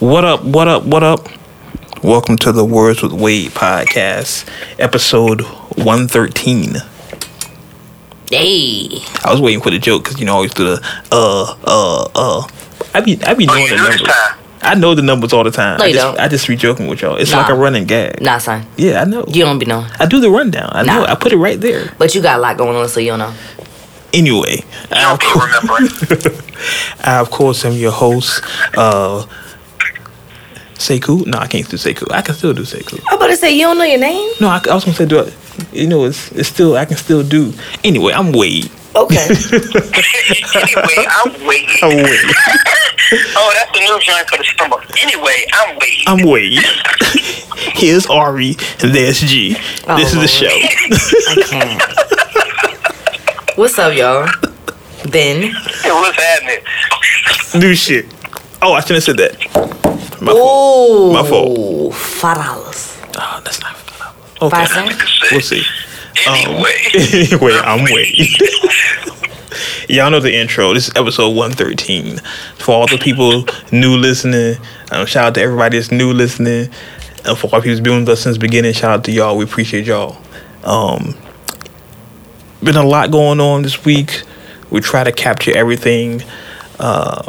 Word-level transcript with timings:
What 0.00 0.24
up? 0.24 0.42
What 0.44 0.68
up? 0.68 0.84
What 0.84 1.02
up? 1.02 1.28
Welcome 2.02 2.36
to 2.38 2.52
the 2.52 2.64
Words 2.64 3.02
with 3.02 3.12
Wade 3.12 3.50
podcast, 3.50 4.48
episode 4.78 5.42
113. 5.42 6.76
Hey. 8.30 8.88
I 9.24 9.30
was 9.30 9.40
waiting 9.40 9.60
for 9.60 9.70
the 9.70 9.78
joke 9.78 10.04
because 10.04 10.18
you 10.18 10.26
know 10.26 10.32
I 10.32 10.36
always 10.36 10.54
do 10.54 10.64
the 10.64 10.80
uh 11.12 11.54
uh 11.64 12.08
uh. 12.14 12.48
I 12.94 13.00
be 13.00 13.22
I 13.24 13.34
be 13.34 13.46
Oh, 13.48 13.52
knowing 13.54 13.62
you 13.64 13.68
the 13.70 13.76
numbers. 13.76 14.08
I 14.62 14.74
know 14.74 14.94
the 14.94 15.02
numbers 15.02 15.32
all 15.32 15.44
the 15.44 15.50
time. 15.50 15.78
No, 15.78 15.84
I 15.84 15.88
you 15.88 15.94
just, 15.94 16.06
don't. 16.06 16.20
I 16.20 16.28
just 16.28 16.46
be 16.48 16.56
joking 16.56 16.86
with 16.86 17.02
y'all. 17.02 17.16
It's 17.16 17.32
Nah. 17.32 17.38
like 17.38 17.50
a 17.50 17.54
running 17.54 17.84
gag. 17.84 18.20
Nah, 18.20 18.38
son. 18.38 18.66
Yeah, 18.76 19.00
I 19.02 19.04
know. 19.04 19.24
You 19.28 19.44
don't 19.44 19.58
be 19.58 19.66
knowing. 19.66 19.86
I 19.98 20.06
do 20.06 20.20
the 20.20 20.30
rundown. 20.30 20.70
I 20.72 20.82
know. 20.82 21.04
I 21.04 21.14
put 21.14 21.32
it 21.32 21.36
right 21.38 21.60
there. 21.60 21.92
But 21.98 22.14
you 22.14 22.22
got 22.22 22.38
a 22.38 22.42
lot 22.42 22.56
going 22.56 22.76
on, 22.76 22.88
so 22.88 23.00
you 23.00 23.08
don't 23.08 23.18
know. 23.20 23.34
Anyway, 24.12 24.64
I, 24.90 25.02
don't 25.02 25.12
of 25.14 25.18
be 25.20 25.26
course, 25.26 26.02
remembering. 26.02 26.42
I 27.00 27.18
of 27.20 27.30
course 27.30 27.64
am 27.64 27.72
your 27.74 27.92
host. 27.92 28.42
Uh, 28.76 29.24
Sekou? 30.80 31.26
No, 31.26 31.38
I 31.38 31.46
can't 31.46 31.68
do 31.68 31.76
Sekou. 31.76 32.10
I 32.10 32.22
can 32.22 32.34
still 32.34 32.54
do 32.54 32.62
Sekou. 32.62 32.98
I'm 33.08 33.16
about 33.18 33.28
to 33.28 33.36
say, 33.36 33.52
you 33.52 33.62
don't 33.66 33.76
know 33.76 33.84
your 33.84 34.00
name? 34.00 34.32
No, 34.40 34.48
I, 34.48 34.60
I 34.70 34.74
was 34.74 34.84
gonna 34.84 34.96
say 34.96 35.06
do 35.06 35.20
it. 35.20 35.34
You 35.72 35.86
know, 35.86 36.04
it's 36.04 36.32
it's 36.32 36.48
still 36.48 36.76
I 36.76 36.86
can 36.86 36.96
still 36.96 37.22
do. 37.22 37.52
Anyway, 37.84 38.12
I'm 38.14 38.32
Wade. 38.32 38.70
Okay. 38.96 39.16
anyway, 39.28 41.06
I'm 41.06 41.46
waiting. 41.46 41.78
I'm 41.82 41.96
Wade. 41.96 42.32
oh, 43.36 43.52
that's 43.54 43.70
the 43.72 43.80
new 43.80 44.00
joint 44.00 44.28
for 44.28 44.38
the 44.38 44.44
summer. 44.58 44.80
Anyway, 45.02 45.44
I'm 45.52 45.78
waiting. 45.78 46.04
I'm 46.06 46.26
Wade. 46.26 46.64
Here's 47.76 48.06
Ari, 48.06 48.56
and 48.82 48.94
there's 48.94 49.20
G. 49.20 49.56
Oh, 49.86 49.96
this 49.96 50.14
is 50.14 50.20
the 50.20 50.28
show. 50.28 50.48
I 51.28 51.34
can't. 51.46 51.82
What's 53.58 53.78
up, 53.78 53.94
y'all? 53.94 54.26
Then. 55.04 55.42
Hey, 55.42 55.90
what's 55.90 56.16
happening? 56.16 56.64
New 57.60 57.74
shit. 57.74 58.06
Oh, 58.62 58.74
I 58.74 58.80
shouldn't 58.80 59.04
have 59.04 59.04
said 59.04 59.16
that. 59.18 60.20
My 60.20 60.32
fault. 60.32 60.38
Oh. 60.38 61.12
My 61.12 61.28
fault. 61.28 61.94
Five 61.94 62.36
dollars. 62.36 62.98
Oh, 63.18 63.40
that's 63.44 63.60
not. 63.60 63.76
Okay. 64.42 64.64
Five? 64.66 65.30
We'll 65.30 65.40
see. 65.40 65.62
Anyway, 66.26 66.74
anyway, 66.94 67.52
I'm 67.62 67.84
waiting. 67.84 68.26
Y'all 69.88 70.10
know 70.10 70.20
the 70.20 70.34
intro. 70.34 70.72
This 70.72 70.88
is 70.88 70.94
episode 70.96 71.30
113. 71.30 72.18
For 72.58 72.72
all 72.72 72.86
the 72.86 72.98
people 72.98 73.44
new 73.72 73.96
listening, 73.96 74.56
um, 74.92 75.06
shout 75.06 75.24
out 75.26 75.34
to 75.34 75.42
everybody 75.42 75.78
that's 75.78 75.90
new 75.90 76.12
listening. 76.12 76.70
And 77.24 77.36
for 77.36 77.48
all 77.48 77.60
people 77.60 77.70
who's 77.70 77.80
been 77.80 78.00
with 78.00 78.08
us 78.08 78.20
since 78.20 78.36
the 78.36 78.40
beginning, 78.40 78.72
shout 78.72 78.90
out 78.90 79.04
to 79.04 79.12
y'all. 79.12 79.36
We 79.36 79.44
appreciate 79.44 79.86
y'all. 79.86 80.18
Um, 80.64 81.16
been 82.62 82.76
a 82.76 82.84
lot 82.84 83.10
going 83.10 83.40
on 83.40 83.62
this 83.62 83.84
week. 83.84 84.22
We 84.70 84.80
try 84.80 85.04
to 85.04 85.12
capture 85.12 85.56
everything. 85.56 86.22
Uh, 86.78 87.28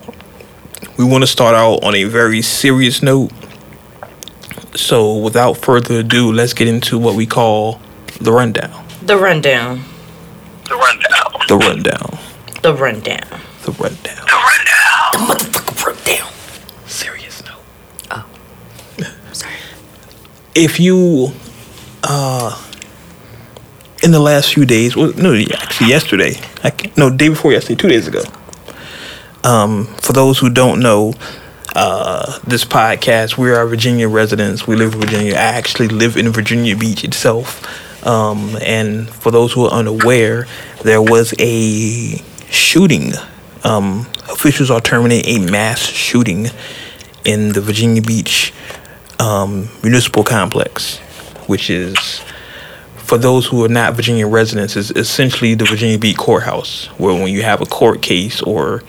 we 0.98 1.04
want 1.06 1.24
to 1.24 1.28
start 1.28 1.56
out 1.56 1.84
on 1.84 1.96
a 1.96 2.04
very 2.06 2.42
serious 2.42 3.02
note. 3.02 3.32
So, 4.76 5.18
without 5.18 5.58
further 5.58 6.00
ado, 6.00 6.32
let's 6.32 6.54
get 6.54 6.68
into 6.68 6.98
what 6.98 7.16
we 7.16 7.26
call 7.26 7.82
the 8.22 8.32
rundown. 8.32 8.86
The 9.02 9.18
rundown. 9.18 9.84
the 10.68 10.76
rundown. 10.76 11.48
The 11.48 11.58
rundown. 11.58 12.20
The 12.62 12.74
rundown. 12.74 13.42
The 13.64 13.72
rundown. 13.74 14.28
The 14.28 14.32
rundown. 14.32 15.28
Motherfucker 15.28 15.86
rundown. 15.86 16.32
Serious 16.88 17.44
note. 17.44 17.62
Oh. 18.12 18.26
Sorry. 19.34 19.54
If 20.56 20.80
you, 20.80 21.32
uh, 22.04 22.62
in 24.04 24.12
the 24.12 24.20
last 24.20 24.54
few 24.54 24.66
days, 24.66 24.96
well, 24.96 25.12
no, 25.18 25.34
actually 25.36 25.90
yesterday, 25.90 26.40
I, 26.64 26.70
ca- 26.70 26.92
no, 26.96 27.10
day 27.10 27.30
before 27.30 27.52
yesterday, 27.52 27.76
two 27.76 27.90
days 27.90 28.08
ago. 28.08 28.22
Um, 29.44 29.86
for 30.02 30.14
those 30.14 30.38
who 30.38 30.50
don't 30.50 30.80
know, 30.80 31.14
uh, 31.76 32.40
this 32.42 32.66
podcast, 32.66 33.38
we 33.38 33.52
are 33.52 33.66
Virginia 33.66 34.08
residents. 34.08 34.68
We 34.68 34.76
live 34.76 34.94
in 34.94 35.00
Virginia. 35.00 35.34
I 35.34 35.38
actually 35.38 35.88
live 35.88 36.18
in 36.18 36.30
Virginia 36.32 36.76
Beach 36.76 37.04
itself. 37.04 37.66
Um, 38.06 38.58
and 38.62 39.10
for 39.10 39.32
those 39.32 39.54
who 39.54 39.66
are 39.66 39.72
unaware, 39.72 40.48
there 40.84 41.02
was 41.02 41.34
a 41.40 42.22
shooting. 42.50 43.14
Um, 43.64 44.08
officials 44.30 44.70
are 44.70 44.82
terminating 44.82 45.44
a 45.48 45.52
mass 45.52 45.80
shooting 45.80 46.48
in 47.26 47.54
the 47.54 47.62
Virginia 47.62 48.02
Beach 48.02 48.54
um, 49.20 49.70
municipal 49.84 50.24
complex, 50.24 50.98
which 51.48 51.70
is, 51.70 51.96
for 52.98 53.18
those 53.18 53.46
who 53.46 53.64
are 53.64 53.70
not 53.70 53.94
Virginia 53.94 54.28
residents, 54.28 54.76
is 54.76 54.92
essentially 54.92 55.54
the 55.54 55.66
Virginia 55.66 55.98
Beach 55.98 56.18
courthouse, 56.18 56.88
where 56.98 57.14
when 57.14 57.32
you 57.32 57.44
have 57.44 57.62
a 57.62 57.66
court 57.66 58.02
case 58.02 58.42
or 58.42 58.82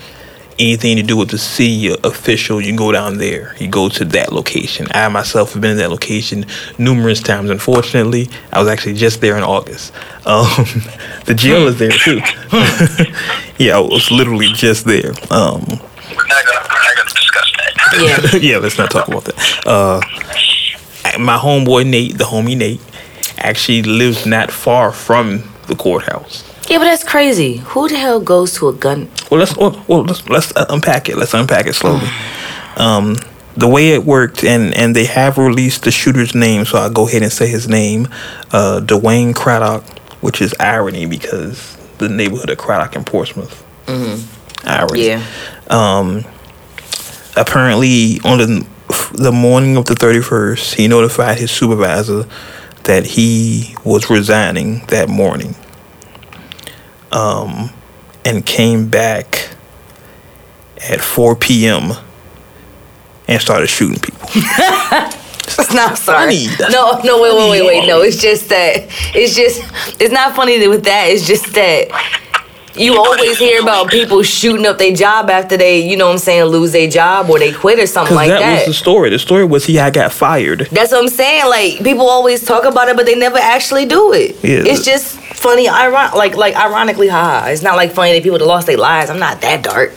anything 0.59 0.97
to 0.97 1.03
do 1.03 1.17
with 1.17 1.31
the 1.31 1.39
city 1.39 1.89
official, 2.05 2.61
you 2.61 2.77
go 2.77 2.93
down 2.93 3.19
there. 3.19 3.55
You 3.59 3.69
go 3.69 3.89
to 3.91 4.05
that 4.07 4.33
location. 4.33 4.87
I 4.93 5.09
myself 5.09 5.53
have 5.53 5.63
been 5.63 5.73
in 5.73 5.77
that 5.79 5.91
location 5.91 6.47
numerous 6.79 7.21
times. 7.21 7.51
Unfortunately, 7.51 8.29
I 8.53 8.59
was 8.61 8.69
actually 8.69 8.95
just 8.95 9.21
there 9.21 9.37
in 9.37 9.43
August. 9.43 9.93
Um, 10.27 10.47
the 11.27 11.35
jail 11.37 11.67
is 11.67 11.79
there 11.79 11.91
too. 11.91 12.17
yeah, 13.59 13.77
I 13.77 13.81
was 13.81 14.11
literally 14.11 14.49
just 14.53 14.85
there. 14.85 15.13
Um, 15.31 15.61
We're 15.67 16.27
not 16.27 16.45
gonna, 16.47 16.67
we're 16.69 16.83
not 16.83 16.97
gonna 16.97 17.11
discuss 17.11 17.53
that. 17.57 18.33
Yeah. 18.33 18.39
yeah, 18.53 18.59
let's 18.59 18.79
not 18.79 18.91
talk 18.91 19.09
about 19.09 19.25
that. 19.25 19.67
Uh, 19.67 20.01
my 21.19 21.37
homeboy 21.37 21.89
Nate, 21.89 22.19
the 22.19 22.25
homie 22.25 22.57
Nate, 22.57 22.81
actually 23.39 23.83
lives 23.83 24.27
not 24.27 24.51
far 24.51 24.93
from 24.93 25.53
the 25.67 25.75
courthouse. 25.75 26.52
Yeah, 26.73 26.79
but 26.79 26.85
that's 26.85 27.05
crazy. 27.05 27.59
Who 27.59 27.87
the 27.87 27.99
hell 27.99 28.19
goes 28.19 28.55
to 28.55 28.69
a 28.69 28.73
gun? 28.73 29.11
Well, 29.31 29.41
let's 29.41 29.55
well, 29.59 29.85
well 29.89 30.05
let's 30.05 30.27
let's 30.31 30.55
unpack 30.57 31.11
it. 31.11 31.19
Let's 31.19 31.35
unpack 31.35 31.67
it 31.67 31.75
slowly. 31.75 32.09
Um, 32.79 33.17
the 33.59 33.69
way 33.69 33.91
it 33.91 34.05
worked, 34.05 34.43
and 34.43 34.73
and 34.73 34.97
they 34.97 35.05
have 35.05 35.37
released 35.37 35.83
the 35.83 35.91
shooter's 35.91 36.35
name, 36.35 36.65
so 36.65 36.79
I'll 36.79 36.89
go 36.89 37.07
ahead 37.07 37.23
and 37.23 37.31
say 37.31 37.47
his 37.47 37.69
name, 37.69 38.09
uh, 38.53 38.81
Dwayne 38.83 39.35
Craddock, 39.35 39.85
which 40.23 40.41
is 40.41 40.55
irony 40.59 41.05
because 41.05 41.77
the 41.99 42.09
neighborhood 42.09 42.49
of 42.49 42.57
Craddock 42.57 42.97
in 42.97 43.05
Portsmouth. 43.05 43.63
Mm-hmm. 43.85 44.67
Irony. 44.67 45.09
Yeah. 45.09 45.27
Um, 45.69 46.25
apparently, 47.37 48.19
on 48.25 48.39
the 48.39 48.67
the 49.13 49.31
morning 49.31 49.77
of 49.77 49.85
the 49.85 49.95
thirty 49.95 50.23
first, 50.23 50.73
he 50.77 50.89
notified 50.89 51.37
his 51.37 51.51
supervisor 51.51 52.25
that 52.85 53.05
he 53.05 53.77
was 53.85 54.09
resigning 54.09 54.87
that 54.87 55.11
morning. 55.11 55.55
Um, 57.13 57.71
and 58.25 58.45
came 58.47 58.89
back 58.89 59.51
at 60.89 61.01
four 61.01 61.37
p.m. 61.37 61.93
and 63.29 63.41
started 63.41 63.69
shooting 63.69 64.01
people. 64.01 64.29
No, 65.75 65.87
I'm 65.87 65.97
sorry. 65.97 66.19
funny. 66.27 66.47
That's 66.57 66.73
No, 66.73 66.99
no, 67.05 67.21
wait, 67.21 67.35
wait, 67.35 67.51
wait, 67.51 67.67
wait. 67.81 67.87
No, 67.87 68.01
it's 68.01 68.21
just 68.21 68.49
that. 68.49 68.87
It's 69.15 69.35
just. 69.35 69.61
It's 70.01 70.13
not 70.13 70.35
funny 70.37 70.67
with 70.69 70.85
that. 70.85 71.09
It's 71.09 71.27
just 71.27 71.53
that. 71.55 71.89
You 72.75 72.97
always 72.97 73.39
hear 73.39 73.61
about 73.61 73.89
people 73.91 74.23
shooting 74.23 74.67
up 74.67 74.79
their 74.79 74.95
job 74.95 75.29
after 75.29 75.57
they, 75.57 75.87
you 75.87 75.97
know 75.97 76.07
what 76.07 76.13
I'm 76.13 76.19
saying, 76.19 76.45
lose 76.45 76.73
their 76.73 76.89
job 76.89 77.29
or 77.29 77.39
they 77.39 77.53
quit 77.53 77.79
or 77.79 77.87
something 77.87 78.15
like 78.15 78.29
that, 78.29 78.41
that. 78.41 78.59
was 78.59 78.67
the 78.67 78.75
story. 78.75 79.11
The 79.11 79.19
story 79.19 79.45
was 79.45 79.67
he 79.67 79.75
had 79.77 79.93
got 79.93 80.13
fired. 80.13 80.69
That's 80.71 80.93
what 80.93 81.03
I'm 81.03 81.09
saying. 81.09 81.47
Like 81.49 81.79
people 81.79 82.09
always 82.09 82.45
talk 82.45 82.65
about 82.65 82.89
it, 82.89 82.97
but 82.97 83.07
they 83.07 83.15
never 83.15 83.39
actually 83.39 83.85
do 83.85 84.13
it. 84.13 84.37
Yeah. 84.43 84.63
It's 84.65 84.85
just 84.85 85.19
funny, 85.19 85.69
iron 85.69 85.93
like 85.93 86.37
like 86.37 86.55
ironically, 86.55 87.09
haha. 87.09 87.49
It's 87.49 87.63
not 87.63 87.77
like 87.77 87.93
funny 87.93 88.15
that 88.15 88.23
people 88.23 88.39
that 88.39 88.47
lost 88.47 88.67
their 88.67 88.79
lives. 88.79 89.11
I'm 89.11 89.19
not 89.19 89.41
that 89.43 89.63
dark. 89.63 89.93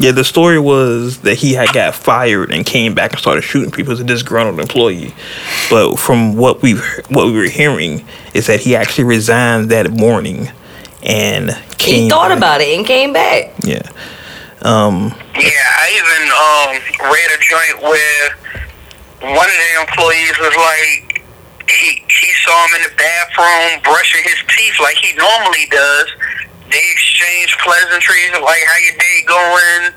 Yeah, 0.00 0.12
the 0.12 0.24
story 0.24 0.58
was 0.58 1.20
that 1.20 1.36
he 1.36 1.52
had 1.52 1.72
got 1.72 1.94
fired 1.94 2.50
and 2.50 2.64
came 2.66 2.94
back 2.94 3.12
and 3.12 3.20
started 3.20 3.42
shooting 3.42 3.70
people 3.70 3.92
as 3.92 4.00
a 4.00 4.04
disgruntled 4.04 4.58
employee. 4.58 5.14
But 5.70 5.96
from 5.96 6.36
what 6.36 6.62
we 6.62 6.74
what 7.08 7.26
we 7.26 7.32
were 7.32 7.44
hearing 7.44 8.04
is 8.34 8.46
that 8.48 8.60
he 8.60 8.74
actually 8.74 9.04
resigned 9.04 9.70
that 9.70 9.90
morning 9.90 10.50
and 11.02 11.50
came. 11.78 12.04
He 12.04 12.08
thought 12.08 12.28
back. 12.28 12.38
about 12.38 12.60
it 12.60 12.76
and 12.76 12.86
came 12.86 13.12
back. 13.12 13.52
Yeah. 13.64 13.82
Um. 14.62 15.14
Yeah, 15.34 15.66
I 15.82 15.86
even 15.98 16.22
um, 16.30 17.10
read 17.10 17.28
a 17.34 17.38
joint 17.42 17.82
where 17.82 18.26
one 19.34 19.46
of 19.46 19.58
the 19.58 19.72
employees 19.80 20.36
was 20.38 20.54
like, 20.54 21.22
he 21.68 22.02
he 22.06 22.30
saw 22.46 22.54
him 22.66 22.82
in 22.82 22.82
the 22.90 22.94
bathroom 22.94 23.82
brushing 23.82 24.22
his 24.24 24.38
teeth 24.54 24.78
like 24.80 24.96
he 24.96 25.16
normally 25.16 25.66
does. 25.70 26.08
They 26.70 26.84
exchanged 26.92 27.58
pleasantries 27.58 28.32
like 28.32 28.62
how 28.64 28.78
your 28.80 28.96
day 28.98 29.18
going. 29.26 29.92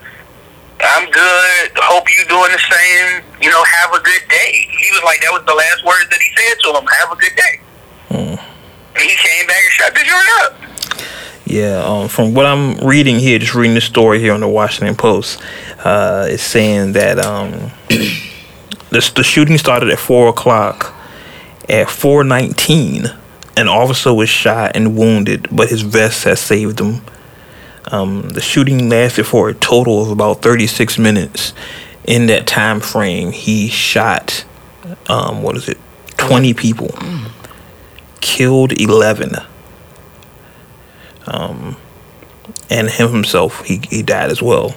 I'm 0.81 1.09
good. 1.09 1.71
Hope 1.77 2.05
you 2.09 2.25
doing 2.27 2.51
the 2.51 2.59
same. 2.59 3.23
You 3.41 3.49
know, 3.49 3.63
have 3.63 3.93
a 3.93 3.99
good 3.99 4.21
day. 4.29 4.67
He 4.69 4.91
was 4.91 5.01
like, 5.03 5.21
that 5.21 5.31
was 5.31 5.45
the 5.45 5.55
last 5.55 5.85
words 5.85 6.09
that 6.09 6.19
he 6.19 6.29
said 6.35 6.59
to 6.63 6.77
him. 6.77 6.85
Have 6.85 7.11
a 7.11 7.15
good 7.15 7.35
day. 7.35 7.61
And 8.09 8.39
he 8.97 9.15
came 9.15 9.47
back 9.47 9.57
and 9.63 9.71
shut 9.71 9.93
the 9.93 10.01
joint 10.01 10.29
up. 10.41 10.55
Yeah, 11.45 11.83
um, 11.85 12.07
from 12.07 12.33
what 12.33 12.45
I'm 12.45 12.77
reading 12.77 13.19
here, 13.19 13.37
just 13.37 13.53
reading 13.53 13.75
the 13.75 13.81
story 13.81 14.19
here 14.19 14.33
on 14.33 14.39
the 14.39 14.47
Washington 14.47 14.95
Post, 14.95 15.41
uh, 15.83 16.27
it's 16.29 16.41
saying 16.41 16.93
that 16.93 17.19
um, 17.19 17.51
the, 17.89 19.11
the 19.15 19.23
shooting 19.23 19.57
started 19.57 19.89
at 19.89 19.99
four 19.99 20.29
o'clock. 20.29 20.93
At 21.67 21.89
four 21.89 22.23
nineteen, 22.23 23.05
an 23.57 23.67
officer 23.67 24.13
was 24.13 24.29
shot 24.29 24.75
and 24.75 24.95
wounded, 24.95 25.47
but 25.51 25.69
his 25.69 25.81
vest 25.81 26.23
has 26.25 26.39
saved 26.39 26.79
him. 26.79 27.01
Um, 27.91 28.29
the 28.29 28.41
shooting 28.41 28.89
lasted 28.89 29.25
for 29.25 29.49
a 29.49 29.53
total 29.53 30.01
of 30.01 30.09
about 30.09 30.41
36 30.41 30.97
minutes, 30.97 31.53
in 32.05 32.27
that 32.27 32.47
time 32.47 32.79
frame, 32.79 33.31
he 33.31 33.67
shot, 33.67 34.45
um, 35.07 35.41
what 35.41 35.55
is 35.57 35.67
it, 35.69 35.77
twenty 36.17 36.53
people, 36.53 36.89
killed 38.25 38.73
eleven. 38.81 39.31
Um, 41.27 41.77
and 42.69 42.89
him 42.89 43.11
himself, 43.11 43.63
he 43.65 43.79
he 43.89 44.01
died 44.01 44.31
as 44.31 44.41
well. 44.41 44.73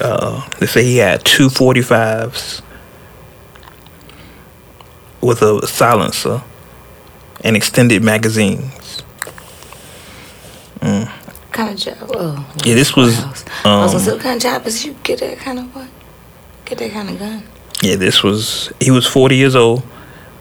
Uh, 0.00 0.46
they 0.58 0.66
say 0.66 0.82
he 0.84 0.96
had 0.98 1.24
two 1.24 1.48
45s 1.48 2.60
with 5.22 5.40
a 5.42 5.66
silencer 5.66 6.42
and 7.44 7.56
extended 7.56 8.02
magazines. 8.02 9.02
kind 11.52 11.70
of 11.70 11.76
job? 11.78 11.96
Oh, 12.14 12.46
Yeah, 12.64 12.74
this 12.74 12.94
was. 12.94 13.18
I 13.18 13.26
was 13.28 13.44
gonna 13.64 13.82
Um, 13.94 13.98
say, 13.98 14.12
what 14.12 14.20
kind 14.20 14.36
of 14.36 14.42
job 14.42 14.66
is 14.66 14.84
you 14.84 14.94
get 15.02 15.20
that 15.20 15.38
kind 15.38 15.58
of 15.58 15.74
what? 15.74 15.88
Get 16.66 16.76
that 16.78 16.92
kind 16.92 17.08
of 17.08 17.18
gun? 17.18 17.42
Yeah, 17.82 17.96
this 17.96 18.22
was 18.22 18.70
he 18.80 18.90
was 18.90 19.06
forty 19.06 19.36
years 19.36 19.54
old, 19.56 19.82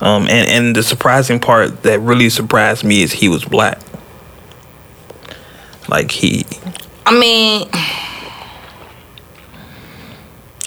um, 0.01 0.23
and 0.23 0.49
and 0.49 0.75
the 0.75 0.83
surprising 0.83 1.39
part 1.39 1.83
that 1.83 1.99
really 1.99 2.29
surprised 2.29 2.83
me 2.83 3.01
is 3.01 3.13
he 3.13 3.29
was 3.29 3.45
black. 3.45 3.79
Like 5.87 6.11
he, 6.11 6.45
I 7.05 7.17
mean, 7.17 7.69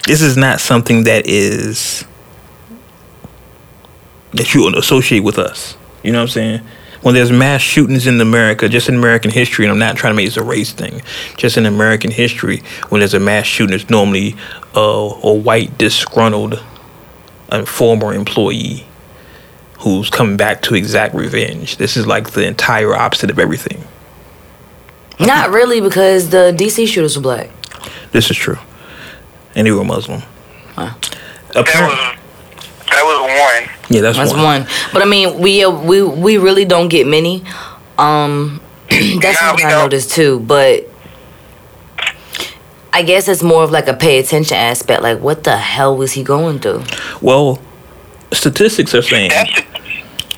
this 0.05 0.21
is 0.21 0.37
not 0.37 0.59
something 0.59 1.03
that 1.03 1.27
is 1.27 2.05
that 4.31 4.53
you 4.53 4.67
associate 4.75 5.23
with 5.23 5.37
us. 5.37 5.75
You 6.03 6.11
know 6.11 6.19
what 6.19 6.23
I'm 6.23 6.29
saying? 6.29 6.61
When 7.01 7.15
there's 7.15 7.31
mass 7.31 7.61
shootings 7.61 8.07
in 8.07 8.19
America, 8.19 8.67
just 8.67 8.89
in 8.89 8.95
American 8.95 9.31
history, 9.31 9.65
and 9.65 9.71
I'm 9.71 9.79
not 9.79 9.95
trying 9.95 10.11
to 10.11 10.15
make 10.15 10.25
this 10.25 10.37
a 10.37 10.43
race 10.43 10.73
thing, 10.73 11.01
just 11.37 11.57
in 11.57 11.65
American 11.65 12.11
history, 12.11 12.61
when 12.89 12.99
there's 12.99 13.13
a 13.13 13.19
mass 13.19 13.45
shooting, 13.45 13.73
it's 13.73 13.89
normally 13.89 14.35
uh, 14.75 15.13
a 15.23 15.33
white 15.33 15.77
disgruntled 15.77 16.61
uh, 17.49 17.63
former 17.65 18.13
employee 18.13 18.85
who's 19.79 20.09
coming 20.09 20.37
back 20.37 20.61
to 20.63 20.75
exact 20.75 21.15
revenge. 21.15 21.77
This 21.77 21.95
is 21.97 22.05
like 22.07 22.31
the 22.31 22.45
entire 22.45 22.93
opposite 22.95 23.29
of 23.29 23.39
everything. 23.39 23.83
not 25.19 25.49
really 25.51 25.81
because 25.81 26.29
the 26.29 26.53
DC 26.57 26.87
shooters 26.87 27.15
were 27.17 27.21
black. 27.23 27.49
This 28.11 28.29
is 28.31 28.37
true, 28.37 28.57
and 29.55 29.67
they 29.67 29.71
were 29.71 29.83
Muslim. 29.83 30.21
Wow. 30.77 30.95
That 31.53 31.61
Apparently, 31.61 31.95
was 31.95 32.15
that 32.89 33.03
was 33.03 33.21
one. 33.21 33.95
yeah, 33.95 34.01
that's, 34.01 34.17
That's 34.17 34.31
one. 34.31 34.43
one. 34.43 34.67
But 34.93 35.01
I 35.01 35.05
mean, 35.05 35.39
we 35.39 35.63
uh, 35.63 35.69
we 35.71 36.01
we 36.03 36.37
really 36.37 36.65
don't 36.65 36.87
get 36.89 37.05
many. 37.07 37.43
Um, 37.97 38.61
that's 38.89 39.41
No, 39.41 39.47
something 39.49 39.65
I 39.65 39.69
noticed 39.71 40.11
too. 40.11 40.39
But 40.39 40.89
I 42.91 43.03
guess 43.03 43.27
it's 43.27 43.43
more 43.43 43.63
of 43.63 43.71
like 43.71 43.87
a 43.87 43.93
pay 43.93 44.19
attention 44.19 44.57
aspect. 44.57 45.01
Like, 45.03 45.19
what 45.19 45.43
the 45.43 45.57
hell 45.57 45.95
was 45.95 46.13
he 46.13 46.23
going 46.23 46.59
through? 46.59 46.83
Well, 47.21 47.59
statistics 48.31 48.93
are 48.93 49.01
saying 49.01 49.29
That's 49.29 49.55
the 49.55 49.65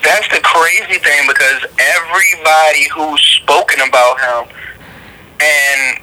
that's 0.02 0.28
the 0.34 0.42
crazy 0.42 0.98
thing 0.98 1.28
because 1.28 1.62
everybody 1.78 2.90
who's 2.90 3.22
spoken 3.38 3.86
about 3.86 4.18
him, 4.18 4.50
and 5.38 6.02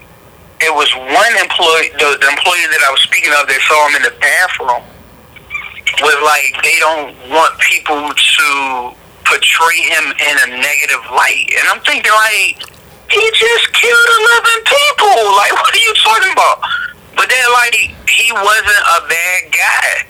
it 0.62 0.70
was 0.70 0.86
one 0.94 1.34
employee, 1.42 1.90
the, 1.98 2.14
the 2.22 2.30
employee 2.30 2.70
that 2.70 2.82
I 2.86 2.94
was 2.94 3.02
speaking 3.02 3.34
of, 3.34 3.50
that 3.50 3.58
saw 3.66 3.90
him 3.90 3.98
in 3.98 4.04
the 4.06 4.14
bathroom, 4.22 4.86
was 5.98 6.18
like 6.22 6.54
they 6.62 6.78
don't 6.78 7.10
want 7.34 7.58
people 7.58 8.06
to 8.14 8.48
portray 9.26 9.82
him 9.82 10.14
in 10.14 10.34
a 10.46 10.48
negative 10.62 11.02
light, 11.10 11.50
and 11.58 11.66
I'm 11.66 11.82
thinking 11.82 12.14
like 12.14 12.62
he 13.10 13.24
just 13.34 13.66
killed 13.74 14.08
eleven 14.22 14.58
people. 14.62 15.18
Like, 15.42 15.52
what 15.58 15.74
are 15.74 15.82
you 15.82 15.94
talking 16.06 16.32
about? 16.38 16.58
But 17.18 17.26
then, 17.26 17.46
like, 17.50 17.74
he 18.06 18.30
wasn't 18.30 18.84
a 18.94 18.98
bad 19.10 19.42
guy 19.50 20.06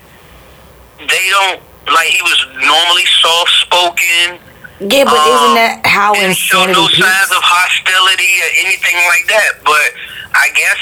they 0.98 1.30
don't 1.30 1.62
like 1.92 2.08
he 2.08 2.22
was 2.22 2.40
normally 2.58 3.06
soft 3.20 3.52
spoken. 3.64 4.38
Yeah, 4.78 5.02
but 5.10 5.18
isn't 5.18 5.52
um, 5.52 5.58
that 5.58 5.82
how 5.82 6.14
Didn't 6.14 6.38
show 6.38 6.62
no 6.62 6.86
peaks? 6.86 7.02
signs 7.02 7.30
of 7.34 7.42
hostility 7.42 8.30
or 8.46 8.50
anything 8.62 8.94
like 9.10 9.26
that. 9.26 9.58
But 9.66 9.90
I 10.38 10.54
guess 10.54 10.80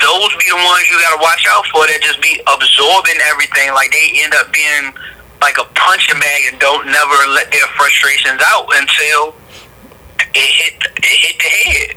those 0.00 0.30
be 0.40 0.48
the 0.48 0.56
ones 0.56 0.88
you 0.88 0.96
gotta 0.96 1.20
watch 1.20 1.44
out 1.52 1.66
for 1.68 1.84
that 1.84 2.00
just 2.00 2.20
be 2.24 2.40
absorbing 2.48 3.20
everything. 3.28 3.68
Like 3.76 3.92
they 3.92 4.24
end 4.24 4.32
up 4.32 4.48
being 4.52 4.96
like 5.44 5.60
a 5.60 5.68
punching 5.76 6.18
bag 6.18 6.40
and 6.50 6.56
don't 6.60 6.86
never 6.88 7.18
let 7.36 7.52
their 7.52 7.68
frustrations 7.76 8.40
out 8.48 8.64
until 8.80 9.36
it 10.32 10.48
hit 10.48 10.74
it 10.96 11.04
hit 11.04 11.36
the 11.36 11.50
head. 11.52 11.88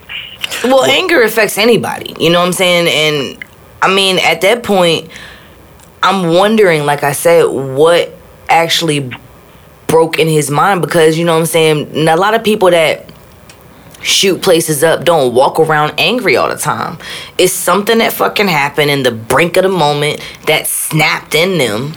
Well, 0.68 0.84
anger 0.84 1.24
affects 1.24 1.58
anybody. 1.58 2.16
You 2.20 2.30
know 2.30 2.40
what 2.40 2.48
I'm 2.48 2.54
saying? 2.54 2.88
And 2.92 3.44
I 3.82 3.94
mean, 3.94 4.20
at 4.20 4.42
that 4.42 4.64
point, 4.64 5.10
I'm 6.04 6.34
wondering, 6.36 6.86
like 6.86 7.04
I 7.04 7.14
said, 7.14 7.46
what 7.46 8.12
actually 8.52 9.12
broke 9.88 10.20
in 10.20 10.28
his 10.28 10.50
mind 10.50 10.82
because 10.82 11.18
you 11.18 11.26
know 11.26 11.34
what 11.34 11.42
I'm 11.42 11.46
saying. 11.46 12.08
A 12.08 12.16
lot 12.16 12.34
of 12.34 12.44
people 12.44 12.70
that 12.72 13.12
shoot 14.02 14.42
places 14.42 14.84
up 14.84 15.04
don't 15.04 15.34
walk 15.34 15.60
around 15.60 15.94
angry 15.98 16.36
all 16.36 16.50
the 16.50 16.56
time. 16.56 16.98
It's 17.38 17.54
something 17.54 18.00
that 18.00 18.14
fucking 18.14 18.48
happened 18.48 18.90
in 18.90 19.04
the 19.04 19.12
brink 19.12 19.58
of 19.58 19.64
the 19.64 19.70
moment 19.70 20.22
that 20.48 20.68
snapped 20.68 21.36
in 21.36 21.58
them. 21.58 21.94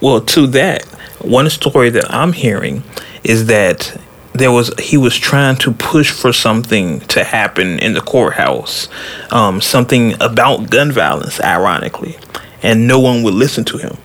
Well, 0.00 0.20
to 0.20 0.46
that, 0.48 0.84
one 1.20 1.48
story 1.50 1.90
that 1.90 2.12
I'm 2.12 2.32
hearing 2.32 2.82
is 3.24 3.46
that 3.46 4.00
there 4.34 4.50
was 4.50 4.72
he 4.78 4.96
was 4.96 5.16
trying 5.16 5.56
to 5.56 5.72
push 5.72 6.10
for 6.10 6.32
something 6.32 7.00
to 7.00 7.22
happen 7.22 7.78
in 7.78 7.92
the 7.92 8.00
courthouse, 8.00 8.88
um, 9.30 9.60
something 9.60 10.14
about 10.20 10.70
gun 10.70 10.90
violence, 10.90 11.40
ironically, 11.40 12.16
and 12.62 12.88
no 12.88 12.98
one 12.98 13.22
would 13.22 13.34
listen 13.34 13.64
to 13.66 13.78
him. 13.78 13.96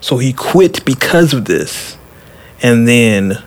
So 0.00 0.18
he 0.18 0.32
quit 0.32 0.84
because 0.84 1.32
of 1.34 1.44
this, 1.46 1.96
and 2.62 2.86
then. 2.86 3.42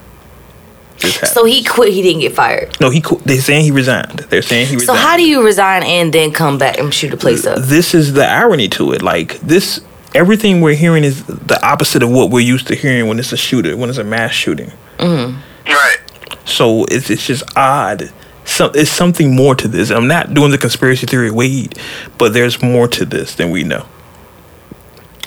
So 0.99 1.45
he 1.45 1.63
quit. 1.63 1.93
He 1.93 2.01
didn't 2.03 2.21
get 2.21 2.33
fired. 2.33 2.77
no, 2.79 2.89
he. 2.91 3.01
qu- 3.01 3.19
They're 3.25 3.41
saying 3.41 3.63
he 3.63 3.71
resigned. 3.71 4.19
They're 4.29 4.43
saying 4.43 4.67
he 4.67 4.75
Resigned. 4.75 4.99
So 4.99 5.03
how 5.03 5.17
do 5.17 5.27
you 5.27 5.43
resign 5.43 5.81
and 5.83 6.13
then 6.13 6.31
come 6.31 6.57
back 6.59 6.77
and 6.77 6.93
shoot 6.93 7.11
a 7.13 7.17
place 7.17 7.45
up? 7.47 7.57
this 7.59 7.95
is 7.95 8.13
the 8.13 8.25
irony 8.27 8.67
to 8.69 8.91
it. 8.91 9.01
Like 9.01 9.39
this, 9.39 9.81
everything 10.13 10.61
we're 10.61 10.75
hearing 10.75 11.03
is 11.03 11.23
the 11.25 11.59
opposite 11.65 12.03
of 12.03 12.11
what 12.11 12.29
we're 12.29 12.41
used 12.41 12.67
to 12.67 12.75
hearing 12.75 13.07
when 13.07 13.17
it's 13.17 13.31
a 13.31 13.37
shooter, 13.37 13.75
when 13.75 13.89
it's 13.89 13.97
a 13.97 14.03
mass 14.03 14.31
shooting. 14.33 14.71
Mm-hmm. 14.99 15.39
Right. 15.67 15.97
So 16.45 16.85
it's 16.85 17.09
it's 17.09 17.25
just 17.25 17.43
odd. 17.55 18.11
Some 18.45 18.71
it's 18.75 18.91
something 18.91 19.35
more 19.35 19.55
to 19.55 19.67
this. 19.67 19.89
I'm 19.89 20.07
not 20.07 20.35
doing 20.35 20.51
the 20.51 20.57
conspiracy 20.59 21.07
theory 21.07 21.31
weed, 21.31 21.79
but 22.19 22.33
there's 22.33 22.61
more 22.61 22.87
to 22.89 23.05
this 23.05 23.33
than 23.35 23.49
we 23.49 23.63
know. 23.63 23.87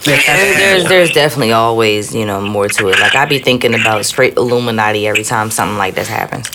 There 0.02 0.16
has 0.16 0.24
to 0.24 0.24
There's, 0.24 0.58
there's 0.58 0.88
there's 0.88 1.10
definitely 1.12 1.52
always 1.52 2.14
you 2.14 2.26
know 2.26 2.40
more 2.40 2.68
to 2.68 2.88
it. 2.88 2.98
Like 2.98 3.14
I 3.14 3.24
be 3.26 3.38
thinking 3.38 3.74
about 3.74 4.04
straight 4.04 4.36
Illuminati 4.36 5.06
every 5.06 5.24
time 5.24 5.50
something 5.50 5.78
like 5.78 5.94
this 5.94 6.08
happens. 6.08 6.50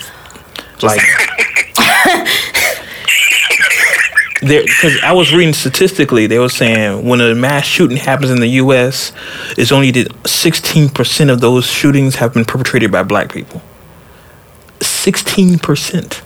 like 0.84 1.02
there 4.42 4.64
because 4.64 5.00
I 5.04 5.12
was 5.14 5.34
reading 5.34 5.54
statistically 5.54 6.28
they 6.28 6.40
were 6.40 6.50
saying 6.50 7.08
when 7.08 7.22
a 7.22 7.34
mass 7.36 7.66
shooting 7.66 7.98
happens 7.98 8.30
in 8.30 8.40
the 8.40 8.48
U.S. 8.64 9.12
it's 9.58 9.72
only 9.72 9.92
that 9.92 10.28
16 10.28 10.90
percent 10.90 11.30
of 11.30 11.42
those 11.42 11.66
shootings 11.66 12.16
have 12.16 12.34
been 12.34 12.46
perpetrated 12.46 12.92
by 12.92 13.04
black 13.04 13.32
people. 13.32 13.62
16 14.82 15.60
percent. 15.60 16.22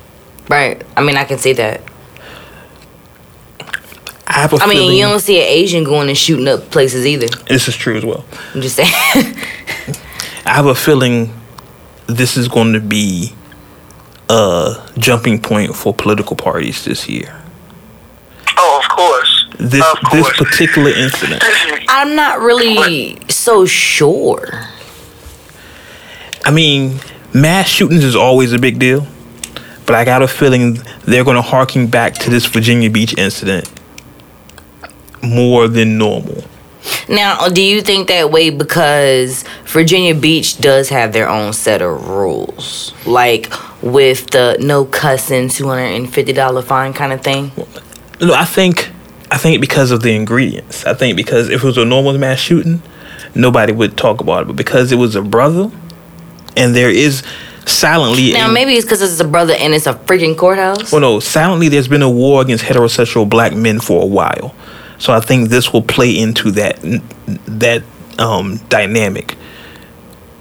Right. 0.50 0.84
I 0.98 1.03
mean 1.03 1.15
I 1.15 1.24
can 1.24 1.38
see 1.38 1.53
that. 1.53 1.82
I 4.27 4.34
have 4.34 4.53
a 4.53 4.58
I 4.58 4.68
mean 4.68 4.94
you 4.94 5.06
don't 5.06 5.20
see 5.20 5.38
an 5.38 5.48
Asian 5.48 5.84
going 5.84 6.08
and 6.08 6.18
shooting 6.18 6.48
up 6.48 6.72
places 6.72 7.06
either. 7.06 7.27
this 7.48 7.68
is 7.68 7.75
true 7.75 7.98
as 7.98 8.06
well. 8.06 8.25
I'm 8.53 8.62
just 8.62 8.75
saying. 8.75 8.89
I 10.46 10.53
have 10.53 10.65
a 10.65 10.75
feeling 10.75 11.34
this 12.08 12.38
is 12.38 12.48
going 12.48 12.74
to 12.74 12.80
be 12.80 13.34
a 14.30 14.89
jumping 14.98 15.42
point 15.42 15.75
for 15.75 15.94
political 15.94 16.36
parties 16.36 16.84
this 16.86 17.08
year. 17.08 17.42
Oh, 18.58 18.82
of 18.84 18.89
course. 18.89 19.48
This 19.60 19.84
of 19.84 20.12
this 20.12 20.30
particular 20.38 20.89
incident. 20.96 21.44
I'm 21.88 22.15
not 22.15 22.39
really 22.39 23.18
so 23.30 23.65
sure. 23.65 24.48
I 26.46 26.51
mean, 26.51 27.00
mass 27.34 27.68
shootings 27.68 28.03
is 28.03 28.15
always 28.15 28.51
a 28.51 28.60
big 28.60 28.80
deal, 28.80 29.08
but 29.86 29.96
I 29.96 30.03
got 30.03 30.22
a 30.22 30.27
feeling 30.27 30.80
they're 31.06 31.24
going 31.24 31.36
to 31.36 31.42
harken 31.42 31.88
back 31.88 32.15
to 32.15 32.30
this 32.30 32.46
Virginia 32.46 32.89
Beach 32.89 33.18
incident 33.18 33.72
more 35.24 35.68
than 35.68 35.98
normal. 35.98 36.44
Now, 37.08 37.48
do 37.48 37.62
you 37.62 37.82
think 37.82 38.10
that 38.10 38.32
way 38.32 38.50
because 38.50 39.46
Virginia 39.65 40.13
Beach 40.13 40.58
does 40.58 40.89
have 40.89 41.13
their 41.13 41.30
own 41.30 41.53
set 41.53 41.82
of 41.82 42.10
rules, 42.10 42.94
like 43.06 43.51
with 43.82 44.30
the 44.32 44.58
no 44.60 44.86
cussing, 44.86 45.50
two 45.50 45.68
hundred 45.68 45.96
and 45.96 46.13
fifty 46.13 46.34
dollar 46.34 46.62
fine 46.62 46.94
kind 46.94 47.13
of 47.13 47.22
thing? 47.22 47.51
No, 48.20 48.34
I 48.34 48.46
think 48.46 48.92
I 49.32 49.38
think 49.38 49.62
because 49.62 49.92
of 49.92 50.03
the 50.03 50.13
ingredients. 50.13 50.86
I 50.86 50.94
think 50.94 51.15
because 51.15 51.50
if 51.50 51.63
it 51.63 51.65
was 51.65 51.77
a 51.77 51.86
normal 51.86 52.18
mass 52.18 52.39
shooting, 52.39 52.82
nobody 53.34 53.72
would 53.72 53.98
talk 53.98 54.22
about 54.22 54.44
it, 54.44 54.46
but 54.48 54.56
because 54.58 54.92
it 54.92 54.98
was 54.98 55.15
a 55.15 55.22
brother, 55.22 55.72
and 56.58 56.75
there 56.75 56.89
is 56.89 57.24
silently 57.65 58.34
Now, 58.34 58.51
maybe 58.51 58.74
it's 58.74 58.86
because 58.86 59.01
it's 59.01 59.20
a 59.20 59.27
brother 59.27 59.53
and 59.58 59.74
it's 59.74 59.88
a 59.88 59.94
freaking 59.94 60.38
courthouse. 60.38 60.92
Well, 60.92 61.01
no, 61.01 61.20
silently, 61.20 61.70
there's 61.70 61.88
been 61.88 62.01
a 62.01 62.10
war 62.10 62.42
against 62.42 62.65
heterosexual 62.65 63.27
black 63.27 63.53
men 63.53 63.80
for 63.80 64.01
a 64.01 64.06
while. 64.06 64.53
So 64.98 65.14
I 65.14 65.20
think 65.20 65.50
this 65.50 65.74
will 65.74 65.82
play 65.82 66.18
into 66.18 66.52
that 66.52 66.80
that 67.46 67.84
um, 68.20 68.58
dynamic. 68.70 69.36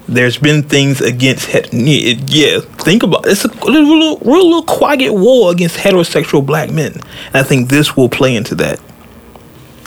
There's 0.09 0.37
been 0.37 0.63
things 0.65 1.01
against 1.01 1.47
he- 1.47 2.13
yeah. 2.27 2.61
Think 2.61 3.03
about 3.03 3.25
it. 3.27 3.33
it's 3.33 3.45
a 3.45 3.49
little, 3.49 4.19
real 4.19 4.45
little 4.45 4.65
quiet 4.65 5.13
war 5.15 5.53
against 5.53 5.77
heterosexual 5.77 6.45
black 6.45 6.71
men, 6.71 6.93
and 6.95 7.37
I 7.37 7.43
think 7.43 7.71
this 7.71 7.97
will 7.97 8.09
play 8.09 8.35
into 8.37 8.55
that. 8.57 8.81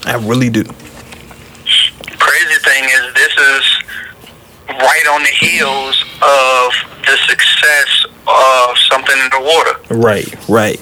I 0.05 0.15
really 0.15 0.49
do. 0.49 0.63
Crazy 0.63 2.59
thing 2.63 2.83
is, 2.85 3.13
this 3.13 3.37
is 3.37 3.83
right 4.69 5.07
on 5.11 5.21
the 5.21 5.47
heels 5.47 6.03
of 6.21 6.73
the 7.05 7.17
success 7.27 8.05
of 8.27 8.77
something 8.89 9.17
in 9.17 9.29
the 9.31 9.41
water. 9.41 9.95
Right, 10.01 10.49
right. 10.49 10.81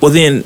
Well, 0.00 0.12
then, 0.12 0.44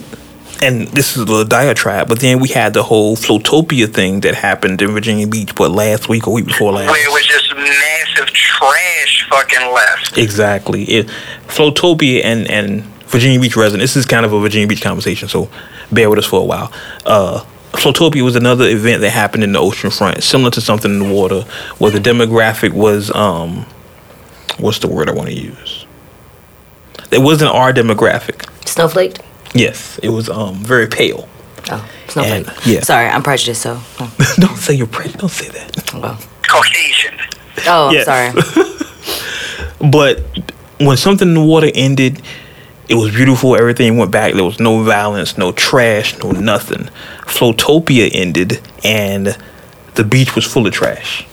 and 0.64 0.88
this 0.88 1.16
is 1.16 1.22
a 1.22 1.24
little 1.26 1.44
diatribe, 1.44 2.08
but 2.08 2.20
then 2.20 2.40
we 2.40 2.48
had 2.48 2.72
the 2.72 2.82
whole 2.82 3.16
Floatopia 3.16 3.92
thing 3.92 4.20
that 4.20 4.34
happened 4.34 4.80
in 4.80 4.92
Virginia 4.92 5.26
Beach, 5.26 5.50
what, 5.58 5.70
last 5.70 6.08
week 6.08 6.26
or 6.26 6.32
week 6.32 6.46
before 6.46 6.72
last? 6.72 6.90
Where 6.90 7.06
it 7.06 7.12
was 7.12 7.26
just 7.26 7.54
massive 7.54 8.32
trash 8.32 9.28
fucking 9.28 9.72
left. 9.72 10.16
Exactly. 10.16 10.84
It, 10.84 11.06
Floatopia 11.48 12.24
and, 12.24 12.50
and 12.50 12.82
Virginia 13.06 13.38
Beach 13.38 13.56
residents, 13.56 13.92
this 13.92 14.04
is 14.04 14.06
kind 14.06 14.24
of 14.24 14.32
a 14.32 14.40
Virginia 14.40 14.66
Beach 14.66 14.80
conversation, 14.80 15.28
so 15.28 15.50
bear 15.92 16.08
with 16.08 16.18
us 16.18 16.26
for 16.26 16.40
a 16.40 16.44
while. 16.44 16.72
Uh, 17.04 17.44
Floatopia 17.72 18.22
was 18.22 18.34
another 18.34 18.66
event 18.66 19.02
that 19.02 19.10
happened 19.10 19.44
in 19.44 19.52
the 19.52 19.58
ocean 19.58 19.90
front, 19.90 20.22
similar 20.22 20.50
to 20.52 20.62
something 20.62 20.90
in 20.90 20.98
the 20.98 21.12
water, 21.12 21.42
where 21.78 21.90
the 21.90 21.98
demographic 21.98 22.72
was, 22.72 23.14
um, 23.14 23.66
what's 24.58 24.78
the 24.78 24.88
word 24.88 25.10
I 25.10 25.12
want 25.12 25.28
to 25.28 25.34
use? 25.34 25.84
It 27.10 27.20
wasn't 27.20 27.50
our 27.50 27.72
demographic. 27.72 28.48
Snowflaked? 28.66 29.20
Yes, 29.54 29.98
it 30.02 30.08
was 30.10 30.28
um 30.28 30.56
very 30.56 30.86
pale. 30.88 31.28
Oh, 31.70 31.88
snowflake. 32.08 32.46
And- 32.48 32.66
yeah. 32.66 32.80
Sorry, 32.82 33.06
I'm 33.08 33.22
prejudiced, 33.22 33.62
so. 33.62 33.80
Oh, 34.00 34.14
don't 34.36 34.56
say 34.56 34.74
you're 34.74 34.86
prejudiced. 34.86 35.20
Don't 35.20 35.30
say 35.30 35.48
that. 35.48 35.94
well. 35.94 36.18
Caucasian. 36.48 37.14
Oh, 37.66 37.88
I'm 37.88 37.94
Yes. 37.94 38.04
sorry. 38.04 38.32
But 39.90 40.22
when 40.80 40.96
something 40.96 41.28
in 41.28 41.34
the 41.34 41.42
water 41.44 41.70
ended, 41.74 42.22
it 42.88 42.94
was 42.94 43.14
beautiful. 43.14 43.54
Everything 43.56 43.96
went 43.98 44.10
back. 44.10 44.32
There 44.34 44.44
was 44.44 44.58
no 44.60 44.82
violence, 44.82 45.36
no 45.36 45.52
trash, 45.52 46.16
no 46.18 46.30
nothing. 46.30 46.88
Floatopia 47.26 48.08
ended, 48.12 48.60
and 48.82 49.36
the 49.94 50.04
beach 50.04 50.34
was 50.34 50.44
full 50.44 50.66
of 50.66 50.72
trash. 50.72 51.26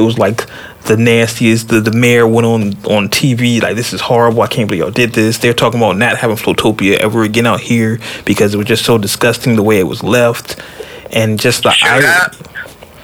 It 0.00 0.04
was 0.06 0.18
like 0.18 0.46
the 0.86 0.96
nastiest. 0.96 1.68
The, 1.68 1.80
the 1.80 1.92
mayor 1.92 2.26
went 2.26 2.46
on 2.46 2.62
on 2.86 3.08
TV 3.08 3.62
like, 3.62 3.76
"This 3.76 3.92
is 3.92 4.00
horrible. 4.00 4.42
I 4.42 4.46
can't 4.46 4.68
believe 4.68 4.82
y'all 4.82 4.90
did 4.90 5.12
this." 5.12 5.38
They're 5.38 5.54
talking 5.54 5.78
about 5.78 5.98
not 5.98 6.16
having 6.16 6.36
Floatopia 6.36 6.96
ever 6.98 7.22
again 7.22 7.46
out 7.46 7.60
here 7.60 8.00
because 8.24 8.54
it 8.54 8.56
was 8.56 8.66
just 8.66 8.84
so 8.84 8.98
disgusting 8.98 9.56
the 9.56 9.62
way 9.62 9.78
it 9.78 9.86
was 9.86 10.02
left, 10.02 10.60
and 11.12 11.38
just 11.38 11.64
the. 11.64 11.70
I, 11.70 12.28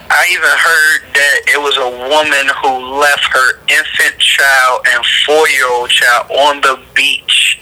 I 0.09 0.25
even 0.31 0.49
heard 0.49 1.13
that 1.13 1.41
it 1.47 1.59
was 1.61 1.77
a 1.77 1.89
woman 2.09 2.47
who 2.63 2.99
left 2.99 3.25
her 3.25 3.59
infant 3.67 4.17
child 4.17 4.85
and 4.87 5.05
four-year-old 5.25 5.89
child 5.89 6.31
on 6.31 6.61
the 6.61 6.79
beach 6.95 7.59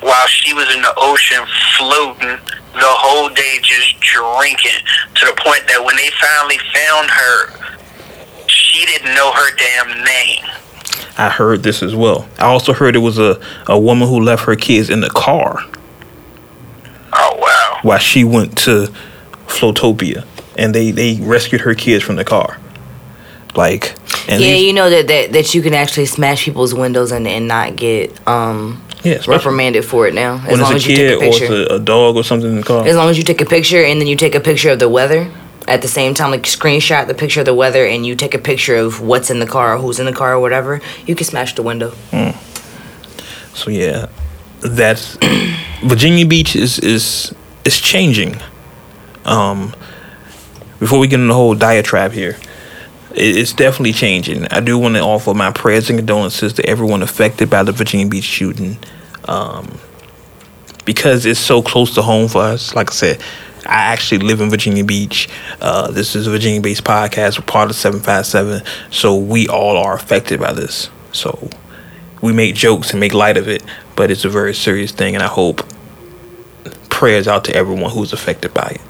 while 0.00 0.26
she 0.26 0.52
was 0.52 0.66
in 0.74 0.82
the 0.82 0.92
ocean 0.96 1.46
floating 1.78 2.38
the 2.74 2.94
whole 2.98 3.28
day 3.28 3.58
just 3.62 4.00
drinking 4.00 4.80
to 5.14 5.26
the 5.26 5.36
point 5.44 5.62
that 5.68 5.78
when 5.84 5.94
they 5.96 6.10
finally 6.18 6.58
found 6.72 7.10
her, 7.10 7.78
she 8.72 8.86
didn't 8.86 9.14
know 9.14 9.32
her 9.32 9.54
damn 9.56 9.88
name. 10.04 10.44
I 11.18 11.28
heard 11.28 11.62
this 11.62 11.82
as 11.82 11.94
well. 11.94 12.26
I 12.38 12.46
also 12.46 12.72
heard 12.72 12.96
it 12.96 13.00
was 13.00 13.18
a, 13.18 13.38
a 13.66 13.78
woman 13.78 14.08
who 14.08 14.20
left 14.20 14.44
her 14.46 14.56
kids 14.56 14.88
in 14.88 15.00
the 15.00 15.10
car 15.10 15.62
Oh 17.12 17.36
wow. 17.38 17.78
while 17.82 17.98
she 17.98 18.24
went 18.24 18.56
to 18.58 18.88
Floatopia, 19.46 20.24
and 20.56 20.74
they 20.74 20.90
they 20.90 21.18
rescued 21.20 21.60
her 21.62 21.74
kids 21.74 22.02
from 22.02 22.16
the 22.16 22.24
car. 22.24 22.58
Like, 23.54 23.94
and 24.28 24.40
yeah, 24.40 24.52
these- 24.52 24.64
you 24.64 24.72
know 24.72 24.88
that, 24.88 25.06
that 25.08 25.32
that 25.32 25.54
you 25.54 25.60
can 25.60 25.74
actually 25.74 26.06
smash 26.06 26.44
people's 26.44 26.74
windows 26.74 27.12
and, 27.12 27.26
and 27.28 27.46
not 27.46 27.76
get 27.76 28.26
um 28.26 28.82
yeah, 29.04 29.20
reprimanded 29.28 29.84
for 29.84 30.06
it 30.06 30.14
now. 30.14 30.36
As 30.36 30.46
when 30.52 30.60
long 30.60 30.76
it's 30.76 30.84
as 30.84 30.86
a 30.86 30.90
you 30.90 30.96
take 30.96 30.96
kid 30.96 31.12
a 31.12 31.16
or 31.16 31.20
picture. 31.20 31.44
it's 31.62 31.70
a, 31.72 31.74
a 31.74 31.78
dog 31.78 32.16
or 32.16 32.24
something 32.24 32.48
in 32.50 32.56
the 32.56 32.62
car. 32.62 32.86
As 32.86 32.96
long 32.96 33.10
as 33.10 33.18
you 33.18 33.24
take 33.24 33.42
a 33.42 33.44
picture 33.46 33.82
and 33.84 34.00
then 34.00 34.08
you 34.08 34.16
take 34.16 34.34
a 34.34 34.40
picture 34.40 34.70
of 34.70 34.78
the 34.78 34.88
weather 34.88 35.30
at 35.68 35.82
the 35.82 35.88
same 35.88 36.14
time, 36.14 36.30
like 36.30 36.42
screenshot 36.42 37.06
the 37.06 37.14
picture 37.14 37.40
of 37.40 37.46
the 37.46 37.54
weather 37.54 37.86
and 37.86 38.04
you 38.04 38.16
take 38.16 38.34
a 38.34 38.38
picture 38.38 38.76
of 38.76 39.00
what's 39.00 39.30
in 39.30 39.38
the 39.38 39.46
car 39.46 39.74
or 39.74 39.78
who's 39.78 40.00
in 40.00 40.06
the 40.06 40.12
car 40.12 40.34
or 40.34 40.40
whatever, 40.40 40.80
you 41.06 41.14
can 41.14 41.24
smash 41.24 41.54
the 41.54 41.62
window. 41.62 41.92
So 43.54 43.70
yeah, 43.70 44.06
that's 44.60 45.18
Virginia 45.84 46.26
Beach 46.26 46.56
is 46.56 46.78
is 46.78 47.34
is 47.64 47.80
changing. 47.80 48.36
Um, 49.24 49.74
before 50.80 50.98
we 50.98 51.06
get 51.06 51.16
into 51.16 51.28
the 51.28 51.34
whole 51.34 51.54
diatribe 51.54 52.12
here, 52.12 52.36
it, 53.14 53.36
it's 53.36 53.52
definitely 53.52 53.92
changing. 53.92 54.46
I 54.46 54.60
do 54.60 54.78
want 54.78 54.96
to 54.96 55.00
offer 55.00 55.32
my 55.32 55.52
prayers 55.52 55.90
and 55.90 55.98
condolences 55.98 56.54
to 56.54 56.66
everyone 56.66 57.02
affected 57.02 57.50
by 57.50 57.62
the 57.62 57.72
Virginia 57.72 58.08
Beach 58.08 58.24
shooting, 58.24 58.78
um, 59.26 59.78
because 60.84 61.24
it's 61.24 61.38
so 61.38 61.62
close 61.62 61.94
to 61.94 62.02
home 62.02 62.28
for 62.28 62.42
us. 62.42 62.74
Like 62.74 62.90
I 62.90 62.94
said. 62.94 63.22
I 63.66 63.92
actually 63.92 64.18
live 64.18 64.40
in 64.40 64.50
Virginia 64.50 64.84
Beach. 64.84 65.28
Uh, 65.60 65.90
this 65.90 66.16
is 66.16 66.26
a 66.26 66.30
Virginia 66.30 66.60
based 66.60 66.84
podcast. 66.84 67.38
We're 67.38 67.46
part 67.46 67.70
of 67.70 67.76
757. 67.76 68.62
So 68.90 69.16
we 69.16 69.48
all 69.48 69.76
are 69.76 69.94
affected 69.94 70.40
by 70.40 70.52
this. 70.52 70.90
So 71.12 71.50
we 72.22 72.32
make 72.32 72.54
jokes 72.54 72.92
and 72.92 73.00
make 73.00 73.12
light 73.12 73.36
of 73.36 73.48
it, 73.48 73.62
but 73.96 74.10
it's 74.10 74.24
a 74.24 74.28
very 74.30 74.54
serious 74.54 74.92
thing, 74.92 75.14
and 75.14 75.22
I 75.22 75.26
hope 75.26 75.66
prayers 76.88 77.26
out 77.26 77.44
to 77.46 77.54
everyone 77.54 77.90
who's 77.90 78.12
affected 78.12 78.54
by 78.54 78.76
it. 78.76 78.80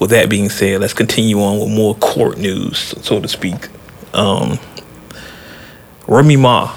With 0.00 0.10
that 0.10 0.28
being 0.28 0.48
said, 0.48 0.80
let's 0.80 0.94
continue 0.94 1.40
on 1.40 1.60
with 1.60 1.68
more 1.68 1.94
court 1.96 2.38
news, 2.38 2.78
so 3.02 3.20
to 3.20 3.28
speak. 3.28 3.68
Um, 4.12 4.58
Remy 6.08 6.36
Ma, 6.36 6.74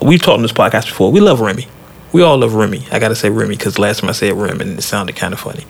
we've 0.00 0.20
talked 0.20 0.36
on 0.36 0.42
this 0.42 0.52
podcast 0.52 0.86
before. 0.86 1.10
We 1.10 1.20
love 1.20 1.40
Remy. 1.40 1.66
We 2.14 2.22
all 2.22 2.38
love 2.38 2.54
Remy. 2.54 2.86
I 2.92 3.00
gotta 3.00 3.16
say 3.16 3.28
Remy 3.28 3.56
because 3.56 3.76
last 3.76 4.00
time 4.00 4.08
I 4.08 4.12
said 4.12 4.32
Remy, 4.34 4.62
and 4.62 4.78
it 4.78 4.82
sounded 4.82 5.16
kind 5.16 5.34
of 5.34 5.40
funny. 5.40 5.66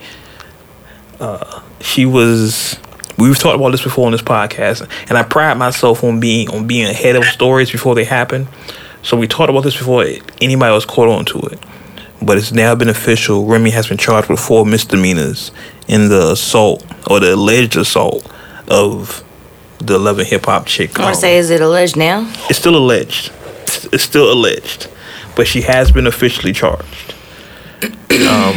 Uh, 1.19 1.63
she 1.81 2.05
was 2.05 2.77
we've 3.17 3.37
talked 3.37 3.55
about 3.55 3.71
this 3.71 3.83
before 3.83 4.05
on 4.05 4.11
this 4.11 4.21
podcast 4.21 4.87
and 5.07 5.17
i 5.17 5.23
pride 5.23 5.57
myself 5.57 6.03
on 6.03 6.19
being 6.19 6.49
on 6.49 6.67
being 6.67 6.85
ahead 6.85 7.15
of 7.15 7.23
stories 7.23 7.71
before 7.71 7.95
they 7.95 8.03
happen 8.03 8.45
so 9.01 9.15
we 9.15 9.25
talked 9.25 9.49
about 9.49 9.63
this 9.63 9.77
before 9.77 10.05
anybody 10.41 10.73
was 10.73 10.83
caught 10.83 11.07
on 11.07 11.23
to 11.23 11.39
it 11.39 11.57
but 12.21 12.37
it's 12.37 12.51
now 12.51 12.75
been 12.75 12.89
official 12.89 13.45
remy 13.45 13.69
has 13.69 13.87
been 13.87 13.97
charged 13.97 14.27
with 14.27 14.37
four 14.37 14.65
misdemeanors 14.65 15.51
in 15.87 16.09
the 16.09 16.31
assault 16.33 16.85
or 17.09 17.21
the 17.21 17.33
alleged 17.33 17.77
assault 17.77 18.29
of 18.67 19.23
the 19.79 19.95
11 19.95 20.25
hip-hop 20.25 20.65
chick 20.65 20.99
I 20.99 21.03
want 21.03 21.07
um, 21.09 21.13
to 21.13 21.21
say, 21.21 21.37
is 21.37 21.49
it 21.49 21.61
alleged 21.61 21.95
now? 21.95 22.29
it's 22.49 22.57
still 22.59 22.75
alleged. 22.75 23.31
It's 23.91 24.03
still 24.03 24.31
alleged, 24.31 24.87
but 25.35 25.47
she 25.47 25.61
has 25.61 25.91
been 25.91 26.07
officially 26.07 26.53
charged. 26.53 27.13
Um, 27.83 28.55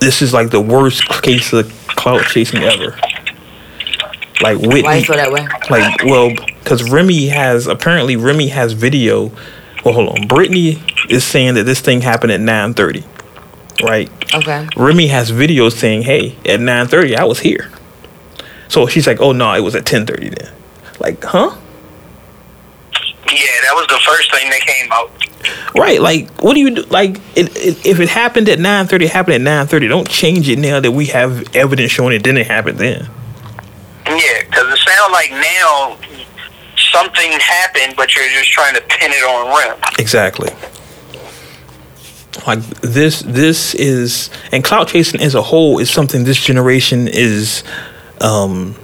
this 0.00 0.22
is 0.22 0.32
like 0.32 0.50
the 0.50 0.60
worst 0.60 1.06
case 1.22 1.52
of 1.52 1.70
clout 1.88 2.24
chasing 2.26 2.62
ever. 2.62 2.98
Like 4.42 4.56
Whitney, 4.58 4.82
Why 4.82 4.96
you 4.96 5.04
feel 5.04 5.16
that 5.16 5.30
way? 5.32 5.46
like 5.68 6.02
well, 6.04 6.30
because 6.60 6.90
Remy 6.90 7.28
has 7.28 7.66
apparently 7.66 8.16
Remy 8.16 8.48
has 8.48 8.72
video. 8.72 9.30
Well, 9.84 9.94
hold 9.94 10.08
on. 10.18 10.26
Brittany 10.26 10.82
is 11.10 11.24
saying 11.24 11.54
that 11.54 11.64
this 11.64 11.80
thing 11.80 12.00
happened 12.00 12.32
at 12.32 12.40
nine 12.40 12.72
thirty, 12.74 13.04
right? 13.82 14.10
Okay. 14.34 14.66
Remy 14.76 15.08
has 15.08 15.28
video 15.30 15.68
saying, 15.68 16.02
"Hey, 16.02 16.36
at 16.46 16.58
nine 16.60 16.86
thirty, 16.86 17.14
I 17.16 17.24
was 17.24 17.40
here." 17.40 17.70
So 18.68 18.86
she's 18.86 19.06
like, 19.06 19.20
"Oh 19.20 19.32
no, 19.32 19.52
it 19.52 19.60
was 19.60 19.74
at 19.74 19.84
ten 19.84 20.06
thirty 20.06 20.30
then." 20.30 20.50
Like, 21.00 21.22
huh? 21.22 21.56
Yeah, 23.32 23.60
that 23.62 23.72
was 23.74 23.86
the 23.86 24.00
first 24.04 24.30
thing 24.32 24.50
that 24.50 24.60
came 24.60 24.90
out. 24.92 25.10
Right, 25.74 26.00
like 26.00 26.30
what 26.42 26.54
do 26.54 26.60
you 26.60 26.74
do? 26.74 26.82
Like, 26.82 27.16
it, 27.36 27.56
it, 27.56 27.86
if 27.86 28.00
it 28.00 28.08
happened 28.08 28.48
at 28.48 28.58
nine 28.58 28.86
thirty, 28.86 29.04
it 29.04 29.12
happened 29.12 29.36
at 29.36 29.40
nine 29.40 29.66
thirty. 29.66 29.86
Don't 29.88 30.08
change 30.08 30.48
it 30.48 30.58
now 30.58 30.80
that 30.80 30.90
we 30.90 31.06
have 31.06 31.54
evidence 31.54 31.92
showing 31.92 32.14
it 32.14 32.22
didn't 32.22 32.46
happen 32.46 32.76
then. 32.76 33.08
Yeah, 34.06 34.42
because 34.44 34.72
it 34.72 34.78
sounds 34.78 35.12
like 35.12 35.30
now 35.30 35.96
something 36.92 37.30
happened, 37.40 37.94
but 37.96 38.14
you're 38.16 38.28
just 38.30 38.50
trying 38.50 38.74
to 38.74 38.80
pin 38.82 39.12
it 39.12 39.22
on 39.24 39.76
Rim. 39.78 39.80
Exactly. 39.98 40.50
Like 42.46 42.60
this, 42.80 43.20
this 43.20 43.74
is 43.74 44.30
and 44.50 44.64
clout 44.64 44.88
chasing 44.88 45.20
as 45.20 45.34
a 45.34 45.42
whole 45.42 45.78
is 45.78 45.90
something 45.90 46.24
this 46.24 46.40
generation 46.40 47.06
is. 47.06 47.62
um 48.20 48.76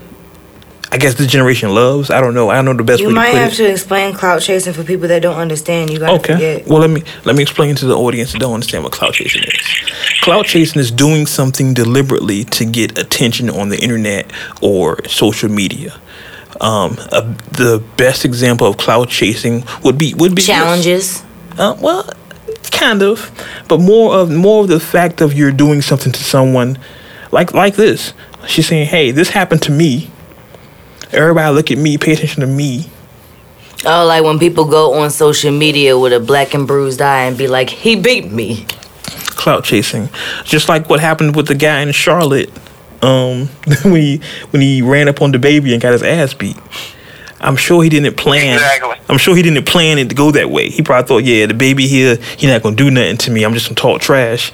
I 0.92 0.98
guess 0.98 1.14
this 1.14 1.26
generation 1.26 1.74
loves. 1.74 2.10
I 2.10 2.20
don't 2.20 2.32
know. 2.34 2.48
I 2.48 2.54
don't 2.56 2.64
know 2.64 2.72
the 2.74 2.84
best 2.84 3.00
You 3.00 3.08
way 3.08 3.14
might 3.14 3.26
to 3.26 3.32
put 3.32 3.40
have 3.40 3.52
it. 3.52 3.56
to 3.56 3.70
explain 3.70 4.14
clout 4.14 4.40
chasing 4.40 4.72
for 4.72 4.84
people 4.84 5.08
that 5.08 5.20
don't 5.20 5.36
understand. 5.36 5.90
You 5.90 5.98
gotta 5.98 6.12
Okay. 6.14 6.34
forget. 6.34 6.66
Well, 6.68 6.78
let 6.80 6.90
me 6.90 7.02
let 7.24 7.34
me 7.36 7.42
explain 7.42 7.74
to 7.76 7.86
the 7.86 7.96
audience 7.96 8.32
that 8.32 8.38
don't 8.38 8.54
understand 8.54 8.84
what 8.84 8.92
clout 8.92 9.14
chasing 9.14 9.42
is. 9.42 10.20
Clout 10.22 10.46
chasing 10.46 10.80
is 10.80 10.90
doing 10.90 11.26
something 11.26 11.74
deliberately 11.74 12.44
to 12.44 12.64
get 12.64 12.98
attention 12.98 13.50
on 13.50 13.68
the 13.68 13.78
internet 13.78 14.30
or 14.60 14.98
social 15.08 15.50
media. 15.50 15.92
Um, 16.60 16.96
uh, 17.12 17.34
the 17.52 17.82
best 17.96 18.24
example 18.24 18.66
of 18.66 18.76
clout 18.76 19.08
chasing 19.08 19.64
would 19.82 19.98
be 19.98 20.14
would 20.14 20.34
be. 20.34 20.42
Challenges. 20.42 21.22
Uh, 21.58 21.74
well, 21.80 22.08
kind 22.70 23.02
of, 23.02 23.30
but 23.68 23.80
more 23.80 24.14
of 24.14 24.30
more 24.30 24.62
of 24.62 24.68
the 24.68 24.80
fact 24.80 25.20
of 25.20 25.34
you're 25.34 25.52
doing 25.52 25.82
something 25.82 26.12
to 26.12 26.22
someone, 26.22 26.78
like 27.32 27.52
like 27.52 27.74
this. 27.76 28.14
She's 28.46 28.68
saying, 28.68 28.86
"Hey, 28.86 29.10
this 29.10 29.30
happened 29.30 29.62
to 29.62 29.72
me. 29.72 30.10
Everybody, 31.16 31.54
look 31.54 31.70
at 31.70 31.78
me. 31.78 31.98
Pay 31.98 32.12
attention 32.12 32.42
to 32.42 32.46
me." 32.46 32.88
Oh, 33.84 34.04
like 34.06 34.24
when 34.24 34.38
people 34.38 34.64
go 34.64 34.94
on 34.94 35.10
social 35.10 35.52
media 35.52 35.98
with 35.98 36.12
a 36.12 36.20
black 36.20 36.54
and 36.54 36.66
bruised 36.66 37.00
eye 37.00 37.24
and 37.24 37.36
be 37.36 37.46
like, 37.46 37.70
"He 37.70 37.96
beat 37.96 38.30
me." 38.30 38.66
Clout 39.30 39.64
chasing, 39.64 40.08
just 40.44 40.68
like 40.68 40.88
what 40.88 41.00
happened 41.00 41.36
with 41.36 41.46
the 41.46 41.54
guy 41.54 41.80
in 41.80 41.92
Charlotte, 41.92 42.50
um, 43.02 43.46
when 43.82 44.00
he 44.00 44.20
when 44.50 44.62
he 44.62 44.82
ran 44.82 45.08
up 45.08 45.22
on 45.22 45.32
the 45.32 45.38
baby 45.38 45.72
and 45.72 45.82
got 45.82 45.92
his 45.92 46.02
ass 46.02 46.34
beat. 46.34 46.56
I'm 47.40 47.56
sure 47.56 47.82
he 47.82 47.88
didn't 47.88 48.16
plan. 48.16 48.54
Exactly. 48.54 48.96
I'm 49.08 49.18
sure 49.18 49.36
he 49.36 49.42
didn't 49.42 49.66
plan 49.66 49.98
it 49.98 50.08
to 50.08 50.14
go 50.14 50.30
that 50.32 50.50
way. 50.50 50.70
He 50.70 50.82
probably 50.82 51.06
thought, 51.06 51.24
yeah, 51.24 51.46
the 51.46 51.54
baby 51.54 51.86
here, 51.86 52.16
he 52.36 52.46
not 52.46 52.62
gonna 52.62 52.76
do 52.76 52.90
nothing 52.90 53.18
to 53.18 53.30
me. 53.30 53.44
I'm 53.44 53.52
just 53.52 53.66
gonna 53.66 53.76
talk 53.76 54.00
trash. 54.00 54.52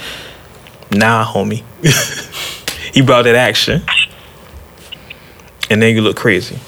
Nah, 0.90 1.24
homie. 1.24 1.62
he 2.92 3.00
brought 3.00 3.22
that 3.22 3.34
action, 3.34 3.82
and 5.70 5.82
then 5.82 5.94
you 5.94 6.02
look 6.02 6.16
crazy. 6.16 6.58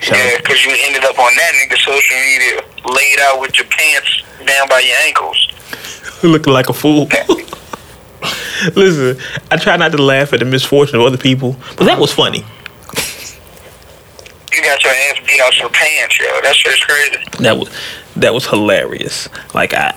Shout 0.00 0.16
Yeah, 0.16 0.36
because 0.38 0.64
you 0.64 0.76
ended 0.86 1.04
up 1.04 1.18
on 1.18 1.34
that 1.34 1.52
nigga 1.54 1.76
social 1.76 2.16
media, 2.16 2.62
laid 2.94 3.18
out 3.20 3.40
with 3.40 3.58
your 3.58 3.66
pants 3.66 4.22
down 4.46 4.68
by 4.68 4.80
your 4.80 4.96
ankles. 5.04 5.48
looking 6.22 6.52
like 6.52 6.68
a 6.68 6.72
fool. 6.72 7.08
Listen, 8.74 9.22
I 9.50 9.56
try 9.56 9.76
not 9.76 9.92
to 9.92 10.02
laugh 10.02 10.32
at 10.32 10.40
the 10.40 10.44
misfortune 10.44 10.96
of 10.96 11.02
other 11.02 11.16
people, 11.16 11.56
but 11.76 11.84
that 11.84 11.98
was 11.98 12.12
funny. 12.12 12.44
You 14.52 14.64
got 14.64 14.82
your 14.82 14.92
ass 14.92 15.20
beat 15.26 15.40
out 15.40 15.56
your 15.58 15.70
pants, 15.70 16.18
yo. 16.18 16.26
That 16.42 16.54
shit's 16.56 16.80
crazy. 16.80 17.24
That 17.42 17.58
was 17.58 17.70
that 18.16 18.34
was 18.34 18.46
hilarious. 18.46 19.28
Like 19.54 19.74
I, 19.74 19.96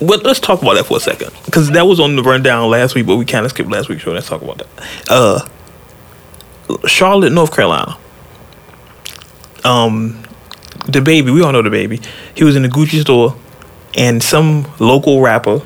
well, 0.00 0.20
let's 0.20 0.40
talk 0.40 0.60
about 0.60 0.74
that 0.74 0.84
for 0.84 0.98
a 0.98 1.00
second 1.00 1.30
because 1.46 1.70
that 1.70 1.86
was 1.86 2.00
on 2.00 2.16
the 2.16 2.22
rundown 2.22 2.68
last 2.68 2.94
week, 2.94 3.06
but 3.06 3.16
we 3.16 3.24
kind 3.24 3.46
of 3.46 3.52
skipped 3.52 3.70
last 3.70 3.88
week's 3.88 4.02
show. 4.02 4.12
Let's 4.12 4.28
talk 4.28 4.42
about 4.42 4.58
that. 4.58 4.68
Uh, 5.08 5.48
Charlotte, 6.86 7.32
North 7.32 7.54
Carolina. 7.54 7.96
Um, 9.64 10.22
the 10.86 11.00
baby, 11.00 11.30
we 11.30 11.42
all 11.42 11.52
know 11.52 11.62
the 11.62 11.70
baby. 11.70 12.00
He 12.34 12.44
was 12.44 12.56
in 12.56 12.62
the 12.62 12.68
Gucci 12.68 13.00
store, 13.00 13.36
and 13.96 14.22
some 14.22 14.66
local 14.78 15.20
rapper 15.20 15.60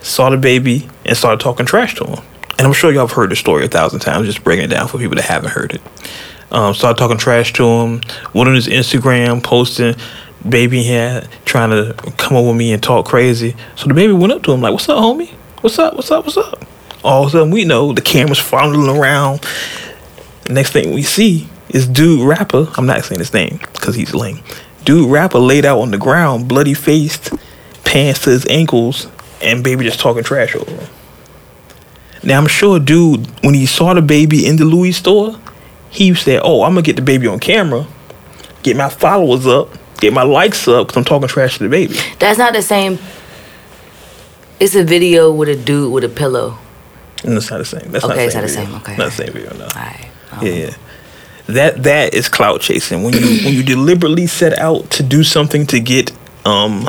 saw 0.00 0.30
the 0.30 0.36
baby 0.36 0.88
and 1.04 1.16
started 1.16 1.40
talking 1.40 1.66
trash 1.66 1.94
to 1.96 2.04
him. 2.04 2.24
And 2.58 2.66
I'm 2.66 2.72
sure 2.72 2.90
y'all 2.90 3.06
have 3.06 3.16
heard 3.16 3.30
the 3.30 3.36
story 3.36 3.64
a 3.64 3.68
thousand 3.68 4.00
times. 4.00 4.26
Just 4.26 4.42
breaking 4.42 4.66
it 4.66 4.68
down 4.68 4.88
for 4.88 4.98
people 4.98 5.16
that 5.16 5.24
haven't 5.24 5.50
heard 5.50 5.74
it. 5.74 5.82
Um, 6.50 6.74
started 6.74 6.98
talking 6.98 7.18
trash 7.18 7.52
to 7.54 7.64
him. 7.64 8.00
Went 8.32 8.48
on 8.48 8.54
his 8.54 8.68
Instagram, 8.68 9.42
posting 9.42 9.94
baby 10.48 10.82
here 10.82 11.24
trying 11.44 11.70
to 11.70 11.94
come 12.16 12.36
over 12.36 12.54
me 12.54 12.72
and 12.72 12.82
talk 12.82 13.06
crazy. 13.06 13.56
So 13.74 13.88
the 13.88 13.94
baby 13.94 14.12
went 14.12 14.32
up 14.32 14.42
to 14.44 14.52
him 14.52 14.60
like, 14.60 14.72
"What's 14.72 14.88
up, 14.88 14.98
homie? 14.98 15.30
What's 15.60 15.78
up? 15.78 15.94
What's 15.94 16.10
up? 16.10 16.24
What's 16.24 16.36
up?" 16.36 16.64
All 17.06 17.22
of 17.22 17.28
a 17.28 17.30
sudden, 17.30 17.52
we 17.52 17.64
know 17.64 17.92
the 17.92 18.02
camera's 18.02 18.40
fondling 18.40 18.94
around. 18.94 19.46
The 20.42 20.54
Next 20.54 20.72
thing 20.72 20.92
we 20.92 21.02
see 21.02 21.48
is 21.68 21.86
dude 21.86 22.26
rapper. 22.26 22.66
I'm 22.76 22.86
not 22.86 23.04
saying 23.04 23.20
his 23.20 23.32
name 23.32 23.60
because 23.74 23.94
he's 23.94 24.12
lame. 24.12 24.40
Dude 24.84 25.08
rapper 25.08 25.38
laid 25.38 25.64
out 25.64 25.78
on 25.78 25.92
the 25.92 25.98
ground, 25.98 26.48
bloody 26.48 26.74
faced, 26.74 27.32
pants 27.84 28.24
to 28.24 28.30
his 28.30 28.44
ankles, 28.46 29.06
and 29.40 29.62
baby 29.62 29.84
just 29.84 30.00
talking 30.00 30.24
trash 30.24 30.56
over 30.56 30.68
him. 30.68 30.88
Now 32.24 32.38
I'm 32.38 32.48
sure 32.48 32.80
dude, 32.80 33.28
when 33.44 33.54
he 33.54 33.66
saw 33.66 33.94
the 33.94 34.02
baby 34.02 34.44
in 34.44 34.56
the 34.56 34.64
Louis 34.64 34.90
store, 34.90 35.38
he 35.90 36.12
said, 36.12 36.40
"Oh, 36.42 36.64
I'm 36.64 36.72
gonna 36.72 36.82
get 36.82 36.96
the 36.96 37.02
baby 37.02 37.28
on 37.28 37.38
camera, 37.38 37.86
get 38.64 38.76
my 38.76 38.88
followers 38.88 39.46
up, 39.46 39.68
get 40.00 40.12
my 40.12 40.24
likes 40.24 40.66
up, 40.66 40.88
because 40.88 40.96
I'm 40.96 41.04
talking 41.04 41.28
trash 41.28 41.58
to 41.58 41.62
the 41.62 41.68
baby." 41.68 41.96
That's 42.18 42.36
not 42.36 42.52
the 42.52 42.62
same. 42.62 42.98
It's 44.58 44.74
a 44.74 44.82
video 44.82 45.30
with 45.30 45.48
a 45.48 45.54
dude 45.54 45.92
with 45.92 46.02
a 46.02 46.08
pillow. 46.08 46.58
And 47.24 47.34
it's 47.36 47.50
not 47.50 47.58
the 47.58 47.64
same. 47.64 47.90
That's 47.92 48.04
Okay, 48.04 48.14
not 48.14 48.24
it's 48.24 48.34
the 48.34 48.40
not 48.40 48.46
the 48.46 48.52
same, 48.52 48.74
okay. 48.76 48.96
not 48.96 49.04
the 49.06 49.10
same 49.10 49.32
video. 49.32 49.56
No. 49.56 49.64
All 49.64 49.70
right. 49.74 50.08
Yeah, 50.42 50.50
yeah. 50.52 50.74
That 51.46 51.82
that 51.84 52.14
is 52.14 52.28
clout 52.28 52.60
chasing. 52.60 53.02
When 53.02 53.14
you 53.14 53.44
when 53.44 53.54
you 53.54 53.62
deliberately 53.62 54.26
set 54.26 54.58
out 54.58 54.90
to 54.92 55.02
do 55.02 55.22
something 55.24 55.66
to 55.68 55.80
get 55.80 56.12
um 56.44 56.88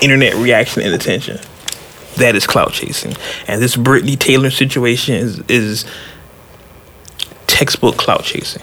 internet 0.00 0.34
reaction 0.34 0.82
and 0.82 0.94
attention. 0.94 1.38
That 2.16 2.34
is 2.34 2.46
clout 2.46 2.72
chasing. 2.72 3.14
And 3.46 3.62
this 3.62 3.76
Brittany 3.76 4.16
Taylor 4.16 4.50
situation 4.50 5.14
is 5.14 5.38
is 5.48 5.84
textbook 7.46 7.96
clout 7.96 8.24
chasing. 8.24 8.62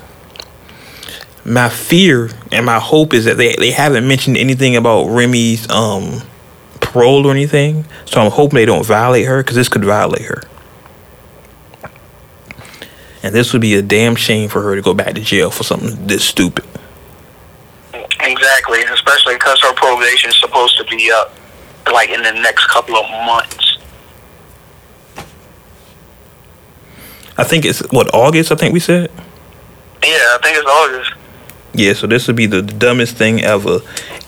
My 1.45 1.69
fear 1.69 2.29
and 2.51 2.65
my 2.65 2.79
hope 2.79 3.13
is 3.13 3.23
that 3.25 3.37
they, 3.37 3.55
they 3.55 3.71
haven't 3.71 4.05
mentioned 4.07 4.35
anything 4.37 4.75
about 4.75 5.05
Remy's 5.05 5.69
um 5.69 6.21
parole 6.81 7.25
or 7.27 7.31
anything. 7.31 7.85
So 8.05 8.21
I'm 8.21 8.31
hoping 8.31 8.55
they 8.57 8.65
don't 8.65 8.85
violate 8.85 9.25
her 9.27 9.41
because 9.43 9.55
this 9.55 9.69
could 9.69 9.85
violate 9.85 10.23
her. 10.23 10.43
And 13.27 13.35
this 13.35 13.51
would 13.51 13.61
be 13.61 13.75
a 13.75 13.81
damn 13.81 14.15
shame 14.15 14.47
for 14.47 14.61
her 14.61 14.73
to 14.73 14.81
go 14.81 14.93
back 14.93 15.15
to 15.15 15.21
jail 15.21 15.51
for 15.51 15.63
something 15.63 16.07
this 16.07 16.23
stupid. 16.23 16.63
Exactly, 18.21 18.83
especially 18.83 19.35
because 19.35 19.59
her 19.63 19.73
probation 19.73 20.29
is 20.29 20.39
supposed 20.39 20.77
to 20.77 20.85
be 20.85 21.11
up 21.11 21.33
like 21.91 22.09
in 22.09 22.23
the 22.23 22.31
next 22.31 22.67
couple 22.67 22.95
of 22.95 23.09
months. 23.25 23.79
I 27.37 27.43
think 27.43 27.65
it's 27.65 27.81
what 27.91 28.13
August. 28.13 28.49
I 28.49 28.55
think 28.55 28.73
we 28.73 28.79
said. 28.79 29.11
Yeah, 30.01 30.09
I 30.09 30.39
think 30.41 30.57
it's 30.57 30.65
August. 30.65 31.13
Yeah, 31.73 31.91
so 31.91 32.07
this 32.07 32.27
would 32.27 32.37
be 32.37 32.45
the 32.45 32.61
dumbest 32.61 33.17
thing 33.17 33.43
ever 33.43 33.81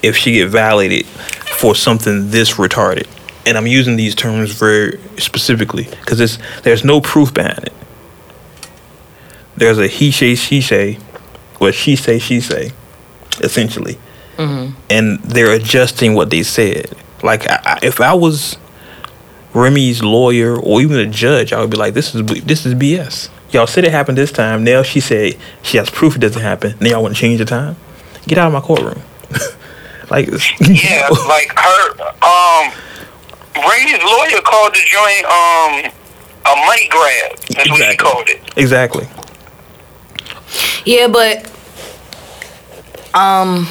if 0.03 0.17
she 0.17 0.33
get 0.33 0.49
violated 0.49 1.05
for 1.05 1.73
something 1.73 2.31
this 2.31 2.55
retarded. 2.55 3.07
And 3.45 3.57
I'm 3.57 3.65
using 3.65 3.95
these 3.95 4.13
terms 4.13 4.51
very 4.51 4.99
specifically 5.17 5.85
because 5.85 6.37
there's 6.63 6.83
no 6.83 6.99
proof 6.99 7.33
behind 7.33 7.59
it. 7.59 7.73
There's 9.59 9.77
a 9.77 9.87
he 9.87 10.11
say 10.11 10.35
she 10.35 10.61
say, 10.61 10.95
what 11.59 11.75
she 11.75 11.95
say 11.95 12.17
she 12.19 12.39
say, 12.41 12.71
essentially, 13.41 13.97
and 14.37 15.19
they're 15.19 15.51
adjusting 15.51 16.13
what 16.15 16.29
they 16.29 16.43
said. 16.43 16.91
Like 17.23 17.47
I, 17.49 17.59
I, 17.65 17.79
if 17.83 17.99
I 17.99 18.13
was 18.13 18.57
Remy's 19.53 20.01
lawyer 20.01 20.55
or 20.57 20.81
even 20.81 20.97
a 20.97 21.05
judge, 21.05 21.51
I 21.53 21.59
would 21.59 21.69
be 21.69 21.77
like, 21.77 21.93
this 21.93 22.15
is 22.15 22.25
this 22.43 22.65
is 22.65 22.73
BS. 22.73 23.29
Y'all 23.51 23.67
said 23.67 23.83
it 23.83 23.91
happened 23.91 24.17
this 24.17 24.31
time. 24.31 24.63
Now 24.63 24.83
she 24.83 24.99
said 24.99 25.35
she 25.63 25.77
has 25.77 25.89
proof 25.89 26.15
it 26.15 26.19
doesn't 26.19 26.41
happen. 26.41 26.75
Now 26.79 26.89
y'all 26.91 27.01
want 27.03 27.15
to 27.15 27.19
change 27.19 27.39
the 27.39 27.45
time? 27.45 27.75
Get 28.27 28.37
out 28.37 28.47
of 28.47 28.53
my 28.53 28.61
courtroom. 28.61 29.01
like, 30.11 30.27
Yeah, 30.61 31.09
like 31.27 31.51
her 31.57 32.01
um 32.23 32.71
Remy's 33.55 34.01
lawyer 34.03 34.41
called 34.41 34.73
the 34.73 34.81
joint 34.87 35.25
um 35.25 35.91
a 36.45 36.55
money 36.65 36.87
grab. 36.89 37.37
That's 37.49 37.69
what 37.69 37.79
he 37.79 37.83
Exactly. 37.91 37.97
called 37.97 38.29
it. 38.29 38.39
exactly. 38.55 39.07
Yeah, 40.89 41.07
but 41.07 41.45
um 43.13 43.67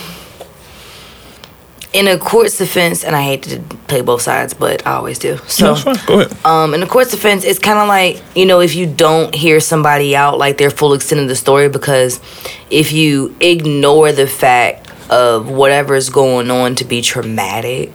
in 1.93 2.07
a 2.07 2.19
court's 2.19 2.59
defense, 2.59 3.03
and 3.03 3.17
I 3.17 3.23
hate 3.23 3.43
to 3.45 3.61
play 3.89 4.03
both 4.03 4.21
sides, 4.23 4.53
but 4.55 4.87
I 4.87 4.93
always 4.93 5.19
do. 5.19 5.39
So 5.49 5.69
No, 5.69 5.75
fine. 5.75 5.97
Go 6.07 6.21
ahead. 6.21 6.45
um, 6.47 6.75
in 6.75 6.81
the 6.81 6.87
court's 6.87 7.11
defense, 7.11 7.45
it's 7.45 7.59
kind 7.59 7.79
of 7.79 7.89
like 7.89 8.23
you 8.37 8.47
know 8.47 8.61
if 8.61 8.75
you 8.77 8.87
don't 8.87 9.35
hear 9.35 9.59
somebody 9.59 10.15
out 10.15 10.39
like 10.39 10.59
their 10.59 10.71
full 10.71 10.93
extent 10.93 11.21
of 11.23 11.29
the 11.29 11.35
story, 11.37 11.69
because 11.69 12.21
if 12.71 12.93
you 12.93 13.35
ignore 13.41 14.13
the 14.13 14.27
fact 14.29 14.89
of 15.11 15.49
whatever's 15.51 16.11
going 16.11 16.51
on 16.53 16.75
to 16.77 16.85
be 16.85 17.01
traumatic 17.01 17.91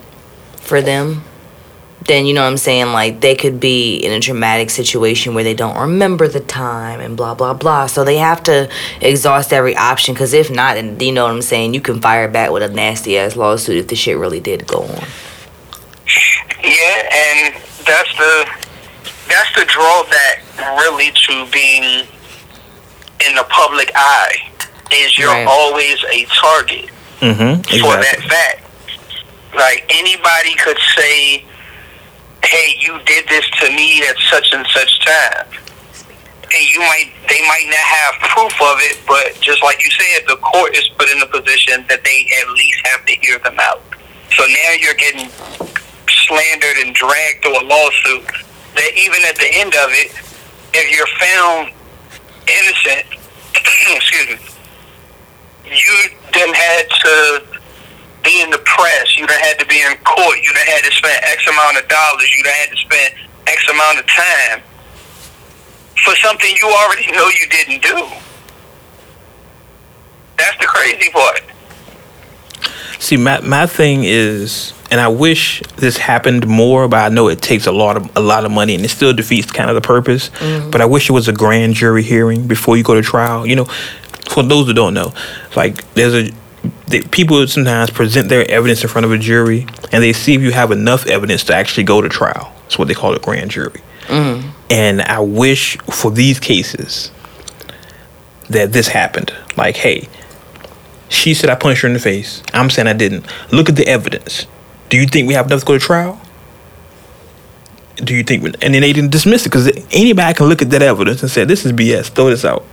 for 0.56 0.82
them, 0.82 1.22
then 2.06 2.26
you 2.26 2.34
know 2.34 2.42
what 2.42 2.48
I'm 2.48 2.56
saying 2.58 2.92
like 2.92 3.20
they 3.20 3.34
could 3.34 3.58
be 3.60 3.96
in 3.96 4.12
a 4.12 4.20
traumatic 4.20 4.68
situation 4.70 5.34
where 5.34 5.42
they 5.44 5.54
don't 5.54 5.76
remember 5.78 6.28
the 6.28 6.40
time 6.40 7.00
and 7.00 7.16
blah 7.16 7.34
blah 7.34 7.54
blah. 7.54 7.86
So 7.86 8.04
they 8.04 8.16
have 8.18 8.42
to 8.44 8.68
exhaust 9.00 9.52
every 9.52 9.76
option 9.76 10.14
because 10.14 10.32
if 10.34 10.50
not, 10.50 10.74
then 10.74 10.98
you 11.00 11.12
know 11.12 11.24
what 11.24 11.32
I'm 11.32 11.42
saying 11.42 11.74
you 11.74 11.80
can 11.80 12.00
fire 12.00 12.28
back 12.28 12.50
with 12.50 12.62
a 12.62 12.68
nasty 12.68 13.16
ass 13.18 13.36
lawsuit 13.36 13.76
if 13.78 13.88
the 13.88 13.96
shit 13.96 14.18
really 14.18 14.40
did 14.40 14.66
go 14.66 14.82
on. 14.82 15.04
Yeah, 16.62 17.10
and 17.12 17.54
that's 17.86 18.16
the 18.16 18.48
that's 19.28 19.54
the 19.54 19.64
drawback 19.66 20.42
really 20.80 21.10
to 21.10 21.46
being 21.52 22.06
in 23.26 23.34
the 23.34 23.44
public 23.48 23.90
eye 23.94 24.50
is 24.92 25.18
you're 25.18 25.28
Right. 25.28 25.46
always 25.46 25.96
a 26.12 26.24
target 26.40 26.90
Mm-hmm. 27.20 27.62
for 27.80 27.96
that 27.96 28.20
fact. 28.28 28.60
Like 29.54 29.86
anybody 29.88 30.54
could 30.56 30.76
say, 30.96 31.44
"Hey, 32.44 32.76
you 32.78 32.98
did 33.06 33.28
this 33.28 33.48
to 33.60 33.70
me 33.70 34.02
at 34.06 34.16
such 34.30 34.52
and 34.52 34.66
such 34.68 35.04
time," 35.04 35.46
and 36.42 36.62
you 36.72 36.80
might 36.80 37.12
they 37.28 37.40
might 37.48 37.66
not 37.66 37.76
have 37.76 38.14
proof 38.30 38.54
of 38.62 38.76
it, 38.80 38.98
but 39.06 39.40
just 39.40 39.62
like 39.62 39.82
you 39.82 39.90
said, 39.90 40.24
the 40.28 40.36
court 40.36 40.76
is 40.76 40.88
put 40.98 41.10
in 41.10 41.22
a 41.22 41.26
position 41.26 41.84
that 41.88 42.04
they 42.04 42.26
at 42.42 42.48
least 42.50 42.86
have 42.86 43.04
to 43.06 43.12
hear 43.22 43.38
them 43.38 43.56
out. 43.60 43.82
So 44.36 44.44
now 44.44 44.70
you're 44.80 44.94
getting 44.94 45.30
slandered 46.26 46.76
and 46.84 46.94
dragged 46.94 47.42
through 47.42 47.60
a 47.60 47.64
lawsuit. 47.64 48.26
That 48.74 48.90
even 48.96 49.22
at 49.24 49.36
the 49.36 49.48
end 49.52 49.74
of 49.74 49.90
it, 49.92 50.10
if 50.74 50.86
you're 50.90 51.06
found 51.18 51.72
innocent, 52.48 53.06
excuse 53.96 54.28
me, 54.28 54.54
you 55.70 56.10
then 56.32 56.52
had 56.52 56.90
to 56.90 57.53
be 58.24 58.42
in 58.42 58.50
the 58.50 58.58
press. 58.58 59.18
You 59.18 59.26
done 59.26 59.40
had 59.40 59.58
to 59.58 59.66
be 59.66 59.80
in 59.80 59.96
court. 60.04 60.36
You 60.42 60.52
done 60.52 60.66
had 60.66 60.82
to 60.84 60.92
spend 60.92 61.20
X 61.24 61.46
amount 61.46 61.78
of 61.78 61.88
dollars. 61.88 62.34
You 62.36 62.42
done 62.42 62.52
had 62.52 62.70
to 62.70 62.76
spend 62.76 63.14
X 63.46 63.68
amount 63.68 63.98
of 64.00 64.06
time 64.06 64.62
for 66.04 66.16
something 66.16 66.50
you 66.60 66.68
already 66.68 67.10
know 67.12 67.28
you 67.28 67.46
didn't 67.48 67.82
do. 67.82 68.06
That's 70.36 70.58
the 70.58 70.66
crazy 70.66 71.10
part. 71.10 71.42
See, 72.98 73.16
my 73.16 73.40
my 73.40 73.66
thing 73.66 74.00
is, 74.04 74.72
and 74.90 75.00
I 75.00 75.08
wish 75.08 75.62
this 75.76 75.96
happened 75.96 76.46
more, 76.46 76.88
but 76.88 77.00
I 77.04 77.08
know 77.14 77.28
it 77.28 77.42
takes 77.42 77.66
a 77.66 77.72
lot 77.72 77.96
of 77.96 78.16
a 78.16 78.20
lot 78.20 78.44
of 78.44 78.50
money, 78.50 78.74
and 78.74 78.84
it 78.84 78.88
still 78.88 79.12
defeats 79.12 79.50
kind 79.50 79.68
of 79.68 79.74
the 79.74 79.82
purpose. 79.82 80.30
Mm-hmm. 80.30 80.70
But 80.70 80.80
I 80.80 80.86
wish 80.86 81.08
it 81.08 81.12
was 81.12 81.28
a 81.28 81.32
grand 81.32 81.74
jury 81.74 82.02
hearing 82.02 82.46
before 82.46 82.76
you 82.76 82.82
go 82.82 82.94
to 82.94 83.02
trial. 83.02 83.46
You 83.46 83.56
know, 83.56 83.64
for 84.28 84.42
those 84.42 84.66
who 84.66 84.72
don't 84.72 84.94
know, 84.94 85.12
like 85.54 85.92
there's 85.94 86.14
a 86.14 86.32
the, 86.94 87.08
people 87.08 87.46
sometimes 87.48 87.90
present 87.90 88.28
their 88.28 88.48
evidence 88.48 88.82
in 88.82 88.88
front 88.88 89.04
of 89.04 89.12
a 89.12 89.18
jury, 89.18 89.66
and 89.90 90.02
they 90.02 90.12
see 90.12 90.34
if 90.34 90.42
you 90.42 90.52
have 90.52 90.70
enough 90.70 91.06
evidence 91.06 91.44
to 91.44 91.54
actually 91.54 91.84
go 91.84 92.00
to 92.00 92.08
trial. 92.08 92.52
That's 92.62 92.78
what 92.78 92.88
they 92.88 92.94
call 92.94 93.14
a 93.14 93.18
grand 93.18 93.50
jury. 93.50 93.80
Mm-hmm. 94.06 94.50
And 94.70 95.02
I 95.02 95.20
wish 95.20 95.76
for 95.90 96.10
these 96.10 96.38
cases 96.38 97.10
that 98.48 98.72
this 98.72 98.88
happened. 98.88 99.32
Like, 99.56 99.76
hey, 99.76 100.08
she 101.08 101.34
said 101.34 101.50
I 101.50 101.56
punched 101.56 101.82
her 101.82 101.88
in 101.88 101.94
the 101.94 102.00
face. 102.00 102.42
I'm 102.52 102.70
saying 102.70 102.86
I 102.86 102.92
didn't. 102.92 103.26
Look 103.52 103.68
at 103.68 103.76
the 103.76 103.86
evidence. 103.86 104.46
Do 104.88 104.96
you 104.96 105.06
think 105.06 105.26
we 105.26 105.34
have 105.34 105.46
enough 105.46 105.60
to 105.60 105.66
go 105.66 105.78
to 105.78 105.84
trial? 105.84 106.20
Do 107.96 108.14
you 108.14 108.22
think? 108.22 108.42
We, 108.42 108.52
and 108.60 108.74
then 108.74 108.82
they 108.82 108.92
didn't 108.92 109.10
dismiss 109.10 109.46
it 109.46 109.50
because 109.50 109.68
anybody 109.90 110.34
can 110.34 110.46
look 110.46 110.62
at 110.62 110.70
that 110.70 110.82
evidence 110.82 111.22
and 111.22 111.30
say 111.30 111.44
this 111.44 111.64
is 111.64 111.72
BS. 111.72 112.10
Throw 112.10 112.30
this 112.30 112.44
out. 112.44 112.64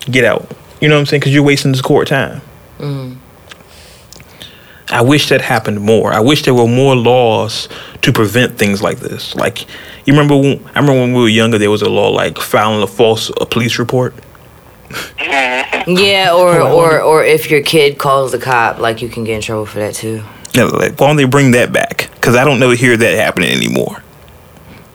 Get 0.00 0.24
out. 0.24 0.50
You 0.80 0.88
know 0.88 0.96
what 0.96 1.00
I'm 1.00 1.06
saying? 1.06 1.20
Because 1.20 1.34
you're 1.34 1.42
wasting 1.42 1.72
this 1.72 1.82
court 1.82 2.08
time. 2.08 2.42
I 4.88 5.02
wish 5.02 5.28
that 5.30 5.40
happened 5.40 5.80
more. 5.80 6.12
I 6.12 6.20
wish 6.20 6.44
there 6.44 6.54
were 6.54 6.68
more 6.68 6.94
laws 6.94 7.68
to 8.02 8.12
prevent 8.12 8.58
things 8.58 8.82
like 8.82 9.00
this. 9.00 9.34
Like, 9.34 9.62
you 10.06 10.12
remember 10.12 10.36
when 10.36 10.64
I 10.74 10.80
remember 10.80 10.92
when 10.92 11.14
we 11.14 11.22
were 11.22 11.28
younger, 11.28 11.58
there 11.58 11.70
was 11.70 11.82
a 11.82 11.88
law 11.88 12.10
like 12.10 12.38
filing 12.38 12.82
a 12.82 12.86
false 12.86 13.30
a 13.40 13.46
police 13.46 13.78
report. 13.78 14.14
Yeah, 15.86 16.32
or 16.32 16.62
or 16.62 17.02
or 17.02 17.24
if 17.24 17.50
your 17.50 17.60
kid 17.62 17.98
calls 17.98 18.32
the 18.32 18.38
cop, 18.38 18.78
like 18.78 19.02
you 19.02 19.08
can 19.10 19.24
get 19.24 19.34
in 19.34 19.42
trouble 19.42 19.66
for 19.66 19.80
that 19.80 19.94
too. 19.94 20.22
Yeah, 20.54 20.64
like, 20.64 20.98
why 20.98 21.08
don't 21.08 21.16
they 21.16 21.24
bring 21.24 21.50
that 21.50 21.72
back? 21.72 22.08
Because 22.14 22.36
I 22.36 22.44
don't 22.44 22.58
never 22.58 22.74
hear 22.74 22.96
that 22.96 23.18
happening 23.18 23.50
anymore. 23.50 24.02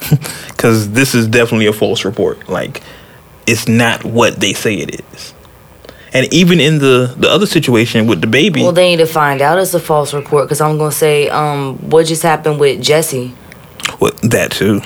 Because 0.48 0.92
this 0.92 1.16
is 1.16 1.28
definitely 1.28 1.68
a 1.68 1.74
false 1.74 2.04
report. 2.04 2.50
Like, 2.50 2.82
it's 3.48 3.70
not 3.70 4.04
what 4.04 4.42
they 4.42 4.52
say 4.52 4.76
it 4.76 5.02
is. 5.14 5.34
And 6.14 6.32
even 6.34 6.60
in 6.60 6.80
the 6.80 7.14
the 7.18 7.30
other 7.30 7.46
situation 7.46 8.08
with 8.08 8.22
the 8.22 8.28
baby, 8.28 8.62
Well, 8.64 8.72
they 8.72 8.90
need 8.90 8.98
to 8.98 9.06
find 9.06 9.42
out 9.42 9.60
it's 9.60 9.74
a 9.74 9.80
false 9.80 10.14
report 10.14 10.46
because 10.46 10.60
I'm 10.62 10.78
gonna 10.78 10.92
say, 10.92 11.30
um, 11.30 11.78
what 11.90 12.08
just 12.08 12.24
happened 12.24 12.60
with 12.60 12.80
Jussie? 12.82 13.34
well, 14.00 14.12
that 14.24 14.52
too. 14.52 14.82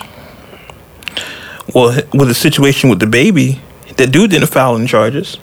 Well, 1.73 1.95
with 2.13 2.27
the 2.27 2.33
situation 2.35 2.89
with 2.89 2.99
the 2.99 3.07
baby, 3.07 3.61
that 3.97 4.11
dude 4.11 4.31
didn't 4.31 4.47
file 4.49 4.75
any 4.75 4.85
charges. 4.87 5.37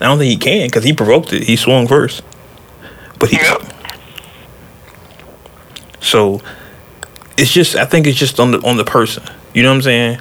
I 0.00 0.04
don't 0.06 0.18
think 0.18 0.30
he 0.30 0.36
can 0.36 0.66
because 0.66 0.84
he 0.84 0.92
provoked 0.92 1.32
it. 1.32 1.44
He 1.44 1.56
swung 1.56 1.86
first, 1.86 2.22
but 3.18 3.30
he. 3.30 3.36
Yep. 3.36 3.62
So, 6.00 6.40
it's 7.38 7.50
just 7.52 7.76
I 7.76 7.84
think 7.84 8.06
it's 8.06 8.18
just 8.18 8.38
on 8.40 8.50
the 8.50 8.58
on 8.66 8.76
the 8.76 8.84
person. 8.84 9.22
You 9.54 9.62
know 9.62 9.70
what 9.70 9.76
I'm 9.76 9.82
saying? 9.82 10.18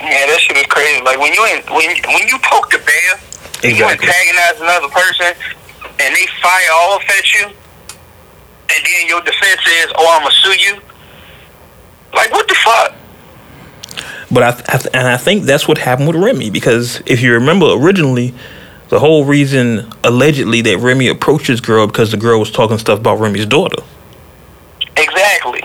Yeah, 0.00 0.26
that 0.26 0.38
shit 0.40 0.56
is 0.56 0.66
crazy. 0.66 1.02
Like 1.02 1.18
when 1.18 1.32
you 1.32 1.44
in, 1.46 1.62
when 1.74 1.96
when 2.14 2.28
you 2.28 2.38
poke 2.42 2.70
the 2.70 2.78
bear, 2.78 3.20
and 3.62 3.76
you 3.76 3.84
Exactly. 3.84 4.08
antagonize 4.08 4.60
another 4.60 4.88
person, 4.88 5.32
and 6.00 6.14
they 6.14 6.26
fire 6.42 6.70
off 6.72 7.02
at 7.08 7.34
you, 7.34 7.46
and 7.46 8.84
then 8.84 9.06
your 9.08 9.20
defense 9.22 9.60
is, 9.66 9.92
"Oh, 9.96 10.18
I'ma 10.18 10.30
sue 10.30 10.54
you." 10.58 10.80
Like 12.14 12.32
what 12.32 12.48
the 12.48 12.54
fuck? 12.54 12.94
But 14.30 14.42
I, 14.42 14.48
I 14.74 14.78
th- 14.78 14.94
and 14.94 15.06
I 15.08 15.16
think 15.16 15.44
that's 15.44 15.68
what 15.68 15.78
happened 15.78 16.08
with 16.08 16.16
Remy 16.16 16.50
because 16.50 17.00
if 17.06 17.20
you 17.20 17.32
remember 17.32 17.66
originally, 17.74 18.34
the 18.88 18.98
whole 18.98 19.24
reason 19.24 19.90
allegedly 20.04 20.60
that 20.62 20.78
Remy 20.78 21.08
approached 21.08 21.46
this 21.48 21.60
girl 21.60 21.86
because 21.86 22.10
the 22.10 22.16
girl 22.16 22.38
was 22.40 22.50
talking 22.50 22.78
stuff 22.78 22.98
about 22.98 23.20
Remy's 23.20 23.46
daughter. 23.46 23.82
Exactly. 24.96 25.62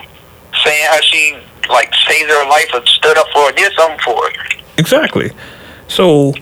Saying 0.63 0.85
how 0.89 0.99
she 1.01 1.37
like 1.69 1.91
saved 2.07 2.29
her 2.29 2.49
life 2.49 2.69
or 2.73 2.85
stood 2.85 3.17
up 3.17 3.27
for 3.33 3.45
her, 3.45 3.51
did 3.53 3.71
something 3.77 3.99
for 3.99 4.15
her. 4.15 4.31
Exactly. 4.77 5.31
So 5.87 6.33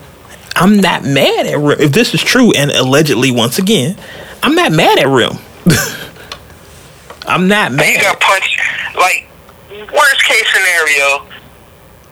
I'm 0.56 0.78
not 0.78 1.04
mad 1.04 1.46
at 1.46 1.58
Rim. 1.58 1.80
If 1.80 1.92
this 1.92 2.14
is 2.14 2.22
true 2.22 2.52
and 2.52 2.72
allegedly 2.72 3.32
once 3.32 3.60
again, 3.60 3.98
I'm 4.44 4.56
not 4.56 4.72
mad 4.72 5.00
at 5.00 5.08
Rim. 5.08 5.38
I'm 7.28 7.48
not 7.48 7.72
mad. 7.72 7.88
you 7.88 8.02
got 8.02 8.20
punched. 8.20 8.60
Like 8.96 9.28
worst 9.72 10.24
case 10.24 10.46
scenario, 10.52 11.26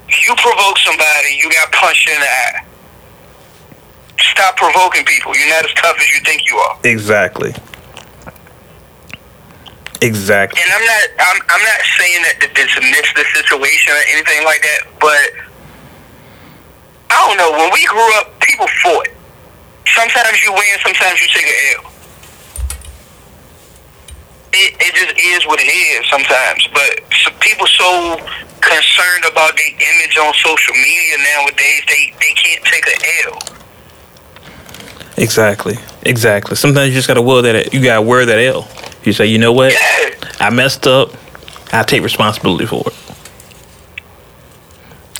you 0.07 0.35
provoke 0.35 0.77
somebody, 0.77 1.35
you 1.37 1.51
got 1.51 1.71
punched 1.71 2.07
in 2.07 2.19
the 2.19 2.27
eye. 2.27 2.65
Stop 4.19 4.57
provoking 4.57 5.05
people. 5.05 5.35
You're 5.35 5.49
not 5.49 5.65
as 5.65 5.73
tough 5.73 5.97
as 5.99 6.09
you 6.09 6.19
think 6.25 6.49
you 6.49 6.57
are. 6.57 6.79
Exactly. 6.83 7.53
Exactly. 10.01 10.61
And 10.61 10.71
I'm 10.71 10.85
not 10.85 11.03
I'm 11.19 11.41
I'm 11.49 11.63
not 11.63 11.81
saying 11.97 12.21
that 12.23 12.37
to 12.41 12.47
dismiss 12.53 13.13
the 13.13 13.25
situation 13.33 13.93
or 13.93 14.03
anything 14.13 14.45
like 14.45 14.61
that, 14.61 14.81
but 15.01 15.46
I 17.09 17.15
don't 17.27 17.37
know, 17.37 17.51
when 17.57 17.71
we 17.73 17.85
grew 17.87 18.09
up 18.19 18.39
people 18.39 18.67
fought. 18.83 19.07
Sometimes 19.95 20.43
you 20.43 20.51
win, 20.53 20.77
sometimes 20.83 21.21
you 21.21 21.27
take 21.27 21.45
a 21.45 21.75
L. 21.83 21.91
It, 24.53 24.75
it 24.79 24.93
just 24.95 25.13
is 25.17 25.45
what 25.47 25.59
it 25.61 25.67
is 25.69 26.05
sometimes. 26.09 26.67
But 26.73 27.01
so 27.23 27.31
people 27.39 27.67
so 27.67 28.17
concerned 28.61 29.25
about 29.31 29.55
their 29.55 29.69
image 29.69 30.17
on 30.17 30.33
social 30.33 30.73
media 30.73 31.17
nowadays, 31.35 31.81
they, 31.87 32.13
they 32.19 32.33
can't 32.33 32.63
take 32.65 32.85
a 32.87 33.29
L. 33.29 33.39
Exactly. 35.17 35.77
Exactly. 36.03 36.55
Sometimes 36.55 36.89
you 36.89 36.95
just 36.95 37.07
gotta 37.07 37.21
wear 37.21 37.41
that. 37.41 37.73
You 37.73 37.83
gotta 37.83 38.01
wear 38.01 38.25
that 38.25 38.39
L. 38.39 38.67
You 39.03 39.13
say, 39.13 39.25
you 39.27 39.37
know 39.37 39.53
what? 39.53 39.73
Yeah. 39.73 40.29
I 40.39 40.49
messed 40.49 40.85
up. 40.87 41.11
I 41.71 41.83
take 41.83 42.03
responsibility 42.03 42.65
for 42.65 42.83
it. 42.87 42.93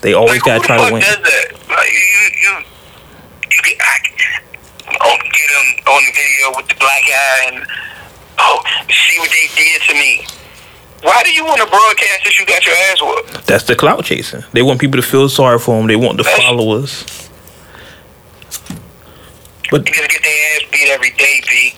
They 0.01 0.13
always 0.13 0.41
Like, 0.41 0.43
gotta 0.43 0.59
try 0.63 0.77
to 0.87 0.93
win. 0.93 1.01
does 1.01 1.15
that? 1.17 1.51
Like, 1.69 1.89
you, 1.91 1.99
you, 2.41 2.57
you 3.51 3.61
get, 3.63 3.77
I, 3.81 3.97
oh, 5.01 5.17
get 5.17 5.49
him 5.49 5.83
video 6.47 6.57
with 6.57 6.67
the 6.67 6.75
black 6.75 7.01
guy 7.07 7.51
and, 7.55 7.65
oh, 8.39 8.61
see 8.89 9.19
what 9.19 9.29
they 9.29 9.47
did 9.55 9.81
to 9.83 9.93
me. 9.93 10.25
Why 11.03 11.21
do 11.23 11.31
you 11.31 11.45
want 11.45 11.61
to 11.61 11.67
broadcast 11.67 12.23
this? 12.23 12.39
You 12.39 12.45
got 12.45 12.65
your 12.65 12.75
ass 12.75 13.01
whooped. 13.01 13.45
That's 13.47 13.63
the 13.65 13.75
clout 13.75 14.03
chasing. 14.03 14.43
They 14.53 14.61
want 14.63 14.79
people 14.81 14.99
to 14.99 15.07
feel 15.07 15.29
sorry 15.29 15.59
for 15.59 15.77
them. 15.77 15.87
They 15.87 15.95
want 15.95 16.17
the 16.17 16.23
That's- 16.23 16.43
followers. 16.43 17.05
But 19.69 19.83
Niggas 19.85 20.09
get 20.09 20.23
their 20.23 20.55
ass 20.55 20.61
beat 20.71 20.89
every 20.89 21.09
day, 21.11 21.41
B. 21.49 21.73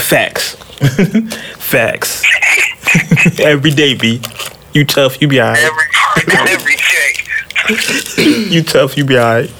facts, 0.00 0.54
facts. 1.58 2.22
Every 3.40 3.70
day, 3.72 3.94
B. 3.94 4.22
You 4.72 4.84
tough. 4.86 5.20
You 5.20 5.28
be 5.28 5.42
alright. 5.42 5.58
Every, 5.58 5.84
every 6.54 6.76
day. 6.76 8.48
You 8.50 8.62
tough. 8.62 8.96
You 8.96 9.04
be 9.04 9.18
alright. 9.18 9.50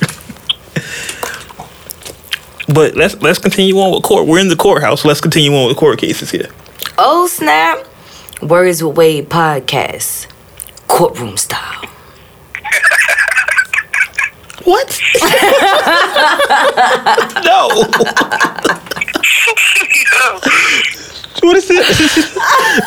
But 2.73 2.97
let's 2.97 3.21
let's 3.23 3.39
continue 3.39 3.77
on 3.79 3.95
with 3.95 4.03
court. 4.03 4.27
We're 4.27 4.41
in 4.41 4.49
the 4.49 4.57
courthouse. 4.57 5.05
Let's 5.05 5.21
continue 5.21 5.55
on 5.55 5.69
with 5.69 5.77
court 5.77 5.99
cases 5.99 6.31
here. 6.31 6.49
Oh 6.99 7.27
snap! 7.27 7.87
Words 8.43 8.83
with 8.83 8.97
Wade 8.97 9.29
podcast, 9.31 10.27
courtroom 10.87 11.37
style. 11.37 11.85
What? 14.65 15.01
no. 17.45 17.69
What 21.41 21.57
is 21.57 21.69
this? 21.69 22.37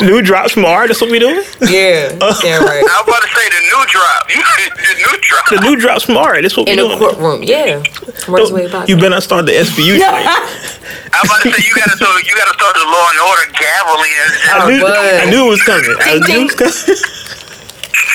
New 0.02 0.20
drops 0.22 0.52
from 0.52 0.64
art. 0.64 0.88
That's 0.88 1.00
what 1.00 1.10
we 1.10 1.18
doing. 1.18 1.42
Yeah, 1.60 2.12
yeah, 2.44 2.58
right. 2.58 2.84
I 2.84 3.02
was 3.02 3.08
about 3.08 3.22
to 3.22 3.28
say 3.32 3.48
the 3.48 3.62
new 3.64 3.82
drop. 3.88 4.28
the 4.28 4.94
new 4.96 5.18
drop. 5.20 5.44
The 5.50 5.60
new 5.60 5.76
drops 5.80 6.04
from 6.04 6.16
art. 6.18 6.42
That's 6.42 6.56
what 6.56 6.66
we 6.68 6.76
doing. 6.76 6.92
In 6.92 6.98
the 6.98 7.04
courtroom, 7.06 7.42
yeah. 7.42 7.82
Words 8.28 8.52
with 8.52 8.72
Wade 8.72 8.88
You 8.88 8.96
better 8.96 9.10
not 9.10 9.22
start 9.22 9.46
the 9.46 9.52
SVU 9.52 9.96
train. 9.98 10.04
I'm 10.04 11.24
about 11.24 11.42
to 11.42 11.50
say 11.52 11.62
you 11.66 11.74
gotta 11.74 11.96
start. 11.96 12.24
You 12.26 12.34
gotta 12.36 12.54
start 12.54 12.74
the 12.74 12.84
law 12.84 13.08
and 13.10 13.20
order 13.20 13.46
gaveling. 13.56 14.12
I 14.52 14.54
knew, 14.68 14.86
I 14.86 15.30
knew 15.30 15.46
it 15.46 15.50
was 15.50 15.62
coming. 15.62 15.96
I 16.00 16.18
knew 16.26 16.40
it 16.44 16.60
was 16.60 16.84
coming. 16.84 16.98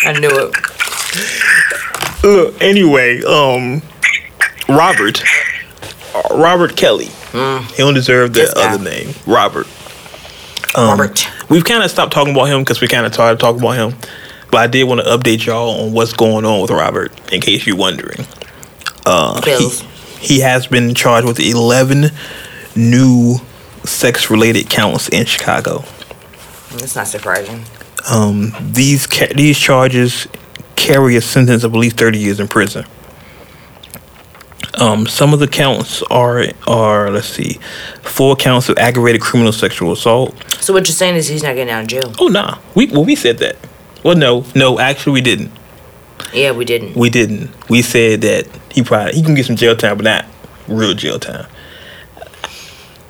I 0.04 0.20
knew 0.20 0.30
it. 0.30 2.24
Look, 2.24 2.62
anyway, 2.62 3.22
um, 3.24 3.82
Robert, 4.70 5.24
uh, 6.14 6.22
Robert 6.36 6.76
Kelly. 6.76 7.10
He 7.32 7.78
don't 7.78 7.94
deserve 7.94 8.34
the 8.34 8.42
This 8.42 8.54
guy. 8.54 8.74
other 8.74 8.84
name, 8.84 9.14
Robert. 9.26 9.68
Um, 10.78 10.90
Robert. 10.90 11.28
We've 11.50 11.66
kind 11.66 11.84
of 11.84 11.90
stopped 11.90 12.14
talking 12.14 12.34
about 12.34 12.46
him 12.46 12.62
because 12.62 12.80
we 12.82 12.88
kind 12.88 13.06
of 13.06 13.12
tired 13.12 13.34
of 13.34 13.40
talking 13.40 13.60
about 13.62 13.76
him. 13.76 14.00
But 14.52 14.58
I 14.60 14.68
did 14.68 14.84
want 14.86 15.02
to 15.02 15.08
update 15.08 15.46
y'all 15.46 15.82
on 15.82 15.92
what's 15.92 16.14
going 16.14 16.46
on 16.46 16.62
with 16.62 16.72
Robert, 16.72 17.12
in 17.34 17.42
case 17.42 17.66
you're 17.66 17.76
wondering. 17.76 18.26
Uh, 19.06 19.42
he, 19.42 19.70
he 20.20 20.40
has 20.42 20.68
been 20.68 20.94
charged 20.94 21.28
with 21.28 21.40
11 21.40 22.12
new 22.76 23.38
sex 23.84 24.30
related 24.30 24.70
counts 24.70 25.10
in 25.10 25.26
Chicago. 25.26 25.84
That's 26.72 26.96
not 26.96 27.08
surprising. 27.08 27.64
Um, 28.10 28.54
these 28.62 29.08
ca- 29.08 29.34
these 29.36 29.58
charges 29.58 30.28
carry 30.76 31.16
a 31.16 31.22
sentence 31.22 31.64
of 31.64 31.74
at 31.74 31.80
least 31.80 31.98
30 31.98 32.20
years 32.20 32.40
in 32.40 32.48
prison. 32.48 32.86
Um, 34.80 35.08
some 35.08 35.34
of 35.34 35.40
the 35.40 35.48
counts 35.48 36.04
are 36.04 36.46
are 36.68 37.10
let's 37.10 37.28
see, 37.28 37.60
four 38.04 38.36
counts 38.36 38.70
of 38.70 38.78
aggravated 38.78 39.22
criminal 39.22 39.52
sexual 39.52 39.92
assault. 39.92 40.36
So 40.62 40.74
what 40.74 40.88
you're 40.88 40.94
saying 40.94 41.16
is 41.16 41.28
he's 41.28 41.44
not 41.44 41.56
getting 41.56 41.72
out 41.74 41.82
of 41.82 41.88
jail? 41.88 42.14
Oh 42.20 42.28
nah, 42.28 42.60
we 42.76 42.86
well 42.88 43.04
we 43.06 43.16
said 43.16 43.40
that. 43.40 43.56
Well 44.04 44.16
no, 44.16 44.46
no, 44.54 44.80
actually 44.80 45.14
we 45.14 45.22
didn't. 45.22 45.52
Yeah, 46.34 46.52
we 46.52 46.66
didn't. 46.66 46.96
We 46.96 47.10
didn't. 47.10 47.50
We 47.70 47.82
said 47.82 48.22
that 48.22 48.48
he 48.72 48.84
probably 48.84 49.14
he 49.14 49.24
can 49.24 49.34
get 49.34 49.46
some 49.46 49.56
jail 49.56 49.76
time, 49.76 49.98
but 49.98 50.04
not 50.04 50.26
real 50.68 50.94
jail 50.94 51.20
time. 51.20 51.48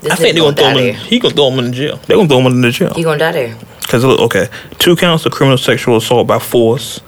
This 0.01 0.11
I 0.11 0.15
think 0.15 0.35
they're 0.35 0.43
nigga 0.43 0.55
gonna 0.55 0.73
throw 0.73 0.81
him. 0.81 0.87
In, 0.89 0.95
he 0.95 1.19
gonna 1.19 1.33
throw 1.33 1.49
him 1.49 1.59
in 1.59 1.65
the 1.65 1.71
jail. 1.71 1.97
They're 2.05 2.17
gonna 2.17 2.29
throw 2.29 2.39
him 2.39 2.45
in 2.47 2.61
the 2.61 2.71
jail. 2.71 2.93
He 2.93 3.03
gonna 3.03 3.17
die 3.17 3.31
there. 3.31 3.57
Because 3.81 4.03
look, 4.03 4.19
okay, 4.19 4.47
two 4.79 4.95
counts 4.95 5.25
of 5.25 5.31
criminal 5.31 5.57
sexual 5.57 5.97
assault 5.97 6.27
by 6.27 6.39
force, 6.39 7.01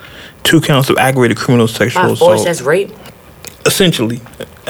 two 0.43 0.59
counts 0.59 0.89
of 0.89 0.97
aggravated 0.97 1.37
criminal 1.37 1.67
sexual 1.67 2.03
By 2.03 2.09
assault. 2.11 2.29
force, 2.31 2.43
that's 2.45 2.61
rape. 2.61 2.91
Essentially, 3.65 4.21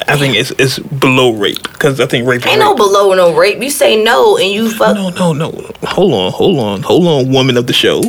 I 0.08 0.18
think 0.18 0.36
it's 0.36 0.52
it's 0.52 0.80
below 0.80 1.34
rape 1.34 1.62
because 1.64 2.00
I 2.00 2.06
think 2.06 2.28
rape. 2.28 2.46
Ain't 2.46 2.60
no 2.60 2.76
below 2.76 3.14
no 3.14 3.36
rape. 3.36 3.62
You 3.62 3.70
say 3.70 4.02
no 4.02 4.38
and 4.38 4.50
you 4.50 4.70
fuck. 4.72 4.96
No, 4.96 5.10
no, 5.10 5.34
no. 5.34 5.52
Hold 5.84 6.14
on, 6.14 6.32
hold 6.32 6.60
on, 6.60 6.82
hold 6.84 7.08
on, 7.08 7.32
woman 7.32 7.58
of 7.58 7.68
the 7.68 7.74
show. 7.74 8.02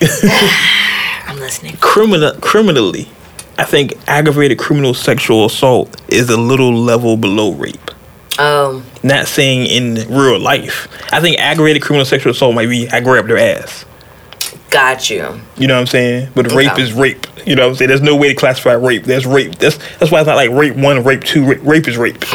I'm 1.28 1.38
listening. 1.38 1.76
Criminal, 1.80 2.32
criminally, 2.40 3.08
I 3.58 3.64
think 3.64 3.94
aggravated 4.06 4.58
criminal 4.58 4.94
sexual 4.94 5.46
assault 5.46 6.00
is 6.08 6.28
a 6.30 6.36
little 6.36 6.74
level 6.74 7.16
below 7.16 7.52
rape. 7.52 7.90
Um, 8.38 8.84
Not 9.02 9.26
saying 9.28 9.66
in 9.66 9.94
real 10.14 10.38
life. 10.38 10.88
I 11.12 11.20
think 11.20 11.38
aggravated 11.38 11.82
criminal 11.82 12.04
sexual 12.04 12.32
assault 12.32 12.54
might 12.54 12.68
be 12.68 12.88
I 12.90 13.00
grabbed 13.00 13.30
her 13.30 13.38
ass. 13.38 13.86
Got 14.70 15.08
you. 15.10 15.40
You 15.56 15.66
know 15.68 15.74
what 15.74 15.80
I'm 15.80 15.86
saying? 15.86 16.30
But 16.34 16.52
rape 16.52 16.72
Okay. 16.72 16.82
is 16.82 16.92
rape. 16.92 17.26
You 17.46 17.54
know 17.56 17.62
what 17.64 17.70
I'm 17.70 17.74
saying? 17.76 17.88
There's 17.88 18.02
no 18.02 18.16
way 18.16 18.28
to 18.28 18.34
classify 18.34 18.72
rape. 18.72 19.04
There's 19.04 19.26
rape. 19.26 19.56
That's 19.56 19.78
that's 19.98 20.10
why 20.10 20.20
it's 20.20 20.26
not 20.26 20.36
like 20.36 20.50
rape 20.50 20.76
one, 20.76 21.02
rape 21.04 21.24
two. 21.24 21.44
Rape, 21.46 21.60
rape 21.62 21.88
is 21.88 21.96
rape. 21.96 22.18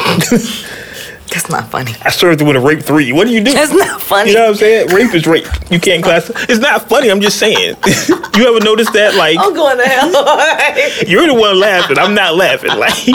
That's 1.32 1.50
not 1.50 1.72
funny. 1.72 1.94
I 2.02 2.10
served 2.10 2.42
it 2.42 2.44
with 2.44 2.58
a 2.58 2.60
rape 2.60 2.82
three. 2.84 3.14
What 3.14 3.26
do 3.26 3.32
you 3.34 3.42
do? 3.42 3.54
That's 3.54 3.72
not 3.72 4.02
funny. 4.02 4.32
You 4.32 4.36
know 4.36 4.42
what 4.44 4.50
I'm 4.50 4.56
saying? 4.56 4.88
Rape 4.90 5.14
is 5.16 5.26
rape. 5.26 5.48
You 5.70 5.80
can't 5.80 6.04
classify. 6.04 6.42
It's 6.50 6.60
not 6.60 6.90
funny. 6.90 7.10
I'm 7.10 7.22
just 7.22 7.40
saying. 7.40 7.78
you 8.36 8.48
ever 8.50 8.60
notice 8.60 8.90
that? 8.92 9.16
Like 9.16 9.38
I'm 9.40 9.54
going 9.54 9.78
to 9.78 9.86
hell. 9.88 10.12
you're 11.08 11.28
the 11.28 11.34
one 11.34 11.58
laughing. 11.58 11.98
I'm 11.98 12.14
not 12.14 12.36
laughing. 12.36 12.72
Like 12.78 13.08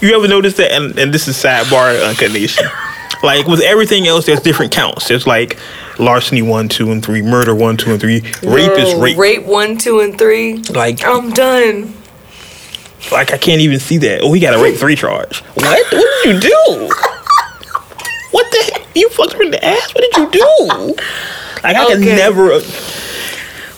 you 0.00 0.16
ever 0.16 0.26
notice 0.26 0.56
that? 0.56 0.72
And, 0.72 0.98
and 0.98 1.12
this 1.12 1.28
is 1.28 1.36
sidebar 1.36 2.00
uh, 2.00 2.08
Uncut 2.08 2.32
Nation. 2.32 2.64
Like 3.24 3.46
with 3.46 3.60
everything 3.60 4.06
else, 4.06 4.26
there's 4.26 4.40
different 4.40 4.70
counts. 4.70 5.08
There's 5.08 5.26
like 5.26 5.58
larceny 5.98 6.42
one, 6.42 6.68
two, 6.68 6.92
and 6.92 7.02
three, 7.04 7.22
murder 7.22 7.54
one, 7.54 7.76
two, 7.78 7.92
and 7.92 8.00
three. 8.00 8.20
Rape 8.42 8.78
is 8.78 8.94
rape. 8.94 9.16
Rape 9.16 9.44
one, 9.44 9.78
two, 9.78 10.00
and 10.00 10.16
three. 10.18 10.58
Like 10.58 11.04
I'm 11.04 11.30
done. 11.30 11.94
Like 13.10 13.32
I 13.32 13.38
can't 13.38 13.60
even 13.62 13.80
see 13.80 13.96
that. 13.98 14.20
Oh, 14.22 14.32
he 14.32 14.40
got 14.40 14.54
a 14.54 14.62
rape 14.62 14.76
three 14.76 14.94
charge. 14.94 15.40
What? 15.54 15.92
What 15.92 16.24
did 16.24 16.34
you 16.34 16.50
do? 16.50 16.90
What 18.30 18.50
the 18.50 18.72
heck? 18.72 18.86
You 18.94 19.08
fucked 19.10 19.32
her 19.34 19.42
in 19.42 19.50
the 19.50 19.64
ass? 19.64 19.94
What 19.94 20.04
did 20.04 20.16
you 20.16 20.30
do? 20.30 20.94
Like 21.62 21.76
I 21.76 21.86
can 21.86 22.00
never. 22.00 22.60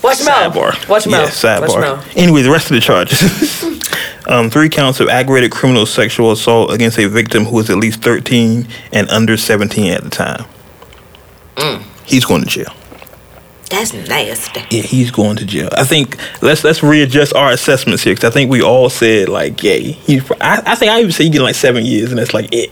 Watch 0.02 0.20
your 0.20 0.28
mouth. 0.28 0.54
Sidebar. 0.54 0.88
Watch 0.88 1.06
your 1.06 1.14
yeah, 1.14 1.22
mouth. 1.22 1.44
Watch 1.44 1.70
your 1.70 1.80
Sidebar. 1.80 1.80
mouth. 1.80 2.16
Anyway, 2.16 2.42
the 2.42 2.50
rest 2.50 2.70
of 2.70 2.74
the 2.74 2.80
charges. 2.80 3.64
um, 4.28 4.50
three 4.50 4.68
counts 4.68 5.00
of 5.00 5.08
aggravated 5.08 5.50
criminal 5.50 5.86
sexual 5.86 6.32
assault 6.32 6.72
against 6.72 6.98
a 6.98 7.08
victim 7.08 7.44
who 7.44 7.56
was 7.56 7.70
at 7.70 7.76
least 7.76 8.02
13 8.02 8.66
and 8.92 9.08
under 9.10 9.36
17 9.36 9.92
at 9.92 10.02
the 10.02 10.10
time. 10.10 10.44
Mm. 11.56 11.82
He's 12.04 12.24
going 12.24 12.42
to 12.42 12.48
jail. 12.48 12.72
That's 13.70 13.92
nasty. 13.92 14.60
Yeah, 14.70 14.82
he's 14.82 15.10
going 15.10 15.36
to 15.36 15.44
jail. 15.44 15.68
I 15.72 15.82
think 15.82 16.16
let's 16.40 16.62
let's 16.62 16.84
readjust 16.84 17.34
our 17.34 17.50
assessments 17.50 18.04
here 18.04 18.14
because 18.14 18.30
I 18.30 18.32
think 18.32 18.48
we 18.48 18.62
all 18.62 18.88
said 18.88 19.28
like, 19.28 19.60
yeah, 19.62 19.74
he's. 19.74 20.30
I, 20.40 20.62
I 20.64 20.74
think 20.76 20.92
I 20.92 21.00
even 21.00 21.10
said 21.10 21.24
he 21.24 21.30
getting 21.30 21.44
like 21.44 21.56
seven 21.56 21.84
years, 21.84 22.10
and 22.10 22.18
that's 22.18 22.32
like 22.32 22.52
it. 22.52 22.70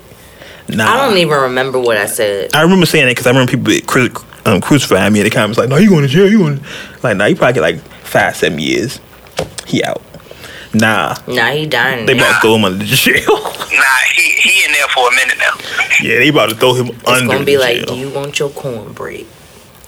Nah, 0.68 0.86
I 0.86 0.96
don't 1.08 1.18
even 1.18 1.36
remember 1.36 1.80
what 1.80 1.96
I 1.96 2.06
said. 2.06 2.54
I 2.54 2.62
remember 2.62 2.86
saying 2.86 3.08
it 3.08 3.10
because 3.10 3.26
I 3.26 3.30
remember 3.30 3.50
people 3.50 3.72
um, 4.46 4.60
crucifying 4.60 5.12
me 5.12 5.20
in 5.20 5.24
the 5.24 5.30
comments 5.30 5.58
like, 5.58 5.68
no, 5.68 5.76
you 5.76 5.88
going 5.88 6.02
to 6.02 6.08
jail? 6.08 6.28
You 6.28 6.38
going? 6.38 6.58
to 6.58 6.64
Like, 7.02 7.16
nah, 7.16 7.26
you 7.26 7.36
probably 7.36 7.54
get 7.54 7.60
like 7.60 7.78
five, 8.04 8.36
seven 8.36 8.58
years. 8.58 9.00
He 9.66 9.82
out. 9.82 10.02
Nah, 10.74 11.14
Nah, 11.28 11.50
he 11.50 11.66
done. 11.66 12.04
they 12.06 12.14
now. 12.14 12.24
about 12.24 12.34
to 12.34 12.40
throw 12.40 12.54
him 12.56 12.64
under 12.64 12.78
the 12.78 12.84
jail. 12.84 13.22
Nah, 13.74 13.98
he 14.14 14.22
he 14.32 14.64
in 14.64 14.72
there 14.72 14.86
for 14.88 15.08
a 15.08 15.14
minute 15.16 15.36
now. 15.38 15.54
yeah, 16.00 16.18
they 16.18 16.28
about 16.28 16.48
to 16.50 16.54
throw 16.54 16.74
him 16.74 16.86
under. 16.88 16.94
It's 17.00 17.08
under 17.10 17.26
gonna 17.32 17.44
be 17.44 17.54
the 17.54 17.60
like, 17.60 17.76
jail. 17.78 17.86
do 17.86 17.96
you 17.96 18.10
want 18.10 18.38
your 18.38 18.50
cornbread? 18.50 19.26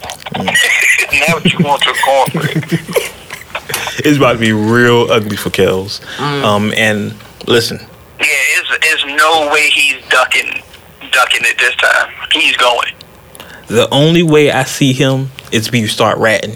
now 0.37 1.33
what 1.33 1.45
you 1.45 1.59
want 1.65 1.81
to 1.83 1.93
cornbread? 2.03 2.63
it's 4.03 4.17
about 4.17 4.33
to 4.33 4.39
be 4.39 4.51
real 4.51 5.09
ugly 5.11 5.37
for 5.37 5.49
Kels. 5.49 6.01
Mm. 6.17 6.43
Um, 6.43 6.73
and 6.75 7.13
listen, 7.47 7.77
Yeah, 8.19 8.25
it's, 8.59 8.69
it's 8.81 9.05
no 9.05 9.49
way 9.53 9.69
he's 9.69 10.03
ducking 10.09 10.61
ducking 11.11 11.41
it 11.43 11.57
this 11.57 11.75
time. 11.75 12.13
He's 12.31 12.57
going. 12.57 12.91
The 13.67 13.87
only 13.91 14.23
way 14.23 14.51
I 14.51 14.63
see 14.63 14.93
him 14.93 15.29
is 15.51 15.67
if 15.67 15.73
you 15.73 15.87
start 15.87 16.17
ratting. 16.17 16.55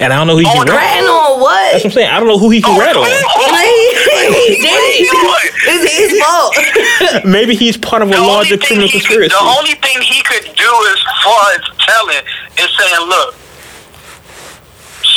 And 0.00 0.12
I 0.12 0.16
don't 0.16 0.28
know 0.28 0.34
who 0.34 0.40
he 0.40 0.46
Oh, 0.46 0.52
can 0.62 0.66
no. 0.66 0.72
rat. 0.74 0.80
Ratting 0.94 1.08
on 1.10 1.40
what? 1.40 1.72
That's 1.72 1.84
what 1.84 1.90
I'm 1.90 1.94
saying. 1.94 2.10
I 2.10 2.20
don't 2.20 2.28
know 2.28 2.38
who 2.38 2.50
he 2.50 2.62
can 2.62 2.76
oh, 2.76 2.80
rat 2.80 2.94
on. 2.94 3.02
Like, 3.02 3.66
he 3.66 4.62
it. 4.62 5.52
It's 5.66 5.90
his 5.98 6.22
fault. 6.22 7.24
Maybe 7.26 7.54
he's 7.56 7.76
part 7.76 8.02
of 8.02 8.08
a 8.08 8.12
The 8.14 8.20
larger 8.20 8.56
criminal 8.58 8.86
he 8.88 9.00
could, 9.00 9.06
conspiracy. 9.26 9.34
the 9.34 9.42
only 9.58 9.74
thing 9.74 10.00
he 10.02 10.22
could 10.22 10.44
do 10.54 10.70
as 10.94 10.98
far 11.24 11.42
as 11.54 11.62
telling 11.82 12.22
is 12.62 12.70
saying, 12.78 13.08
look, 13.08 13.34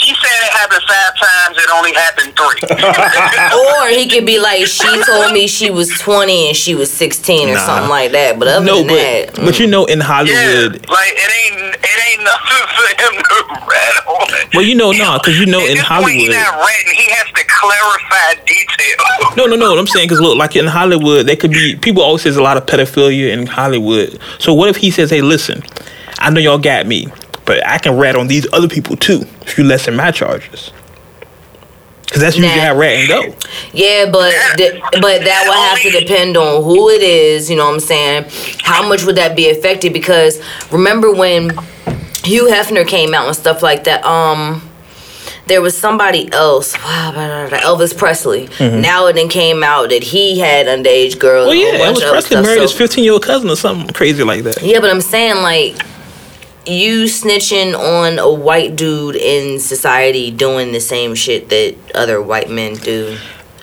she 0.01 0.13
said 0.15 0.33
it 0.43 0.51
happened 0.53 0.83
five 0.87 1.13
times, 1.15 1.57
it 1.57 1.69
only 1.73 1.93
happened 1.93 2.33
three. 2.35 2.61
or 3.85 3.87
he 3.89 4.07
could 4.09 4.25
be 4.25 4.39
like, 4.39 4.65
she 4.65 4.89
told 5.05 5.31
me 5.33 5.47
she 5.47 5.69
was 5.69 5.89
20 5.99 6.47
and 6.49 6.57
she 6.57 6.75
was 6.75 6.91
16 6.91 7.49
or 7.49 7.53
Nah. 7.53 7.65
something 7.65 7.89
like 7.89 8.11
that. 8.11 8.39
But 8.39 8.47
other 8.47 8.65
no, 8.65 8.77
than 8.79 8.87
but 8.87 8.95
that, 8.95 9.33
mm. 9.35 9.45
but 9.45 9.59
you 9.59 9.67
know 9.67 9.85
in 9.85 9.99
yeah, 9.99 10.05
Hollywood, 10.05 10.89
like 10.89 11.13
it 11.13 11.31
ain't 11.31 11.75
it 11.75 11.97
ain't 12.09 12.23
nothing 12.23 12.65
for 12.75 12.89
him 13.01 13.13
to 13.21 13.35
rat 13.69 14.07
on. 14.07 14.49
well 14.53 14.65
you 14.65 14.75
know 14.75 14.91
no, 14.91 15.17
because 15.19 15.39
you 15.39 15.45
know 15.45 15.59
At 15.61 15.69
in 15.69 15.77
this 15.77 15.87
point, 15.87 16.09
he 16.15 16.25
Hollywood. 16.27 16.35
not 16.35 16.59
ratting. 16.65 16.93
He 16.95 17.07
has 17.11 17.27
to 17.35 17.43
clarify 17.47 18.33
details. 18.45 19.07
No, 19.37 19.45
no, 19.45 19.55
no. 19.55 19.69
What 19.69 19.79
I'm 19.79 19.87
saying 19.87 20.07
because 20.07 20.19
look, 20.19 20.37
like 20.37 20.55
in 20.57 20.67
Hollywood, 20.67 21.25
there 21.25 21.37
could 21.37 21.51
be 21.51 21.75
people 21.77 22.03
always 22.03 22.21
says 22.23 22.35
a 22.35 22.43
lot 22.43 22.57
of 22.57 22.65
pedophilia 22.65 23.31
in 23.31 23.45
Hollywood. 23.47 24.19
So 24.39 24.53
what 24.53 24.67
if 24.67 24.75
he 24.75 24.91
says, 24.91 25.09
"Hey, 25.09 25.21
listen, 25.21 25.63
I 26.19 26.29
know 26.31 26.41
y'all 26.41 26.57
got 26.57 26.85
me, 26.85 27.07
but 27.45 27.65
I 27.67 27.77
can 27.77 27.97
rat 27.97 28.15
on 28.15 28.27
these 28.27 28.47
other 28.53 28.67
people 28.67 28.95
too 28.95 29.25
if 29.41 29.57
you 29.57 29.63
lessen 29.63 29.95
my 29.95 30.11
charges." 30.11 30.71
Because 32.05 32.21
that's 32.23 32.35
usually 32.35 32.59
how 32.59 32.77
and 32.81 33.07
go. 33.07 33.21
Yeah, 33.71 34.09
but 34.11 34.33
but 35.01 35.23
that 35.23 35.45
would 35.47 35.55
have 35.55 35.79
to 35.81 35.91
depend 35.97 36.35
on 36.35 36.61
who 36.61 36.89
it 36.89 37.01
is. 37.01 37.49
You 37.49 37.55
know 37.55 37.67
what 37.67 37.75
I'm 37.75 37.79
saying? 37.79 38.25
How 38.63 38.85
much 38.85 39.05
would 39.05 39.15
that 39.15 39.33
be 39.33 39.49
affected? 39.49 39.93
Because 39.93 40.41
remember 40.73 41.13
when 41.13 41.51
Hugh 42.25 42.47
Hefner 42.47 42.85
came 42.85 43.13
out 43.13 43.27
and 43.27 43.35
stuff 43.35 43.63
like 43.63 43.85
that. 43.85 44.03
Um, 44.05 44.67
there 45.47 45.61
was 45.61 45.77
somebody 45.77 46.31
else, 46.31 46.73
Elvis 46.75 47.97
Presley. 47.97 48.47
Now 48.59 49.07
it 49.07 49.13
then 49.13 49.27
came 49.27 49.63
out 49.63 49.89
that 49.89 50.03
he 50.03 50.39
had 50.39 50.67
underage 50.67 51.19
girls. 51.19 51.47
Well, 51.47 51.55
Mm-hmm. 51.55 51.77
yeah, 51.77 51.85
Elvis 51.91 52.09
Presley 52.09 52.21
stuff, 52.29 52.45
married 52.45 52.61
his 52.61 52.73
15 52.73 53.03
year 53.03 53.13
old 53.13 53.23
cousin 53.23 53.49
or 53.49 53.55
something 53.55 53.87
crazy 53.93 54.23
like 54.23 54.43
that. 54.43 54.61
Yeah, 54.61 54.79
but 54.79 54.89
I'm 54.89 55.01
saying 55.01 55.37
like 55.41 55.75
you 56.65 57.05
snitching 57.05 57.77
on 57.77 58.19
a 58.19 58.31
white 58.31 58.75
dude 58.75 59.15
in 59.15 59.59
society 59.59 60.31
doing 60.31 60.71
the 60.71 60.79
same 60.79 61.15
shit 61.15 61.49
that 61.49 61.75
other 61.95 62.21
white 62.21 62.49
men 62.49 62.75
do. 62.75 63.17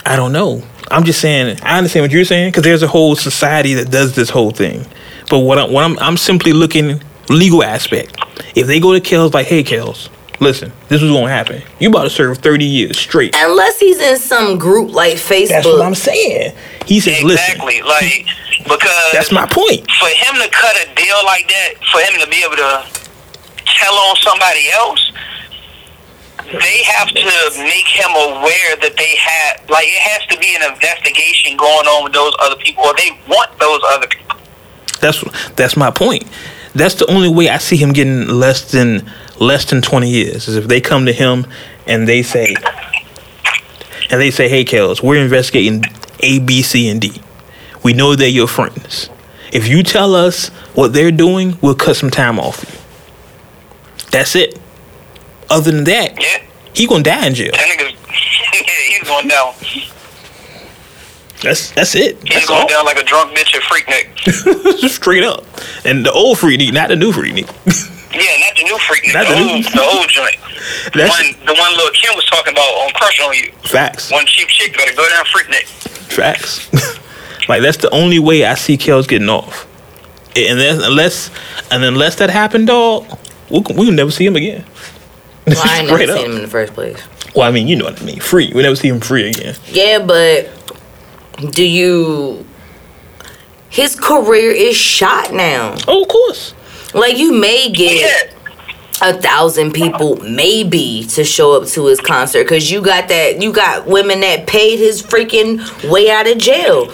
I 0.04 0.16
don't 0.16 0.32
know. 0.32 0.62
I'm 0.90 1.04
just 1.04 1.20
saying. 1.20 1.58
I 1.62 1.78
understand 1.78 2.04
what 2.04 2.10
you're 2.10 2.24
saying 2.24 2.50
because 2.50 2.64
there's 2.64 2.82
a 2.82 2.88
whole 2.88 3.14
society 3.14 3.74
that 3.74 3.90
does 3.90 4.14
this 4.14 4.30
whole 4.30 4.50
thing. 4.50 4.86
But 5.30 5.40
what 5.40 5.58
I'm, 5.58 5.72
what 5.72 5.84
I'm, 5.84 5.98
I'm 5.98 6.16
simply 6.16 6.52
looking 6.52 7.02
legal 7.28 7.62
aspect. 7.62 8.16
If 8.54 8.66
they 8.66 8.80
go 8.80 8.98
to 8.98 9.00
Kels 9.00 9.34
like, 9.34 9.46
hey, 9.46 9.62
Kels, 9.62 10.08
listen, 10.40 10.72
this 10.88 11.02
is 11.02 11.10
gonna 11.10 11.28
happen. 11.28 11.62
You 11.78 11.90
about 11.90 12.04
to 12.04 12.10
serve 12.10 12.38
30 12.38 12.64
years 12.64 12.98
straight. 12.98 13.34
Unless 13.36 13.78
he's 13.78 14.00
in 14.00 14.16
some 14.16 14.58
group 14.58 14.90
like 14.92 15.14
Facebook. 15.14 15.48
That's 15.48 15.66
what 15.66 15.82
I'm 15.84 15.94
saying. 15.94 16.56
He 16.86 17.00
says, 17.00 17.22
listen, 17.22 17.56
Exactly, 17.56 17.82
like 17.82 18.26
because 18.64 19.12
that's 19.12 19.32
my 19.32 19.46
point. 19.46 19.86
for 19.98 20.08
him 20.08 20.34
to 20.42 20.48
cut 20.50 20.76
a 20.76 20.94
deal 20.94 21.16
like 21.24 21.46
that, 21.48 21.74
for 21.92 22.00
him 22.00 22.20
to 22.20 22.28
be 22.28 22.42
able 22.44 22.56
to 22.56 22.84
tell 23.64 23.94
on 23.94 24.16
somebody 24.16 24.70
else, 24.70 25.12
they 26.52 26.82
have 26.84 27.08
to 27.08 27.24
make 27.62 27.86
him 27.86 28.10
aware 28.10 28.76
that 28.80 28.94
they 28.96 29.16
had 29.16 29.68
like 29.68 29.86
it 29.86 30.00
has 30.00 30.26
to 30.28 30.38
be 30.38 30.56
an 30.56 30.72
investigation 30.72 31.56
going 31.56 31.86
on 31.86 32.04
with 32.04 32.12
those 32.12 32.32
other 32.40 32.56
people, 32.56 32.84
or 32.84 32.94
they 32.96 33.10
want 33.28 33.56
those 33.58 33.80
other 33.92 34.06
people. 34.06 34.36
That's 35.00 35.22
that's 35.54 35.76
my 35.76 35.90
point. 35.90 36.24
That's 36.74 36.94
the 36.94 37.10
only 37.10 37.28
way 37.28 37.48
I 37.48 37.58
see 37.58 37.76
him 37.76 37.92
getting 37.92 38.28
less 38.28 38.70
than 38.70 39.10
less 39.40 39.64
than 39.66 39.82
20 39.82 40.08
years 40.10 40.48
is 40.48 40.56
if 40.56 40.68
they 40.68 40.80
come 40.80 41.06
to 41.06 41.12
him 41.12 41.46
and 41.86 42.08
they 42.08 42.22
say 42.22 42.56
and 44.10 44.20
they 44.20 44.30
say, 44.30 44.48
"Hey, 44.48 44.64
Kels, 44.64 45.02
we're 45.02 45.22
investigating 45.22 45.84
A, 46.20 46.38
B, 46.38 46.62
C, 46.62 46.88
and 46.88 47.00
D. 47.00 47.20
We 47.82 47.92
know 47.92 48.14
they're 48.16 48.28
your 48.28 48.48
friends, 48.48 49.08
If 49.52 49.66
you 49.68 49.82
tell 49.82 50.14
us 50.14 50.48
what 50.74 50.92
they're 50.92 51.10
doing, 51.12 51.56
we'll 51.62 51.74
cut 51.74 51.96
some 51.96 52.10
time 52.10 52.38
off 52.38 52.64
you. 52.68 52.78
That's 54.10 54.34
it. 54.36 54.58
Other 55.50 55.70
than 55.70 55.84
that, 55.84 56.20
Yeah. 56.20 56.42
he 56.74 56.86
gonna 56.86 57.02
die 57.02 57.26
in 57.26 57.34
jail. 57.34 57.52
That 57.52 57.66
nigga's 57.68 57.94
yeah, 58.54 58.98
he's 58.98 59.08
going 59.08 59.28
down. 59.28 59.54
That's 61.42 61.70
that's 61.70 61.94
it. 61.94 62.18
He's 62.24 62.34
That's 62.34 62.46
going 62.48 62.62
all. 62.62 62.68
down 62.68 62.84
like 62.84 62.98
a 62.98 63.04
drunk 63.04 63.36
bitch 63.36 63.54
at 63.54 63.62
Freaknik. 63.62 64.88
Straight 64.90 65.22
up. 65.24 65.44
And 65.84 66.04
the 66.04 66.10
old 66.10 66.38
Freaknik, 66.38 66.72
not 66.72 66.88
the 66.88 66.96
new 66.96 67.12
Freaknik. 67.12 67.48
Yeah, 68.10 68.22
not 68.40 68.56
the 68.56 68.62
new 68.64 68.76
Freaknik, 68.78 69.12
Not 69.14 69.26
the, 69.28 69.34
the 69.34 69.40
new- 69.44 69.52
old, 69.52 69.64
the 69.66 69.82
old 69.82 70.08
joint. 70.08 70.36
The 70.94 70.98
That's- 71.04 71.10
one, 71.10 71.46
the 71.46 71.54
one 71.54 71.76
Lil' 71.76 71.90
Kim 71.92 72.16
was 72.16 72.24
talking 72.24 72.52
about 72.54 72.64
on 72.64 72.90
Crush 72.94 73.20
on 73.20 73.34
You. 73.34 73.52
Facts. 73.68 74.10
One 74.10 74.24
cheap 74.26 74.48
chick 74.48 74.74
better 74.76 74.94
go 74.96 75.06
down 75.10 75.24
Freaknik. 75.26 75.66
Facts. 76.10 76.68
Like 77.48 77.62
that's 77.62 77.78
the 77.78 77.90
only 77.90 78.18
way 78.18 78.44
I 78.44 78.54
see 78.54 78.76
Kels 78.76 79.08
getting 79.08 79.28
off. 79.28 79.66
And 80.36 80.58
then 80.60 80.80
unless 80.82 81.30
and 81.70 81.82
unless 81.84 82.16
that 82.16 82.30
happened, 82.30 82.66
dog, 82.68 83.06
we'll, 83.50 83.62
we'll 83.70 83.92
never 83.92 84.10
see 84.10 84.26
him 84.26 84.36
again. 84.36 84.64
Well, 85.46 85.56
I 85.64 85.78
ain't 85.80 85.86
never 85.88 86.02
Straight 86.02 86.08
seen 86.08 86.18
up. 86.18 86.30
him 86.30 86.36
in 86.36 86.42
the 86.42 86.48
first 86.48 86.74
place. 86.74 87.02
Well, 87.34 87.46
I 87.48 87.50
mean, 87.50 87.68
you 87.68 87.76
know 87.76 87.84
what 87.86 88.00
I 88.00 88.04
mean. 88.04 88.20
Free. 88.20 88.52
We 88.54 88.62
never 88.62 88.76
see 88.76 88.88
him 88.88 89.00
free 89.00 89.28
again. 89.30 89.54
Yeah, 89.66 90.04
but 90.04 90.50
do 91.52 91.64
you? 91.64 92.44
His 93.70 93.94
career 93.98 94.50
is 94.50 94.76
shot 94.76 95.32
now. 95.32 95.74
Oh, 95.86 96.02
of 96.02 96.08
course. 96.08 96.54
Like 96.94 97.18
you 97.18 97.32
may 97.32 97.70
get 97.70 98.00
Yeah. 98.00 98.37
A 99.00 99.12
thousand 99.20 99.72
people 99.72 100.16
maybe 100.16 101.04
to 101.04 101.22
show 101.24 101.52
up 101.52 101.68
to 101.68 101.86
his 101.86 102.00
concert 102.00 102.42
because 102.44 102.70
you 102.70 102.80
got 102.82 103.08
that 103.08 103.40
you 103.40 103.52
got 103.52 103.86
women 103.86 104.20
that 104.20 104.46
paid 104.46 104.76
his 104.78 105.02
freaking 105.02 105.58
way 105.90 106.10
out 106.10 106.26
of 106.26 106.36
jail 106.38 106.86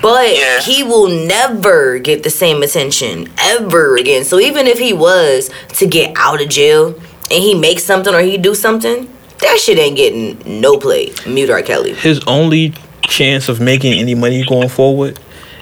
but 0.00 0.34
Yeah. 0.34 0.60
he 0.60 0.82
will 0.82 1.08
never 1.08 1.98
get 1.98 2.22
the 2.22 2.30
same 2.30 2.62
attention 2.62 3.28
ever 3.38 3.96
again 3.96 4.24
so 4.24 4.38
even 4.40 4.66
if 4.66 4.78
he 4.78 4.92
was 4.92 5.50
to 5.74 5.86
get 5.86 6.12
out 6.16 6.40
of 6.40 6.48
jail 6.48 6.88
and 7.30 7.42
he 7.42 7.54
makes 7.54 7.84
something 7.84 8.14
or 8.14 8.20
he 8.20 8.38
do 8.38 8.54
something 8.54 9.08
that 9.40 9.58
shit 9.58 9.78
ain't 9.78 9.96
getting 9.96 10.60
no 10.60 10.78
play 10.78 11.12
mute 11.26 11.50
R. 11.50 11.60
Kelly 11.62 11.92
His 11.94 12.20
only 12.26 12.72
chance 13.02 13.48
of 13.50 13.60
making 13.60 13.92
any 13.98 14.14
money 14.14 14.42
going 14.44 14.68
forward 14.70 15.18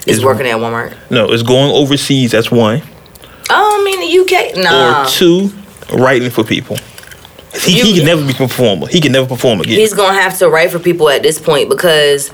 is 0.06 0.24
working 0.24 0.46
at 0.46 0.56
Walmart 0.58 0.94
No, 1.10 1.32
it's 1.32 1.42
going 1.42 1.72
overseas. 1.72 2.30
That's 2.32 2.50
one. 2.50 2.82
oh 3.50 3.78
I 3.80 3.84
mean 3.84 4.00
the 4.00 4.18
UK 4.20 4.56
nah 4.64 5.02
Or 5.02 5.08
two, 5.08 5.50
writing 5.92 6.30
for 6.30 6.44
people. 6.44 6.76
He, 7.54 7.80
he 7.82 7.96
can 7.96 8.06
never 8.06 8.24
be 8.24 8.30
a 8.32 8.34
performer. 8.36 8.86
He 8.86 9.00
can 9.00 9.12
never 9.12 9.26
perform 9.26 9.60
again. 9.60 9.78
he's 9.78 9.92
gonna 9.94 10.14
have 10.20 10.38
to 10.38 10.48
write 10.48 10.70
for 10.70 10.78
people 10.78 11.08
at 11.08 11.22
this 11.22 11.38
point 11.40 11.68
because 11.68 12.30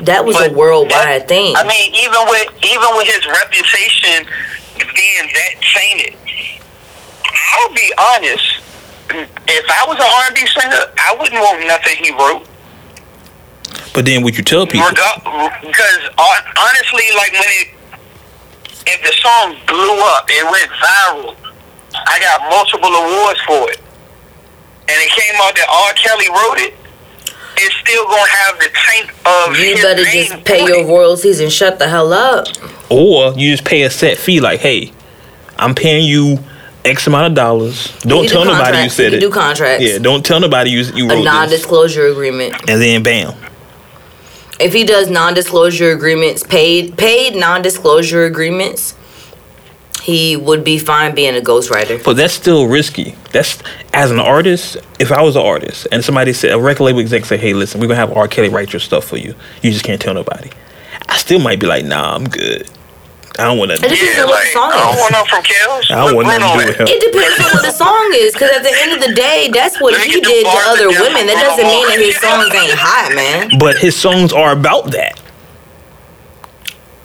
that 0.00 0.24
was 0.26 0.36
a 0.36 0.48
But 0.48 0.52
worldwide 0.54 0.92
that- 1.22 1.28
thing 1.28 1.56
I 1.56 1.64
mean, 1.64 1.94
even 1.94 2.20
with 2.28 2.48
even 2.62 2.88
with 2.96 3.06
his 3.08 3.26
reputation 3.26 4.26
being 4.76 5.30
that 5.32 5.54
tainted, 5.74 6.14
I'll 7.54 7.72
be 7.74 7.92
honest. 7.98 8.60
If 9.08 9.64
I 9.70 9.84
was 9.88 9.96
an 9.96 10.04
R&B 10.04 10.46
singer, 10.46 10.92
I 10.98 11.16
wouldn't 11.18 11.40
want 11.40 11.66
nothing 11.66 11.96
he 12.04 12.10
wrote. 12.12 12.46
but 13.94 14.04
then 14.04 14.22
would 14.22 14.36
you 14.36 14.42
tell 14.44 14.66
people? 14.66 14.86
Because 14.90 16.00
honestly, 16.18 17.04
like 17.16 17.32
when 17.32 17.42
it, 17.62 17.68
if 18.86 19.00
the 19.02 19.12
song 19.22 19.56
blew 19.66 19.98
up, 20.12 20.26
it 20.28 20.44
went 20.50 20.70
viral. 20.72 21.36
I 21.94 22.18
got 22.20 22.50
multiple 22.50 22.90
awards 22.90 23.40
for 23.46 23.70
it, 23.70 23.78
and 24.88 24.96
it 24.98 25.10
came 25.10 25.34
out 25.40 25.54
that 25.54 25.68
R. 25.70 25.92
Kelly 25.94 26.28
wrote 26.28 26.58
it. 26.68 26.74
It's 27.58 27.74
still 27.76 28.04
gonna 28.04 28.28
have 28.28 28.58
the 28.58 28.68
taint 28.90 29.10
of 29.24 29.58
You 29.58 29.74
his 29.74 29.80
better 29.82 30.04
name 30.04 30.26
just 30.30 30.44
pay 30.44 30.64
your 30.66 30.80
it. 30.84 30.86
royalties 30.86 31.40
and 31.40 31.50
shut 31.50 31.78
the 31.78 31.88
hell 31.88 32.12
up. 32.12 32.46
Or 32.90 33.32
you 33.32 33.50
just 33.52 33.64
pay 33.64 33.82
a 33.82 33.90
set 33.90 34.18
fee, 34.18 34.40
like, 34.40 34.60
hey, 34.60 34.92
I'm 35.58 35.74
paying 35.74 36.04
you 36.06 36.38
X 36.84 37.06
amount 37.06 37.28
of 37.28 37.34
dollars. 37.34 37.92
Don't 38.00 38.24
You 38.24 38.28
tell 38.28 38.44
do 38.44 38.50
nobody 38.52 38.82
you 38.82 38.90
said 38.90 39.02
you 39.12 39.18
it. 39.18 39.20
can 39.20 39.20
do 39.20 39.30
contracts. 39.30 39.84
Yeah, 39.84 39.98
don't 39.98 40.24
tell 40.24 40.38
nobody 40.38 40.70
you 40.70 40.82
you 40.82 41.06
a 41.06 41.08
wrote 41.08 41.14
this. 41.16 41.20
A 41.20 41.24
non-disclosure 41.24 42.06
agreement. 42.08 42.54
And 42.68 42.80
then 42.80 43.02
bam. 43.02 43.32
If 44.60 44.72
he 44.74 44.84
does 44.84 45.08
non-disclosure 45.10 45.90
agreements, 45.92 46.42
paid 46.42 46.96
paid 46.98 47.34
non-disclosure 47.36 48.24
agreements, 48.26 48.94
he 50.06 50.36
would 50.36 50.62
be 50.62 50.78
fine 50.78 51.16
being 51.16 51.36
a 51.36 51.40
ghostwriter. 51.40 52.02
But 52.04 52.16
that's 52.16 52.32
still 52.32 52.68
risky. 52.68 53.16
That's 53.32 53.60
as 53.92 54.12
an 54.12 54.20
artist. 54.20 54.76
If 55.00 55.10
I 55.10 55.20
was 55.20 55.34
an 55.34 55.42
artist 55.44 55.88
and 55.90 56.04
somebody 56.04 56.32
said 56.32 56.52
a 56.52 56.58
record 56.60 56.84
label 56.84 57.00
exec 57.00 57.24
said, 57.24 57.40
"Hey, 57.40 57.54
listen, 57.54 57.80
we're 57.80 57.88
gonna 57.88 57.98
have 57.98 58.16
R. 58.16 58.28
Kelly 58.28 58.48
write 58.48 58.72
your 58.72 58.78
stuff 58.78 59.02
for 59.04 59.16
you. 59.16 59.34
You 59.62 59.72
just 59.72 59.84
can't 59.84 60.00
tell 60.00 60.14
nobody." 60.14 60.48
I 61.08 61.16
still 61.16 61.40
might 61.40 61.58
be 61.58 61.66
like, 61.66 61.84
"Nah, 61.84 62.14
I'm 62.14 62.28
good. 62.28 62.68
I 63.36 63.42
don't 63.46 63.58
want 63.58 63.72
It 63.72 63.78
to." 63.80 63.88
depends 63.88 64.18
on 64.20 64.28
what 64.28 64.38
the 64.38 64.44
like, 64.44 64.52
song 64.52 64.70
I 64.72 64.78
don't 64.78 64.96
want 65.00 65.12
nothing 65.12 65.28
from 65.28 65.42
Kels. 65.42 65.90
I 65.90 65.94
don't 66.06 66.14
want 66.14 66.28
nothing 66.28 66.40
to 66.40 66.52
do 66.52 66.56
with 66.56 66.68
it? 66.68 66.80
him. 66.82 66.86
It 66.86 67.12
depends 67.12 67.38
on 67.40 67.50
what 67.52 67.62
the 67.64 67.72
song 67.72 68.10
is, 68.14 68.32
because 68.32 68.50
at 68.50 68.62
the 68.62 68.74
end 68.82 68.92
of 68.92 69.00
the 69.08 69.12
day, 69.12 69.50
that's 69.52 69.80
what 69.80 69.92
Let 69.92 70.06
he 70.06 70.20
did 70.20 70.44
to 70.46 70.58
other 70.70 70.88
women. 70.88 71.26
That 71.26 71.42
doesn't 71.42 71.66
mean 71.66 71.88
that 71.88 71.98
his 71.98 72.16
songs 72.20 72.54
ain't 72.54 72.78
hot, 72.78 73.12
man. 73.12 73.58
But 73.58 73.78
his 73.78 73.96
songs 73.96 74.32
are 74.32 74.52
about 74.52 74.92
that. 74.92 75.18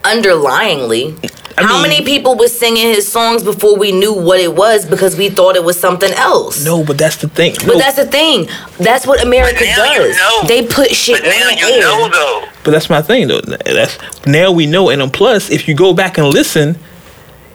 Underlyingly, 0.04 1.18
I 1.58 1.64
how 1.64 1.74
mean- 1.82 1.90
many 1.90 2.06
people 2.06 2.36
was 2.36 2.58
singing 2.58 2.88
his 2.88 3.08
songs 3.12 3.44
before 3.44 3.78
we 3.78 3.92
knew 3.92 4.14
what 4.14 4.40
it 4.40 4.56
was 4.56 4.86
because 4.86 5.16
we 5.18 5.30
thought 5.30 5.56
it 5.56 5.64
was 5.64 5.80
something 5.80 6.12
else? 6.14 6.64
No, 6.66 6.84
but 6.84 6.98
that's 6.98 7.18
the 7.18 7.28
thing. 7.30 7.56
But 7.66 7.78
that's 7.78 7.98
the 7.98 8.06
thing. 8.06 8.48
That's 8.80 9.06
what 9.08 9.22
America 9.24 9.60
But 9.60 9.66
now 9.78 9.94
you 9.94 10.00
does. 10.08 10.18
know. 10.18 10.48
They 10.48 10.66
put 10.66 10.92
shit 10.96 11.22
But 11.22 11.30
now 11.30 11.48
on 11.50 11.56
the 11.56 11.60
you 11.60 11.68
air. 11.74 11.82
know 11.82 12.10
though. 12.10 12.44
But 12.64 12.72
that's 12.72 12.90
my 12.90 13.02
thing, 13.02 13.28
though. 13.28 13.42
That's 13.42 13.98
now 14.26 14.52
we 14.52 14.66
know, 14.68 14.90
and 14.90 15.02
um, 15.02 15.10
plus, 15.10 15.50
if 15.50 15.68
you 15.68 15.74
go 15.76 15.94
back 15.94 16.18
and 16.20 16.28
listen, 16.28 16.78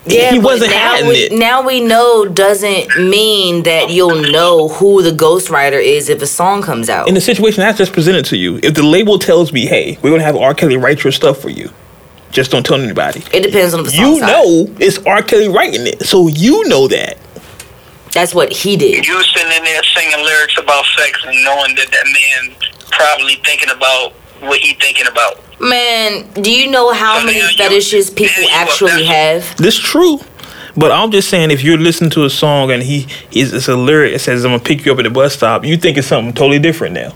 Yeah, 0.05 0.31
he 0.31 0.39
wasn't 0.39 0.71
now 0.71 0.77
having 0.95 1.07
we, 1.09 1.15
it. 1.15 1.31
Now 1.33 1.61
we 1.65 1.79
know 1.81 2.25
doesn't 2.25 2.97
mean 3.09 3.63
that 3.63 3.89
you'll 3.89 4.21
know 4.31 4.67
who 4.69 5.01
the 5.01 5.11
ghostwriter 5.11 5.81
is 5.83 6.07
if 6.09 6.21
a 6.21 6.27
song 6.27 6.61
comes 6.61 6.89
out. 6.89 7.07
in 7.07 7.13
the 7.13 7.21
situation 7.21 7.63
I 7.63 7.71
just 7.73 7.93
presented 7.93 8.25
to 8.25 8.37
you, 8.37 8.59
if 8.63 8.73
the 8.73 8.83
label 8.83 9.17
tells 9.19 9.51
me, 9.51 9.65
"Hey, 9.65 9.97
we're 10.01 10.11
gonna 10.11 10.23
have 10.23 10.35
R. 10.37 10.53
Kelly 10.53 10.77
write 10.77 11.03
your 11.03 11.11
stuff 11.11 11.39
for 11.41 11.49
you," 11.49 11.69
just 12.31 12.51
don't 12.51 12.65
tell 12.65 12.79
anybody. 12.79 13.21
it 13.33 13.41
depends 13.43 13.73
on 13.73 13.83
the 13.83 13.91
song. 13.91 14.05
You 14.15 14.19
know 14.21 14.67
it's 14.79 14.97
R. 15.05 15.21
Kelly 15.23 15.47
writing 15.47 15.87
it, 15.87 16.03
so 16.03 16.27
you 16.27 16.67
know 16.67 16.87
that. 16.87 17.17
That's 18.13 18.33
what 18.33 18.51
he 18.51 18.75
did. 18.77 19.05
You 19.05 19.23
sitting 19.23 19.51
in 19.51 19.63
there 19.63 19.83
singing 19.83 20.25
lyrics 20.25 20.57
about 20.57 20.85
sex 20.97 21.19
and 21.25 21.43
knowing 21.43 21.75
that 21.75 21.87
that 21.91 22.05
man 22.05 22.55
probably 22.91 23.35
thinking 23.45 23.69
about 23.69 24.13
what 24.41 24.59
he 24.59 24.73
thinking 24.75 25.07
about. 25.07 25.39
Man, 25.59 26.27
do 26.33 26.51
you 26.51 26.69
know 26.69 26.91
how 26.93 27.19
So 27.19 27.25
many 27.25 27.39
now 27.39 27.49
you- 27.49 27.57
fetishes 27.57 28.09
people 28.09 28.43
now 28.43 28.49
actually 28.61 28.91
obsessed. 29.01 29.47
have? 29.49 29.57
This 29.57 29.77
true. 29.77 30.19
But 30.75 30.91
I'm 30.91 31.09
just 31.11 31.29
saying, 31.29 31.49
if 31.49 31.63
you're 31.63 31.77
listening 31.79 32.11
to 32.11 32.25
a 32.25 32.29
song 32.29 32.69
and 32.71 32.83
he 32.83 33.07
is 33.31 33.51
it's 33.51 33.67
a 33.67 33.75
lyric 33.75 34.13
that 34.13 34.19
says, 34.19 34.45
"I'm 34.45 34.51
gonna 34.51 34.63
pick 34.63 34.85
you 34.85 34.91
up 34.91 34.99
at 34.99 35.03
the 35.05 35.09
bus 35.09 35.33
stop," 35.33 35.65
you 35.65 35.75
think 35.75 35.97
it's 35.97 36.07
something 36.07 36.33
totally 36.33 36.59
different 36.59 36.93
now. 36.93 37.13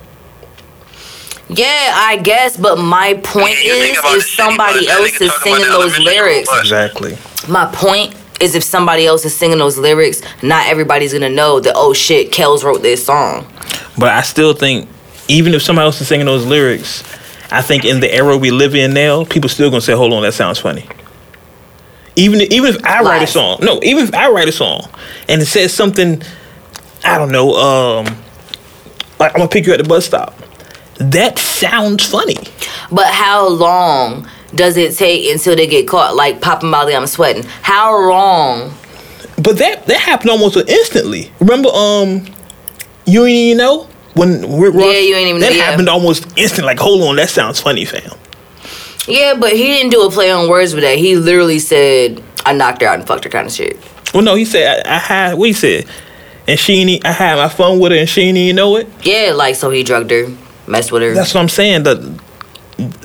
Yeah, 1.54 1.92
I 1.96 2.18
guess, 2.24 2.56
but 2.58 2.78
my 2.78 3.16
point 3.16 3.58
Yeah, 3.64 3.74
you 3.74 3.82
is, 3.92 3.98
if 4.04 4.26
somebody 4.26 4.86
bus, 4.86 4.90
else 4.90 5.22
is 5.22 5.34
singing 5.42 5.68
those 5.68 5.98
lyrics. 6.00 6.50
Exactly. 6.60 7.18
my 7.50 7.66
point 7.74 8.16
is, 8.40 8.56
if 8.56 8.64
somebody 8.64 9.06
else 9.06 9.26
is 9.26 9.36
singing 9.36 9.58
those 9.58 9.78
lyrics, 9.78 10.22
not 10.42 10.68
everybody's 10.68 11.14
gonna 11.14 11.30
know 11.30 11.60
that. 11.60 11.74
Oh 11.76 11.94
shit, 11.94 12.32
Kels 12.32 12.64
wrote 12.64 12.82
this 12.82 13.06
song. 13.06 13.46
But 13.98 14.10
I 14.10 14.22
still 14.22 14.54
think, 14.54 14.88
even 15.28 15.54
if 15.54 15.62
somebody 15.62 15.86
else 15.86 16.00
is 16.00 16.08
singing 16.08 16.26
those 16.26 16.46
lyrics, 16.46 17.04
I 17.52 17.62
think 17.62 17.84
in 17.86 18.00
the 18.00 18.12
era 18.14 18.38
we 18.38 18.50
live 18.52 18.74
in 18.74 18.94
now, 18.94 19.26
people 19.26 19.50
still 19.50 19.70
gonna 19.70 19.82
say, 19.82 19.94
"Hold 19.94 20.14
on, 20.14 20.24
that 20.24 20.34
sounds 20.34 20.58
funny." 20.60 20.88
Even 22.16 22.42
even 22.42 22.76
if 22.76 22.86
I 22.86 23.02
write 23.04 23.24
a 23.24 23.28
song, 23.28 23.60
no, 23.62 23.80
even 23.84 24.06
if 24.06 24.14
I 24.14 24.30
write 24.30 24.48
a 24.48 24.52
song 24.54 24.88
and 25.28 25.42
it 25.42 25.46
says 25.46 25.74
something, 25.74 26.22
I 27.04 27.18
don't 27.18 27.32
know, 27.32 27.54
um, 27.56 28.06
like 29.20 29.32
I'm 29.34 29.38
gonna 29.40 29.48
pick 29.50 29.66
you 29.68 29.74
at 29.74 29.78
the 29.80 29.88
bus 29.88 30.06
stop. 30.06 30.41
That 31.02 31.40
sounds 31.40 32.06
funny. 32.06 32.38
But 32.92 33.08
how 33.08 33.48
long 33.48 34.28
does 34.54 34.78
it 34.78 34.96
take 34.96 35.32
until 35.32 35.56
they 35.56 35.68
get 35.68 35.88
caught? 35.88 36.16
Like 36.16 36.42
popping 36.42 36.70
Molly, 36.70 36.96
I'm 36.96 37.08
sweating. 37.08 37.44
How 37.62 38.10
long? 38.10 38.74
But 39.38 39.58
that 39.58 39.88
that 39.88 40.00
happened 40.00 40.30
almost 40.30 40.56
instantly. 40.58 41.32
Remember, 41.40 41.70
um, 41.70 42.26
you 43.06 43.26
ain't 43.26 43.32
even 43.36 43.58
know 43.58 43.88
when 44.14 44.42
Rick 44.60 44.74
Ross. 44.76 44.86
Yeah, 44.86 45.00
You 45.00 45.16
Ain't 45.16 45.30
Even 45.30 45.42
That 45.42 45.52
Know, 45.52 45.58
yeah. 45.58 45.64
happened 45.64 45.90
almost 45.90 46.38
instant. 46.38 46.66
Like, 46.68 46.80
hold 46.80 47.02
on, 47.04 47.16
that 47.16 47.30
sounds 47.30 47.60
funny, 47.60 47.86
fam. 47.86 48.12
Yeah, 49.08 49.34
but 49.40 49.54
he 49.54 49.64
didn't 49.64 49.92
do 49.92 50.04
a 50.06 50.12
play 50.12 50.32
on 50.32 50.48
words 50.50 50.76
with 50.76 50.84
that. 50.84 50.98
He 50.98 51.16
literally 51.16 51.58
said, 51.60 52.22
"I 52.46 52.54
knocked 52.54 52.82
her 52.82 52.88
out 52.88 53.00
and 53.00 53.08
fucked 53.08 53.24
her," 53.24 53.30
kind 53.30 53.48
of 53.48 53.54
shit. 53.54 53.80
Well, 54.14 54.22
no, 54.24 54.36
he 54.36 54.46
said 54.46 54.86
I, 54.86 54.96
I 54.96 55.00
had 55.00 55.34
what 55.36 55.48
he 55.48 55.54
said, 55.54 55.86
and 56.48 56.60
she 56.60 56.74
ain't. 56.76 57.06
I 57.06 57.12
had 57.12 57.38
my 57.38 57.50
phone 57.50 57.80
with 57.80 57.92
her, 57.94 57.98
and 57.98 58.08
she 58.10 58.22
ain't 58.22 58.38
even 58.38 58.58
know 58.58 58.76
it. 58.76 58.88
Yeah, 59.04 59.32
like 59.34 59.56
so 59.56 59.72
he 59.72 59.82
drugged 59.84 60.12
her, 60.12 60.26
messed 60.72 60.92
with 60.92 61.02
her. 61.04 61.14
That's 61.14 61.34
what 61.34 61.42
I'm 61.42 61.50
saying. 61.50 61.84
That 61.84 62.00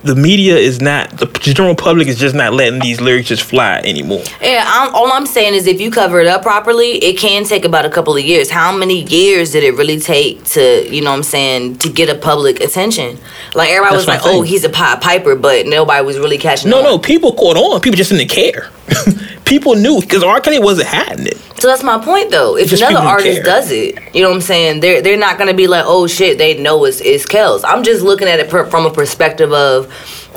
the 0.02 0.14
media 0.14 0.56
is 0.56 0.80
not 0.80 1.10
the 1.18 1.26
general 1.40 1.74
public 1.74 2.08
is 2.08 2.18
just 2.18 2.34
not 2.34 2.52
letting 2.52 2.80
these 2.80 3.00
lyrics 3.00 3.28
just 3.28 3.42
fly 3.42 3.78
anymore. 3.84 4.22
Yeah, 4.40 4.64
I'm, 4.66 4.94
all 4.94 5.12
I'm 5.12 5.26
saying 5.26 5.54
is 5.54 5.66
if 5.66 5.80
you 5.80 5.90
cover 5.90 6.20
it 6.20 6.26
up 6.26 6.42
properly, 6.42 6.92
it 7.04 7.18
can 7.18 7.44
take 7.44 7.64
about 7.64 7.84
a 7.84 7.90
couple 7.90 8.16
of 8.16 8.24
years. 8.24 8.48
How 8.50 8.74
many 8.74 9.02
years 9.02 9.52
did 9.52 9.64
it 9.64 9.72
really 9.74 10.00
take 10.00 10.44
to, 10.44 10.88
you 10.88 11.02
know 11.02 11.10
what 11.10 11.16
I'm 11.16 11.22
saying, 11.24 11.78
to 11.78 11.90
get 11.90 12.08
a 12.08 12.14
public 12.14 12.60
attention? 12.60 13.18
Like 13.54 13.70
everybody 13.70 13.96
That's 13.96 14.06
was 14.06 14.08
like, 14.08 14.20
"Oh, 14.24 14.42
he's 14.42 14.64
a 14.64 14.70
Pied 14.70 15.02
Piper," 15.02 15.34
but 15.34 15.66
nobody 15.66 16.04
was 16.04 16.18
really 16.18 16.38
catching 16.38 16.70
No, 16.70 16.78
on. 16.78 16.84
no, 16.84 16.98
people 16.98 17.34
caught 17.34 17.56
on. 17.56 17.80
People 17.80 17.96
just 17.96 18.10
didn't 18.10 18.30
care. 18.30 18.70
people 19.46 19.74
knew 19.74 20.00
because 20.00 20.22
R. 20.22 20.40
Kelly 20.40 20.58
wasn't 20.58 20.88
having 20.88 21.26
it. 21.26 21.36
So 21.60 21.68
that's 21.68 21.82
my 21.82 21.98
point, 22.04 22.30
though. 22.30 22.56
If 22.56 22.68
Just 22.68 22.82
another 22.82 23.06
artist 23.06 23.36
care. 23.36 23.44
does 23.44 23.70
it, 23.70 23.98
you 24.14 24.20
know 24.20 24.28
what 24.28 24.34
I'm 24.36 24.40
saying? 24.42 24.80
They're 24.80 25.00
they're 25.00 25.16
not 25.16 25.38
gonna 25.38 25.54
be 25.54 25.66
like, 25.66 25.84
"Oh 25.86 26.06
shit," 26.06 26.36
they 26.36 26.58
know 26.60 26.84
it's 26.84 27.00
it's 27.00 27.24
Kels. 27.24 27.62
I'm 27.64 27.82
just 27.82 28.02
looking 28.02 28.28
at 28.28 28.38
it 28.40 28.50
per, 28.50 28.66
from 28.66 28.84
a 28.84 28.90
perspective 28.90 29.52
of 29.52 29.86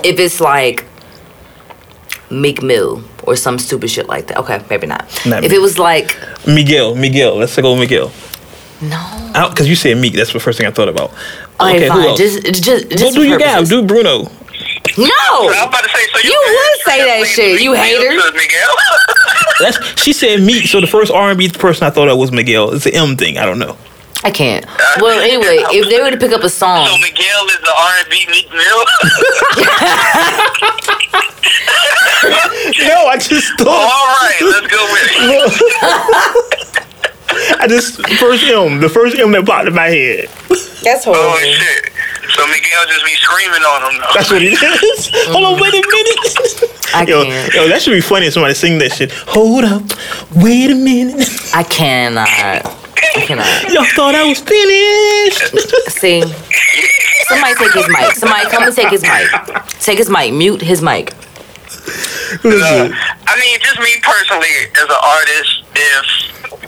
if 0.03 0.17
it's 0.19 0.39
like 0.39 0.85
Meek 2.29 2.61
Mill 2.61 3.03
or 3.23 3.35
some 3.35 3.59
stupid 3.59 3.89
shit 3.89 4.07
like 4.07 4.27
that. 4.27 4.37
Okay, 4.37 4.63
maybe 4.69 4.87
not. 4.87 5.01
Not 5.25 5.43
if 5.43 5.51
Meek. 5.51 5.57
it 5.57 5.61
was 5.61 5.77
like 5.77 6.15
Miguel, 6.47 6.95
Miguel. 6.95 7.35
Let's 7.35 7.55
go 7.57 7.71
with 7.71 7.81
Miguel. 7.81 8.11
no. 8.81 9.49
Because 9.49 9.67
you 9.67 9.75
said 9.75 9.97
Meek. 9.97 10.13
That's 10.13 10.31
the 10.31 10.39
first 10.39 10.57
thing 10.57 10.67
I 10.67 10.71
thought 10.71 10.87
about. 10.89 11.11
Okay, 11.59 11.83
who 11.83 11.89
fine. 11.89 12.07
else? 12.09 12.17
Just, 12.19 12.43
just, 12.45 12.63
just 12.63 12.89
Go 13.03 13.09
do 13.11 13.15
for 13.21 13.25
your 13.25 13.37
guy. 13.39 13.61
Do 13.65 13.83
Bruno. 13.83 14.29
No. 14.97 15.05
I 15.07 15.41
was 15.43 15.67
about 15.67 15.83
to 15.83 15.89
say, 15.89 16.05
so 16.13 16.19
You 16.23 16.29
you 16.31 16.39
would 16.47 16.79
say 16.85 17.03
that 17.05 17.27
shit, 17.27 17.61
you 17.61 17.73
hater. 17.73 18.09
Miguel. 18.09 18.75
That's 19.59 19.77
she 20.01 20.13
said 20.13 20.41
Meek. 20.41 20.67
So 20.67 20.79
the 20.81 20.87
first 20.87 21.11
R 21.11 21.29
and 21.29 21.37
B 21.37 21.49
person 21.49 21.85
I 21.85 21.89
thought 21.89 22.07
of 22.09 22.17
was 22.17 22.31
Miguel. 22.31 22.71
It's 22.73 22.85
an 22.85 22.95
M 22.95 23.15
thing. 23.17 23.37
I 23.37 23.45
don't 23.45 23.59
know. 23.59 23.77
I 24.23 24.31
can't. 24.31 24.65
Well, 24.99 25.19
anyway, 25.19 25.63
if 25.71 25.87
they 25.89 26.01
were 26.01 26.11
to 26.11 26.17
pick 26.17 26.33
up 26.33 26.43
a 26.43 26.49
song, 26.49 26.85
so 26.87 26.97
Miguel 26.97 27.45
is 27.47 27.59
the 27.61 27.73
R 27.77 27.93
and 27.99 28.09
B 28.09 28.25
Meek 28.29 28.51
Mill. 28.51 28.85
No, 32.87 33.07
I 33.07 33.17
just 33.17 33.57
thought. 33.57 33.87
All 33.87 34.07
right, 34.19 34.41
let's 34.41 34.67
go 34.67 34.83
with 34.91 35.07
it. 35.07 36.79
I 37.61 37.67
just 37.67 38.01
first 38.19 38.43
M. 38.43 38.81
The 38.81 38.89
first 38.89 39.17
M 39.17 39.31
that 39.31 39.45
popped 39.45 39.67
in 39.67 39.73
my 39.73 39.87
head. 39.87 40.27
that's 40.83 41.07
Oh 41.07 41.37
shit. 41.39 41.93
So 42.35 42.45
Miguel 42.47 42.85
just 42.87 43.05
be 43.05 43.15
screaming 43.15 43.63
on 43.63 43.91
him. 43.91 44.01
Though. 44.01 44.13
That's 44.13 44.31
what 44.31 44.41
it 44.43 44.53
is. 44.53 45.09
Hold 45.31 45.45
on, 45.45 45.59
wait 45.61 45.73
a 45.73 45.81
minute. 45.81 46.78
I 46.93 47.03
yo, 47.07 47.23
can't. 47.23 47.53
yo, 47.53 47.67
that 47.67 47.81
should 47.81 47.91
be 47.91 48.01
funny 48.01 48.27
if 48.27 48.33
somebody 48.33 48.53
sing 48.53 48.77
that 48.79 48.93
shit. 48.93 49.11
Hold 49.27 49.63
up, 49.63 49.83
wait 50.35 50.71
a 50.71 50.75
minute. 50.75 51.27
I 51.53 51.63
cannot. 51.63 52.27
I 52.29 53.21
cannot. 53.25 53.45
Y'all 53.71 53.85
thought 53.95 54.15
I 54.15 54.23
was 54.27 54.39
finished. 54.39 55.55
See, 55.91 56.21
somebody 57.27 57.55
take 57.55 57.73
his 57.73 57.87
mic. 57.89 58.15
Somebody 58.15 58.49
come 58.49 58.63
and 58.63 58.75
take 58.75 58.89
his 58.89 59.01
mic. 59.03 59.27
Take 59.81 59.97
his 59.97 60.09
mic. 60.09 60.33
Mute 60.33 60.61
his 60.61 60.81
mic. 60.81 61.13
Listen, 62.43 62.93
I 63.25 63.33
mean, 63.39 63.57
just 63.61 63.79
me 63.79 63.89
personally, 64.01 64.53
as 64.77 64.85
an 64.85 65.01
artist, 65.01 65.63
if 65.73 66.05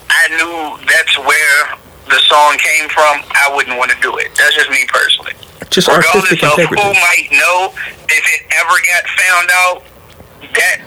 I 0.09 0.27
knew 0.33 0.77
that's 0.87 1.17
where 1.19 1.77
the 2.09 2.19
song 2.25 2.57
came 2.57 2.89
from, 2.89 3.21
I 3.37 3.51
wouldn't 3.55 3.77
want 3.77 3.91
to 3.91 3.97
do 4.01 4.17
it. 4.17 4.33
That's 4.35 4.55
just 4.55 4.69
me 4.69 4.85
personally. 4.87 5.33
just 5.69 5.87
Regardless 5.87 6.15
artistic 6.33 6.43
of 6.43 6.57
integrity. 6.59 6.81
who 6.81 6.93
might 6.93 7.27
know, 7.31 7.73
if 8.09 8.23
it 8.25 8.41
ever 8.57 8.73
got 8.89 9.03
found 9.21 9.49
out, 9.53 9.83
that 10.41 10.81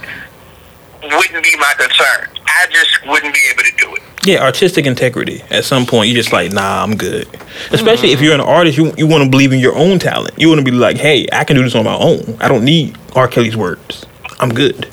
wouldn't 1.03 1.45
be 1.45 1.57
my 1.57 1.75
concern. 1.77 2.29
I 2.47 2.67
just 2.71 3.07
wouldn't 3.07 3.35
be 3.35 3.41
able 3.53 3.63
to 3.63 3.77
do 3.77 3.95
it. 3.97 4.03
Yeah, 4.27 4.43
artistic 4.43 4.87
integrity. 4.87 5.43
At 5.51 5.65
some 5.65 5.85
point, 5.85 6.09
you're 6.09 6.17
just 6.17 6.33
like, 6.33 6.53
nah, 6.53 6.83
I'm 6.83 6.97
good. 6.97 7.29
Especially 7.73 8.13
if 8.13 8.23
you're 8.23 8.35
an 8.35 8.41
artist, 8.41 8.79
you 8.79 8.93
you 8.97 9.07
want 9.07 9.23
to 9.23 9.29
believe 9.29 9.53
in 9.53 9.61
your 9.61 9.77
own 9.77 9.99
talent. 9.99 10.35
You 10.39 10.49
want 10.49 10.61
to 10.61 10.65
be 10.65 10.71
like, 10.71 10.97
hey, 10.97 11.27
I 11.33 11.45
can 11.45 11.57
do 11.57 11.63
this 11.63 11.75
on 11.75 11.85
my 11.85 11.97
own. 11.97 12.37
I 12.41 12.49
don't 12.49 12.65
need 12.65 12.97
R. 13.15 13.29
Kelly's 13.29 13.57
words. 13.57 14.07
I'm 14.41 14.53
good. 14.53 14.89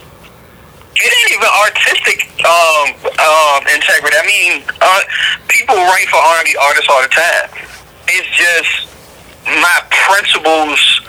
It 0.96 1.10
ain't 1.10 1.32
even 1.32 1.48
artistic 1.64 2.28
um, 2.46 2.88
um, 3.18 3.62
integrity. 3.74 4.18
I 4.18 4.26
mean, 4.28 4.64
uh, 4.82 5.02
people 5.48 5.76
write 5.76 6.08
for 6.10 6.18
R&B 6.18 6.56
artists 6.62 6.90
all 6.90 7.02
the 7.02 7.08
time. 7.08 7.68
It's 8.08 8.28
just 8.36 8.92
my 9.46 9.80
principles 9.90 11.02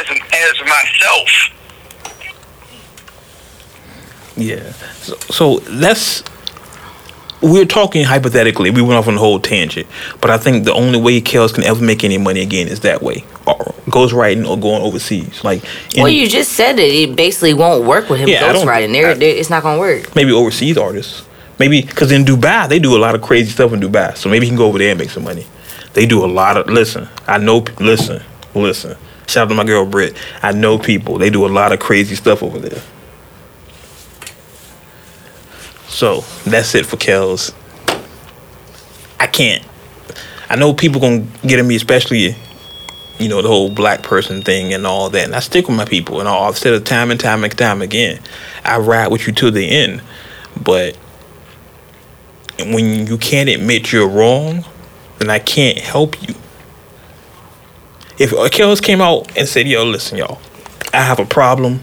as 0.00 0.06
as 0.10 0.54
myself. 0.62 1.57
Yeah. 4.38 4.72
So, 5.02 5.14
so 5.30 5.58
that's 5.58 6.22
we're 7.40 7.64
talking 7.64 8.04
hypothetically. 8.04 8.70
We 8.70 8.82
went 8.82 8.94
off 8.94 9.06
on 9.08 9.14
a 9.14 9.18
whole 9.18 9.38
tangent, 9.38 9.86
but 10.20 10.30
I 10.30 10.38
think 10.38 10.64
the 10.64 10.72
only 10.72 11.00
way 11.00 11.20
Kels 11.20 11.54
can 11.54 11.64
ever 11.64 11.82
make 11.82 12.02
any 12.02 12.18
money 12.18 12.40
again 12.40 12.68
is 12.68 12.80
that 12.80 13.02
way, 13.02 13.24
or 13.46 13.56
ghostwriting 13.86 14.48
or 14.48 14.58
going 14.58 14.82
overseas. 14.82 15.44
Like 15.44 15.62
Well, 15.96 16.08
you 16.08 16.28
just 16.28 16.52
said 16.52 16.78
it. 16.78 16.92
It 16.92 17.16
basically 17.16 17.54
won't 17.54 17.84
work 17.84 18.08
with 18.08 18.20
him 18.20 18.28
Yeah, 18.28 18.52
ghostwriting. 18.52 18.92
There, 18.92 19.10
it's 19.10 19.50
not 19.50 19.62
gonna 19.62 19.78
work. 19.78 20.14
maybe 20.14 20.32
overseas 20.32 20.76
artists. 20.76 21.24
Maybe 21.58 21.82
because 21.82 22.12
in 22.12 22.24
Dubai 22.24 22.68
they 22.68 22.78
do 22.78 22.96
a 22.96 23.00
lot 23.00 23.14
of 23.14 23.22
crazy 23.22 23.50
stuff 23.50 23.72
in 23.72 23.80
Dubai, 23.80 24.16
so 24.16 24.28
maybe 24.28 24.46
he 24.46 24.50
can 24.50 24.58
go 24.58 24.66
over 24.66 24.78
there 24.78 24.90
and 24.90 24.98
make 24.98 25.10
some 25.10 25.24
money. 25.24 25.46
They 25.94 26.06
do 26.06 26.24
a 26.24 26.26
lot 26.26 26.56
of 26.56 26.68
listen. 26.68 27.08
I 27.26 27.38
know. 27.38 27.64
Listen, 27.80 28.22
listen. 28.54 28.96
Shout 29.26 29.44
out 29.44 29.48
to 29.50 29.54
my 29.54 29.64
girl 29.64 29.84
Britt. 29.84 30.16
I 30.42 30.52
know 30.52 30.78
people. 30.78 31.18
They 31.18 31.30
do 31.30 31.46
a 31.46 31.48
lot 31.48 31.72
of 31.72 31.80
crazy 31.80 32.14
stuff 32.14 32.42
over 32.42 32.58
there. 32.58 32.80
So 35.88 36.20
that's 36.44 36.74
it 36.74 36.86
for 36.86 36.96
Kels. 36.96 37.52
I 39.18 39.26
can't. 39.26 39.64
I 40.48 40.56
know 40.56 40.72
people 40.72 41.00
gonna 41.00 41.26
get 41.46 41.58
at 41.58 41.64
me, 41.64 41.76
especially 41.76 42.36
you 43.18 43.28
know 43.28 43.42
the 43.42 43.48
whole 43.48 43.70
black 43.70 44.02
person 44.02 44.42
thing 44.42 44.72
and 44.72 44.86
all 44.86 45.10
that. 45.10 45.24
And 45.24 45.34
I 45.34 45.40
stick 45.40 45.66
with 45.66 45.76
my 45.76 45.84
people, 45.84 46.20
and 46.20 46.28
all, 46.28 46.48
I've 46.48 46.58
said 46.58 46.72
it 46.74 46.86
time 46.86 47.10
and 47.10 47.18
time 47.18 47.42
and 47.42 47.56
time 47.56 47.82
again. 47.82 48.20
I 48.64 48.78
ride 48.78 49.08
with 49.08 49.26
you 49.26 49.32
to 49.34 49.50
the 49.50 49.68
end, 49.68 50.02
but 50.62 50.96
when 52.58 53.06
you 53.06 53.18
can't 53.18 53.48
admit 53.48 53.92
you're 53.92 54.08
wrong, 54.08 54.64
then 55.18 55.30
I 55.30 55.38
can't 55.38 55.78
help 55.78 56.20
you. 56.22 56.34
If 58.18 58.30
Kels 58.30 58.82
came 58.82 59.00
out 59.00 59.36
and 59.36 59.48
said, 59.48 59.66
"Yo, 59.66 59.84
listen, 59.84 60.18
y'all, 60.18 60.40
I 60.92 61.02
have 61.02 61.18
a 61.18 61.24
problem. 61.24 61.80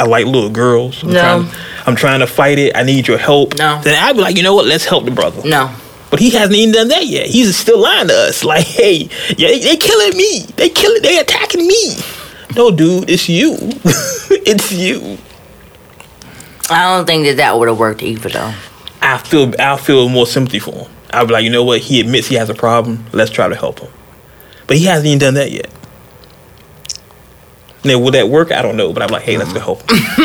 I 0.00 0.04
like 0.04 0.26
little 0.26 0.50
girls. 0.50 1.02
I'm 1.02 1.10
No. 1.12 1.20
trying, 1.20 1.48
I'm 1.86 1.96
trying 1.96 2.20
to 2.20 2.26
fight 2.26 2.58
it. 2.58 2.76
I 2.76 2.82
need 2.84 3.08
your 3.08 3.18
help." 3.18 3.56
No. 3.58 3.80
Then 3.82 4.02
I'd 4.02 4.14
be 4.16 4.22
like, 4.22 4.36
"You 4.36 4.42
know 4.42 4.54
what? 4.54 4.66
Let's 4.66 4.84
help 4.84 5.04
the 5.04 5.10
brother." 5.10 5.42
No. 5.48 5.70
But 6.10 6.20
he 6.20 6.30
hasn't 6.30 6.54
even 6.56 6.72
done 6.72 6.88
that 6.88 7.06
yet. 7.06 7.26
He's 7.26 7.54
still 7.56 7.78
lying 7.80 8.08
to 8.08 8.14
us. 8.14 8.42
Like, 8.52 8.64
hey, 8.64 9.08
yeah, 9.36 9.48
they, 9.48 9.58
they 9.60 9.76
killing 9.76 10.16
me. 10.16 10.46
They 10.56 10.68
killing. 10.70 11.02
They 11.02 11.18
attacking 11.18 11.66
me. 11.66 11.96
No, 12.56 12.70
dude, 12.70 13.10
it's 13.10 13.28
you. 13.28 13.56
it's 14.30 14.72
you. 14.72 15.18
I 16.70 16.96
don't 16.96 17.06
think 17.06 17.26
that 17.26 17.36
that 17.38 17.58
would 17.58 17.68
have 17.68 17.78
worked 17.78 18.02
either, 18.02 18.28
though. 18.28 18.54
I 19.02 19.18
feel. 19.18 19.52
I 19.58 19.76
feel 19.76 20.08
more 20.08 20.26
sympathy 20.26 20.58
for 20.58 20.72
him. 20.72 20.90
I'd 21.10 21.26
be 21.28 21.32
like, 21.34 21.44
you 21.44 21.50
know 21.50 21.64
what? 21.64 21.80
He 21.80 22.00
admits 22.00 22.26
he 22.26 22.34
has 22.36 22.50
a 22.50 22.54
problem. 22.54 23.04
Let's 23.12 23.30
try 23.30 23.48
to 23.48 23.54
help 23.54 23.80
him. 23.80 23.90
But 24.66 24.76
he 24.76 24.84
hasn't 24.84 25.06
even 25.06 25.18
done 25.18 25.34
that 25.34 25.50
yet. 25.50 25.70
Now, 27.88 27.98
will 27.98 28.10
that 28.12 28.28
work? 28.28 28.52
I 28.52 28.62
don't 28.62 28.76
know. 28.76 28.92
But 28.92 29.02
I'm 29.02 29.08
like, 29.08 29.22
hey, 29.22 29.38
let's 29.38 29.52
go 29.52 29.60
help. 29.60 29.86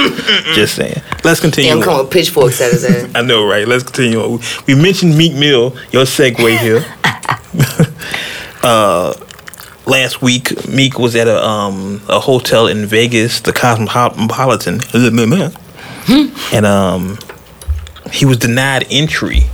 Just 0.54 0.76
saying. 0.76 1.02
Let's 1.24 1.40
continue. 1.40 1.72
Yeah, 1.74 1.82
I'm 1.82 1.90
on. 1.90 2.08
pitchforks 2.08 2.60
at 2.62 2.72
his 2.74 2.84
ass. 2.86 3.10
I 3.16 3.22
know, 3.22 3.48
right? 3.48 3.68
Let's 3.68 3.84
continue. 3.84 4.20
on. 4.20 4.40
We 4.68 4.76
mentioned 4.76 5.18
Meek 5.18 5.34
Mill, 5.34 5.76
your 5.92 6.04
segue 6.04 6.58
here. 6.60 6.86
uh, 8.64 9.14
last 9.86 10.22
week, 10.22 10.68
Meek 10.68 11.00
was 11.00 11.16
at 11.16 11.28
a 11.28 11.44
um 11.44 12.02
a 12.10 12.20
hotel 12.20 12.68
in 12.68 12.86
Vegas, 12.86 13.40
the 13.40 13.54
Cosmopolitan, 13.54 14.82
and 16.54 16.66
um 16.66 17.18
he 18.12 18.26
was 18.26 18.38
denied 18.38 18.86
entry 18.92 19.46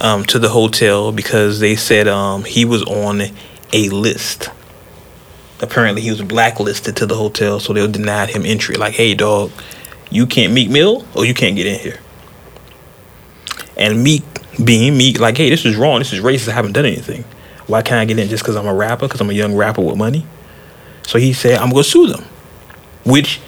um 0.00 0.24
to 0.24 0.38
the 0.38 0.48
hotel 0.48 1.12
because 1.12 1.60
they 1.60 1.76
said 1.76 2.08
um 2.08 2.44
he 2.44 2.64
was 2.64 2.82
on 2.84 3.22
a 3.72 3.88
list. 3.90 4.48
Apparently, 5.62 6.02
he 6.02 6.10
was 6.10 6.20
blacklisted 6.20 6.96
to 6.96 7.06
the 7.06 7.14
hotel, 7.14 7.60
so 7.60 7.72
they 7.72 7.86
denied 7.86 8.30
him 8.30 8.44
entry. 8.44 8.74
Like, 8.74 8.94
hey, 8.94 9.14
dog, 9.14 9.52
you 10.10 10.26
can't 10.26 10.52
Meek 10.52 10.68
Mill, 10.68 11.06
or 11.14 11.24
you 11.24 11.32
can't 11.34 11.56
get 11.56 11.66
in 11.66 11.78
here. 11.78 12.00
And 13.76 14.02
Meek, 14.02 14.24
being 14.62 14.98
Meek, 14.98 15.20
like, 15.20 15.36
hey, 15.36 15.48
this 15.48 15.64
is 15.64 15.76
wrong. 15.76 16.00
This 16.00 16.12
is 16.12 16.20
racist. 16.20 16.48
I 16.48 16.52
haven't 16.52 16.72
done 16.72 16.84
anything. 16.84 17.24
Why 17.68 17.80
can't 17.80 18.00
I 18.00 18.04
get 18.04 18.18
in 18.18 18.28
just 18.28 18.42
because 18.42 18.56
I'm 18.56 18.66
a 18.66 18.74
rapper? 18.74 19.06
Because 19.06 19.20
I'm 19.20 19.30
a 19.30 19.34
young 19.34 19.54
rapper 19.54 19.80
with 19.80 19.96
money? 19.96 20.26
So 21.06 21.18
he 21.18 21.32
said, 21.32 21.58
I'm 21.58 21.70
going 21.70 21.84
to 21.84 21.88
sue 21.88 22.08
them, 22.08 22.24
which 23.04 23.40